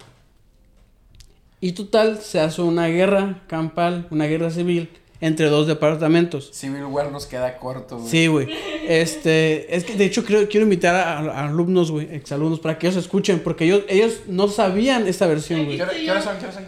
Y 1.60 1.72
total, 1.72 2.20
se 2.20 2.38
hace 2.38 2.62
una 2.62 2.86
guerra 2.86 3.42
campal, 3.48 4.06
una 4.10 4.26
guerra 4.26 4.50
civil, 4.50 4.90
entre 5.20 5.46
dos 5.48 5.66
departamentos. 5.66 6.50
Civil 6.52 6.84
War 6.84 7.10
nos 7.10 7.26
queda 7.26 7.56
corto, 7.58 7.98
güey. 7.98 8.08
Sí, 8.08 8.26
güey. 8.28 8.48
Este, 8.86 9.74
es 9.74 9.82
que 9.84 9.96
de 9.96 10.04
hecho 10.04 10.24
quiero, 10.24 10.46
quiero 10.48 10.64
invitar 10.64 10.94
a, 10.94 11.18
a 11.18 11.46
alumnos, 11.48 11.90
güey, 11.90 12.14
exalumnos, 12.14 12.60
para 12.60 12.78
que 12.78 12.86
ellos 12.86 12.96
escuchen, 13.02 13.40
porque 13.40 13.64
ellos, 13.64 13.82
ellos 13.88 14.20
no 14.28 14.46
sabían 14.46 15.08
esta 15.08 15.26
versión, 15.26 15.60
¿Qué, 15.60 15.64
güey. 15.66 15.80
hora- 15.80 15.92
qué 15.92 16.10
horas 16.10 16.24
son? 16.24 16.36
¿Qué 16.38 16.44
horas 16.44 16.54
son? 16.54 16.64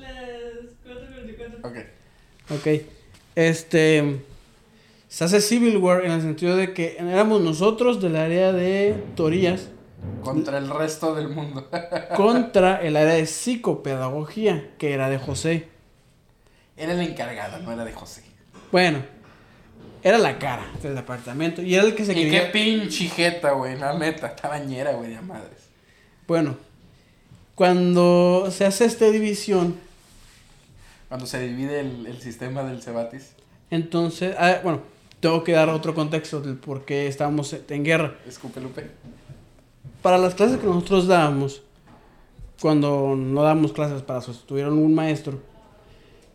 Las 0.00 0.10
4.44. 0.86 1.68
Ok. 1.70 1.76
Ok. 2.50 2.82
Este. 3.34 4.22
Se 5.08 5.24
hace 5.24 5.40
Civil 5.40 5.78
War 5.78 6.04
en 6.04 6.12
el 6.12 6.20
sentido 6.20 6.56
de 6.56 6.74
que 6.74 6.96
éramos 6.98 7.40
nosotros 7.40 8.00
del 8.00 8.16
área 8.16 8.52
de 8.52 8.94
Torías 9.16 9.68
Contra 10.22 10.58
el 10.58 10.68
resto 10.68 11.14
del 11.14 11.28
mundo. 11.28 11.68
contra 12.16 12.80
el 12.82 12.96
área 12.96 13.14
de 13.14 13.26
psicopedagogía, 13.26 14.70
que 14.78 14.92
era 14.92 15.08
de 15.08 15.18
José. 15.18 15.68
Era 16.76 16.92
el 16.92 17.00
encargado, 17.00 17.58
no 17.60 17.72
era 17.72 17.84
de 17.84 17.92
José. 17.92 18.22
Bueno, 18.70 19.02
era 20.02 20.18
la 20.18 20.38
cara 20.38 20.66
del 20.82 20.94
departamento 20.94 21.62
y 21.62 21.74
era 21.74 21.84
el 21.84 21.94
que 21.94 22.04
se 22.04 22.12
y 22.12 22.30
qué 22.30 22.42
pinche 22.52 23.08
jeta, 23.08 23.52
güey, 23.52 23.78
la 23.78 23.98
neta. 23.98 24.28
Está 24.28 24.48
bañera, 24.48 24.92
güey, 24.92 25.10
de 25.10 25.20
madres. 25.20 25.68
Bueno, 26.26 26.56
cuando 27.54 28.48
se 28.50 28.66
hace 28.66 28.84
esta 28.84 29.10
división, 29.10 29.80
Cuando 31.08 31.26
se 31.26 31.40
divide 31.40 31.80
el, 31.80 32.06
el 32.06 32.20
sistema 32.20 32.62
del 32.64 32.82
Cebatis. 32.82 33.32
entonces. 33.70 34.34
ah, 34.38 34.60
bueno, 34.62 34.80
tengo 35.20 35.42
que 35.42 35.52
dar 35.52 35.68
otro 35.70 35.94
contexto 35.94 36.40
del 36.40 36.56
por 36.56 36.84
qué 36.84 37.06
estábamos 37.06 37.54
en 37.68 37.84
guerra. 37.84 38.16
Escupe 38.26 38.60
Lupe. 38.60 38.90
Para 40.02 40.18
las 40.18 40.34
clases 40.34 40.58
que 40.58 40.66
nosotros 40.66 41.08
dábamos, 41.08 41.62
cuando 42.60 43.16
no 43.16 43.42
dábamos 43.42 43.72
clases 43.72 44.02
para 44.02 44.20
sustituir 44.20 44.64
a 44.64 44.68
algún 44.68 44.94
maestro, 44.94 45.40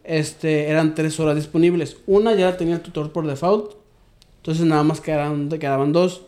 este, 0.03 0.69
eran 0.69 0.95
tres 0.95 1.19
horas 1.19 1.35
disponibles. 1.35 1.97
Una 2.07 2.33
ya 2.33 2.49
la 2.49 2.57
tenía 2.57 2.75
el 2.75 2.81
tutor 2.81 3.11
por 3.11 3.25
default, 3.25 3.75
entonces 4.37 4.65
nada 4.65 4.83
más 4.83 4.99
quedaban, 4.99 5.49
quedaban 5.49 5.93
dos. 5.93 6.23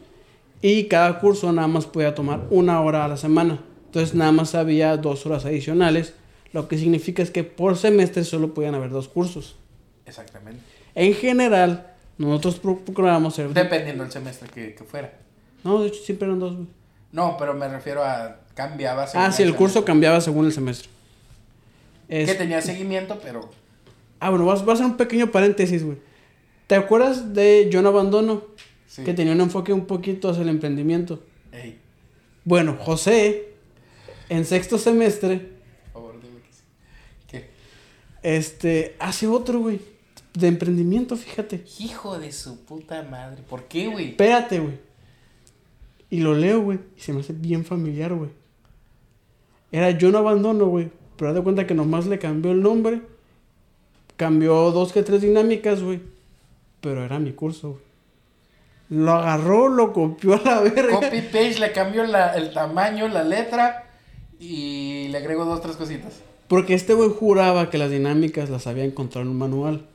Y 0.61 0.85
cada 0.85 1.19
curso 1.19 1.51
nada 1.51 1.67
más 1.67 1.85
podía 1.85 2.15
tomar 2.15 2.47
una 2.49 2.81
hora 2.81 3.03
a 3.03 3.07
la 3.07 3.17
semana. 3.17 3.59
Entonces 3.87 4.15
nada 4.15 4.31
más 4.31 4.55
había 4.55 4.95
dos 4.97 5.25
horas 5.25 5.45
adicionales, 5.45 6.13
lo 6.55 6.67
que 6.67 6.77
significa 6.77 7.21
es 7.21 7.29
que 7.31 7.43
por 7.43 7.77
semestre 7.77 8.23
solo 8.23 8.53
podían 8.53 8.73
haber 8.75 8.89
dos 8.89 9.07
cursos. 9.09 9.55
Exactamente. 10.05 10.61
En 10.95 11.13
general, 11.13 11.93
nosotros 12.17 12.55
pro- 12.59 12.79
procurábamos 12.79 13.35
ser... 13.35 13.49
Dependiendo 13.53 14.03
del 14.03 14.11
semestre 14.11 14.47
que, 14.49 14.73
que 14.73 14.83
fuera. 14.85 15.13
No, 15.65 15.81
de 15.81 15.89
hecho 15.89 16.01
siempre 16.01 16.27
eran 16.27 16.39
dos. 16.39 16.55
güey. 16.55 16.67
No, 17.11 17.35
pero 17.37 17.53
me 17.53 17.67
refiero 17.67 18.03
a 18.03 18.39
cambiaba. 18.53 19.03
Ah, 19.03 19.07
según 19.07 19.33
sí, 19.33 19.43
el 19.43 19.55
curso 19.55 19.83
cambiaba 19.83 20.21
según 20.21 20.45
el 20.45 20.53
semestre. 20.53 20.89
Que 22.07 22.23
Es- 22.23 22.37
tenía 22.37 22.61
seguimiento, 22.61 23.19
pero. 23.21 23.49
Ah, 24.19 24.29
bueno, 24.29 24.45
vas, 24.45 24.63
vas 24.63 24.79
a 24.79 24.83
hacer 24.83 24.91
un 24.91 24.97
pequeño 24.97 25.31
paréntesis, 25.31 25.83
güey. 25.83 25.97
¿Te 26.67 26.75
acuerdas 26.75 27.33
de 27.33 27.69
no 27.73 27.85
abandono? 27.89 28.43
Sí. 28.87 29.03
Que 29.03 29.13
tenía 29.13 29.33
un 29.33 29.41
enfoque 29.41 29.73
un 29.73 29.85
poquito 29.87 30.29
hacia 30.29 30.43
el 30.43 30.49
emprendimiento. 30.49 31.21
Ey, 31.51 31.79
Bueno, 32.45 32.77
José, 32.79 33.49
en 34.29 34.45
sexto 34.45 34.77
semestre, 34.77 35.51
por 35.93 36.03
favor, 36.03 36.21
dime 36.21 36.39
que 36.41 36.53
sí. 36.53 36.63
¿Qué? 37.27 37.49
Este, 38.25 38.95
hace 38.99 39.27
otro, 39.27 39.59
güey, 39.59 39.79
de 40.33 40.47
emprendimiento, 40.47 41.15
fíjate. 41.15 41.63
Hijo 41.79 42.17
de 42.19 42.31
su 42.31 42.65
puta 42.65 43.03
madre. 43.03 43.41
¿Por 43.47 43.63
qué, 43.65 43.87
güey? 43.87 44.09
Espérate, 44.09 44.59
güey. 44.59 44.79
Y 46.09 46.19
lo 46.19 46.33
leo, 46.33 46.61
güey, 46.61 46.79
y 46.97 46.99
se 47.01 47.13
me 47.13 47.19
hace 47.21 47.33
bien 47.33 47.65
familiar, 47.65 48.13
güey. 48.13 48.29
Era 49.71 49.91
Yo 49.91 50.11
no 50.11 50.19
abandono, 50.19 50.67
güey. 50.67 50.89
Pero 51.17 51.29
haz 51.29 51.35
de 51.35 51.43
cuenta 51.43 51.65
que 51.67 51.73
nomás 51.73 52.05
le 52.07 52.19
cambió 52.19 52.51
el 52.51 52.61
nombre. 52.61 53.01
Cambió 54.17 54.71
dos 54.71 54.91
que 54.93 55.03
tres 55.03 55.21
dinámicas, 55.21 55.81
güey. 55.81 56.01
Pero 56.81 57.03
era 57.03 57.19
mi 57.19 57.31
curso, 57.33 57.71
güey. 57.71 57.81
Lo 58.89 59.13
agarró, 59.13 59.67
lo 59.69 59.91
copió 59.93 60.35
a 60.35 60.41
la 60.43 60.59
verga. 60.61 60.93
Copy 60.99 61.21
paste, 61.21 61.59
le 61.59 61.71
cambio 61.71 62.03
la- 62.05 62.33
el 62.35 62.53
tamaño, 62.53 63.07
la 63.07 63.23
letra 63.23 63.89
y 64.39 65.07
le 65.09 65.17
agrego 65.17 65.43
dos, 65.45 65.61
tres 65.61 65.75
cositas. 65.75 66.21
Porque 66.47 66.73
este 66.73 66.93
güey 66.93 67.09
juraba 67.09 67.69
que 67.69 67.77
las 67.77 67.89
dinámicas 67.91 68.49
las 68.49 68.67
había 68.67 68.83
encontrado 68.83 69.23
en 69.25 69.31
un 69.31 69.37
manual. 69.39 69.85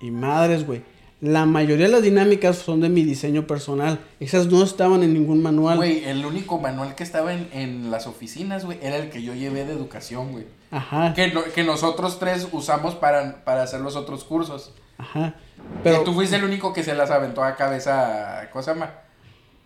Y 0.00 0.10
madres, 0.10 0.66
güey. 0.66 0.82
La 1.20 1.46
mayoría 1.46 1.86
de 1.86 1.92
las 1.92 2.02
dinámicas 2.02 2.56
son 2.58 2.80
de 2.82 2.90
mi 2.90 3.02
diseño 3.02 3.46
personal. 3.46 4.00
Esas 4.20 4.46
no 4.48 4.62
estaban 4.62 5.02
en 5.02 5.14
ningún 5.14 5.42
manual. 5.42 5.78
Güey, 5.78 6.04
el 6.04 6.24
único 6.26 6.58
manual 6.60 6.94
que 6.94 7.02
estaba 7.02 7.32
en, 7.32 7.48
en 7.52 7.90
las 7.90 8.06
oficinas, 8.06 8.66
güey, 8.66 8.78
era 8.82 8.96
el 8.98 9.08
que 9.08 9.22
yo 9.22 9.34
llevé 9.34 9.64
de 9.64 9.72
educación, 9.72 10.32
güey. 10.32 10.44
Ajá. 10.70 11.14
Que, 11.14 11.28
no- 11.32 11.42
que 11.44 11.64
nosotros 11.64 12.18
tres 12.18 12.46
usamos 12.52 12.94
para, 12.94 13.42
para 13.44 13.62
hacer 13.62 13.80
los 13.80 13.96
otros 13.96 14.24
cursos. 14.24 14.72
Ajá. 14.98 15.34
Pero 15.82 15.96
Pero 15.96 16.02
tú 16.04 16.12
fuiste 16.12 16.36
el 16.36 16.44
único 16.44 16.72
que 16.74 16.82
se 16.84 16.94
las 16.94 17.10
aventó 17.10 17.42
a 17.42 17.56
cabeza, 17.56 18.48
¿cómo 18.52 18.62
se 18.62 18.72
llama? 18.74 18.90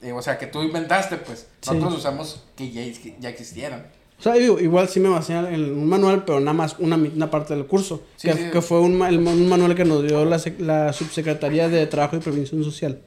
Eh, 0.03 0.12
o 0.12 0.22
sea, 0.22 0.38
que 0.38 0.47
tú 0.47 0.62
inventaste, 0.62 1.16
pues. 1.16 1.49
Sí. 1.61 1.70
Nosotros 1.74 1.99
usamos 1.99 2.45
que 2.57 2.70
ya, 2.70 2.82
ya 3.18 3.28
existieran. 3.28 3.86
O 4.20 4.22
sea, 4.22 4.34
digo, 4.34 4.60
igual 4.60 4.86
sí 4.88 5.00
me 5.00 5.08
basé 5.08 5.32
en 5.32 5.72
un 5.72 5.88
manual, 5.88 6.24
pero 6.26 6.40
nada 6.40 6.52
más 6.52 6.76
una, 6.78 6.96
una 6.96 7.30
parte 7.30 7.54
del 7.54 7.64
curso. 7.66 8.02
Sí, 8.16 8.28
que, 8.28 8.34
sí. 8.34 8.50
que 8.52 8.60
fue 8.60 8.78
un, 8.80 8.96
ma- 8.98 9.08
el 9.08 9.16
un 9.18 9.48
manual 9.48 9.74
que 9.74 9.84
nos 9.86 10.02
dio 10.06 10.24
la, 10.26 10.38
la 10.58 10.92
Subsecretaría 10.92 11.68
de 11.70 11.86
Trabajo 11.86 12.16
y 12.16 12.20
Prevención 12.20 12.62
Social. 12.62 13.00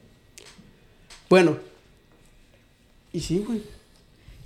Bueno. 1.30 1.56
Y 3.12 3.20
sí, 3.20 3.44
güey. 3.46 3.62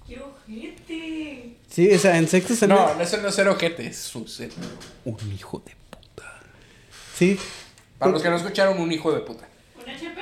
¡Qué 0.06 0.20
ojete! 0.20 1.54
Sí, 1.70 1.90
o 1.90 1.98
sea, 1.98 2.18
en 2.18 2.28
sexto 2.28 2.52
No, 2.52 2.58
semestre. 2.58 3.16
no, 3.16 3.22
no 3.22 3.28
es 3.28 3.34
ser 3.34 3.48
ojete, 3.48 3.86
es 3.86 4.14
un 4.14 4.28
ser- 4.28 4.50
un 5.06 5.16
hijo 5.32 5.62
de 5.64 5.72
puta. 5.90 6.40
Sí. 7.16 7.38
Para 7.98 8.12
los 8.12 8.22
que 8.22 8.28
no 8.28 8.36
escucharon, 8.36 8.78
un 8.78 8.92
hijo 8.92 9.10
de 9.12 9.20
puta. 9.20 9.48
¿Un 9.76 9.88
HP? 9.90 10.20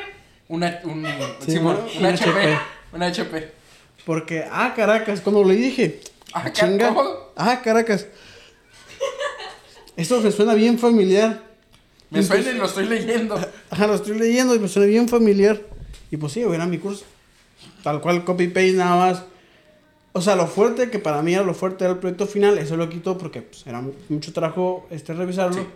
Una, 0.49 0.81
un, 0.85 1.05
Sí, 1.45 1.53
Simón, 1.53 1.77
una- 1.77 1.85
un 1.91 1.99
un 1.99 2.07
HP. 2.07 2.29
HP. 2.31 2.59
Un 2.93 3.03
HP. 3.03 3.53
Porque, 4.05 4.45
ah, 4.49 4.73
Caracas, 4.77 5.21
cuando 5.21 5.43
le 5.43 5.57
dije. 5.57 6.01
Ah, 6.37 6.53
Ah. 6.81 7.17
Ah, 7.37 7.63
Caracas. 7.63 8.07
Esto 9.97 10.21
me 10.21 10.31
suena 10.31 10.55
bien 10.55 10.79
familiar. 10.79 11.43
Me 12.11 12.23
suena 12.23 12.51
y 12.51 12.55
lo 12.55 12.67
estoy 12.67 12.87
leyendo. 12.87 13.35
Ajá, 13.71 13.87
lo 13.87 13.95
estoy 13.95 14.19
leyendo 14.19 14.55
y 14.55 14.59
me 14.59 14.69
suena 14.69 14.87
bien 14.87 15.09
familiar. 15.09 15.61
Y 16.11 16.17
pues 16.19 16.33
sí, 16.33 16.43
era 16.43 16.67
mi 16.67 16.79
curso. 16.79 17.05
Tal 17.83 18.01
cual, 18.01 18.25
copy-paste 18.25 18.75
nada 18.75 18.97
más. 18.97 19.23
O 20.13 20.21
sea, 20.21 20.37
lo 20.37 20.47
fuerte 20.47 20.91
que 20.91 20.99
para 20.99 21.23
mí 21.23 21.35
era 21.35 21.43
lo 21.43 21.55
fuerte 21.55 21.85
era 21.85 21.95
el 21.95 21.99
proyecto 21.99 22.27
final, 22.27 22.59
eso 22.59 22.77
lo 22.77 22.89
quito 22.89 23.19
porque 23.19 23.43
pues, 23.43 23.67
era 23.67 23.81
mu- 23.81 23.93
mucho 24.09 24.33
trabajo 24.33 24.87
este, 24.91 25.13
revisarlo. 25.15 25.55
Sí. 25.63 25.67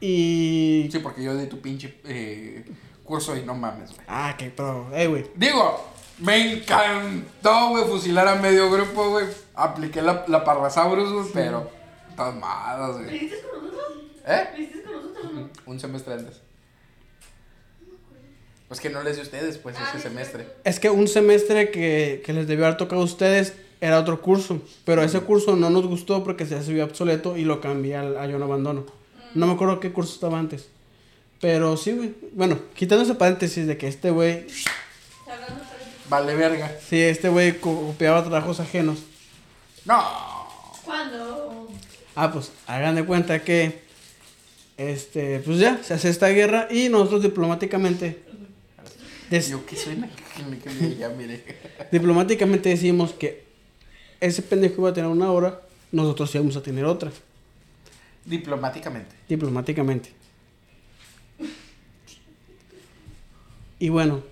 Y 0.00 0.88
Sí, 0.90 0.98
porque 0.98 1.22
yo 1.22 1.34
de 1.34 1.46
tu 1.46 1.60
pinche 1.60 1.94
eh, 2.04 2.64
curso 3.04 3.36
y 3.36 3.42
no 3.42 3.54
mames, 3.54 3.90
güey. 3.90 4.02
Ah, 4.08 4.34
qué 4.38 4.50
pro. 4.50 4.88
Eh, 4.94 5.06
güey. 5.06 5.26
Digo, 5.36 5.88
me 6.18 6.52
encantó, 6.54 7.70
güey, 7.70 7.84
fusilar 7.84 8.28
a 8.28 8.36
medio 8.36 8.70
grupo, 8.70 9.10
güey. 9.10 9.26
Apliqué 9.54 10.00
la, 10.02 10.24
la 10.28 10.44
Parrasaurus, 10.44 11.12
güey, 11.12 11.26
pero 11.32 11.70
tomadas, 12.16 12.96
¿Lo 12.96 13.04
güey. 13.04 13.16
hiciste 13.16 13.36
con 13.50 13.64
nosotros? 13.66 13.92
¿Eh? 14.26 14.48
¿Lo 14.56 14.62
hiciste 14.62 14.82
con 14.82 14.92
nosotros 14.94 15.24
o 15.24 15.32
no? 15.34 15.50
Un 15.66 15.80
semestre 15.80 16.14
antes. 16.14 16.40
Pues 18.68 18.80
que 18.80 18.88
no 18.88 19.02
les 19.02 19.16
di 19.16 19.20
a 19.20 19.24
ustedes, 19.24 19.58
pues, 19.58 19.76
Ah, 19.78 19.90
ese 19.94 20.02
semestre. 20.08 20.46
Es 20.64 20.80
que 20.80 20.88
un 20.88 21.06
semestre 21.06 21.70
que, 21.70 22.22
que 22.24 22.32
les 22.32 22.46
debió 22.46 22.64
haber 22.64 22.78
tocado 22.78 23.02
a 23.02 23.04
ustedes 23.04 23.52
era 23.82 23.98
otro 23.98 24.22
curso. 24.22 24.62
Pero 24.86 25.02
ese 25.02 25.20
curso 25.20 25.56
no 25.56 25.68
nos 25.68 25.86
gustó 25.86 26.24
porque 26.24 26.46
se 26.46 26.62
subió 26.62 26.84
obsoleto 26.84 27.36
y 27.36 27.44
lo 27.44 27.60
cambié 27.60 27.96
al, 27.96 28.16
a 28.16 28.26
Yo 28.26 28.38
no 28.38 28.46
abandono. 28.46 28.86
No 29.34 29.46
me 29.46 29.52
acuerdo 29.52 29.78
qué 29.80 29.92
curso 29.92 30.14
estaba 30.14 30.38
antes. 30.38 30.68
Pero 31.40 31.76
sí, 31.76 31.92
güey. 31.92 32.14
Bueno, 32.32 32.58
quitando 32.74 33.04
ese 33.04 33.14
paréntesis 33.14 33.66
de 33.66 33.76
que 33.76 33.88
este 33.88 34.10
güey. 34.10 34.46
Vale, 36.12 36.34
verga. 36.34 36.70
Sí, 36.90 37.00
este 37.00 37.30
güey 37.30 37.58
co- 37.58 37.86
copiaba 37.86 38.22
trabajos 38.22 38.60
ajenos. 38.60 38.98
No. 39.86 39.98
¿Cuándo? 40.84 41.70
Ah, 42.14 42.30
pues 42.30 42.52
hagan 42.66 42.96
de 42.96 43.04
cuenta 43.06 43.42
que. 43.42 43.80
Este, 44.76 45.38
pues 45.40 45.58
ya, 45.58 45.82
se 45.82 45.94
hace 45.94 46.10
esta 46.10 46.28
guerra 46.28 46.68
y 46.70 46.90
nosotros 46.90 47.22
diplomáticamente. 47.22 48.22
des- 49.30 49.48
Yo 49.48 49.64
que 49.64 49.74
suena 49.74 50.06
que, 50.10 50.58
que 50.58 50.70
me 50.70 50.96
ya 50.96 51.08
mire. 51.08 51.44
diplomáticamente 51.90 52.68
decimos 52.68 53.12
que 53.12 53.44
ese 54.20 54.42
pendejo 54.42 54.82
iba 54.82 54.90
a 54.90 54.92
tener 54.92 55.08
una 55.08 55.32
hora, 55.32 55.62
nosotros 55.92 56.34
íbamos 56.34 56.56
a 56.56 56.62
tener 56.62 56.84
otra. 56.84 57.10
Diplomáticamente. 58.26 59.14
Diplomáticamente. 59.30 60.12
Y 63.78 63.88
bueno, 63.88 64.22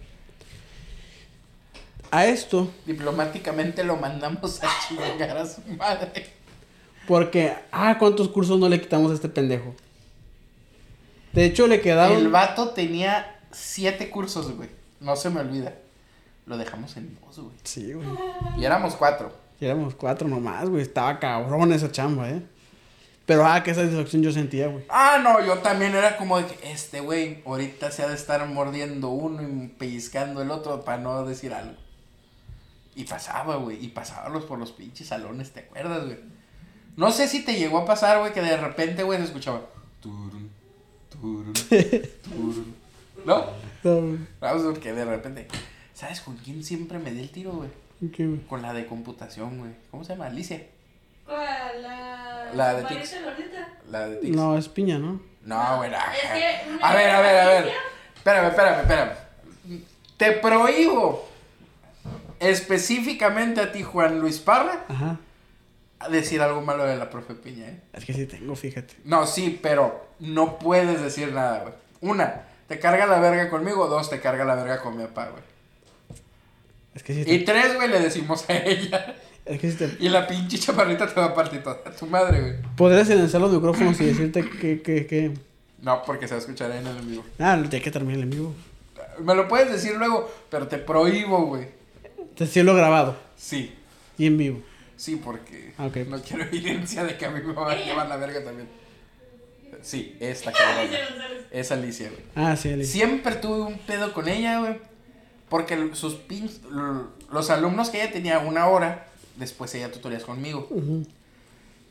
a 2.10 2.26
esto, 2.26 2.70
Diplomáticamente 2.86 3.84
lo 3.84 3.96
mandamos 3.96 4.62
a 4.62 4.68
chingar 4.86 5.36
a 5.36 5.46
su 5.46 5.60
madre. 5.76 6.26
porque, 7.06 7.54
ah, 7.72 7.96
¿cuántos 7.98 8.28
cursos 8.28 8.58
no 8.58 8.68
le 8.68 8.80
quitamos 8.80 9.10
a 9.10 9.14
este 9.14 9.28
pendejo? 9.28 9.74
De 11.32 11.44
hecho, 11.44 11.66
le 11.66 11.80
quedaron. 11.80 12.16
El 12.16 12.28
vato 12.28 12.70
tenía 12.70 13.40
siete 13.52 14.10
cursos, 14.10 14.56
güey. 14.56 14.68
No 15.00 15.16
se 15.16 15.30
me 15.30 15.40
olvida. 15.40 15.74
Lo 16.46 16.58
dejamos 16.58 16.96
en 16.96 17.16
dos, 17.20 17.38
güey. 17.38 17.56
Sí, 17.62 17.92
güey. 17.92 18.06
Y 18.58 18.64
éramos 18.64 18.96
cuatro. 18.96 19.32
Y 19.60 19.66
éramos 19.66 19.94
cuatro 19.94 20.26
nomás, 20.26 20.68
güey. 20.68 20.82
Estaba 20.82 21.18
cabrón 21.20 21.72
esa 21.72 21.92
chamba, 21.92 22.28
¿eh? 22.30 22.42
Pero, 23.26 23.46
ah, 23.46 23.62
qué 23.62 23.72
satisfacción 23.72 24.22
yo 24.22 24.32
sentía, 24.32 24.66
güey. 24.66 24.84
Ah, 24.88 25.20
no, 25.22 25.44
yo 25.46 25.58
también 25.58 25.94
era 25.94 26.16
como 26.16 26.38
de 26.38 26.46
que 26.46 26.72
este 26.72 26.98
güey 26.98 27.42
ahorita 27.46 27.92
se 27.92 28.02
ha 28.02 28.08
de 28.08 28.16
estar 28.16 28.44
mordiendo 28.48 29.10
uno 29.10 29.40
y 29.42 29.68
pellizcando 29.68 30.42
el 30.42 30.50
otro 30.50 30.84
para 30.84 30.98
no 30.98 31.24
decir 31.24 31.54
algo. 31.54 31.76
Y 33.00 33.04
pasaba, 33.04 33.56
güey, 33.56 33.82
y 33.82 33.88
pasábamos 33.88 34.44
por 34.44 34.58
los 34.58 34.72
pinches 34.72 35.06
salones, 35.06 35.52
¿te 35.52 35.60
acuerdas, 35.60 36.04
güey? 36.04 36.18
No 36.96 37.10
sé 37.10 37.28
si 37.28 37.42
te 37.42 37.54
llegó 37.54 37.78
a 37.78 37.86
pasar, 37.86 38.18
güey, 38.18 38.34
que 38.34 38.42
de 38.42 38.58
repente, 38.58 39.02
güey, 39.02 39.18
se 39.18 39.24
escuchaba. 39.24 39.62
Turun, 40.02 40.50
turun, 41.08 41.54
turun. 41.54 42.74
¿No? 43.24 43.46
No, 43.82 44.00
güey. 44.02 44.18
Vamos, 44.38 44.62
porque 44.64 44.92
de 44.92 45.06
repente. 45.06 45.48
¿Sabes 45.94 46.20
con 46.20 46.36
quién 46.36 46.62
siempre 46.62 46.98
me 46.98 47.10
di 47.10 47.20
el 47.20 47.30
tiro, 47.30 47.52
güey? 47.52 47.70
¿Qué, 48.12 48.26
güey? 48.26 48.40
Con 48.40 48.60
la 48.60 48.74
de 48.74 48.84
computación, 48.84 49.56
güey. 49.60 49.70
¿Cómo 49.90 50.04
se 50.04 50.12
llama? 50.12 50.26
Alicia. 50.26 50.66
¿Cuál? 51.24 51.80
La. 51.80 52.50
La 52.52 52.74
de 52.74 52.84
Tix. 52.84 53.16
La 53.88 54.08
de 54.08 54.16
Tix. 54.16 54.36
No, 54.36 54.58
es 54.58 54.68
piña, 54.68 54.98
¿no? 54.98 55.22
No, 55.46 55.76
güey, 55.78 55.90
no. 55.90 55.96
A 55.96 56.94
ver, 56.94 57.08
a 57.10 57.20
ver, 57.22 57.40
a 57.40 57.48
ver. 57.48 57.72
Espérame, 58.14 58.48
espérame, 58.48 58.80
espérame. 58.80 59.12
Te 60.18 60.32
prohíbo 60.32 61.29
específicamente 62.40 63.60
a 63.60 63.72
ti, 63.72 63.82
Juan 63.82 64.18
Luis 64.20 64.38
Parra, 64.38 64.84
Ajá. 64.88 65.18
a 66.00 66.08
decir 66.08 66.40
algo 66.42 66.62
malo 66.62 66.84
de 66.84 66.96
la 66.96 67.10
profe 67.10 67.34
Piña, 67.34 67.68
¿eh? 67.68 67.80
Es 67.92 68.04
que 68.04 68.12
sí 68.14 68.26
tengo, 68.26 68.56
fíjate. 68.56 68.94
No, 69.04 69.26
sí, 69.26 69.58
pero 69.62 70.08
no 70.18 70.58
puedes 70.58 71.00
decir 71.02 71.32
nada, 71.32 71.60
güey. 71.60 71.74
Una, 72.00 72.42
te 72.66 72.78
carga 72.78 73.06
la 73.06 73.20
verga 73.20 73.50
conmigo. 73.50 73.86
Dos, 73.88 74.08
te 74.10 74.20
carga 74.20 74.44
la 74.44 74.54
verga 74.54 74.80
con 74.80 74.96
mi 74.96 75.04
papá, 75.04 75.28
güey. 75.30 75.42
Es 76.94 77.02
que 77.02 77.14
sí 77.14 77.20
Y 77.26 77.38
te... 77.40 77.52
tres, 77.52 77.76
güey, 77.76 77.88
le 77.88 78.00
decimos 78.00 78.48
a 78.48 78.56
ella. 78.56 79.16
Es 79.44 79.60
que 79.60 79.70
sí 79.70 79.76
te... 79.76 79.96
Y 80.00 80.08
la 80.08 80.26
pinche 80.26 80.58
chaparrita 80.58 81.06
te 81.06 81.20
va 81.20 81.26
a 81.26 81.34
partir 81.34 81.62
toda 81.62 81.82
tu 81.84 82.06
madre, 82.06 82.40
güey. 82.40 82.54
Podrías 82.76 83.06
silenciar 83.06 83.40
los 83.42 83.52
micrófonos 83.52 84.00
y 84.00 84.06
decirte 84.06 84.48
que, 84.48 84.80
que, 84.82 85.06
que... 85.06 85.32
No, 85.82 86.02
porque 86.02 86.26
se 86.28 86.34
va 86.34 86.38
a 86.38 86.40
escuchar 86.40 86.70
en 86.72 86.86
el 86.86 86.96
en 86.96 87.10
vivo. 87.10 87.24
Ah, 87.38 87.60
ya 87.68 87.80
que 87.80 87.90
termine 87.90 88.14
el 88.18 88.24
en 88.24 88.30
vivo. 88.30 88.54
Me 89.20 89.34
lo 89.34 89.48
puedes 89.48 89.70
decir 89.70 89.96
luego, 89.96 90.30
pero 90.50 90.68
te 90.68 90.78
prohíbo, 90.78 91.46
güey. 91.46 91.68
Decirlo 92.38 92.74
grabado 92.74 93.16
Sí, 93.36 93.74
y 94.18 94.26
en 94.26 94.38
vivo. 94.38 94.62
sí, 94.96 95.16
porque 95.16 95.74
Ah, 95.78 95.86
ok. 95.86 95.96
no 96.08 96.20
quiero 96.22 96.44
evidencia 96.44 97.04
de 97.04 97.16
que 97.16 97.26
a 97.26 97.30
mí 97.30 97.40
me 97.42 97.52
va 97.52 97.72
a 97.72 97.76
llevar 97.76 98.08
la 98.08 98.16
verga 98.16 98.42
también. 98.44 98.68
Sí, 99.82 100.16
esta 100.20 100.52
cabrona. 100.52 100.98
Es 101.50 101.70
Alicia, 101.72 102.10
güey. 102.10 102.22
Ah, 102.34 102.56
sí, 102.56 102.72
Alicia. 102.72 102.92
Siempre 102.92 103.36
tuve 103.36 103.60
un 103.62 103.78
pedo 103.78 104.12
con 104.12 104.28
ella, 104.28 104.58
güey. 104.60 104.78
Porque 105.48 105.90
sus 105.94 106.14
pin... 106.14 106.50
Los 107.32 107.50
alumnos 107.50 107.90
que 107.90 108.02
ella 108.02 108.12
tenía 108.12 108.38
una 108.40 108.66
hora, 108.68 109.06
después 109.36 109.74
ella 109.74 109.90
tutorías 109.90 110.24
conmigo. 110.24 110.68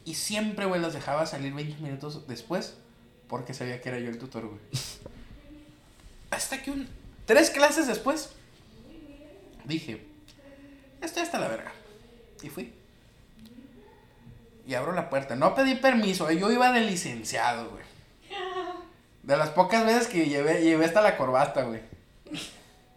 Y 0.06 0.14
siempre, 0.16 0.66
güey, 0.66 0.82
las 0.82 0.94
dejaba 0.94 1.26
salir 1.26 1.54
20 1.54 1.82
minutos 1.82 2.28
después 2.28 2.76
porque 3.28 3.54
sabía 3.54 3.80
que 3.82 3.90
era 3.90 4.00
yo 4.00 4.10
el 4.10 4.18
tutor, 4.18 4.46
güey. 4.48 4.60
Hasta 6.32 6.62
que 6.62 6.72
un... 6.72 6.88
Tres 7.26 7.50
clases 7.52 7.88
después 7.88 8.30
dije, 9.66 10.04
estoy 11.02 11.24
hasta 11.24 11.40
la 11.40 11.48
verga. 11.48 11.72
Y 12.42 12.50
fui. 12.50 12.74
Y 14.66 14.74
abro 14.76 14.94
la 14.94 15.10
puerta. 15.10 15.36
No 15.36 15.56
pedí 15.56 15.76
permiso, 15.76 16.30
eh, 16.30 16.38
yo 16.38 16.52
iba 16.52 16.72
de 16.72 16.82
licenciado, 16.82 17.72
güey. 17.72 17.84
De 19.24 19.38
las 19.38 19.50
pocas 19.50 19.86
veces 19.86 20.08
que 20.08 20.28
llevé, 20.28 20.62
llevé 20.62 20.86
hasta 20.86 21.02
la 21.02 21.18
corbata, 21.18 21.64
güey. 21.64 21.82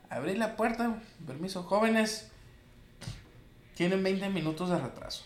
Abrí 0.09 0.36
la 0.36 0.57
puerta, 0.57 1.00
permiso, 1.26 1.62
jóvenes. 1.62 2.28
Tienen 3.74 4.03
20 4.03 4.28
minutos 4.28 4.70
de 4.70 4.78
retraso. 4.78 5.24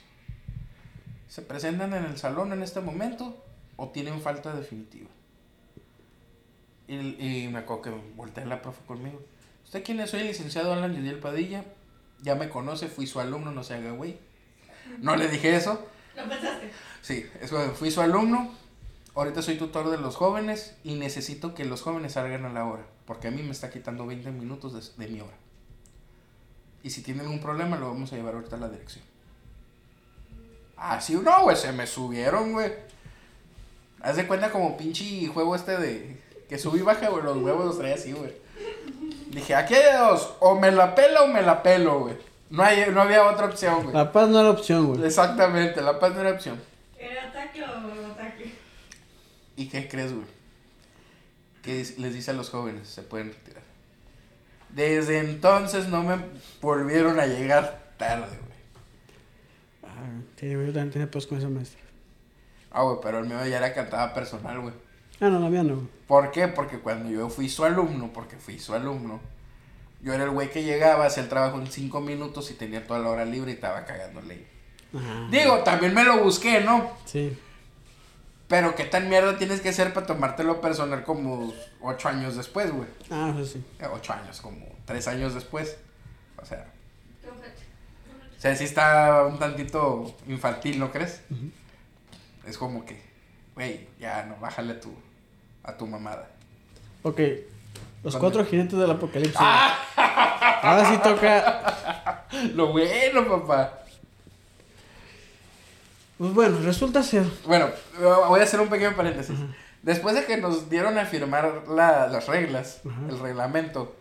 ¿Se 1.28 1.42
presentan 1.42 1.92
en 1.92 2.04
el 2.04 2.16
salón 2.16 2.52
en 2.52 2.62
este 2.62 2.80
momento 2.80 3.44
o 3.76 3.88
tienen 3.88 4.20
falta 4.20 4.54
definitiva? 4.54 5.10
Y, 6.88 6.94
y 6.94 7.48
me 7.48 7.58
acuerdo 7.58 7.82
que 7.82 7.90
volteé 8.14 8.46
la 8.46 8.62
profe 8.62 8.84
conmigo. 8.86 9.20
¿Usted 9.64 9.82
quién 9.82 9.98
es? 9.98 10.10
Soy 10.10 10.20
el 10.20 10.28
licenciado 10.28 10.72
Alan 10.72 10.94
Yudiel 10.94 11.18
Padilla. 11.18 11.64
Ya 12.22 12.34
me 12.34 12.48
conoce, 12.48 12.88
fui 12.88 13.06
su 13.06 13.20
alumno, 13.20 13.52
no 13.52 13.62
se 13.62 13.74
haga 13.74 13.92
güey. 13.92 14.18
No 14.98 15.16
le 15.16 15.28
dije 15.28 15.54
eso. 15.54 15.86
¿Lo 16.16 16.28
pensaste? 16.28 16.70
Sí, 17.02 17.26
eso, 17.40 17.58
fui 17.74 17.90
su 17.90 18.00
alumno. 18.00 18.52
Ahorita 19.14 19.42
soy 19.42 19.56
tutor 19.56 19.90
de 19.90 19.98
los 19.98 20.16
jóvenes 20.16 20.76
y 20.84 20.94
necesito 20.94 21.54
que 21.54 21.64
los 21.64 21.82
jóvenes 21.82 22.12
salgan 22.12 22.44
a 22.44 22.52
la 22.52 22.64
hora. 22.64 22.86
Porque 23.06 23.28
a 23.28 23.30
mí 23.30 23.42
me 23.42 23.52
está 23.52 23.70
quitando 23.70 24.06
20 24.06 24.30
minutos 24.32 24.96
de, 24.96 25.04
de 25.04 25.10
mi 25.12 25.20
hora. 25.20 25.36
Y 26.82 26.90
si 26.90 27.02
tienen 27.02 27.26
un 27.26 27.40
problema, 27.40 27.76
lo 27.76 27.88
vamos 27.88 28.12
a 28.12 28.16
llevar 28.16 28.34
ahorita 28.34 28.56
a 28.56 28.60
la 28.60 28.68
dirección. 28.68 29.04
Ah, 30.76 31.00
sí, 31.00 31.14
no, 31.14 31.42
güey, 31.42 31.56
se 31.56 31.72
me 31.72 31.86
subieron, 31.86 32.52
güey. 32.52 32.72
Haz 34.00 34.16
de 34.16 34.26
cuenta 34.26 34.52
como 34.52 34.76
pinche 34.76 35.26
juego 35.28 35.56
este 35.56 35.76
de 35.78 36.20
que 36.48 36.58
subí 36.58 36.80
y 36.80 36.82
baja, 36.82 37.08
güey, 37.08 37.24
los 37.24 37.38
huevos 37.38 37.64
los 37.64 37.78
traía 37.78 37.94
así, 37.94 38.12
güey. 38.12 38.32
Dije, 39.36 39.54
aquí 39.54 39.74
hay 39.74 39.98
dos, 39.98 40.34
o 40.40 40.58
me 40.58 40.70
la 40.72 40.94
pelo 40.94 41.24
o 41.24 41.26
me 41.28 41.42
la 41.42 41.62
pelo, 41.62 42.00
güey. 42.00 42.16
No, 42.48 42.62
hay, 42.62 42.86
no 42.90 43.02
había 43.02 43.22
otra 43.22 43.44
opción, 43.44 43.82
güey. 43.82 43.94
La 43.94 44.10
paz 44.10 44.30
no 44.30 44.40
era 44.40 44.48
opción, 44.48 44.86
güey. 44.86 45.04
Exactamente, 45.04 45.82
la 45.82 46.00
paz 46.00 46.14
no 46.14 46.22
era 46.22 46.30
opción. 46.30 46.58
¿Era 46.98 47.28
ataque 47.28 47.62
o 47.62 48.12
ataque? 48.12 48.54
¿Y 49.54 49.68
qué 49.68 49.88
crees, 49.88 50.14
güey? 50.14 50.24
Que 51.62 51.86
les 51.98 52.14
dice 52.14 52.30
a 52.30 52.32
los 52.32 52.48
jóvenes, 52.48 52.88
se 52.88 53.02
pueden 53.02 53.28
retirar. 53.28 53.62
Desde 54.70 55.18
entonces 55.18 55.88
no 55.88 56.02
me 56.02 56.16
volvieron 56.62 57.20
a 57.20 57.26
llegar 57.26 57.92
tarde, 57.98 58.38
güey. 58.38 58.58
Ah, 59.82 60.18
sí, 60.40 60.48
yo 60.48 60.64
también 60.64 60.92
tenía 60.92 61.10
pues 61.10 61.26
con 61.26 61.36
esa 61.36 61.50
maestra. 61.50 61.82
Ah, 62.70 62.84
güey, 62.84 62.96
pero 63.02 63.18
el 63.18 63.26
mío 63.26 63.44
ya 63.44 63.58
era 63.58 63.74
cantada 63.74 64.14
personal, 64.14 64.60
güey. 64.60 64.72
Ah, 65.20 65.28
no, 65.28 65.40
la 65.40 65.48
mía 65.48 65.62
no. 65.62 65.88
¿Por 66.06 66.30
qué? 66.30 66.48
Porque 66.48 66.78
cuando 66.78 67.10
yo 67.10 67.28
fui 67.28 67.48
su 67.48 67.64
alumno, 67.64 68.10
porque 68.12 68.36
fui 68.36 68.58
su 68.58 68.74
alumno, 68.74 69.20
yo 70.02 70.12
era 70.12 70.24
el 70.24 70.30
güey 70.30 70.50
que 70.50 70.62
llegaba, 70.62 71.06
hacía 71.06 71.22
el 71.22 71.28
trabajo 71.28 71.58
en 71.60 71.66
cinco 71.66 72.00
minutos 72.00 72.50
y 72.50 72.54
tenía 72.54 72.86
toda 72.86 73.00
la 73.00 73.08
hora 73.08 73.24
libre 73.24 73.50
y 73.52 73.54
estaba 73.54 73.84
cagándole. 73.84 74.46
Ajá. 74.94 75.28
Digo, 75.30 75.58
también 75.60 75.94
me 75.94 76.04
lo 76.04 76.22
busqué, 76.22 76.60
¿no? 76.60 76.90
Sí. 77.06 77.36
Pero 78.48 78.76
qué 78.76 78.84
tan 78.84 79.08
mierda 79.08 79.38
tienes 79.38 79.60
que 79.60 79.72
ser 79.72 79.92
para 79.92 80.06
tomártelo 80.06 80.60
personal 80.60 81.02
como 81.02 81.52
ocho 81.80 82.08
años 82.08 82.36
después, 82.36 82.70
güey. 82.70 82.88
Ah, 83.10 83.32
eso 83.34 83.44
sí. 83.44 83.64
Eh, 83.80 83.86
Ocho 83.92 84.12
años, 84.12 84.40
como 84.40 84.64
tres 84.84 85.08
años 85.08 85.34
después. 85.34 85.76
O 86.40 86.44
sea, 86.44 86.66
o 88.36 88.40
sea, 88.40 88.54
sí 88.54 88.64
está 88.64 89.24
un 89.24 89.38
tantito 89.38 90.14
infantil, 90.28 90.78
¿no 90.78 90.92
crees? 90.92 91.22
Es 92.46 92.56
como 92.58 92.84
que, 92.84 93.02
güey, 93.54 93.88
ya 93.98 94.24
no, 94.26 94.36
bájale 94.36 94.74
tu, 94.74 94.92
a 95.66 95.76
tu 95.76 95.86
mamada. 95.86 96.28
Ok. 97.02 97.20
Los 98.04 98.16
cuatro 98.16 98.44
jinetes 98.44 98.78
del 98.78 98.90
apocalipsis. 98.90 99.36
¡Ah! 99.38 99.78
Ahora 100.62 100.88
sí 100.90 100.98
toca. 101.02 102.26
Lo 102.54 102.68
bueno, 102.72 103.26
papá. 103.28 103.80
Pues 106.18 106.32
bueno, 106.32 106.58
resulta 106.62 107.02
ser. 107.02 107.24
Bueno, 107.46 107.68
voy 108.28 108.40
a 108.40 108.44
hacer 108.44 108.60
un 108.60 108.68
pequeño 108.68 108.96
paréntesis. 108.96 109.36
Después 109.82 110.14
de 110.14 110.24
que 110.24 110.36
nos 110.38 110.70
dieron 110.70 110.98
a 110.98 111.04
firmar 111.04 111.64
la- 111.68 112.06
las 112.08 112.26
reglas, 112.26 112.80
el 113.08 113.18
reglamento, 113.18 113.94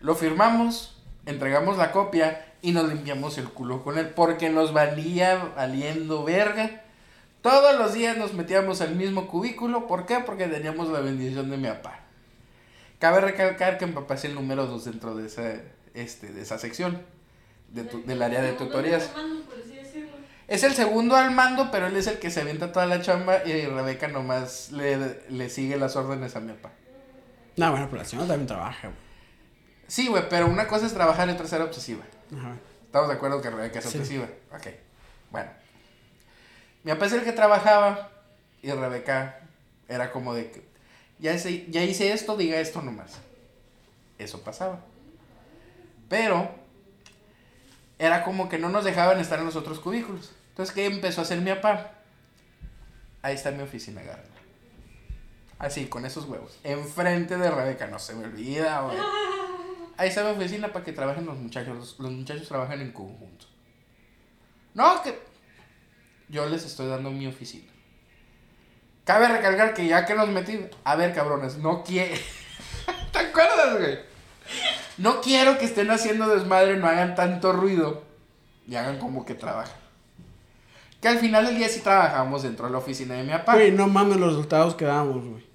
lo 0.00 0.14
firmamos, 0.14 0.96
entregamos 1.26 1.76
la 1.76 1.90
copia 1.92 2.46
y 2.62 2.72
nos 2.72 2.88
limpiamos 2.88 3.36
el 3.38 3.48
culo 3.48 3.82
con 3.82 3.98
él 3.98 4.10
porque 4.10 4.48
nos 4.48 4.72
valía 4.72 5.52
valiendo 5.56 6.24
verga. 6.24 6.82
Todos 7.48 7.78
los 7.78 7.94
días 7.94 8.16
nos 8.16 8.34
metíamos 8.34 8.80
al 8.80 8.94
mismo 8.94 9.26
cubículo. 9.28 9.86
¿Por 9.86 10.04
qué? 10.06 10.18
Porque 10.20 10.46
teníamos 10.48 10.88
la 10.88 11.00
bendición 11.00 11.48
de 11.50 11.56
mi 11.56 11.68
papá. 11.68 12.00
Cabe 12.98 13.20
recalcar 13.20 13.78
que 13.78 13.86
mi 13.86 13.92
papá 13.92 14.14
es 14.14 14.24
el 14.24 14.34
número 14.34 14.66
dos 14.66 14.84
dentro 14.84 15.14
de 15.16 15.26
esa, 15.26 15.54
este, 15.94 16.32
de 16.32 16.42
esa 16.42 16.58
sección, 16.58 17.00
de 17.70 17.84
tu- 17.84 18.04
del 18.04 18.22
área 18.22 18.42
de 18.42 18.52
tutorías. 18.52 19.04
Por 19.04 19.22
así 19.60 19.76
decirlo. 19.76 20.10
Es 20.46 20.62
el 20.62 20.74
segundo 20.74 21.16
al 21.16 21.30
mando, 21.30 21.70
pero 21.70 21.86
él 21.86 21.96
es 21.96 22.06
el 22.06 22.18
que 22.18 22.30
se 22.30 22.40
avienta 22.40 22.72
toda 22.72 22.86
la 22.86 23.00
chamba 23.00 23.44
y 23.46 23.64
Rebeca 23.66 24.08
nomás 24.08 24.70
le, 24.72 25.22
le 25.30 25.48
sigue 25.48 25.76
las 25.78 25.96
órdenes 25.96 26.36
a 26.36 26.40
mi 26.40 26.52
papá. 26.52 26.72
No, 27.56 27.70
bueno, 27.70 27.86
pero 27.90 28.02
la 28.02 28.08
señora 28.08 28.28
también 28.28 28.46
trabaja, 28.46 28.88
güey. 28.88 28.98
Sí, 29.86 30.08
güey, 30.08 30.28
pero 30.28 30.46
una 30.48 30.66
cosa 30.68 30.86
es 30.86 30.92
trabajar 30.92 31.28
y 31.28 31.32
otra 31.32 31.46
ser 31.46 31.62
obsesiva. 31.62 32.04
Ajá. 32.36 32.56
Estamos 32.84 33.08
de 33.08 33.14
acuerdo 33.14 33.40
que 33.40 33.48
Rebeca 33.50 33.78
es 33.78 33.84
Sí. 33.86 33.96
obsesiva. 33.98 34.26
Ok, 34.54 34.66
bueno. 35.30 35.50
Mi 36.88 36.94
papá 36.94 37.04
es 37.04 37.12
el 37.12 37.22
que 37.22 37.32
trabajaba 37.32 38.08
y 38.62 38.72
Rebeca 38.72 39.40
era 39.88 40.10
como 40.10 40.32
de 40.32 40.50
que 40.50 40.66
ya 41.18 41.34
hice, 41.34 41.66
ya 41.68 41.84
hice 41.84 42.14
esto, 42.14 42.34
diga 42.34 42.58
esto 42.60 42.80
nomás. 42.80 43.18
Eso 44.16 44.40
pasaba. 44.40 44.80
Pero 46.08 46.50
era 47.98 48.24
como 48.24 48.48
que 48.48 48.58
no 48.58 48.70
nos 48.70 48.86
dejaban 48.86 49.20
estar 49.20 49.38
en 49.38 49.44
los 49.44 49.54
otros 49.54 49.80
cubículos. 49.80 50.32
Entonces, 50.48 50.74
¿qué 50.74 50.86
empezó 50.86 51.20
a 51.20 51.24
hacer 51.24 51.42
mi 51.42 51.52
papá? 51.52 51.90
Ahí 53.20 53.34
está 53.34 53.50
mi 53.50 53.60
oficina, 53.60 54.00
agárrala. 54.00 54.30
Así, 55.58 55.88
con 55.88 56.06
esos 56.06 56.24
huevos. 56.24 56.58
Enfrente 56.64 57.36
de 57.36 57.50
Rebeca, 57.50 57.86
no 57.88 57.98
se 57.98 58.14
me 58.14 58.24
olvida, 58.24 58.80
güey. 58.80 58.96
Ahí 59.98 60.08
está 60.08 60.24
mi 60.24 60.30
oficina 60.30 60.72
para 60.72 60.86
que 60.86 60.92
trabajen 60.92 61.26
los 61.26 61.36
muchachos. 61.36 61.76
Los, 61.76 62.00
los 62.00 62.12
muchachos 62.12 62.48
trabajan 62.48 62.80
en 62.80 62.92
conjunto. 62.92 63.44
No, 64.72 65.02
que 65.02 65.27
yo 66.28 66.46
les 66.46 66.64
estoy 66.64 66.88
dando 66.88 67.10
mi 67.10 67.26
oficina. 67.26 67.70
Cabe 69.04 69.28
recalcar 69.28 69.72
que 69.72 69.86
ya 69.86 70.04
que 70.04 70.14
nos 70.14 70.28
metí, 70.28 70.60
a 70.84 70.96
ver, 70.96 71.14
cabrones, 71.14 71.56
no 71.56 71.82
quiero. 71.82 72.14
¿Te 73.12 73.18
acuerdas, 73.18 73.78
güey? 73.78 73.98
No 74.98 75.20
quiero 75.20 75.58
que 75.58 75.64
estén 75.64 75.90
haciendo 75.90 76.28
desmadre, 76.28 76.76
no 76.76 76.86
hagan 76.86 77.14
tanto 77.14 77.52
ruido 77.52 78.02
y 78.66 78.74
hagan 78.74 78.98
como 78.98 79.24
que 79.24 79.34
trabajan. 79.34 79.76
Que 81.00 81.08
al 81.08 81.18
final 81.18 81.46
del 81.46 81.56
día 81.56 81.68
sí 81.68 81.80
trabajamos 81.80 82.42
dentro 82.42 82.66
de 82.66 82.72
la 82.72 82.78
oficina 82.78 83.14
de 83.14 83.22
mi 83.22 83.30
papá. 83.30 83.54
Güey, 83.54 83.70
no 83.70 83.86
mames 83.86 84.18
los 84.18 84.30
resultados 84.30 84.74
que 84.74 84.84
damos, 84.84 85.24
güey. 85.24 85.46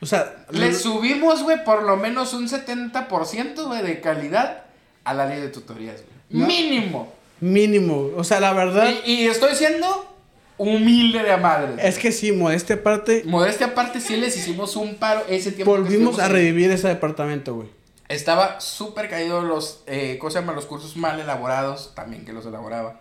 O 0.00 0.06
sea, 0.06 0.46
Le 0.50 0.74
subimos, 0.74 1.42
güey, 1.42 1.62
por 1.64 1.82
lo 1.82 1.96
menos 1.96 2.32
un 2.32 2.48
70%, 2.48 3.66
güey, 3.66 3.82
de 3.82 4.00
calidad 4.00 4.64
al 5.04 5.20
área 5.20 5.38
de 5.38 5.48
tutorías, 5.48 6.02
güey. 6.02 6.16
No. 6.28 6.46
Mínimo. 6.46 7.12
mínimo. 7.40 8.10
O 8.16 8.24
sea, 8.24 8.40
la 8.40 8.52
verdad 8.52 8.90
Y, 9.04 9.12
y 9.12 9.26
estoy 9.28 9.54
siendo 9.54 10.15
humilde 10.58 11.22
de 11.22 11.32
a 11.32 11.36
madres. 11.36 11.76
es 11.82 11.98
que 11.98 12.12
sí, 12.12 12.32
modestia 12.32 12.76
aparte, 12.76 13.22
Modestia 13.26 13.68
aparte, 13.68 14.00
sí 14.00 14.16
les 14.16 14.36
hicimos 14.36 14.76
un 14.76 14.94
paro 14.96 15.22
ese 15.28 15.52
tiempo. 15.52 15.70
volvimos 15.72 16.18
a 16.18 16.28
revivir 16.28 16.70
ese 16.70 16.88
departamento, 16.88 17.54
güey. 17.54 17.68
Estaba 18.08 18.60
súper 18.60 19.08
caído 19.10 19.42
los, 19.42 19.82
eh, 19.86 20.16
¿cómo 20.20 20.30
se 20.30 20.38
llama? 20.40 20.52
Los 20.52 20.66
cursos 20.66 20.96
mal 20.96 21.18
elaborados, 21.18 21.92
también 21.94 22.24
que 22.24 22.32
los 22.32 22.46
elaboraba. 22.46 23.00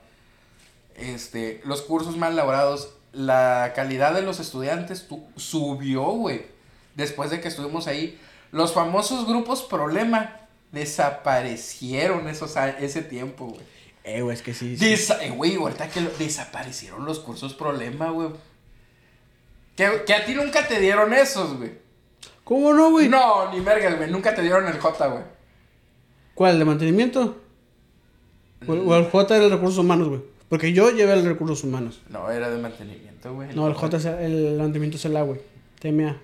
Este, 0.98 1.62
los 1.66 1.82
cursos 1.84 2.18
mal 2.18 2.34
elaborados, 2.34 2.90
la 3.14 3.74
calidad 3.76 4.14
de 4.14 4.22
los 4.24 4.40
estudiantes 4.40 5.08
tu- 5.08 5.24
subió, 5.36 6.04
güey. 6.04 6.44
Después 6.96 7.30
de 7.30 7.40
que 7.42 7.50
estuvimos 7.50 7.88
ahí, 7.88 8.20
los 8.52 8.74
famosos 8.74 9.28
grupos 9.28 9.62
problema 9.64 10.38
desaparecieron 10.72 12.28
esos, 12.28 12.56
ese 12.80 13.02
tiempo, 13.02 13.46
güey. 13.48 13.62
Eh, 14.08 14.22
güey, 14.22 14.36
es 14.36 14.42
que 14.44 14.54
sí. 14.54 14.78
sí. 14.78 14.86
Desa- 14.86 15.20
eh, 15.22 15.32
güey, 15.32 15.56
ahorita 15.56 15.90
que 15.90 16.00
lo- 16.02 16.12
desaparecieron 16.12 17.06
los 17.06 17.20
cursos 17.20 17.54
problema, 17.56 18.12
güey. 18.12 18.30
Que, 19.76 20.04
que 20.06 20.14
a 20.14 20.24
ti 20.26 20.34
nunca 20.36 20.68
te 20.68 20.80
dieron 20.80 21.12
esos, 21.14 21.58
güey. 21.58 21.72
¿Cómo 22.44 22.72
no, 22.74 22.92
güey? 22.92 23.10
No, 23.10 23.52
ni 23.52 23.60
vergas, 23.62 23.98
güey. 23.98 24.10
Nunca 24.12 24.36
te 24.36 24.42
dieron 24.44 24.68
el 24.68 24.80
J, 24.80 25.08
güey. 25.08 25.24
¿Cuál? 26.36 26.54
¿El 26.54 26.60
de 26.60 26.66
mantenimiento? 26.66 27.42
O, 28.68 28.74
o 28.74 28.96
el 28.96 29.10
J 29.10 29.36
era 29.36 29.46
el 29.46 29.52
recursos 29.52 29.80
humanos, 29.80 30.08
güey. 30.10 30.22
Porque 30.50 30.72
yo 30.72 30.92
llevé 30.92 31.14
el 31.14 31.26
recursos 31.26 31.64
humanos. 31.64 32.02
No, 32.08 32.30
era 32.30 32.50
de 32.52 32.58
mantenimiento, 32.62 33.34
güey. 33.34 33.54
No, 33.56 33.68
el 33.68 33.74
J 33.74 33.98
es 33.98 34.06
el, 34.06 34.16
el 34.46 34.58
mantenimiento 34.60 34.98
es 34.98 35.06
el 35.06 35.18
A, 35.18 35.24
güey. 35.24 35.42
TMA. 35.80 36.22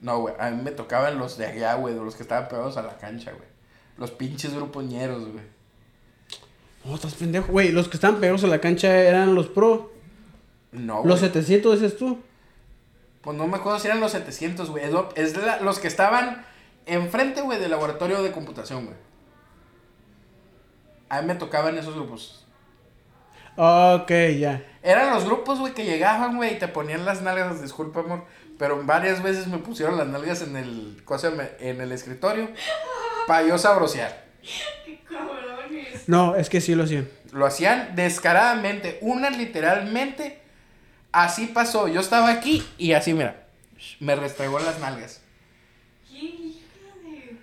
No, 0.00 0.20
güey. 0.20 0.34
A 0.38 0.50
mí 0.50 0.62
me 0.62 0.70
tocaban 0.70 1.18
los 1.18 1.36
de 1.36 1.46
allá, 1.46 1.74
güey. 1.74 1.94
de 1.94 2.00
Los 2.00 2.14
que 2.14 2.22
estaban 2.22 2.48
pegados 2.48 2.76
a 2.76 2.82
la 2.82 2.96
cancha, 2.96 3.32
güey. 3.32 3.48
Los 3.98 4.12
pinches 4.12 4.54
grupoñeros, 4.54 5.22
güey. 5.32 5.44
No, 6.86 6.94
estás 6.94 7.14
pendejo. 7.14 7.50
Güey, 7.52 7.72
los 7.72 7.88
que 7.88 7.96
estaban 7.96 8.20
pegados 8.20 8.44
a 8.44 8.46
la 8.48 8.60
cancha 8.60 8.94
eran 8.96 9.34
los 9.34 9.48
pro. 9.48 9.92
No, 10.72 10.96
los 11.04 11.20
güey. 11.20 11.30
700, 11.32 11.80
dices 11.80 11.98
tú. 11.98 12.20
Pues 13.22 13.36
no 13.36 13.46
me 13.48 13.56
acuerdo 13.56 13.78
si 13.78 13.88
eran 13.88 14.00
los 14.00 14.12
700, 14.12 14.70
güey. 14.70 14.84
Es, 14.84 14.92
lo- 14.92 15.08
es 15.16 15.36
la- 15.36 15.60
los 15.60 15.78
que 15.78 15.88
estaban 15.88 16.44
enfrente, 16.86 17.40
güey, 17.42 17.58
del 17.58 17.70
laboratorio 17.72 18.22
de 18.22 18.30
computación, 18.30 18.84
güey. 18.86 18.96
A 21.08 21.20
mí 21.20 21.26
me 21.28 21.34
tocaban 21.34 21.76
esos 21.78 21.94
grupos. 21.94 22.44
Ok, 23.56 24.10
ya. 24.38 24.62
Eran 24.82 25.14
los 25.14 25.24
grupos, 25.24 25.58
güey, 25.58 25.72
que 25.72 25.84
llegaban, 25.84 26.36
güey, 26.36 26.54
y 26.54 26.58
te 26.58 26.68
ponían 26.68 27.04
las 27.04 27.22
nalgas, 27.22 27.62
disculpa, 27.62 28.00
amor, 28.00 28.24
pero 28.58 28.82
varias 28.84 29.22
veces 29.22 29.46
me 29.46 29.58
pusieron 29.58 29.96
las 29.96 30.06
nalgas 30.08 30.42
en 30.42 30.56
el, 30.56 31.02
cosa, 31.04 31.32
en 31.58 31.80
el 31.80 31.90
escritorio 31.92 32.50
para 33.26 33.46
yo 33.46 33.56
sabrosear. 33.58 34.26
No, 36.06 36.36
es 36.36 36.48
que 36.48 36.60
sí 36.60 36.74
lo 36.74 36.84
hacían. 36.84 37.08
Lo 37.32 37.46
hacían 37.46 37.94
descaradamente, 37.94 38.98
una 39.00 39.30
literalmente, 39.30 40.40
así 41.12 41.46
pasó. 41.46 41.88
Yo 41.88 42.00
estaba 42.00 42.30
aquí 42.30 42.64
y 42.78 42.92
así, 42.92 43.12
mira, 43.12 43.46
me 44.00 44.14
restregó 44.16 44.58
las 44.58 44.78
nalgas. 44.78 45.20
¿Qué 46.08 46.16
hija 46.16 46.60
de.? 47.02 47.36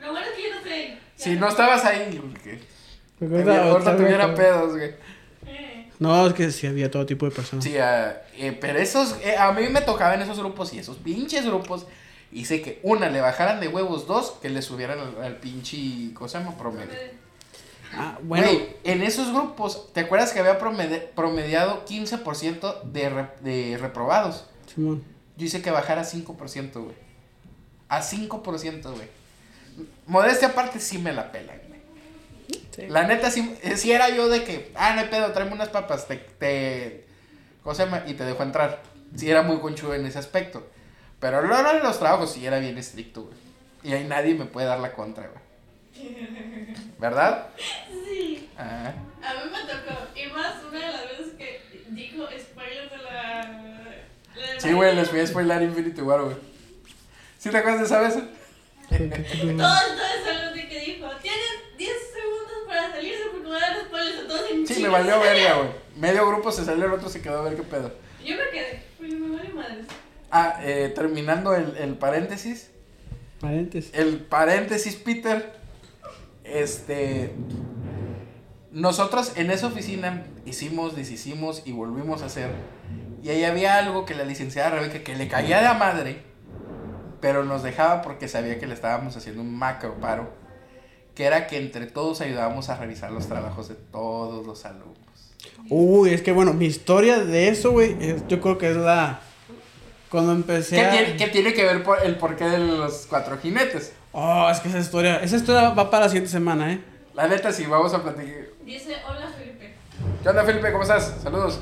Lo 0.00 0.12
bueno 0.12 0.26
es 0.26 0.36
que 0.36 0.42
yo 0.42 0.54
no 0.54 0.62
sé. 0.62 0.98
Si 1.16 1.36
no 1.36 1.48
estabas 1.48 1.84
ahí, 1.84 2.20
porque 2.22 2.60
ahorita, 3.20 3.96
tuviera 3.96 4.34
pedos, 4.34 4.72
güey. 4.76 4.94
Eh, 5.46 5.88
No, 5.98 6.26
es 6.26 6.34
que 6.34 6.50
sí 6.50 6.66
había 6.66 6.90
todo 6.90 7.06
tipo 7.06 7.26
de 7.26 7.32
personas. 7.32 7.64
Sí, 7.64 7.76
ah, 7.78 8.22
eh, 8.36 8.56
pero 8.60 8.78
esos, 8.78 9.16
eh, 9.22 9.36
a 9.36 9.52
mí 9.52 9.68
me 9.68 9.80
tocaban 9.80 10.20
esos 10.20 10.38
grupos 10.38 10.72
y 10.74 10.78
esos 10.78 10.96
pinches 10.98 11.46
grupos. 11.46 11.86
Hice 12.34 12.60
que 12.60 12.80
una 12.82 13.08
le 13.10 13.20
bajaran 13.20 13.60
de 13.60 13.68
huevos, 13.68 14.06
dos 14.06 14.32
que 14.42 14.50
le 14.50 14.60
subieran 14.60 14.98
al, 14.98 15.22
al 15.22 15.36
pinche, 15.36 16.12
¿cómo 16.14 16.28
se 16.28 16.38
llama? 16.38 16.56
Promedio. 16.58 16.92
Ah, 17.96 18.18
bueno. 18.22 18.46
Güey, 18.48 18.66
en 18.82 19.02
esos 19.02 19.32
grupos, 19.32 19.92
¿te 19.92 20.00
acuerdas 20.00 20.32
que 20.32 20.40
había 20.40 20.58
promedi- 20.60 21.06
promediado 21.14 21.84
15% 21.86 22.82
de, 22.82 23.08
re- 23.08 23.28
de 23.40 23.78
reprobados? 23.78 24.46
Simón. 24.74 25.04
Yo 25.36 25.46
hice 25.46 25.62
que 25.62 25.70
bajara 25.70 26.00
a 26.00 26.04
5%, 26.04 26.72
güey. 26.82 26.94
A 27.88 28.00
5%, 28.02 28.82
güey. 28.82 29.08
Modestia 30.06 30.48
aparte, 30.48 30.80
sí 30.80 30.98
me 30.98 31.12
la 31.12 31.30
pelan, 31.30 31.58
güey. 31.68 31.80
Sí. 32.74 32.86
La 32.88 33.06
neta, 33.06 33.30
sí, 33.30 33.56
eh, 33.62 33.76
sí 33.76 33.92
era 33.92 34.08
yo 34.08 34.28
de 34.28 34.42
que, 34.42 34.72
ah, 34.74 34.92
no 34.94 35.02
hay 35.02 35.08
pedo, 35.08 35.30
tráeme 35.32 35.52
unas 35.52 35.68
papas, 35.68 36.08
te, 36.08 36.16
te, 36.16 37.04
¿cómo 37.62 37.74
se 37.76 37.84
llama? 37.84 38.02
Y 38.08 38.14
te 38.14 38.24
dejo 38.24 38.42
entrar. 38.42 38.82
Sí 39.14 39.30
era 39.30 39.42
muy 39.42 39.58
conchudo 39.60 39.94
en 39.94 40.04
ese 40.06 40.18
aspecto. 40.18 40.66
Pero 41.20 41.38
hora 41.38 41.72
de 41.74 41.80
los 41.82 41.98
trabajos 41.98 42.32
sí 42.32 42.46
era 42.46 42.58
bien 42.58 42.76
estricto, 42.78 43.22
güey. 43.24 43.34
Y 43.82 43.92
ahí 43.92 44.04
nadie 44.04 44.34
me 44.34 44.44
puede 44.46 44.66
dar 44.66 44.80
la 44.80 44.92
contra, 44.92 45.28
güey. 45.28 45.44
¿Verdad? 46.98 47.48
Sí. 48.06 48.48
Ah. 48.58 48.92
A 49.22 49.34
mí 49.44 49.50
me 49.50 49.60
tocó. 49.60 50.00
Y 50.14 50.26
más 50.32 50.54
una 50.68 50.78
de 50.86 50.92
las 50.92 51.02
veces 51.08 51.34
que 51.38 51.84
dijo 51.90 52.24
spoilers 52.38 52.90
de 52.90 52.98
la. 52.98 53.62
de 54.34 54.60
Sí, 54.60 54.72
güey, 54.72 54.94
les 54.94 55.10
voy 55.10 55.20
a 55.20 55.26
spoiler 55.26 55.62
Infinity 55.62 56.00
War, 56.00 56.22
güey. 56.22 56.36
¿Sí 57.38 57.50
te 57.50 57.58
acuerdas 57.58 57.80
de 57.80 57.86
esa 57.86 58.00
vez? 58.00 58.14
Todos, 58.14 58.28
todos 59.58 60.54
de 60.54 60.68
que 60.68 60.80
dijo. 60.80 61.08
Tienen 61.22 61.40
10 61.78 61.90
segundos 62.12 62.52
para 62.66 62.90
salirse 62.92 63.24
porque 63.32 63.48
me 63.48 63.54
dan 63.60 63.84
spoilers 63.86 64.18
a 64.18 64.28
todos 64.28 64.50
en 64.50 64.66
Sí, 64.66 64.74
me 64.74 64.78
chinga". 64.80 64.90
valió 64.90 65.20
verga, 65.20 65.54
güey. 65.56 65.68
Medio 65.96 66.26
grupo 66.26 66.50
se 66.52 66.64
salió, 66.64 66.86
el 66.86 66.92
otro 66.92 67.08
se 67.08 67.22
quedó 67.22 67.38
a 67.40 67.42
ver 67.42 67.56
qué 67.56 67.62
pedo. 67.62 67.92
Yo 68.24 68.36
me 68.36 68.48
quedé. 68.50 68.82
Porque 68.98 69.14
me 69.14 69.36
vale 69.36 69.48
madres. 69.50 69.86
Ah, 70.36 70.58
eh, 70.64 70.92
terminando 70.92 71.54
el, 71.54 71.76
el 71.76 71.94
paréntesis. 71.94 72.72
Paréntesis. 73.40 73.92
El 73.94 74.18
paréntesis, 74.18 74.96
Peter. 74.96 75.54
Este. 76.42 77.32
Nosotros 78.72 79.34
en 79.36 79.52
esa 79.52 79.68
oficina 79.68 80.24
hicimos, 80.44 80.96
deshicimos 80.96 81.62
y 81.64 81.70
volvimos 81.70 82.22
a 82.22 82.26
hacer. 82.26 82.50
Y 83.22 83.28
ahí 83.28 83.44
había 83.44 83.78
algo 83.78 84.04
que 84.04 84.16
la 84.16 84.24
licenciada 84.24 84.70
Rebeca, 84.70 85.04
que 85.04 85.14
le 85.14 85.28
caía 85.28 85.60
de 85.60 85.68
a 85.68 85.74
madre, 85.74 86.22
pero 87.20 87.44
nos 87.44 87.62
dejaba 87.62 88.02
porque 88.02 88.26
sabía 88.26 88.58
que 88.58 88.66
le 88.66 88.74
estábamos 88.74 89.16
haciendo 89.16 89.40
un 89.40 89.56
macro 89.56 90.00
paro, 90.00 90.32
que 91.14 91.26
era 91.26 91.46
que 91.46 91.58
entre 91.58 91.86
todos 91.86 92.20
ayudábamos 92.20 92.70
a 92.70 92.76
revisar 92.76 93.12
los 93.12 93.28
trabajos 93.28 93.68
de 93.68 93.76
todos 93.76 94.44
los 94.44 94.64
alumnos. 94.64 95.32
Uy, 95.70 96.10
es 96.10 96.22
que 96.22 96.32
bueno, 96.32 96.52
mi 96.52 96.66
historia 96.66 97.20
de 97.20 97.50
eso, 97.50 97.70
güey, 97.70 97.96
yo 98.26 98.40
creo 98.40 98.58
que 98.58 98.72
es 98.72 98.76
la. 98.76 99.20
Cuando 100.14 100.30
empecé 100.30 100.76
¿Qué 100.76 100.84
a. 100.84 100.90
tiene, 100.92 101.16
qué 101.16 101.26
tiene 101.26 101.52
que 101.52 101.64
ver 101.64 101.82
por 101.82 102.00
el 102.00 102.14
porqué 102.14 102.44
de 102.44 102.58
los 102.58 103.04
cuatro 103.10 103.36
jinetes? 103.36 103.92
Oh, 104.12 104.48
es 104.48 104.60
que 104.60 104.68
esa 104.68 104.78
historia. 104.78 105.16
Esa 105.16 105.34
historia 105.34 105.70
va 105.70 105.90
para 105.90 106.04
la 106.04 106.08
siguiente 106.08 106.30
semana, 106.30 106.72
¿eh? 106.72 106.80
La 107.14 107.26
neta, 107.26 107.50
sí, 107.52 107.66
vamos 107.66 107.92
a 107.94 108.00
platicar. 108.00 108.44
Dice, 108.64 108.94
hola 109.08 109.26
Felipe. 109.36 109.74
¿Qué 110.22 110.28
onda, 110.28 110.44
Felipe? 110.44 110.70
¿Cómo 110.70 110.84
estás? 110.84 111.16
Saludos. 111.20 111.58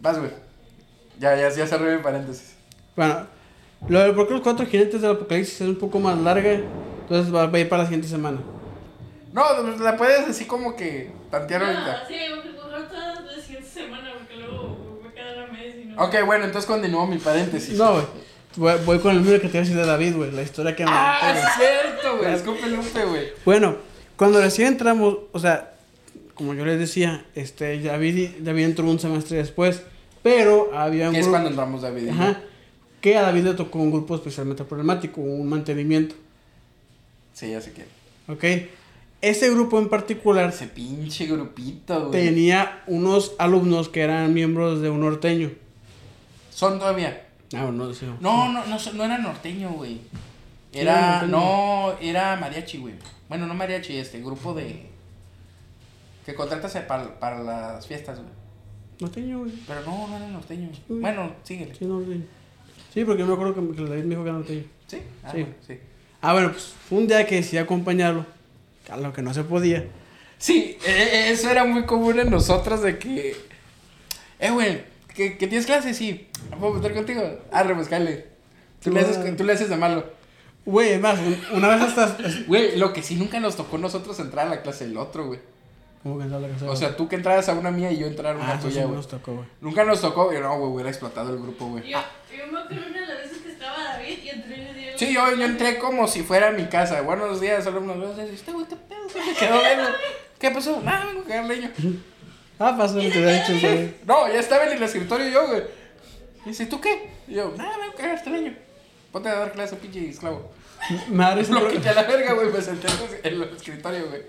Vas, 0.00 0.18
güey. 0.18 0.30
Ya, 1.18 1.36
ya, 1.36 1.50
ya 1.50 1.66
cerré 1.66 1.98
mi 1.98 2.02
paréntesis. 2.02 2.54
Bueno, 2.96 3.26
lo 3.86 4.00
de 4.00 4.12
por 4.14 4.26
qué 4.26 4.32
los 4.32 4.42
cuatro 4.42 4.64
jinetes 4.64 5.02
del 5.02 5.10
apocalipsis 5.10 5.60
es 5.60 5.68
un 5.68 5.76
poco 5.76 6.00
más 6.00 6.16
larga. 6.16 6.50
Entonces 6.50 7.34
va, 7.34 7.44
va 7.44 7.58
a 7.58 7.60
ir 7.60 7.68
para 7.68 7.82
la 7.82 7.88
siguiente 7.88 8.08
semana. 8.08 8.38
No, 9.34 9.42
la 9.80 9.98
puedes 9.98 10.26
así 10.30 10.46
como 10.46 10.76
que 10.76 11.10
tantear 11.30 11.60
No, 11.60 11.68
ahorita. 11.68 12.08
sí, 12.08 12.14
mejor 12.14 12.72
Ok, 15.98 16.14
bueno, 16.26 16.44
entonces 16.44 16.66
continúo 16.66 17.06
mi 17.06 17.18
paréntesis. 17.18 17.76
No, 17.76 17.92
güey. 17.92 18.04
Voy, 18.56 18.72
voy 18.84 18.98
con 18.98 19.12
el 19.12 19.20
mismo 19.22 19.32
que 19.40 19.48
te 19.48 19.48
iba 19.48 19.58
a 19.58 19.62
decir 19.62 19.76
de 19.76 19.86
David, 19.86 20.14
güey. 20.16 20.30
La 20.30 20.42
historia 20.42 20.76
que 20.76 20.84
me. 20.84 20.90
Ah, 20.92 21.34
es 21.34 21.54
cierto, 21.56 22.18
güey. 22.18 22.34
Escupe 22.34 22.66
Lupe, 22.68 23.04
güey. 23.06 23.28
Bueno, 23.44 23.76
cuando 24.16 24.40
recién 24.40 24.68
entramos, 24.68 25.16
o 25.32 25.38
sea, 25.38 25.72
como 26.34 26.52
yo 26.54 26.64
les 26.66 26.78
decía, 26.78 27.24
este, 27.34 27.80
David, 27.80 28.30
David 28.40 28.64
entró 28.64 28.84
un 28.88 28.98
semestre 28.98 29.38
después, 29.38 29.82
pero 30.22 30.70
había 30.74 31.08
un 31.08 31.14
Que 31.14 31.20
es 31.20 31.26
grupo- 31.26 31.32
cuando 31.32 31.48
entramos 31.50 31.82
David. 31.82 32.08
Ajá, 32.10 32.40
que 33.00 33.16
a 33.16 33.22
David 33.22 33.42
le 33.44 33.54
tocó 33.54 33.78
un 33.78 33.90
grupo 33.90 34.14
especialmente 34.14 34.64
problemático, 34.64 35.20
un 35.20 35.48
mantenimiento, 35.48 36.14
Sí, 37.32 37.50
ya 37.50 37.60
sé 37.62 37.72
quién. 37.72 37.86
¿ok? 38.28 38.68
Ese 39.22 39.50
grupo 39.50 39.78
en 39.78 39.88
particular 39.88 40.50
Ese 40.50 40.66
pinche 40.66 41.26
grupito, 41.26 42.08
güey. 42.08 42.10
tenía 42.26 42.82
unos 42.86 43.32
alumnos 43.38 43.88
que 43.88 44.02
eran 44.02 44.34
miembros 44.34 44.82
de 44.82 44.90
un 44.90 45.00
norteño. 45.00 45.50
Son 46.62 46.78
todavía. 46.78 47.26
Ah, 47.54 47.62
no, 47.62 47.72
no 47.72 47.92
sé. 47.92 48.06
No, 48.20 48.52
no, 48.52 48.64
no, 48.64 48.78
no 48.94 49.04
era 49.04 49.18
norteño, 49.18 49.70
güey. 49.70 49.98
¿Quién 50.70 50.86
era 50.86 51.22
no, 51.22 51.92
era 52.00 52.36
mariachi, 52.36 52.78
güey. 52.78 52.94
Bueno, 53.28 53.48
no 53.48 53.54
mariachi, 53.54 53.96
este, 53.96 54.20
grupo 54.20 54.54
de... 54.54 54.86
Que 56.24 56.36
contratas 56.36 56.76
para, 56.86 57.18
para 57.18 57.42
las 57.42 57.84
fiestas, 57.84 58.20
güey. 58.20 58.30
Norteño, 59.00 59.40
güey. 59.40 59.52
Pero 59.66 59.80
no, 59.80 60.06
no 60.06 60.16
era 60.16 60.28
norteño. 60.28 60.70
Bueno, 60.88 61.32
síguele. 61.42 61.74
Sí, 61.74 61.84
norteño. 61.84 62.24
Sí, 62.94 63.04
porque 63.04 63.22
yo 63.22 63.26
me 63.26 63.32
acuerdo 63.32 63.54
que, 63.54 63.82
David 63.82 64.04
me 64.04 64.10
dijo 64.10 64.22
que 64.22 64.28
era 64.28 64.38
norteño. 64.38 64.64
¿Sí? 64.86 64.98
Ah, 65.24 65.32
Sí. 65.32 65.38
bueno, 65.38 65.54
sí. 65.66 65.78
Ah, 66.20 66.32
bueno, 66.32 66.52
pues 66.52 66.74
fue 66.88 66.98
un 66.98 67.08
día 67.08 67.26
que 67.26 67.34
decidí 67.34 67.58
acompañarlo, 67.58 68.24
a 68.88 68.96
lo 68.98 69.12
que 69.12 69.22
no 69.22 69.34
se 69.34 69.42
podía. 69.42 69.84
Sí, 70.38 70.78
eh, 70.86 71.08
eh, 71.12 71.30
eso 71.32 71.50
era 71.50 71.64
muy 71.64 71.86
común 71.86 72.20
en 72.20 72.30
nosotros 72.30 72.82
de 72.82 73.00
que... 73.00 73.36
Eh, 74.38 74.50
güey, 74.52 74.91
¿que, 75.14 75.36
que 75.38 75.46
tienes 75.46 75.66
clase? 75.66 75.94
Sí. 75.94 76.28
¿Puedo 76.58 76.74
meter 76.74 76.94
contigo? 76.94 77.22
Arre, 77.52 77.74
pues, 77.74 77.88
cáele. 77.88 78.26
Tú, 78.82 78.90
le 78.90 79.00
haces, 79.00 79.36
tú 79.36 79.44
le 79.44 79.52
haces 79.52 79.68
de 79.68 79.76
malo. 79.76 80.04
Güey, 80.64 80.98
más, 80.98 81.18
un- 81.18 81.40
una 81.56 81.68
vez 81.68 81.82
hasta... 81.82 82.16
Güey, 82.46 82.76
lo 82.76 82.92
que 82.92 83.02
sí 83.02 83.16
nunca 83.16 83.40
nos 83.40 83.56
tocó 83.56 83.76
a 83.76 83.80
nosotros 83.80 84.18
entrar 84.20 84.46
a 84.46 84.50
la 84.50 84.62
clase 84.62 84.86
del 84.86 84.96
otro, 84.96 85.26
güey. 85.26 85.40
¿Cómo 86.02 86.18
que 86.18 86.24
no 86.24 86.40
la 86.40 86.48
casa? 86.48 86.68
O 86.70 86.74
sea, 86.76 86.96
tú 86.96 87.08
que 87.08 87.14
entraras 87.16 87.48
a 87.48 87.54
una 87.54 87.70
mía 87.70 87.92
y 87.92 87.98
yo 87.98 88.06
entrar 88.06 88.34
a 88.34 88.38
una 88.38 88.52
ah, 88.54 88.58
sí 88.60 88.68
tuya, 88.68 88.84
güey. 88.84 88.96
nos 88.96 89.06
tocó, 89.08 89.34
güey. 89.34 89.46
Nunca 89.60 89.84
nos 89.84 90.00
tocó, 90.00 90.32
y 90.32 90.40
no, 90.40 90.58
güey, 90.58 90.72
hubiera 90.72 90.90
explotado 90.90 91.32
el 91.32 91.40
grupo, 91.40 91.66
güey. 91.66 91.88
Yo, 91.88 91.98
yo 92.36 92.46
me 92.50 92.58
acuerdo 92.58 92.86
una 92.88 93.00
de 93.00 93.06
las 93.06 93.18
veces 93.22 93.38
que 93.38 93.52
estaba 93.52 93.84
David 93.84 94.18
y 94.22 94.28
entré 94.30 94.56
y 94.56 94.64
le 94.64 94.74
dije. 94.74 94.92
Sí, 94.96 95.14
yo, 95.14 95.32
yo 95.36 95.44
entré 95.44 95.78
como 95.78 96.08
si 96.08 96.22
fuera 96.24 96.50
mi 96.50 96.64
casa. 96.66 97.00
Buenos 97.02 97.40
días, 97.40 97.64
alumnos. 97.68 98.18
Este 98.18 98.50
güey, 98.50 98.66
¿qué 98.66 98.76
pedo? 98.76 99.08
Se 99.08 99.18
me 99.20 99.32
quedó 99.36 99.60
viendo. 99.60 99.88
¿Qué 100.40 100.50
pasó? 100.50 100.80
Nada, 100.82 101.06
vengo 101.06 101.20
a 101.20 101.24
cagar 101.24 101.44
leño. 101.44 101.70
Ah, 102.64 102.76
pasó, 102.76 102.98
te 102.98 103.06
había 103.06 103.42
dicho, 103.42 103.58
güey. 103.60 103.94
No, 104.06 104.28
ya 104.28 104.38
estaba 104.38 104.66
en 104.66 104.76
el 104.76 104.82
escritorio 104.82 105.28
yo, 105.28 105.48
güey. 105.48 105.62
Y 106.44 106.50
dice, 106.50 106.66
¿tú 106.66 106.80
qué? 106.80 107.10
Y 107.26 107.34
yo, 107.34 107.52
nada, 107.56 107.76
vengo 107.76 107.92
a 107.92 107.96
cagar 107.96 108.14
este 108.14 108.30
leño. 108.30 108.54
Ponte 109.10 109.28
a 109.28 109.34
dar 109.34 109.52
clase, 109.52 109.76
pinche 109.76 110.08
esclavo. 110.08 110.52
Risa, 111.36 111.52
Lo 111.60 111.68
quité 111.68 111.88
a 111.88 111.94
la 111.94 112.02
verga, 112.04 112.34
güey. 112.34 112.52
Me 112.52 112.60
senté 112.60 112.86
en 113.24 113.34
el 113.34 113.42
escritorio, 113.42 114.08
güey. 114.08 114.22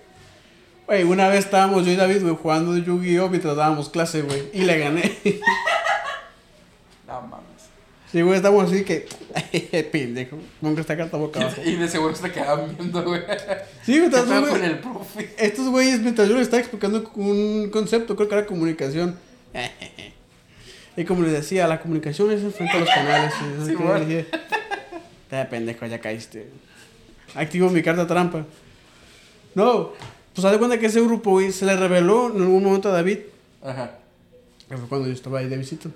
Güey, 0.88 1.04
una 1.04 1.30
vez 1.30 1.46
estábamos 1.46 1.86
yo 1.86 1.92
y 1.92 1.96
David, 1.96 2.24
güey, 2.24 2.36
jugando 2.36 2.76
Yu-Gi-Oh! 2.76 3.30
mientras 3.30 3.56
dábamos 3.56 3.90
clase, 3.90 4.24
güey. 4.24 4.50
Y 4.54 4.64
le 4.64 4.80
gané. 4.80 5.18
No 7.06 7.22
mames. 7.22 7.53
Sí, 8.14 8.22
güey, 8.22 8.36
estábamos 8.38 8.72
así 8.72 8.84
que. 8.86 9.08
Pendejo. 9.92 10.38
Nunca 10.62 10.82
está 10.82 10.96
carta 10.96 11.18
boca 11.18 11.42
abajo. 11.42 11.62
Y 11.66 11.76
de 11.76 11.88
seguro 11.90 12.16
se 12.16 12.22
te 12.22 12.32
quedaban 12.32 12.78
viendo, 12.78 13.04
güey. 13.04 13.22
Sí, 13.84 13.98
güey, 13.98 14.12
¿Qué 14.12 14.18
estás 14.18 14.50
con 14.50 14.64
el 14.64 14.78
profe? 14.78 15.34
Estos 15.38 15.68
güeyes, 15.70 16.00
mientras 16.00 16.30
yo 16.30 16.36
les 16.36 16.44
estaba 16.44 16.62
explicando 16.62 17.12
un 17.16 17.72
concepto, 17.72 18.16
creo 18.16 18.30
que 18.30 18.36
era 18.36 18.46
comunicación. 18.46 19.18
Y 20.96 21.06
como 21.06 21.24
les 21.24 21.32
decía, 21.32 21.68
la 21.68 21.82
comunicación 21.82 22.30
es 22.32 22.44
enfrente 22.44 22.78
a 22.78 22.80
los 22.82 22.90
canales. 22.90 23.34
Sí, 23.66 23.76
qué, 23.76 23.84
bueno. 23.84 24.06
dije, 24.06 24.28
"Te 25.28 25.44
pendejo, 25.46 25.88
ya 25.88 26.00
caíste. 26.00 26.48
Activo 27.34 27.68
mi 27.72 27.82
carta 27.82 28.06
trampa. 28.06 28.46
No, 29.56 29.94
pues 30.36 30.46
haz 30.46 30.52
de 30.52 30.60
cuenta 30.60 30.78
que 30.80 30.86
ese 30.86 31.02
grupo, 31.02 31.32
güey, 31.32 31.52
se 31.52 31.66
le 31.66 31.76
reveló 31.76 32.28
en 32.36 32.44
algún 32.44 32.64
momento 32.64 32.90
a 32.90 32.92
David. 32.92 33.22
Ajá. 33.64 33.98
Que 34.70 34.78
fue 34.78 34.88
cuando 34.88 35.08
yo 35.08 35.14
estaba 35.16 35.40
ahí 35.40 35.48
de 35.48 35.58
visita. 35.58 35.90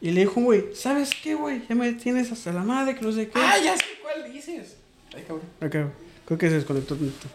Y 0.00 0.10
le 0.10 0.20
dijo, 0.20 0.40
güey, 0.40 0.66
¿sabes 0.74 1.10
qué, 1.22 1.34
güey? 1.34 1.62
Ya 1.68 1.74
me 1.74 1.92
tienes 1.94 2.30
hasta 2.30 2.52
la 2.52 2.62
madre, 2.62 2.94
que 2.94 3.00
no 3.02 3.12
sé 3.12 3.28
qué. 3.28 3.32
Ah, 3.42 3.56
ya 3.62 3.76
sé 3.76 3.84
cuál 4.02 4.30
dices. 4.32 4.76
Ay, 5.14 5.22
cabrón. 5.26 5.46
Ok, 5.62 5.92
creo 6.26 6.38
que 6.38 6.48
se 6.48 6.54
desconectó. 6.56 6.94
tantito. 6.96 7.28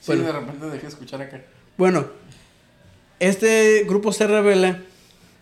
Sí, 0.00 0.06
Bueno. 0.06 0.22
de 0.24 0.32
repente 0.32 0.66
dejé 0.66 0.82
de 0.82 0.88
escuchar 0.88 1.20
acá. 1.22 1.40
Bueno, 1.76 2.06
este 3.18 3.84
grupo 3.86 4.12
se 4.12 4.26
revela 4.26 4.80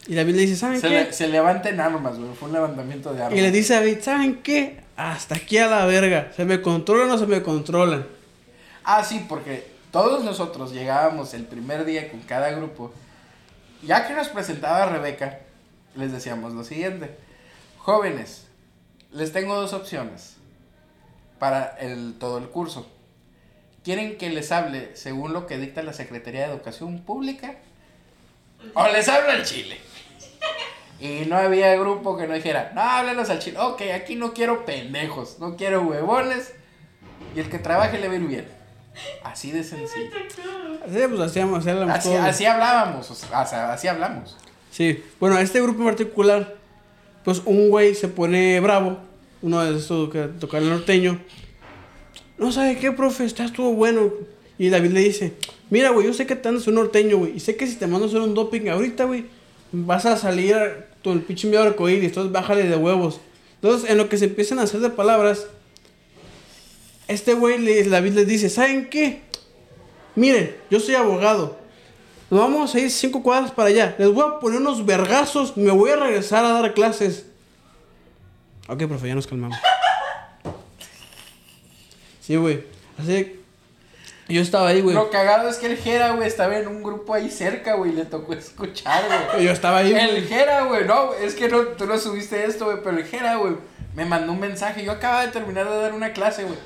y 0.07 0.15
David 0.15 0.35
le 0.35 0.41
dice, 0.43 0.57
¿saben 0.57 0.81
Se, 0.81 0.89
qué? 0.89 0.95
le- 1.05 1.13
se 1.13 1.29
levanta 1.29 1.69
en 1.69 1.81
armas, 1.81 2.19
güey. 2.19 2.33
Fue 2.35 2.49
un 2.49 2.55
levantamiento 2.55 3.13
de 3.15 3.23
armas. 3.23 3.39
Y 3.39 3.43
le 3.43 3.51
dice 3.51 3.75
a 3.75 3.81
David, 3.81 3.99
¿saben 4.01 4.43
qué? 4.43 4.81
Hasta 4.97 5.37
aquí 5.37 5.59
a 5.59 5.69
la 5.69 5.85
verga. 5.87 6.33
¿Se 6.35 6.45
me 6.45 6.61
controlan 6.61 7.11
o 7.11 7.19
se 7.19 7.27
me 7.27 7.43
controlan? 7.43 8.07
Ah, 8.85 9.05
sí, 9.05 9.25
porque 9.29 9.67
todos 9.93 10.25
nosotros 10.25 10.73
llegábamos 10.73 11.35
el 11.35 11.45
primer 11.45 11.85
día 11.85 12.11
con 12.11 12.21
cada 12.21 12.51
grupo. 12.51 12.93
Ya 13.83 14.09
que 14.09 14.15
nos 14.15 14.29
presentaba 14.29 14.87
Rebeca, 14.87 15.41
les 15.95 16.13
decíamos 16.13 16.53
lo 16.53 16.65
siguiente. 16.65 17.17
Jóvenes, 17.79 18.47
les 19.13 19.33
tengo 19.33 19.55
dos 19.55 19.73
opciones 19.73 20.37
para 21.39 21.77
el, 21.79 22.15
todo 22.19 22.39
el 22.39 22.49
curso. 22.49 22.91
¿Quieren 23.85 24.19
que 24.19 24.29
les 24.31 24.53
hable 24.53 24.95
según 24.97 25.33
lo 25.33 25.47
que 25.47 25.57
dicta 25.57 25.83
la 25.83 25.93
Secretaría 25.93 26.47
de 26.47 26.53
Educación 26.53 27.01
Pública? 27.01 27.57
¿O 28.75 28.87
les 28.89 29.09
hablo 29.09 29.31
al 29.31 29.45
chile? 29.45 29.79
Y 31.01 31.27
no 31.27 31.37
había 31.37 31.77
grupo 31.77 32.17
que 32.17 32.27
no 32.27 32.35
dijera, 32.35 32.73
no, 32.75 32.83
háblanos 32.83 33.31
al 33.31 33.39
chile. 33.39 33.59
Ok, 33.61 33.83
aquí 33.95 34.17
no 34.17 34.35
quiero 34.35 34.65
pendejos, 34.65 35.39
no 35.39 35.57
quiero 35.57 35.83
huevones. 35.83 36.53
Y 37.37 37.41
el 37.41 37.49
que 37.49 37.59
trabaje 37.59 37.99
le 37.99 38.09
va 38.09 38.15
a 38.15 38.17
ir 38.17 38.27
bien. 38.27 38.49
Así 39.23 39.53
de 39.53 39.63
sencillo. 39.63 40.11
Así, 40.85 40.99
pues 41.09 41.21
hacíamos, 41.21 41.67
Así, 41.67 42.15
así 42.15 42.47
hablábamos, 42.47 43.11
o 43.11 43.15
sea, 43.15 43.73
así 43.73 43.87
hablamos. 43.87 44.37
Sí, 44.79 45.03
bueno, 45.19 45.37
este 45.41 45.61
grupo 45.61 45.81
en 45.81 45.87
particular, 45.87 46.57
pues 47.25 47.43
un 47.45 47.69
güey 47.69 47.97
se 47.97 48.07
pone 48.07 48.61
bravo, 48.61 48.97
uno 49.43 49.65
de 49.65 49.77
esos 49.77 50.09
que 50.09 50.29
toca 50.39 50.59
el 50.59 50.69
norteño. 50.69 51.19
No 52.39 52.53
sabe 52.53 52.79
qué, 52.79 52.93
profe, 52.93 53.25
está 53.25 53.45
estuvo 53.45 53.73
bueno. 53.73 54.13
Y 54.57 54.69
David 54.69 54.93
le 54.93 55.01
dice, 55.01 55.33
mira, 55.69 55.91
güey, 55.91 56.07
yo 56.07 56.15
sé 56.15 56.27
que 56.27 56.37
te 56.37 56.47
andas 56.47 56.69
un 56.69 56.77
norteño, 56.77 57.17
güey, 57.19 57.35
y 57.35 57.41
sé 57.41 57.57
que 57.57 57.67
si 57.67 57.75
te 57.75 57.89
mando 57.89 58.07
a 58.07 58.09
hacer 58.09 58.21
un 58.21 58.35
doping 58.35 58.69
ahorita, 58.69 59.03
güey, 59.07 59.25
vas 59.73 60.07
a 60.07 60.17
salir 60.17 60.55
con 61.03 61.15
el 61.15 61.23
pinche 61.23 61.49
miedo 61.49 61.65
arcoíris, 61.65 62.11
entonces 62.11 62.31
bájale 62.31 62.63
de 62.63 62.77
huevos. 62.77 63.21
Entonces, 63.57 63.91
en 63.91 63.97
lo 63.97 64.09
que 64.09 64.17
se 64.17 64.27
empiezan 64.27 64.61
a 64.61 64.63
hacer 64.63 64.79
de 64.79 64.91
palabras, 64.91 65.49
este 67.09 67.35
güey, 67.35 67.83
David 67.83 68.13
les 68.13 68.29
dice, 68.29 68.49
¿saben 68.49 68.89
qué? 68.89 69.23
Miren, 70.15 70.55
yo 70.71 70.79
soy 70.79 70.95
abogado. 70.95 71.58
Nos 72.31 72.41
vamos 72.41 72.75
a 72.75 72.79
ir 72.79 72.91
cinco 72.91 73.23
cuadras 73.23 73.51
para 73.51 73.69
allá. 73.71 73.95
Les 73.99 74.13
voy 74.13 74.25
a 74.27 74.39
poner 74.39 74.61
unos 74.61 74.85
vergazos. 74.85 75.57
Me 75.57 75.71
voy 75.71 75.91
a 75.91 75.97
regresar 75.97 76.45
a 76.45 76.53
dar 76.53 76.75
clases. 76.75 77.27
Ok, 78.69 78.87
profe, 78.87 79.09
ya 79.09 79.15
nos 79.15 79.27
calmamos. 79.27 79.57
Sí, 82.21 82.37
güey. 82.37 82.65
Así. 82.99 83.41
Yo 84.29 84.43
estaba 84.43 84.69
ahí, 84.69 84.83
güey. 84.83 84.95
Lo 84.95 85.09
cagado 85.09 85.49
es 85.49 85.57
que 85.57 85.67
el 85.67 85.79
Jera, 85.79 86.11
güey, 86.11 86.29
estaba 86.29 86.59
en 86.59 86.69
un 86.69 86.83
grupo 86.83 87.15
ahí 87.15 87.31
cerca, 87.31 87.77
güey, 87.77 87.93
le 87.93 88.05
tocó 88.05 88.35
escuchar, 88.35 89.03
güey. 89.07 89.45
Yo 89.47 89.51
estaba 89.51 89.79
ahí. 89.79 89.95
El. 89.95 90.27
Jera, 90.27 90.65
güey, 90.65 90.85
no, 90.85 91.15
es 91.15 91.35
que 91.35 91.49
no, 91.49 91.61
tú 91.61 91.87
no 91.87 91.97
subiste 91.97 92.45
esto, 92.45 92.67
güey, 92.67 92.83
pero 92.85 92.99
el 92.99 93.07
Jera, 93.07 93.37
güey, 93.37 93.55
me 93.95 94.05
mandó 94.05 94.33
un 94.33 94.41
mensaje. 94.41 94.85
Yo 94.85 94.93
acababa 94.93 95.25
de 95.25 95.33
terminar 95.33 95.71
de 95.71 95.77
dar 95.79 95.95
una 95.95 96.13
clase, 96.13 96.45
güey. 96.45 96.59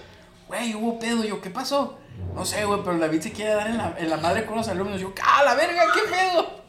Güey, 0.49 0.75
hubo 0.75 0.99
pedo. 0.99 1.23
Yo, 1.23 1.41
¿qué 1.41 1.51
pasó? 1.51 1.97
No 2.35 2.45
sé, 2.47 2.65
güey, 2.65 2.81
pero 2.85 2.99
David 2.99 3.21
se 3.21 3.33
quiere 3.33 3.55
dar 3.55 3.67
en 3.69 3.77
la, 3.79 3.95
en 3.99 4.09
la 4.09 4.17
madre 4.17 4.45
con 4.47 4.57
los 4.57 4.69
alumnos. 4.69 5.01
Yo, 5.01 5.13
¡ah, 5.23 5.43
la 5.45 5.55
verga, 5.55 5.83
qué 5.95 6.01
pedo! 6.11 6.63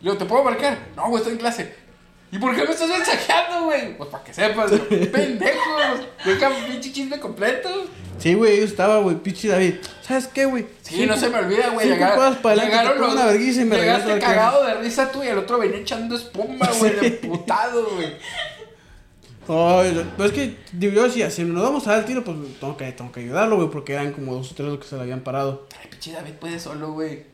Le 0.00 0.10
digo, 0.10 0.16
¿te 0.16 0.24
puedo 0.24 0.42
marcar? 0.42 0.76
No, 0.96 1.04
güey, 1.08 1.18
estoy 1.18 1.34
en 1.34 1.38
clase. 1.38 1.74
¿Y 2.32 2.38
por 2.38 2.56
qué 2.56 2.64
me 2.64 2.70
estás 2.72 2.88
mensajeando, 2.88 3.64
güey? 3.66 3.96
Pues 3.96 4.08
para 4.10 4.24
que 4.24 4.34
sepas, 4.34 4.70
güey. 4.70 5.06
pendejos. 5.12 6.00
Deja 6.24 6.50
pinche 6.66 6.90
chisme 6.92 7.20
completo. 7.20 7.68
Sí, 8.18 8.34
güey, 8.34 8.58
yo 8.58 8.64
estaba, 8.64 8.98
güey, 9.00 9.16
pinche 9.16 9.48
David. 9.48 9.74
¿Sabes 10.00 10.28
qué, 10.28 10.46
güey? 10.46 10.66
Sí, 10.82 11.06
no 11.06 11.16
se 11.16 11.28
me 11.28 11.38
olvida, 11.38 11.68
güey. 11.70 11.88
llegar- 11.88 12.40
llegaron 12.54 13.00
los- 13.00 13.12
una 13.14 13.32
y 13.34 13.64
me 13.64 13.76
Llegaste 13.76 14.18
cagado 14.18 14.64
de 14.64 14.74
risa 14.74 15.12
tú 15.12 15.22
y 15.22 15.28
el 15.28 15.38
otro 15.38 15.58
venía 15.58 15.78
echando 15.78 16.16
espuma, 16.16 16.68
güey, 16.78 16.92
de 16.98 17.10
putado, 17.22 17.84
güey. 17.94 18.16
Ay, 19.52 20.06
pero 20.16 20.28
es 20.28 20.32
que, 20.34 20.56
digo, 20.72 20.92
yo 20.92 21.02
decía, 21.04 21.30
si 21.30 21.44
nos 21.44 21.62
vamos 21.62 21.86
a 21.86 21.90
dar 21.92 22.00
el 22.00 22.04
tiro, 22.06 22.24
pues 22.24 22.36
tengo 22.60 22.76
que, 22.76 22.90
tengo 22.92 23.12
que 23.12 23.20
ayudarlo, 23.20 23.56
güey, 23.56 23.70
porque 23.70 23.92
eran 23.94 24.12
como 24.12 24.34
dos 24.34 24.52
o 24.52 24.54
tres 24.54 24.68
los 24.68 24.78
que 24.78 24.86
se 24.86 24.96
le 24.96 25.02
habían 25.02 25.20
parado. 25.20 25.66
Ay, 25.80 25.88
pinche 25.90 26.12
David 26.12 26.34
puede 26.34 26.58
solo, 26.58 26.92
güey. 26.92 27.24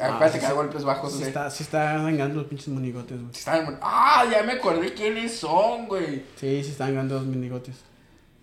Ah, 0.00 0.06
Acuérdate 0.14 0.34
sí, 0.34 0.38
que 0.38 0.44
da 0.44 0.50
sí. 0.50 0.54
golpes 0.56 0.84
bajos, 0.84 1.10
Sí 1.12 1.18
güey. 1.18 1.28
está, 1.28 1.50
sí 1.50 1.62
está 1.64 1.94
ganando 1.94 2.36
los 2.40 2.44
pinches 2.46 2.68
monigotes, 2.68 3.20
güey. 3.20 3.34
Sí 3.34 3.44
Ah, 3.82 4.24
ya 4.30 4.42
me 4.44 4.52
acordé 4.52 4.94
quiénes 4.94 5.36
son, 5.36 5.88
güey. 5.88 6.22
Sí, 6.36 6.62
sí 6.62 6.70
están 6.70 6.94
ganando 6.94 7.16
los 7.16 7.26
minigotes. 7.26 7.74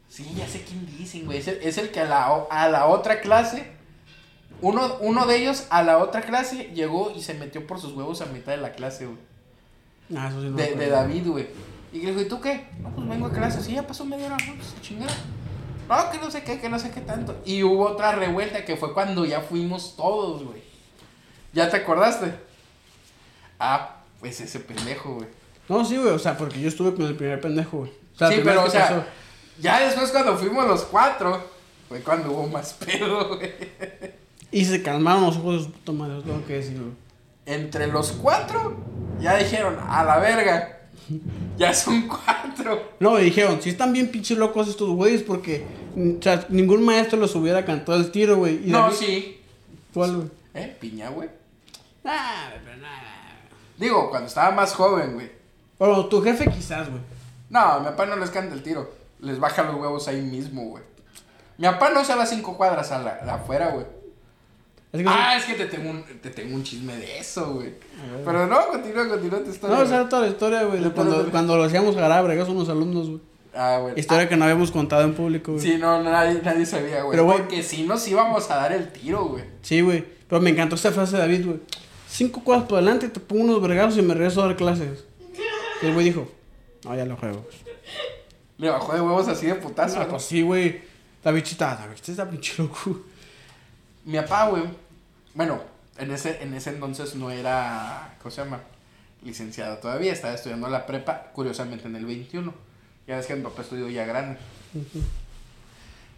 Sí, 0.09 0.33
ya 0.37 0.47
sé 0.47 0.61
quién 0.63 0.85
dicen, 0.85 1.25
güey. 1.25 1.37
Es 1.39 1.47
el, 1.47 1.55
es 1.61 1.77
el 1.77 1.91
que 1.91 2.01
a 2.01 2.05
la, 2.05 2.25
a 2.49 2.69
la 2.69 2.87
otra 2.87 3.21
clase, 3.21 3.71
uno, 4.61 4.97
uno 4.99 5.25
de 5.25 5.37
ellos 5.37 5.65
a 5.69 5.83
la 5.83 5.97
otra 5.97 6.21
clase 6.21 6.71
llegó 6.73 7.11
y 7.15 7.21
se 7.21 7.33
metió 7.33 7.65
por 7.65 7.79
sus 7.79 7.93
huevos 7.93 8.21
a 8.21 8.25
mitad 8.27 8.51
de 8.51 8.57
la 8.59 8.73
clase, 8.73 9.05
güey. 9.05 9.17
Ah, 10.15 10.27
eso 10.29 10.41
sí 10.41 10.49
no 10.49 10.57
De, 10.57 10.75
de. 10.75 10.87
David, 10.89 11.27
güey. 11.27 11.47
Y 11.95 11.99
le 12.01 12.11
dijo, 12.11 12.21
¿y 12.21 12.27
tú 12.27 12.41
qué? 12.41 12.67
No, 12.81 12.89
pues 12.89 13.07
vengo 13.07 13.27
a 13.27 13.31
clase. 13.31 13.61
Sí, 13.61 13.73
ya 13.73 13.87
pasó 13.87 14.03
media 14.03 14.25
hora, 14.25 14.37
no, 14.45 14.55
pues 14.55 14.75
chingada. 14.81 15.15
No, 15.87 16.11
que 16.11 16.17
no 16.17 16.29
sé 16.29 16.43
qué, 16.43 16.59
que 16.59 16.67
no 16.67 16.77
sé 16.77 16.91
qué 16.91 16.99
tanto. 16.99 17.41
Y 17.45 17.63
hubo 17.63 17.87
otra 17.87 18.11
revuelta 18.11 18.65
que 18.65 18.75
fue 18.75 18.93
cuando 18.93 19.23
ya 19.23 19.39
fuimos 19.39 19.95
todos, 19.95 20.43
güey. 20.43 20.61
¿Ya 21.53 21.69
te 21.69 21.77
acordaste? 21.77 22.33
Ah, 23.59 24.01
pues 24.19 24.41
ese 24.41 24.59
pendejo, 24.59 25.13
güey. 25.13 25.27
No, 25.69 25.85
sí, 25.85 25.95
güey, 25.95 26.09
o 26.09 26.19
sea, 26.19 26.37
porque 26.37 26.59
yo 26.59 26.67
estuve 26.67 26.93
con 26.93 27.05
el 27.05 27.15
primer 27.15 27.39
pendejo, 27.39 27.77
güey. 27.77 27.91
O 28.13 28.17
sea, 28.17 28.29
sí, 28.29 28.41
pero, 28.43 28.65
o 28.65 28.69
sea, 28.69 28.89
pasó. 28.89 29.03
ya 29.61 29.79
después 29.79 30.11
cuando 30.11 30.35
fuimos 30.35 30.67
los 30.67 30.83
cuatro, 30.83 31.41
fue 31.87 32.01
cuando 32.01 32.31
hubo 32.31 32.45
más 32.47 32.73
pedo, 32.85 33.37
güey. 33.37 33.53
Y 34.51 34.65
se 34.65 34.83
calmaron 34.83 35.23
los 35.23 35.37
ojos 35.37 35.59
de 35.59 35.63
su 35.63 35.71
puta 35.71 35.91
madre, 35.93 36.21
tengo 36.23 36.45
que 36.45 36.53
decir, 36.55 36.77
güey. 36.77 36.91
Entre 37.45 37.87
los 37.87 38.11
cuatro, 38.11 38.75
ya 39.21 39.37
dijeron, 39.37 39.77
a 39.87 40.03
la 40.03 40.17
verga. 40.17 40.84
Ya 41.57 41.73
son 41.73 42.07
cuatro. 42.07 42.91
No, 42.99 43.11
me 43.11 43.21
dijeron, 43.21 43.61
si 43.61 43.69
están 43.69 43.93
bien 43.93 44.09
pinches 44.11 44.37
locos 44.37 44.67
estos 44.67 44.89
güeyes, 44.89 45.23
porque, 45.23 45.65
mm, 45.95 46.17
o 46.19 46.21
sea, 46.21 46.45
ningún 46.49 46.83
maestro 46.83 47.19
los 47.19 47.35
hubiera 47.35 47.63
cantado 47.65 47.97
el 47.97 48.11
tiro, 48.11 48.37
güey. 48.37 48.59
No, 48.65 48.79
David- 48.83 48.95
sí. 48.95 49.41
¿Cuál, 49.93 50.15
güey? 50.17 50.27
¿Eh? 50.53 50.77
Piña, 50.79 51.09
güey. 51.09 51.29
Ah, 52.03 52.49
pero 52.63 52.77
nada. 52.77 53.39
Digo, 53.77 54.09
cuando 54.09 54.27
estaba 54.27 54.51
más 54.51 54.73
joven, 54.73 55.13
güey. 55.13 55.31
Bueno, 55.79 56.05
tu 56.05 56.21
jefe 56.21 56.49
quizás, 56.49 56.89
güey. 56.89 57.01
No, 57.49 57.79
mi 57.79 57.85
papá 57.85 58.05
no 58.05 58.15
les 58.15 58.29
canta 58.31 58.53
el 58.53 58.63
tiro. 58.63 58.91
Les 59.19 59.39
baja 59.39 59.63
los 59.63 59.75
huevos 59.75 60.07
ahí 60.07 60.21
mismo, 60.21 60.63
güey. 60.69 60.83
Mi 61.57 61.67
papá 61.67 61.89
no 61.91 62.03
va 62.03 62.23
a 62.23 62.25
cinco 62.25 62.57
cuadras 62.57 62.91
a 62.91 62.99
la 62.99 63.35
afuera, 63.35 63.69
güey. 63.71 63.85
Que 65.03 65.09
Ah, 65.09 65.37
es 65.37 65.45
que 65.45 65.53
te 65.55 65.65
tengo 65.65 65.89
un, 65.89 66.03
te 66.03 66.29
tengo 66.29 66.55
un 66.55 66.63
chisme 66.63 66.95
de 66.97 67.19
eso, 67.19 67.53
güey. 67.55 67.73
Pero 68.23 68.47
no, 68.47 68.67
continúa, 68.67 69.07
continúa 69.07 69.43
tu 69.43 69.49
historia. 69.51 69.77
No, 69.77 69.83
esa 69.83 69.95
era 69.95 70.09
toda 70.09 70.21
la 70.23 70.27
historia, 70.29 70.63
güey, 70.63 70.81
de 70.83 70.91
cuando, 70.91 71.29
cuando 71.31 71.57
lo 71.57 71.63
hacíamos 71.63 71.95
jalar 71.95 72.23
bregas 72.23 72.47
unos 72.49 72.69
alumnos, 72.69 73.07
güey. 73.09 73.21
Ah, 73.53 73.77
güey. 73.81 73.97
Historia 73.99 74.27
que 74.27 74.35
no 74.35 74.43
habíamos 74.43 74.69
contado 74.71 75.03
en 75.03 75.13
público, 75.13 75.51
Ah, 75.51 75.55
güey. 75.55 75.65
sí, 75.65 75.77
no, 75.77 76.03
nadie, 76.03 76.41
nadie 76.43 76.65
sabía, 76.65 77.03
güey. 77.03 77.11
Pero, 77.11 77.25
güey- 77.25 77.37
Porque 77.37 77.63
si 77.63 77.83
nos 77.83 78.05
íbamos 78.07 78.49
a 78.51 78.55
dar 78.57 78.73
el 78.73 78.91
tiro, 78.91 79.25
güey. 79.25 79.43
Sí, 79.61 79.81
güey. 79.81 80.03
Pero 80.27 80.41
me 80.41 80.49
encantó 80.49 80.75
esta 80.75 80.91
frase 80.91 81.13
de 81.15 81.21
David, 81.21 81.45
güey. 81.45 81.59
Cinco 82.09 82.43
cosas 82.43 82.63
por 82.63 82.77
delante, 82.79 83.07
te 83.09 83.19
pongo 83.19 83.43
unos 83.43 83.61
bregazos 83.61 83.97
y 83.97 84.01
me 84.01 84.13
regreso 84.13 84.41
a 84.43 84.47
dar 84.47 84.55
clases. 84.55 85.05
Y 85.81 85.85
el 85.85 85.93
güey 85.93 86.05
dijo, 86.05 86.27
no, 86.83 86.95
ya 86.95 87.05
lo 87.05 87.15
juego. 87.17 87.45
Le 88.57 88.69
bajó 88.69 88.93
de 88.93 89.01
huevos 89.01 89.27
así 89.27 89.45
de 89.47 89.55
putazo. 89.55 89.99
Ah, 89.99 90.03
¿no? 90.03 90.09
pues 90.11 90.23
sí, 90.23 90.41
güey. 90.41 90.81
David 91.23 91.43
chita, 91.43 91.75
David 91.75 91.97
está 92.07 92.29
pinche 92.29 92.53
loco. 92.61 93.01
Mi 94.05 94.17
papá, 94.17 94.49
güey. 94.49 94.63
Bueno, 95.35 95.61
en 95.97 96.11
ese, 96.11 96.41
en 96.41 96.53
ese 96.53 96.71
entonces 96.71 97.13
no 97.15 97.29
era. 97.29 98.15
¿Cómo 98.19 98.31
se 98.31 98.43
llama? 98.43 98.61
Licenciado 99.21 99.77
todavía. 99.77 100.13
Estaba 100.13 100.33
estudiando 100.33 100.69
la 100.69 100.85
prepa, 100.85 101.31
curiosamente 101.33 101.87
en 101.87 101.95
el 101.97 102.05
21. 102.05 102.53
Ya 103.05 103.17
ves 103.17 103.27
que 103.27 103.35
mi 103.35 103.43
papá 103.43 103.61
estudió 103.61 103.89
ya 103.89 104.05
grande. 104.05 104.39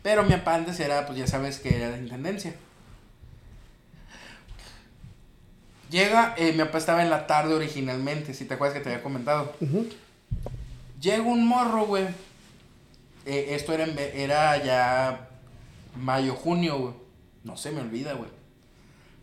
Pero 0.03 0.23
mi 0.23 0.31
papá 0.31 0.55
antes 0.55 0.79
era, 0.79 1.05
pues 1.05 1.17
ya 1.17 1.27
sabes 1.27 1.59
que 1.59 1.75
era 1.75 1.89
de 1.89 1.97
intendencia. 1.97 2.53
Llega, 5.89 6.35
eh, 6.37 6.51
mi 6.51 6.59
papá 6.59 6.77
estaba 6.77 7.01
en 7.01 7.09
la 7.09 7.27
tarde 7.27 7.55
originalmente, 7.55 8.33
si 8.33 8.45
te 8.45 8.53
acuerdas 8.53 8.77
que 8.77 8.83
te 8.83 8.89
había 8.89 9.03
comentado. 9.03 9.55
Ujú. 9.61 9.87
Llega 11.01 11.23
un 11.23 11.47
morro, 11.47 11.85
güey. 11.87 12.05
Eh, 13.25 13.47
esto 13.51 13.73
era, 13.73 13.85
en 13.85 13.97
era 13.97 14.63
ya 14.63 15.29
mayo, 15.95 16.35
junio, 16.35 16.77
güey. 16.77 16.93
No 17.43 17.57
se 17.57 17.71
me 17.71 17.81
olvida, 17.81 18.13
güey. 18.13 18.36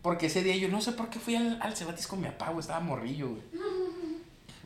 Porque 0.04 0.26
ese 0.26 0.42
día 0.44 0.54
yo 0.54 0.68
no 0.68 0.80
sé 0.80 0.92
por 0.92 1.08
qué 1.08 1.18
fui 1.18 1.34
al, 1.34 1.58
al 1.60 1.74
Cebatis 1.76 2.06
con 2.06 2.20
mi 2.20 2.26
papá, 2.28 2.50
güey. 2.50 2.60
Estaba 2.60 2.78
morrillo, 2.80 3.30
güey. 3.30 3.42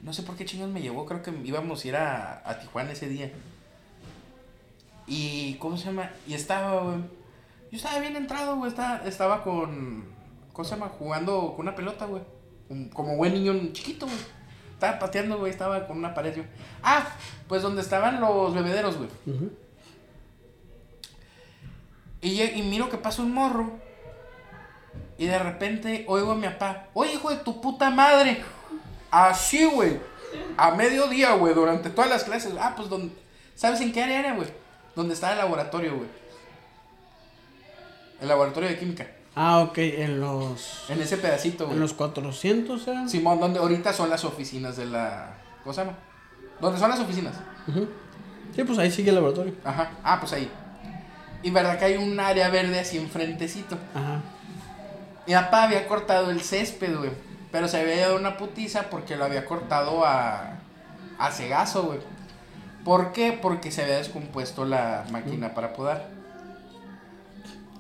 No 0.03 0.13
sé 0.13 0.23
por 0.25 0.37
qué 0.37 0.45
chingos 0.45 0.69
me 0.69 0.83
llevó. 0.83 1.07
Creo 1.07 1.23
que 1.23 1.31
íbamos 1.45 1.83
a 1.85 1.89
ir 1.89 1.97
a, 1.97 2.43
a 2.45 2.59
Tijuana 2.59 2.91
ese 2.93 3.09
día. 3.09 3.31
Y, 5.07 5.55
¿cómo 5.61 5.77
se 5.77 5.87
llama? 5.87 6.11
Y 6.27 6.35
estaba, 6.35 6.83
güey. 6.83 6.99
Yo 7.71 7.77
estaba 7.77 8.01
bien 8.01 8.17
entrado, 8.17 8.57
güey. 8.57 8.69
Estaba, 8.71 9.07
estaba 9.07 9.45
con. 9.45 10.05
¿Cómo 10.53 10.65
se 10.69 10.75
llama? 10.75 10.89
Jugando 10.89 11.53
con 11.57 11.61
una 11.69 11.75
pelota, 11.77 12.07
güey. 12.07 12.23
Como 12.93 13.17
buen 13.17 13.33
niño 13.35 13.55
chiquito, 13.73 14.07
güey. 14.07 14.19
Estaba 14.75 14.99
pateando, 14.99 15.39
güey. 15.39 15.53
Estaba 15.53 15.87
con 15.87 15.99
una 15.99 16.15
pared, 16.15 16.37
yo. 16.37 16.43
Ah, 16.83 17.09
pues 17.47 17.63
donde 17.63 17.81
estaban 17.83 18.21
los 18.21 18.53
bebederos, 18.55 18.97
güey. 18.97 19.09
Ujú. 19.27 19.51
Y, 22.21 22.37
lle- 22.37 22.57
y 22.57 22.63
miro 22.63 22.91
que 22.91 22.99
pasa 22.99 23.23
un 23.23 23.33
morro. 23.33 23.87
Y 25.19 25.27
de 25.27 25.39
repente 25.39 26.05
oigo 26.07 26.33
a 26.33 26.35
mi 26.37 26.47
papá. 26.47 26.87
Oye, 26.95 27.15
hijo 27.15 27.31
de 27.31 27.37
tu 27.39 27.61
puta 27.61 27.91
madre. 27.91 28.43
Así, 29.11 29.65
güey. 29.65 29.99
A 30.57 30.71
mediodía, 30.71 31.33
güey. 31.33 31.55
Durante 31.55 31.91
todas 31.91 32.09
las 32.09 32.25
clases. 32.25 32.55
Ah, 32.59 32.75
pues 32.77 32.89
donde. 32.89 33.13
¿Sabes 33.55 33.81
en 33.81 33.93
qué 33.93 34.03
área 34.03 34.21
era, 34.21 34.35
güey? 34.35 34.49
Donde 34.95 35.15
estaba 35.15 35.33
el 35.33 35.39
laboratorio, 35.39 35.97
güey. 35.97 36.09
El 38.21 38.29
laboratorio 38.29 38.69
de 38.69 38.79
química. 38.79 39.07
Ah, 39.35 39.61
ok, 39.61 39.79
en 39.79 40.21
los... 40.21 40.87
En 40.89 41.01
ese 41.01 41.17
pedacito, 41.17 41.67
güey. 41.67 41.77
En 41.77 41.81
los 41.81 41.93
400, 41.95 42.89
¿eh? 42.89 42.95
Simón, 43.07 43.39
donde 43.39 43.61
ahorita 43.61 43.93
son 43.93 44.11
las 44.11 44.25
oficinas 44.25 44.77
de 44.77 44.87
la. 44.87 45.35
¿Cómo 45.63 45.73
se 45.73 45.83
llama? 45.83 45.97
¿Dónde 46.61 46.81
son 46.81 46.91
las 46.91 46.99
oficinas? 46.99 47.35
Ujú. 47.69 47.89
Sí, 48.55 48.65
pues 48.65 48.79
ahí 48.79 48.91
sigue 48.91 49.11
el 49.11 49.15
laboratorio. 49.15 49.55
Ajá. 49.65 49.91
Ah, 50.03 50.19
pues 50.19 50.33
ahí. 50.33 50.51
Y 51.43 51.51
verdad 51.51 51.79
que 51.79 51.85
hay 51.85 51.97
un 51.97 52.19
área 52.19 52.49
verde 52.49 52.81
así 52.81 52.99
enfrentecito. 52.99 53.77
Ajá. 53.95 54.21
Mi 55.29 55.35
papá 55.35 55.65
había 55.65 55.87
cortado 55.87 56.31
el 56.31 56.41
césped, 56.41 56.97
güey. 56.97 57.11
Pero 57.53 57.69
se 57.69 57.79
había 57.79 57.99
dado 57.99 58.17
una 58.17 58.39
putiza 58.39 58.89
porque 58.89 59.15
lo 59.15 59.27
había 59.27 59.45
cortado 59.45 60.03
a. 60.07 60.55
a 61.19 61.31
cegazo, 61.31 61.83
güey. 61.83 62.01
¿Por 62.83 63.13
qué? 63.13 63.39
Porque 63.41 63.71
se 63.71 63.83
había 63.83 63.99
descompuesto 63.99 64.65
la 64.65 65.05
máquina 65.11 65.53
para 65.53 65.75
podar. 65.75 66.09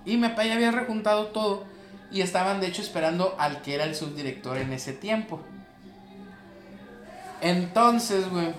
Y 0.04 0.18
mi 0.18 0.28
papá 0.28 0.44
ya 0.44 0.56
había 0.56 0.72
rejuntado 0.72 1.28
todo. 1.28 1.64
Y 2.10 2.20
estaban, 2.20 2.60
de 2.60 2.66
hecho, 2.66 2.82
esperando 2.82 3.34
al 3.38 3.62
que 3.62 3.74
era 3.74 3.84
el 3.84 3.94
subdirector 3.94 4.58
en 4.58 4.74
ese 4.74 4.92
tiempo. 4.92 5.40
Entonces, 7.40 8.28
güey. 8.28 8.52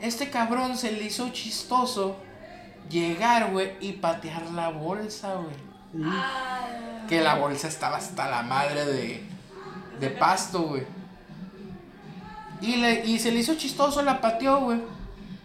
Este 0.00 0.30
cabrón 0.30 0.78
se 0.78 0.92
le 0.92 1.04
hizo 1.04 1.28
chistoso 1.30 2.16
llegar, 2.88 3.50
güey, 3.50 3.72
y 3.80 3.92
patear 3.92 4.50
la 4.52 4.70
bolsa, 4.70 5.34
güey. 5.34 5.56
Ah, 6.02 6.97
Que 7.08 7.20
la 7.20 7.34
bolsa 7.34 7.68
estaba 7.68 7.96
hasta 7.96 8.28
la 8.28 8.42
madre 8.42 8.84
de, 8.84 9.22
de 10.00 10.10
pasto, 10.10 10.62
güey. 10.62 10.86
Y, 12.60 12.76
le, 12.76 13.04
y 13.06 13.18
se 13.18 13.30
le 13.30 13.38
hizo 13.38 13.54
chistoso, 13.54 14.02
la 14.02 14.20
pateó, 14.20 14.60
güey. 14.60 14.80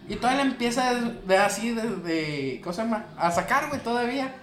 Y 0.08 0.16
todavía 0.16 0.44
le 0.44 0.50
empieza 0.50 0.94
de, 0.94 1.12
de 1.26 1.38
así, 1.38 1.70
de, 1.70 1.96
de. 1.96 2.60
¿Cómo 2.62 2.74
se 2.74 2.82
llama? 2.82 3.06
A 3.16 3.30
sacar, 3.30 3.68
güey, 3.68 3.80
todavía. 3.80 4.34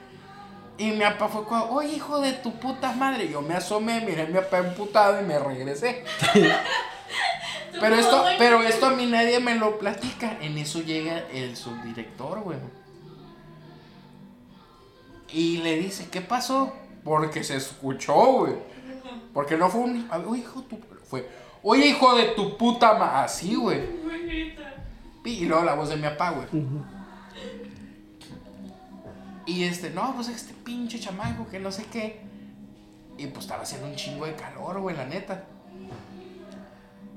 Y 0.78 0.92
mi 0.92 1.02
papá 1.02 1.28
fue 1.28 1.44
como, 1.44 1.66
oye, 1.66 1.94
hijo 1.94 2.20
de 2.20 2.34
tu 2.34 2.60
puta 2.60 2.94
madre. 2.94 3.30
Yo 3.30 3.42
me 3.42 3.54
asomé, 3.54 4.02
miré 4.02 4.24
a 4.24 4.26
mi 4.26 4.34
papá 4.34 4.60
emputado 4.60 5.22
y 5.22 5.26
me 5.26 5.38
regresé. 5.38 6.04
Pero 7.80 7.96
esto, 7.96 8.26
pero 8.38 8.62
esto 8.62 8.88
a 8.88 8.90
mí 8.92 9.06
nadie 9.06 9.40
me 9.40 9.56
lo 9.56 9.80
platica. 9.80 10.38
En 10.42 10.58
eso 10.58 10.82
llega 10.82 11.20
el 11.34 11.56
subdirector, 11.56 12.42
güey. 12.42 12.58
Y 15.32 15.58
le 15.58 15.78
dice, 15.78 16.10
¿qué 16.12 16.22
pasó? 16.22 16.74
Porque 17.04 17.44
se 17.44 17.58
escuchó, 17.58 18.14
güey. 18.14 18.54
Porque 19.34 19.58
no 19.58 19.70
fue 19.70 19.82
un. 19.82 20.10
Oye, 20.28 20.42
hijo 20.42 20.62
tu. 20.64 20.78
Fue. 21.04 21.28
Oye, 21.64 21.88
hijo 21.88 22.16
de 22.16 22.26
tu 22.30 22.58
puta 22.58 22.94
ma. 22.94 23.24
Así, 23.24 23.56
güey. 23.56 23.82
Y 25.24 25.46
luego 25.46 25.64
la 25.64 25.76
voz 25.76 25.90
de 25.90 25.96
mi 25.96 26.04
papá, 26.04 26.32
güey. 26.32 26.66
Y 29.46 29.64
este, 29.64 29.90
no, 29.90 30.14
pues 30.16 30.30
este 30.30 30.54
pinche 30.54 31.00
chamaco 31.00 31.48
que 31.48 31.60
no 31.60 31.72
sé 31.72 31.86
qué. 31.86 32.22
Y 33.18 33.28
pues 33.28 33.46
estaba 33.46 33.64
haciendo 33.64 33.88
un 33.88 33.96
chingo 33.96 34.26
de 34.26 34.36
calor, 34.36 34.80
güey, 34.80 34.96
la 34.96 35.06
neta. 35.06 35.44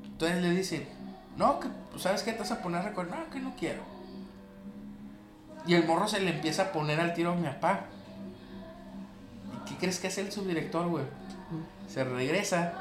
Entonces 0.05 0.43
le 0.43 0.51
dice, 0.51 0.87
No, 1.37 1.61
que, 1.61 1.69
pues, 1.91 2.03
¿sabes 2.03 2.23
qué? 2.23 2.33
Te 2.33 2.41
vas 2.41 2.53
a 2.53 2.63
poner 2.63 2.81
a 2.81 2.89
recordar. 2.89 3.19
No, 3.21 3.31
que 3.31 3.41
no 3.41 3.55
quiero. 3.57 3.83
Y 5.67 5.75
el 5.75 5.87
morro 5.87 6.09
se 6.09 6.21
le 6.21 6.31
empieza 6.31 6.65
a 6.65 6.73
poner 6.73 7.01
al 7.01 7.15
tiro 7.15 7.33
a 7.33 7.35
mi 7.35 7.47
papá. 7.47 7.87
¿Y 9.65 9.69
qué 9.71 9.77
crees 9.77 9.99
que 9.99 10.09
hace 10.09 10.21
el 10.21 10.33
subdirector, 10.33 10.89
güey? 10.89 11.05
Se 11.89 12.05
regresa, 12.05 12.73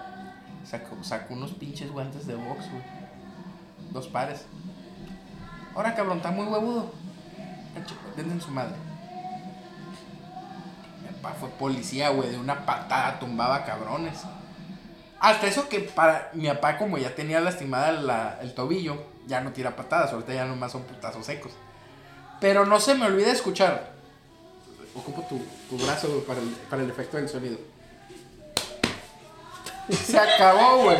sacó, 0.65 1.01
sacó 1.03 1.33
unos 1.33 1.51
pinches 1.51 1.91
guantes 1.91 2.25
de 2.27 2.35
box, 2.35 2.69
güey. 2.69 2.83
Dos 3.91 4.07
pares. 4.07 4.45
Ahora, 5.75 5.95
cabrón, 5.95 6.17
está 6.17 6.31
muy 6.31 6.45
huevudo. 6.45 6.91
Denle 8.15 8.33
en 8.33 8.41
su 8.41 8.51
madre. 8.51 8.75
Mi 11.01 11.07
papá 11.21 11.35
fue 11.39 11.49
policía, 11.49 12.09
güey, 12.09 12.29
de 12.31 12.37
una 12.37 12.65
patada 12.65 13.19
tumbaba 13.19 13.65
cabrones. 13.65 14.21
Hasta 15.19 15.47
eso 15.47 15.69
que 15.69 15.79
para 15.79 16.29
mi 16.33 16.47
papá, 16.47 16.77
como 16.77 16.97
ya 16.97 17.15
tenía 17.15 17.39
lastimada 17.39 17.91
la- 17.93 18.39
el 18.41 18.53
tobillo, 18.53 19.01
ya 19.25 19.39
no 19.41 19.51
tira 19.51 19.75
patadas, 19.75 20.11
ahorita 20.11 20.33
ya 20.33 20.45
nomás 20.45 20.71
son 20.73 20.83
putazos 20.83 21.25
secos. 21.25 21.53
Pero 22.41 22.65
no 22.65 22.79
se 22.79 22.93
me 22.95 23.05
olvida 23.05 23.31
escuchar. 23.31 23.92
Ocupo 24.95 25.21
tu, 25.23 25.41
tu 25.69 25.83
brazo 25.83 26.07
güey, 26.09 26.21
para 26.21 26.39
el, 26.39 26.47
para 26.69 26.83
el 26.83 26.89
efecto 26.89 27.17
del 27.17 27.27
sonido. 27.27 27.57
Se 29.89 30.17
acabó, 30.17 30.83
güey. 30.83 30.97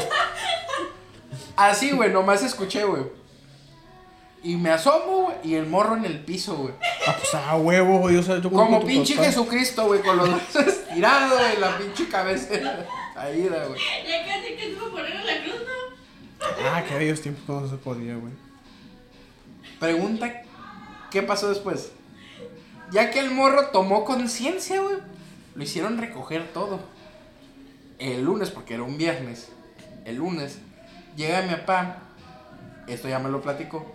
Así, 1.55 1.91
güey, 1.91 2.11
nomás 2.11 2.43
escuché, 2.43 2.83
güey. 2.83 3.03
Y 4.43 4.57
me 4.57 4.71
asomo, 4.71 5.23
güey, 5.23 5.35
y 5.43 5.55
el 5.55 5.67
morro 5.67 5.95
en 5.95 6.03
el 6.05 6.19
piso, 6.19 6.55
güey. 6.55 6.73
Ah, 7.07 7.15
pues 7.17 7.33
a 7.33 7.55
huevo, 7.55 7.99
güey. 7.99 8.17
O 8.17 8.23
sea, 8.23 8.39
yo 8.39 8.51
Como 8.51 8.83
pinche. 8.85 9.15
Jesucristo, 9.15 9.85
güey, 9.85 10.01
con 10.01 10.17
los 10.17 10.29
brazos 10.29 10.67
estirados, 10.67 11.39
güey, 11.39 11.57
la 11.59 11.77
pinche 11.77 12.09
cabeza 12.09 12.49
caída, 13.13 13.65
güey. 13.67 13.79
Ya 14.05 14.25
casi 14.25 14.55
que 14.55 14.75
para 14.77 14.91
poner 14.91 15.15
en 15.15 15.25
la 15.25 15.43
cruz, 15.43 15.61
¿no? 15.61 16.43
Ah, 16.69 16.83
que 16.85 16.93
aquellos 16.93 17.21
tiempos 17.21 17.61
no 17.61 17.69
se 17.69 17.77
podía, 17.77 18.15
güey. 18.15 18.33
Pregunta, 19.79 20.43
¿qué 21.09 21.21
pasó 21.23 21.47
después? 21.47 21.91
Ya 22.93 23.09
que 23.09 23.19
el 23.19 23.31
morro 23.31 23.69
tomó 23.69 24.05
conciencia, 24.05 24.79
güey, 24.79 24.97
lo 25.55 25.63
hicieron 25.63 25.97
recoger 25.97 26.53
todo. 26.53 26.79
El 27.97 28.23
lunes, 28.23 28.51
porque 28.51 28.75
era 28.75 28.83
un 28.83 28.99
viernes, 28.99 29.49
el 30.05 30.17
lunes, 30.17 30.59
llega 31.15 31.41
mi 31.41 31.55
papá, 31.55 31.97
esto 32.87 33.09
ya 33.09 33.17
me 33.17 33.29
lo 33.29 33.41
platicó, 33.41 33.91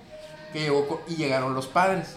que 0.53 0.63
llegó 0.63 1.01
y 1.07 1.15
llegaron 1.15 1.55
los 1.55 1.69
padres. 1.69 2.17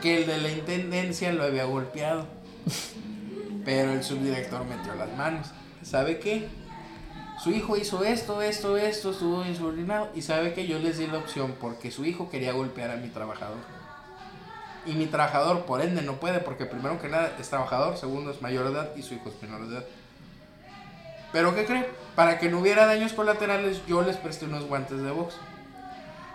Que 0.00 0.18
el 0.18 0.26
de 0.26 0.38
la 0.38 0.50
intendencia 0.50 1.32
lo 1.32 1.42
había 1.42 1.64
golpeado. 1.64 2.26
Pero 3.64 3.92
el 3.92 4.04
subdirector 4.04 4.64
metió 4.66 4.94
las 4.94 5.10
manos. 5.16 5.48
¿Sabe 5.82 6.20
qué? 6.20 6.46
Su 7.42 7.50
hijo 7.50 7.76
hizo 7.76 8.04
esto, 8.04 8.40
esto, 8.40 8.76
esto, 8.76 9.10
estuvo 9.10 9.44
insubordinado. 9.44 10.10
Y 10.14 10.22
sabe 10.22 10.52
que 10.52 10.68
yo 10.68 10.78
les 10.78 10.98
di 10.98 11.08
la 11.08 11.18
opción 11.18 11.56
porque 11.60 11.90
su 11.90 12.04
hijo 12.04 12.30
quería 12.30 12.52
golpear 12.52 12.90
a 12.92 12.96
mi 12.96 13.08
trabajador. 13.08 13.83
Y 14.86 14.92
mi 14.92 15.06
trabajador, 15.06 15.64
por 15.64 15.80
ende, 15.80 16.02
no 16.02 16.14
puede 16.14 16.40
porque 16.40 16.66
primero 16.66 17.00
que 17.00 17.08
nada 17.08 17.32
es 17.38 17.48
trabajador, 17.48 17.96
segundo 17.96 18.30
es 18.30 18.42
mayor 18.42 18.66
de 18.66 18.72
edad 18.72 18.90
y 18.96 19.02
su 19.02 19.14
hijo 19.14 19.30
es 19.30 19.42
menor 19.42 19.66
de 19.66 19.76
edad. 19.76 19.84
Pero 21.32 21.54
¿qué 21.54 21.64
cree? 21.64 21.88
Para 22.14 22.38
que 22.38 22.48
no 22.48 22.60
hubiera 22.60 22.86
daños 22.86 23.12
colaterales, 23.12 23.84
yo 23.86 24.02
les 24.02 24.16
presté 24.16 24.44
unos 24.44 24.66
guantes 24.66 25.02
de 25.02 25.10
box. 25.10 25.34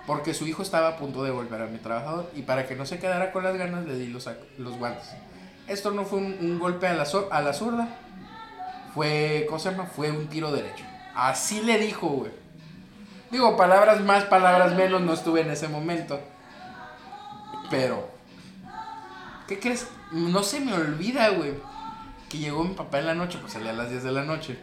Porque 0.05 0.33
su 0.33 0.47
hijo 0.47 0.63
estaba 0.63 0.89
a 0.89 0.97
punto 0.97 1.23
de 1.23 1.29
golpear 1.29 1.61
a 1.61 1.67
mi 1.67 1.77
trabajador. 1.77 2.29
Y 2.35 2.41
para 2.41 2.67
que 2.67 2.75
no 2.75 2.85
se 2.85 2.99
quedara 2.99 3.31
con 3.31 3.43
las 3.43 3.55
ganas, 3.55 3.85
le 3.85 3.95
di 3.95 4.07
los, 4.07 4.27
los 4.57 4.77
guantes. 4.77 5.09
Esto 5.67 5.91
no 5.91 6.03
fue 6.03 6.17
un, 6.17 6.37
un 6.41 6.59
golpe 6.59 6.87
a 6.87 6.93
la, 6.93 7.07
a 7.31 7.41
la 7.41 7.53
zurda. 7.53 7.87
Fue, 8.93 9.45
¿cómo 9.47 9.59
se 9.59 9.71
llama? 9.71 9.85
Fue 9.85 10.09
un 10.09 10.27
tiro 10.27 10.51
derecho. 10.51 10.83
Así 11.15 11.61
le 11.61 11.77
dijo, 11.77 12.07
güey. 12.07 12.31
Digo, 13.31 13.55
palabras 13.55 14.01
más, 14.01 14.25
palabras 14.25 14.73
menos, 14.73 15.01
no 15.01 15.13
estuve 15.13 15.41
en 15.41 15.51
ese 15.51 15.67
momento. 15.67 16.19
Pero, 17.69 18.09
¿qué 19.49 19.59
crees? 19.59 19.87
No 20.11 20.43
se 20.43 20.59
me 20.59 20.73
olvida, 20.73 21.29
güey. 21.29 21.55
Que 22.29 22.37
llegó 22.37 22.63
mi 22.63 22.75
papá 22.75 22.99
en 22.99 23.07
la 23.07 23.15
noche, 23.15 23.39
pues 23.41 23.53
salía 23.53 23.71
a 23.71 23.73
las 23.73 23.89
10 23.89 24.03
de 24.03 24.11
la 24.11 24.23
noche. 24.23 24.59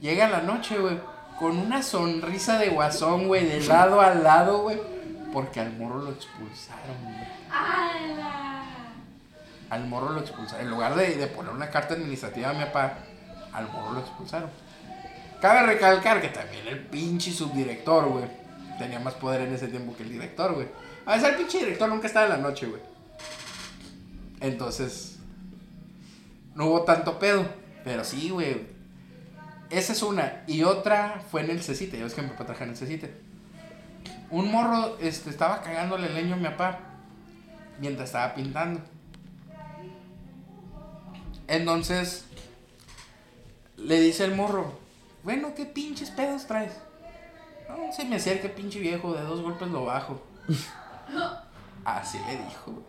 Llega 0.00 0.26
a 0.26 0.30
la 0.30 0.40
noche, 0.42 0.76
güey, 0.76 0.98
con 1.38 1.56
una 1.56 1.82
sonrisa 1.84 2.58
de 2.58 2.70
guasón, 2.70 3.28
güey, 3.28 3.46
de 3.46 3.60
lado 3.60 4.00
a 4.00 4.14
lado, 4.14 4.62
güey. 4.62 4.78
Porque 5.32 5.60
al 5.60 5.72
morro 5.74 6.02
lo 6.02 6.10
expulsaron, 6.10 6.96
güey. 7.04 7.28
¡Hala! 7.50 8.62
Al 9.70 9.86
morro 9.86 10.10
lo 10.10 10.20
expulsaron. 10.20 10.64
En 10.64 10.70
lugar 10.70 10.96
de, 10.96 11.16
de 11.16 11.26
poner 11.28 11.52
una 11.52 11.70
carta 11.70 11.94
administrativa 11.94 12.50
a 12.50 12.54
mi 12.54 12.64
papá, 12.64 12.98
al 13.52 13.68
morro 13.70 13.92
lo 13.92 14.00
expulsaron. 14.00 14.50
Cabe 15.40 15.62
recalcar 15.62 16.20
que 16.20 16.28
también 16.28 16.66
el 16.66 16.80
pinche 16.80 17.30
subdirector, 17.30 18.08
güey, 18.08 18.24
tenía 18.78 18.98
más 18.98 19.14
poder 19.14 19.42
en 19.42 19.54
ese 19.54 19.68
tiempo 19.68 19.96
que 19.96 20.02
el 20.02 20.10
director, 20.10 20.54
güey. 20.54 20.66
A 21.06 21.12
veces 21.12 21.28
el 21.28 21.36
pinche 21.36 21.58
director 21.58 21.88
nunca 21.88 22.08
estaba 22.08 22.26
en 22.26 22.32
la 22.32 22.38
noche, 22.38 22.66
güey. 22.66 22.82
Entonces, 24.40 25.18
no 26.54 26.66
hubo 26.66 26.82
tanto 26.82 27.18
pedo. 27.18 27.46
Pero 27.84 28.04
sí, 28.04 28.30
güey. 28.30 28.66
Esa 29.70 29.92
es 29.92 30.02
una. 30.02 30.42
Y 30.46 30.62
otra 30.62 31.22
fue 31.30 31.42
en 31.42 31.50
el 31.50 31.62
cecite. 31.62 31.98
Ya 31.98 32.04
ves 32.04 32.14
que 32.14 32.22
mi 32.22 32.28
papá 32.28 32.44
trabaja 32.44 32.64
en 32.64 32.70
el 32.70 32.76
cecite. 32.76 33.12
Un 34.30 34.50
morro 34.50 34.98
este, 35.00 35.30
estaba 35.30 35.62
cagándole 35.62 36.10
leño 36.10 36.34
a 36.34 36.36
mi 36.36 36.44
papá 36.44 36.80
mientras 37.80 38.08
estaba 38.08 38.34
pintando. 38.34 38.80
Entonces, 41.46 42.26
le 43.76 44.00
dice 44.00 44.24
el 44.24 44.34
morro, 44.34 44.78
bueno, 45.22 45.54
¿qué 45.54 45.64
pinches 45.64 46.10
pedos 46.10 46.46
traes? 46.46 46.74
No, 47.68 47.92
se 47.92 48.04
me 48.04 48.16
acerca 48.16 48.48
pinche 48.48 48.80
viejo, 48.80 49.14
de 49.14 49.22
dos 49.22 49.40
golpes 49.40 49.68
lo 49.68 49.86
bajo. 49.86 50.22
Así 51.84 52.18
le 52.26 52.36
dijo, 52.44 52.82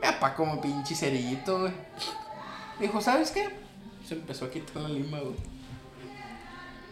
güey. 0.00 0.10
Me 0.10 0.16
apá 0.16 0.34
como 0.34 0.60
pinche 0.60 0.94
cerillito, 0.94 1.60
güey. 1.60 1.72
Dijo, 2.78 3.00
¿sabes 3.00 3.30
qué? 3.30 3.48
Se 4.06 4.14
empezó 4.14 4.46
a 4.46 4.50
quitar 4.50 4.82
la 4.82 4.88
lima, 4.88 5.18
güey. 5.18 5.36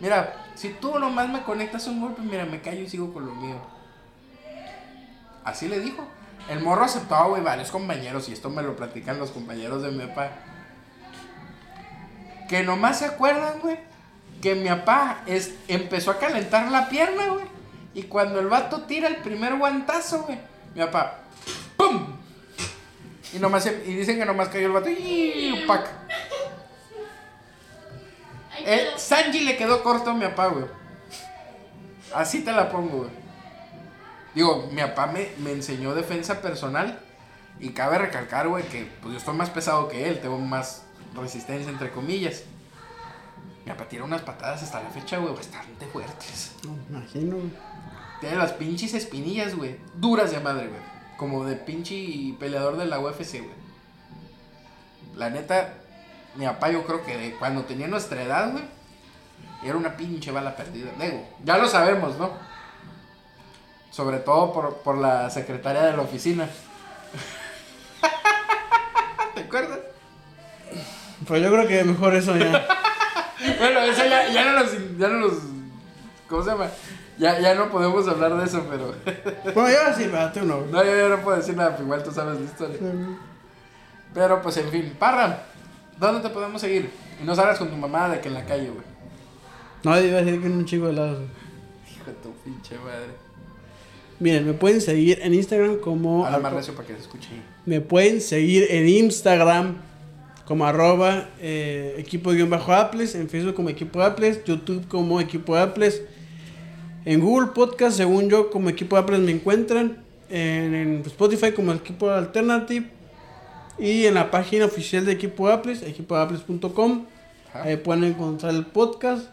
Mira, 0.00 0.46
si 0.54 0.70
tú 0.70 0.98
nomás 0.98 1.28
me 1.28 1.42
conectas 1.42 1.86
un 1.86 2.00
golpe, 2.00 2.22
mira, 2.22 2.44
me 2.44 2.60
callo 2.60 2.82
y 2.82 2.88
sigo 2.88 3.12
con 3.12 3.26
lo 3.26 3.34
mío. 3.34 3.56
Así 5.44 5.68
le 5.68 5.80
dijo. 5.80 6.06
El 6.48 6.60
morro 6.60 6.84
aceptaba, 6.84 7.26
güey, 7.26 7.42
varios 7.42 7.70
compañeros, 7.70 8.28
y 8.28 8.32
esto 8.32 8.48
me 8.48 8.62
lo 8.62 8.74
platican 8.76 9.18
los 9.18 9.30
compañeros 9.30 9.82
de 9.82 9.90
mi 9.90 10.06
papá. 10.06 10.30
Que 12.48 12.62
nomás 12.62 13.00
se 13.00 13.04
acuerdan, 13.04 13.60
güey, 13.60 13.78
que 14.40 14.54
mi 14.54 14.68
papá 14.68 15.22
es, 15.26 15.54
empezó 15.66 16.10
a 16.10 16.18
calentar 16.18 16.70
la 16.70 16.88
pierna, 16.88 17.26
güey. 17.28 17.44
Y 17.92 18.04
cuando 18.04 18.40
el 18.40 18.46
vato 18.46 18.82
tira 18.82 19.08
el 19.08 19.16
primer 19.16 19.56
guantazo, 19.56 20.22
güey, 20.22 20.38
mi 20.74 20.80
papá, 20.84 21.18
¡pum! 21.76 22.17
Y, 23.34 23.38
nomás, 23.38 23.64
se- 23.64 23.82
y 23.86 23.94
dicen 23.94 24.18
que 24.18 24.24
nomás 24.24 24.48
cayó 24.48 24.66
el 24.66 24.72
vato, 24.72 24.88
y 24.88 25.64
¡pac! 25.66 25.86
Ay, 28.52 28.64
Eh, 28.66 28.88
Sanji 28.96 29.40
le 29.40 29.56
quedó 29.56 29.82
corto 29.82 30.10
a 30.10 30.14
mi 30.14 30.24
papá, 30.26 30.48
güey. 30.48 30.64
Así 32.14 32.42
te 32.42 32.52
la 32.52 32.70
pongo, 32.70 32.98
güey. 32.98 33.10
Digo, 34.34 34.68
mi 34.72 34.80
papá 34.82 35.06
me, 35.06 35.28
me 35.38 35.52
enseñó 35.52 35.94
defensa 35.94 36.40
personal. 36.40 37.00
Y 37.60 37.70
cabe 37.70 37.98
recalcar, 37.98 38.46
güey, 38.48 38.62
que 38.68 38.88
pues, 39.02 39.12
yo 39.12 39.18
estoy 39.18 39.34
más 39.34 39.50
pesado 39.50 39.88
que 39.88 40.08
él. 40.08 40.20
Tengo 40.20 40.38
más 40.38 40.82
resistencia, 41.14 41.70
entre 41.70 41.90
comillas. 41.90 42.44
Mi 43.64 43.72
papá 43.72 43.88
tira 43.88 44.04
unas 44.04 44.22
patadas 44.22 44.62
hasta 44.62 44.82
la 44.82 44.88
fecha, 44.90 45.18
güey, 45.18 45.34
bastante 45.34 45.86
fuertes. 45.86 46.52
No, 46.64 46.72
me 46.88 46.98
imagino, 46.98 47.36
güey. 47.36 47.50
Tiene 48.20 48.36
las 48.36 48.52
pinches 48.52 48.94
espinillas, 48.94 49.54
güey. 49.56 49.76
Duras 49.94 50.30
de 50.30 50.40
madre, 50.40 50.68
güey. 50.68 50.80
Como 51.18 51.44
de 51.44 51.56
pinche 51.56 52.34
peleador 52.40 52.78
de 52.78 52.86
la 52.86 52.98
UFC, 52.98 53.42
güey. 53.42 53.68
La 55.16 55.28
neta, 55.28 55.74
mi 56.36 56.46
papá 56.46 56.70
yo 56.70 56.84
creo 56.84 57.04
que 57.04 57.18
de 57.18 57.34
cuando 57.34 57.64
tenía 57.64 57.88
nuestra 57.88 58.22
edad, 58.22 58.52
güey, 58.52 58.64
era 59.62 59.76
una 59.76 59.96
pinche 59.96 60.30
bala 60.30 60.56
perdida. 60.56 60.90
Digo, 60.98 61.28
ya 61.44 61.58
lo 61.58 61.68
sabemos, 61.68 62.16
¿no? 62.16 62.30
Sobre 63.90 64.18
todo 64.18 64.52
por, 64.52 64.76
por 64.78 64.96
la 64.96 65.28
secretaria 65.28 65.82
de 65.82 65.96
la 65.96 66.02
oficina. 66.02 66.48
¿Te 69.34 69.40
acuerdas? 69.40 69.80
Pues 71.26 71.42
yo 71.42 71.50
creo 71.50 71.66
que 71.68 71.84
mejor 71.84 72.14
eso 72.14 72.36
ya. 72.36 72.66
Bueno, 73.58 73.80
eso 73.80 74.04
ya, 74.04 74.28
ya 74.30 74.44
no 74.46 74.60
nos... 74.60 74.72
Ya 74.98 75.08
no 75.08 75.18
nos 75.18 75.32
¿Cómo 76.28 76.42
se 76.42 76.50
llama? 76.50 76.68
Ya, 77.18 77.40
ya 77.40 77.54
no 77.54 77.68
podemos 77.70 78.06
hablar 78.06 78.36
de 78.36 78.44
eso, 78.44 78.64
pero... 78.70 78.94
bueno, 79.54 79.68
yo 79.70 79.96
sí, 79.96 80.08
pero 80.10 80.32
tú 80.32 80.40
no. 80.44 80.60
No, 80.66 80.84
yo 80.84 80.96
ya 80.96 81.08
no 81.08 81.22
puedo 81.22 81.36
decir 81.36 81.56
nada, 81.56 81.72
pero 81.72 81.84
igual 81.84 82.02
tú 82.02 82.12
sabes 82.12 82.38
la 82.38 82.44
historia. 82.44 82.78
Pero 84.14 84.40
pues 84.40 84.56
en 84.58 84.70
fin, 84.70 84.92
Parra, 84.98 85.44
¿dónde 85.98 86.20
te 86.20 86.32
podemos 86.32 86.60
seguir? 86.60 86.90
Y 87.20 87.24
no 87.24 87.34
salgas 87.34 87.58
con 87.58 87.68
tu 87.68 87.76
mamá 87.76 88.08
de 88.08 88.20
que 88.20 88.28
en 88.28 88.34
la 88.34 88.44
calle, 88.44 88.70
güey. 88.70 88.86
No, 89.82 90.00
iba 90.00 90.18
a 90.18 90.22
decir 90.22 90.40
que 90.40 90.46
en 90.46 90.52
un 90.52 90.64
chico 90.64 90.86
de 90.86 90.92
lados. 90.92 91.18
Hijo 91.92 92.06
de 92.06 92.12
tu 92.14 92.32
pinche 92.44 92.76
madre. 92.78 93.28
Miren, 94.20 94.46
me 94.46 94.52
pueden 94.52 94.80
seguir 94.80 95.20
en 95.22 95.34
Instagram 95.34 95.78
como. 95.78 96.24
Habla 96.26 96.38
más 96.38 96.52
recio 96.52 96.74
para 96.74 96.86
que 96.86 96.94
se 96.94 97.00
escuche. 97.00 97.28
Me 97.66 97.80
pueden 97.80 98.20
seguir 98.20 98.66
en 98.70 98.88
Instagram 98.88 99.76
como 100.44 100.66
arroba 100.66 101.28
eh, 101.40 101.94
equipo-apples, 101.98 103.14
en 103.14 103.28
Facebook 103.28 103.54
como 103.54 103.68
equipo 103.68 104.02
apples, 104.02 104.42
YouTube 104.44 104.88
como 104.88 105.20
equipo 105.20 105.56
apples. 105.56 106.02
En 107.08 107.20
Google 107.20 107.52
Podcast, 107.54 107.96
según 107.96 108.28
yo, 108.28 108.50
como 108.50 108.68
equipo 108.68 108.96
de 108.96 109.00
Apple 109.00 109.16
me 109.16 109.32
encuentran. 109.32 110.04
En, 110.28 110.74
en 110.74 111.02
Spotify 111.06 111.52
como 111.52 111.72
equipo 111.72 112.10
Alternative. 112.10 112.86
Y 113.78 114.04
en 114.04 114.12
la 114.12 114.30
página 114.30 114.66
oficial 114.66 115.06
de 115.06 115.12
equipo 115.12 115.48
Apples, 115.48 115.82
equipoapples.com. 115.82 117.06
Ahí 117.54 117.78
pueden 117.78 118.04
encontrar 118.04 118.54
el 118.54 118.66
podcast. 118.66 119.28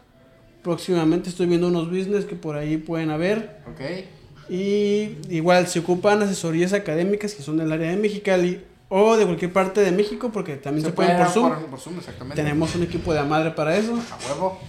Próximamente 0.64 1.28
estoy 1.28 1.48
viendo 1.48 1.68
unos 1.68 1.90
business 1.90 2.24
que 2.24 2.38
por 2.38 2.56
ahí 2.56 2.78
pueden 2.78 3.10
haber. 3.10 3.58
Ok. 3.70 3.82
Y 4.50 5.18
igual 5.30 5.68
se 5.68 5.80
ocupan 5.80 6.22
asesorías 6.22 6.72
académicas 6.72 7.34
que 7.34 7.44
son 7.44 7.58
del 7.58 7.74
área 7.74 7.90
de 7.90 7.98
Mexicali 7.98 8.62
o 8.88 9.18
de 9.18 9.26
cualquier 9.26 9.52
parte 9.52 9.82
de 9.82 9.92
México 9.92 10.30
porque 10.32 10.56
también 10.56 10.86
se, 10.86 10.94
pueden 10.94 11.18
por 11.18 11.28
Zoom. 11.28 11.50
Por, 11.50 11.66
por 11.66 11.80
Zoom, 11.82 11.98
exactamente. 11.98 12.42
Tenemos 12.42 12.74
un 12.74 12.84
equipo 12.84 13.14
de 13.14 13.22
madre 13.24 13.52
para 13.52 13.76
eso. 13.76 13.96
A 13.96 14.32
huevo. 14.32 14.62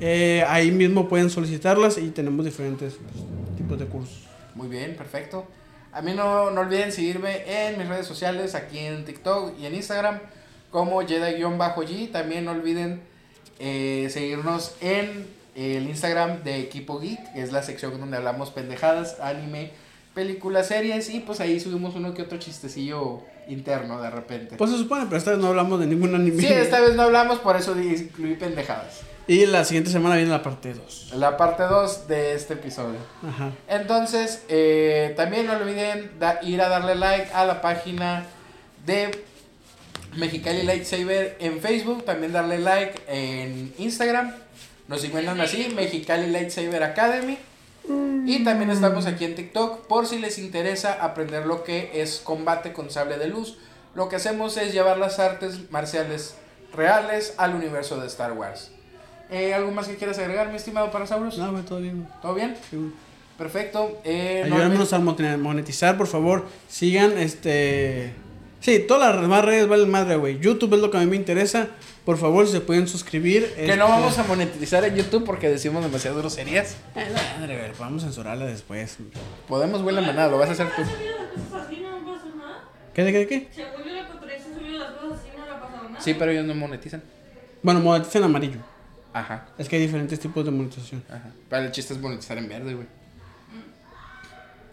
Eh, 0.00 0.44
ahí 0.46 0.70
mismo 0.70 1.08
pueden 1.08 1.30
solicitarlas 1.30 1.98
y 1.98 2.10
tenemos 2.10 2.44
diferentes 2.44 2.94
pues, 2.94 3.24
tipos 3.56 3.78
de 3.78 3.86
cursos. 3.86 4.24
Muy 4.54 4.68
bien, 4.68 4.96
perfecto. 4.96 5.46
A 5.92 6.02
mí 6.02 6.12
no, 6.14 6.50
no 6.50 6.60
olviden 6.60 6.92
seguirme 6.92 7.42
en 7.46 7.78
mis 7.78 7.88
redes 7.88 8.06
sociales, 8.06 8.54
aquí 8.54 8.78
en 8.78 9.04
TikTok 9.04 9.58
y 9.58 9.66
en 9.66 9.74
Instagram, 9.74 10.20
como 10.70 11.02
Jedi-G. 11.02 12.12
También 12.12 12.44
no 12.44 12.52
olviden 12.52 13.00
eh, 13.58 14.08
seguirnos 14.10 14.74
en 14.80 15.26
el 15.56 15.88
Instagram 15.88 16.44
de 16.44 16.60
Equipo 16.60 17.00
Geek, 17.00 17.32
que 17.32 17.42
es 17.42 17.50
la 17.50 17.62
sección 17.62 17.98
donde 17.98 18.16
hablamos 18.16 18.50
pendejadas, 18.50 19.18
anime, 19.20 19.72
películas, 20.14 20.68
series, 20.68 21.10
y 21.10 21.20
pues 21.20 21.40
ahí 21.40 21.58
subimos 21.58 21.96
uno 21.96 22.14
que 22.14 22.22
otro 22.22 22.38
chistecillo 22.38 23.22
interno 23.48 24.00
de 24.00 24.10
repente. 24.10 24.56
Pues 24.56 24.70
se 24.70 24.78
supone, 24.78 25.06
pero 25.06 25.16
esta 25.16 25.32
vez 25.32 25.40
no 25.40 25.48
hablamos 25.48 25.80
de 25.80 25.86
ningún 25.86 26.14
anime. 26.14 26.40
sí, 26.40 26.46
esta 26.46 26.80
vez 26.80 26.94
no 26.94 27.02
hablamos, 27.02 27.38
por 27.40 27.56
eso 27.56 27.76
incluí 27.80 28.34
pendejadas. 28.34 29.00
Y 29.28 29.44
la 29.46 29.64
siguiente 29.64 29.90
semana 29.90 30.16
viene 30.16 30.30
la 30.30 30.42
parte 30.42 30.72
2. 30.74 31.12
La 31.14 31.36
parte 31.36 31.62
2 31.64 32.08
de 32.08 32.32
este 32.34 32.54
episodio. 32.54 32.98
Ajá. 33.28 33.50
Entonces, 33.68 34.42
eh, 34.48 35.12
también 35.16 35.46
no 35.46 35.52
olviden 35.52 36.18
da- 36.18 36.38
ir 36.42 36.60
a 36.62 36.68
darle 36.70 36.94
like 36.96 37.30
a 37.34 37.44
la 37.44 37.60
página 37.60 38.24
de 38.86 39.22
Mexicali 40.16 40.62
Lightsaber 40.62 41.36
en 41.40 41.60
Facebook, 41.60 42.04
también 42.06 42.32
darle 42.32 42.58
like 42.58 43.02
en 43.06 43.74
Instagram. 43.78 44.34
Nos 44.88 45.04
encuentran 45.04 45.38
así, 45.42 45.68
Mexicali 45.74 46.28
Lightsaber 46.30 46.82
Academy. 46.82 47.38
Y 48.26 48.44
también 48.44 48.70
estamos 48.70 49.04
aquí 49.06 49.24
en 49.26 49.34
TikTok 49.34 49.86
por 49.86 50.06
si 50.06 50.18
les 50.18 50.38
interesa 50.38 50.94
aprender 51.04 51.44
lo 51.46 51.64
que 51.64 52.00
es 52.00 52.20
combate 52.24 52.72
con 52.72 52.90
sable 52.90 53.18
de 53.18 53.28
luz. 53.28 53.58
Lo 53.94 54.08
que 54.08 54.16
hacemos 54.16 54.56
es 54.56 54.72
llevar 54.72 54.96
las 54.98 55.18
artes 55.18 55.70
marciales 55.70 56.34
reales 56.74 57.34
al 57.36 57.54
universo 57.54 57.98
de 58.00 58.06
Star 58.06 58.32
Wars. 58.32 58.70
Eh, 59.30 59.52
¿Algo 59.52 59.70
más 59.70 59.88
que 59.88 59.96
quieras 59.96 60.18
agregar, 60.18 60.48
mi 60.48 60.56
estimado 60.56 60.90
Parasaurus? 60.90 61.36
No, 61.38 61.52
güey, 61.52 61.64
todo 61.64 61.80
bien. 61.80 62.08
¿Todo 62.22 62.34
bien? 62.34 62.56
Sí. 62.70 62.76
Perfecto. 63.36 63.98
Eh, 64.04 64.44
no 64.48 64.56
Ayúdanos 64.56 64.92
a 64.92 64.98
monetizar, 64.98 65.96
por 65.96 66.06
favor. 66.08 66.46
Sigan 66.68 67.16
este. 67.18 68.12
Sí, 68.60 68.80
todas 68.80 69.12
las 69.14 69.22
demás 69.22 69.44
redes 69.44 69.68
valen 69.68 69.88
madre, 69.90 70.16
güey. 70.16 70.40
YouTube 70.40 70.74
es 70.74 70.80
lo 70.80 70.90
que 70.90 70.96
a 70.96 71.00
mí 71.00 71.06
me 71.06 71.14
interesa. 71.16 71.68
Por 72.04 72.16
favor, 72.16 72.46
si 72.46 72.52
se 72.52 72.60
pueden 72.60 72.88
suscribir. 72.88 73.46
Que 73.54 73.66
este- 73.66 73.76
no 73.76 73.86
vamos 73.88 74.18
a 74.18 74.24
monetizar 74.24 74.82
en 74.84 74.96
YouTube 74.96 75.24
porque 75.24 75.48
decimos 75.48 75.84
demasiadas 75.84 76.18
groserías. 76.18 76.76
Eh, 76.96 77.06
la 77.12 77.38
madre, 77.38 77.58
güey. 77.58 77.70
Vamos 77.78 78.02
a 78.02 78.06
censurarla 78.06 78.46
después. 78.46 78.96
Podemos, 79.46 79.82
güey, 79.82 79.94
la 79.94 80.00
manada, 80.00 80.28
lo 80.28 80.38
vas 80.38 80.48
a 80.48 80.52
hacer. 80.52 80.66
¿Qué, 82.94 83.04
de 83.04 83.12
qué, 83.12 83.18
de 83.18 83.26
qué? 83.28 83.48
Según 83.54 83.84
yo, 83.84 83.92
la 83.92 84.08
subido 84.08 84.78
las 84.80 84.92
cosas 84.92 85.18
así, 85.20 85.28
no 85.38 85.44
le 85.44 85.50
ha 85.52 85.60
pasado 85.60 85.88
nada. 85.90 86.00
Sí, 86.00 86.14
pero 86.14 86.32
ellos 86.32 86.44
no 86.46 86.54
monetizan. 86.54 87.02
Bueno, 87.62 87.80
monetizan 87.80 88.24
amarillo. 88.24 88.58
Ajá, 89.18 89.46
Es 89.58 89.68
que 89.68 89.76
hay 89.76 89.82
diferentes 89.82 90.18
tipos 90.20 90.44
de 90.44 90.50
monetización. 90.50 91.02
ajá. 91.08 91.30
Pero 91.48 91.62
el 91.64 91.72
chiste 91.72 91.94
es 91.94 92.00
monetizar 92.00 92.38
en 92.38 92.48
verde, 92.48 92.74
güey. 92.74 92.86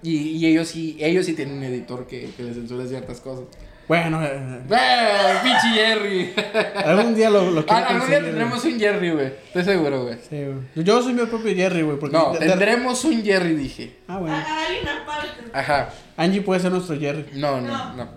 Y, 0.03 0.17
y 0.37 0.45
ellos 0.45 0.67
sí, 0.67 0.97
ellos 0.99 1.25
sí 1.25 1.33
tienen 1.33 1.57
un 1.57 1.63
editor 1.63 2.05
que, 2.05 2.29
que 2.37 2.43
les 2.43 2.55
censura 2.55 2.85
ciertas 2.85 3.19
cosas. 3.21 3.45
Bueno, 3.87 4.23
eh, 4.23 4.61
¡Eh! 4.69 5.33
¡Pinche 5.43 5.67
Jerry! 5.75 6.33
algún 6.85 7.13
día 7.15 7.29
lo, 7.29 7.51
lo 7.51 7.65
quiero 7.65 7.83
Ah, 7.83 7.87
Algún 7.89 8.09
día 8.09 8.19
tendremos 8.23 8.61
güey. 8.61 8.73
un 8.73 8.79
Jerry, 8.79 9.11
güey. 9.11 9.27
Estoy 9.47 9.63
seguro, 9.63 10.03
güey. 10.03 10.17
Sí, 10.27 10.43
güey. 10.43 10.85
Yo 10.85 11.01
soy 11.03 11.13
mi 11.13 11.23
propio 11.25 11.55
Jerry, 11.55 11.81
güey. 11.83 11.97
porque 11.99 12.15
No, 12.17 12.33
de- 12.33 12.39
de- 12.39 12.47
tendremos 12.47 13.03
un 13.05 13.23
Jerry, 13.23 13.55
dije. 13.55 13.95
Ah, 14.07 14.17
bueno. 14.17 14.35
A, 14.35 14.39
a 14.41 14.65
alguien 14.67 14.87
aparte. 14.87 15.27
Ajá. 15.53 15.89
Angie 16.17 16.41
puede 16.41 16.59
ser 16.61 16.71
nuestro 16.71 16.99
Jerry. 16.99 17.25
No, 17.33 17.61
no, 17.61 17.67
No. 17.67 17.93
no. 17.95 18.09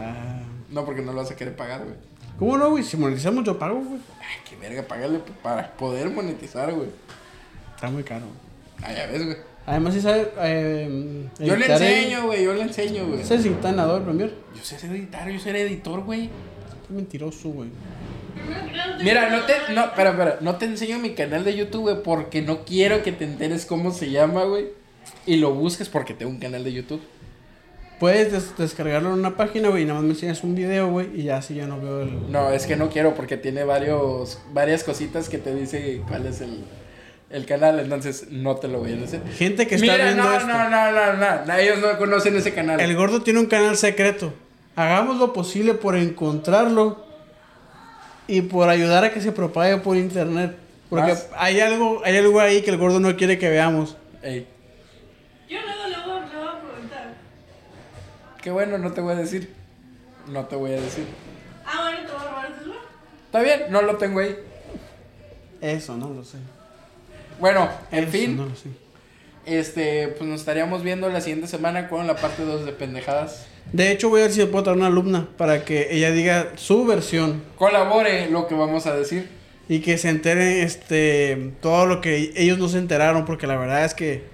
Ah. 0.00 0.40
No, 0.70 0.84
porque 0.84 1.02
no 1.02 1.12
lo 1.12 1.18
vas 1.18 1.30
a 1.30 1.36
querer 1.36 1.54
pagar, 1.56 1.82
güey. 1.84 1.96
¿Cómo 2.38 2.56
no, 2.56 2.70
güey? 2.70 2.84
Si 2.84 2.96
monetizamos, 2.96 3.44
yo 3.44 3.58
pago, 3.58 3.80
güey. 3.80 4.00
Ay, 4.20 4.36
qué 4.48 4.56
verga, 4.56 4.82
págale 4.82 5.20
para 5.42 5.72
poder 5.72 6.08
monetizar, 6.10 6.72
güey. 6.72 6.88
Está 7.74 7.90
muy 7.90 8.02
caro. 8.04 8.26
Ah, 8.82 8.92
ya 8.92 9.06
ves, 9.06 9.24
güey. 9.24 9.36
Además, 9.66 9.94
sí 9.94 10.00
sabe. 10.00 10.30
Eh, 10.38 11.28
Yo 11.40 11.56
le 11.56 11.66
enseño, 11.66 12.26
güey, 12.26 12.44
yo 12.44 12.54
le 12.54 12.62
enseño, 12.62 13.06
güey. 13.06 13.24
¿Sabes 13.24 13.44
editar 13.44 13.74
en 13.74 13.80
Adobe 13.80 14.04
Premiere? 14.04 14.32
Yo 14.56 14.62
sé 14.62 14.78
ser 14.78 14.90
editar, 14.92 15.28
yo 15.28 15.38
ser 15.38 15.56
editor, 15.56 16.04
güey. 16.04 16.30
Qué 16.86 16.94
mentiroso, 16.94 17.50
güey. 17.50 17.68
Mira, 19.02 19.28
no 19.28 19.44
te, 19.44 19.52
no, 19.74 19.84
espera, 19.86 20.10
espera, 20.10 20.38
no 20.40 20.56
te 20.56 20.64
enseño 20.64 20.98
mi 20.98 21.10
canal 21.10 21.44
de 21.44 21.54
YouTube, 21.56 21.82
güey, 21.82 22.02
porque 22.02 22.40
no 22.40 22.64
quiero 22.64 23.02
que 23.02 23.12
te 23.12 23.24
enteres 23.24 23.66
cómo 23.66 23.90
se 23.90 24.10
llama, 24.10 24.44
güey. 24.44 24.68
Y 25.26 25.36
lo 25.36 25.52
busques 25.52 25.88
porque 25.88 26.14
tengo 26.14 26.30
un 26.30 26.38
canal 26.38 26.64
de 26.64 26.72
YouTube. 26.72 27.02
Puedes 27.98 28.30
des- 28.32 28.56
descargarlo 28.56 29.08
en 29.12 29.18
una 29.18 29.36
página, 29.36 29.68
güey, 29.70 29.82
y 29.82 29.86
nada 29.86 29.98
más 29.98 30.04
me 30.04 30.14
enseñas 30.14 30.44
un 30.44 30.54
video, 30.54 30.88
güey, 30.88 31.08
y 31.20 31.24
ya 31.24 31.38
así 31.38 31.54
ya 31.54 31.66
no 31.66 31.80
veo 31.80 32.02
el... 32.02 32.30
No, 32.30 32.50
es 32.52 32.66
que 32.66 32.76
no 32.76 32.90
quiero 32.90 33.14
porque 33.14 33.36
tiene 33.36 33.64
varios, 33.64 34.38
varias 34.52 34.84
cositas 34.84 35.28
que 35.28 35.38
te 35.38 35.52
dice 35.54 36.02
cuál 36.06 36.26
es 36.26 36.40
el, 36.40 36.64
el 37.30 37.44
canal, 37.44 37.80
entonces 37.80 38.28
no 38.30 38.54
te 38.56 38.68
lo 38.68 38.78
voy 38.78 38.92
a 38.92 38.96
decir. 38.96 39.20
Gente 39.36 39.66
que 39.66 39.74
está 39.74 39.92
Mira, 39.92 40.04
viendo 40.04 40.22
no, 40.22 40.32
esto. 40.32 40.46
no, 40.46 40.70
no, 40.70 40.92
no, 40.92 41.12
no, 41.14 41.44
no, 41.46 41.54
ellos 41.56 41.78
no 41.80 41.98
conocen 41.98 42.36
ese 42.36 42.54
canal. 42.54 42.78
El 42.80 42.94
gordo 42.96 43.22
tiene 43.22 43.40
un 43.40 43.46
canal 43.46 43.76
secreto. 43.76 44.32
Hagamos 44.76 45.16
lo 45.18 45.32
posible 45.32 45.74
por 45.74 45.96
encontrarlo 45.96 47.04
y 48.28 48.42
por 48.42 48.68
ayudar 48.68 49.02
a 49.04 49.10
que 49.12 49.20
se 49.20 49.32
propague 49.32 49.76
por 49.78 49.96
internet. 49.96 50.54
Porque 50.88 51.10
Más. 51.12 51.28
hay 51.36 51.60
algo, 51.60 52.00
hay 52.04 52.16
algo 52.16 52.38
ahí 52.40 52.62
que 52.62 52.70
el 52.70 52.76
gordo 52.78 53.00
no 53.00 53.16
quiere 53.16 53.38
que 53.38 53.48
veamos. 53.50 53.96
Ey, 54.22 54.46
Yo 55.50 55.58
luego 55.60 55.77
qué 58.42 58.50
bueno, 58.50 58.78
no 58.78 58.92
te 58.92 59.00
voy 59.00 59.12
a 59.12 59.16
decir. 59.16 59.52
No 60.28 60.44
te 60.46 60.56
voy 60.56 60.72
a 60.72 60.80
decir. 60.80 61.04
Ah, 61.64 61.82
bueno, 61.82 61.98
te 62.06 62.12
voy 62.12 62.20
a 62.26 62.28
robar 62.30 62.46
el 62.46 62.54
celular. 62.58 62.78
Está 63.26 63.40
bien, 63.42 63.62
no 63.70 63.82
lo 63.82 63.96
tengo 63.96 64.20
ahí. 64.20 64.36
Eso, 65.60 65.96
no 65.96 66.10
lo 66.10 66.24
sé. 66.24 66.38
Bueno, 67.40 67.68
en 67.90 68.04
Eso 68.04 68.12
fin, 68.12 68.36
No 68.36 68.46
lo 68.46 68.54
sé. 68.54 68.68
este, 69.46 70.08
pues 70.08 70.28
nos 70.28 70.40
estaríamos 70.40 70.82
viendo 70.82 71.08
la 71.08 71.20
siguiente 71.20 71.46
semana 71.46 71.88
con 71.88 72.06
la 72.06 72.16
parte 72.16 72.44
2 72.44 72.64
de 72.66 72.72
pendejadas. 72.72 73.46
De 73.72 73.90
hecho, 73.92 74.08
voy 74.08 74.20
a 74.20 74.24
ver 74.24 74.32
si 74.32 74.38
le 74.40 74.46
puedo 74.46 74.64
traer 74.64 74.78
una 74.78 74.86
alumna 74.88 75.28
para 75.36 75.64
que 75.64 75.88
ella 75.94 76.10
diga 76.10 76.52
su 76.56 76.86
versión 76.86 77.42
Colabore 77.56 78.30
lo 78.30 78.46
que 78.48 78.54
vamos 78.54 78.86
a 78.86 78.96
decir. 78.96 79.28
y 79.68 79.80
que 79.80 79.98
se 79.98 80.08
enteren 80.08 80.62
este 80.62 81.52
todo 81.60 81.84
lo 81.86 82.00
que 82.00 82.32
ellos 82.36 82.56
no 82.58 82.68
se 82.68 82.78
enteraron 82.78 83.26
porque 83.26 83.46
la 83.46 83.56
verdad 83.58 83.84
es 83.84 83.92
que 83.92 84.24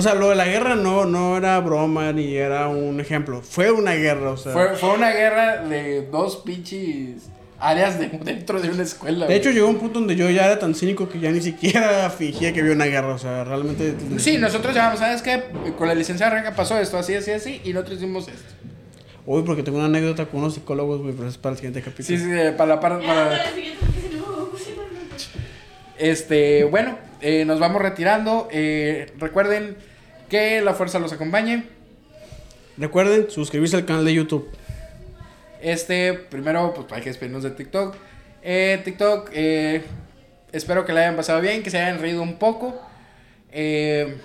o 0.00 0.02
sea, 0.02 0.14
lo 0.14 0.30
de 0.30 0.34
la 0.34 0.46
guerra 0.46 0.76
no 0.76 1.04
no 1.04 1.36
era 1.36 1.60
broma 1.60 2.10
ni 2.14 2.34
era 2.34 2.68
un 2.68 3.00
ejemplo, 3.00 3.42
fue 3.42 3.70
una 3.70 3.92
guerra, 3.92 4.30
o 4.30 4.36
sea. 4.38 4.52
Fue, 4.52 4.74
fue 4.76 4.94
una 4.94 5.10
guerra 5.10 5.58
de 5.58 6.06
dos 6.06 6.38
pinches 6.38 7.28
áreas 7.58 7.98
de, 7.98 8.08
dentro 8.24 8.62
de 8.62 8.70
una 8.70 8.82
escuela. 8.82 9.18
de 9.18 9.24
güey. 9.26 9.36
hecho 9.36 9.50
llegó 9.50 9.68
un 9.68 9.76
punto 9.76 9.98
donde 9.98 10.16
yo 10.16 10.30
ya 10.30 10.46
era 10.46 10.58
tan 10.58 10.74
cínico 10.74 11.06
que 11.06 11.20
ya 11.20 11.30
ni 11.30 11.42
siquiera 11.42 12.08
fingía 12.18 12.54
que 12.54 12.60
había 12.60 12.72
una 12.72 12.86
guerra, 12.86 13.12
o 13.12 13.18
sea, 13.18 13.44
realmente 13.44 13.94
Sí, 14.16 14.38
nosotros 14.38 14.74
llamamos, 14.74 15.00
¿sabes 15.00 15.20
qué? 15.20 15.42
Con 15.76 15.86
la 15.86 15.94
licenciada 15.94 16.34
Reca 16.34 16.56
pasó 16.56 16.78
esto, 16.78 16.96
así, 16.96 17.14
así, 17.14 17.32
así, 17.32 17.60
y 17.62 17.74
nosotros 17.74 17.98
hicimos 17.98 18.26
esto. 18.26 18.54
Uy, 19.26 19.42
porque 19.42 19.62
tengo 19.62 19.76
una 19.76 19.86
anécdota 19.86 20.24
con 20.24 20.40
unos 20.40 20.54
psicólogos, 20.54 21.02
güey, 21.02 21.12
pero 21.14 21.28
es 21.28 21.36
para 21.36 21.52
el 21.52 21.58
siguiente 21.58 21.82
capítulo. 21.82 22.18
Sí, 22.18 22.24
sí, 22.24 22.30
para 22.56 22.76
la 22.76 22.80
parte. 22.80 23.06
Para 23.06 23.28
Para... 23.28 23.36
no, 24.16 24.26
no. 24.26 24.48
Este, 25.98 26.64
bueno, 26.64 26.96
eh, 27.20 27.44
nos 27.44 27.60
vamos 27.60 27.82
retirando. 27.82 28.48
Eh, 28.50 29.12
recuerden 29.18 29.76
que 30.30 30.62
la 30.62 30.72
fuerza 30.72 30.98
los 30.98 31.12
acompañe. 31.12 31.64
Recuerden 32.78 33.30
suscribirse 33.30 33.76
al 33.76 33.84
canal 33.84 34.04
de 34.06 34.14
YouTube. 34.14 34.48
Este, 35.60 36.14
primero, 36.14 36.72
pues 36.72 36.86
hay 36.92 37.02
que 37.02 37.10
despedirnos 37.10 37.42
de 37.42 37.50
TikTok. 37.50 37.94
Eh, 38.42 38.80
TikTok, 38.82 39.28
eh, 39.34 39.84
espero 40.52 40.86
que 40.86 40.94
la 40.94 41.00
hayan 41.00 41.16
pasado 41.16 41.42
bien, 41.42 41.62
que 41.62 41.68
se 41.70 41.78
hayan 41.78 42.00
reído 42.00 42.22
un 42.22 42.36
poco. 42.38 42.80
Eh, 43.52 44.16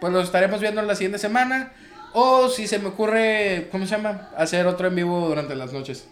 pues 0.00 0.12
los 0.12 0.24
estaremos 0.24 0.60
viendo 0.60 0.82
la 0.82 0.94
siguiente 0.94 1.18
semana. 1.18 1.72
O 2.12 2.48
si 2.48 2.66
se 2.66 2.78
me 2.78 2.88
ocurre, 2.88 3.68
¿cómo 3.70 3.86
se 3.86 3.92
llama? 3.96 4.30
Hacer 4.36 4.66
otro 4.66 4.88
en 4.88 4.94
vivo 4.96 5.28
durante 5.28 5.54
las 5.54 5.72
noches. 5.72 6.08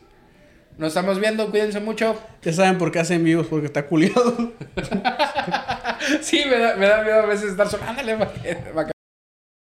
Nos 0.78 0.88
estamos 0.88 1.18
viendo, 1.18 1.50
cuídense 1.50 1.80
mucho. 1.80 2.20
Ya 2.42 2.52
saben 2.52 2.76
por 2.78 2.92
qué 2.92 2.98
hacen 3.00 3.24
vivos, 3.24 3.46
porque 3.48 3.66
está 3.66 3.86
culiado. 3.86 4.52
Sí, 6.20 6.42
me 6.48 6.58
da, 6.58 6.76
me 6.76 6.86
da 6.86 7.02
miedo 7.02 7.20
a 7.22 7.26
veces 7.26 7.50
estar 7.50 7.68
solo. 7.68 7.82
Ándale, 7.84 8.14
va- 8.14 8.30
va- 8.76 8.90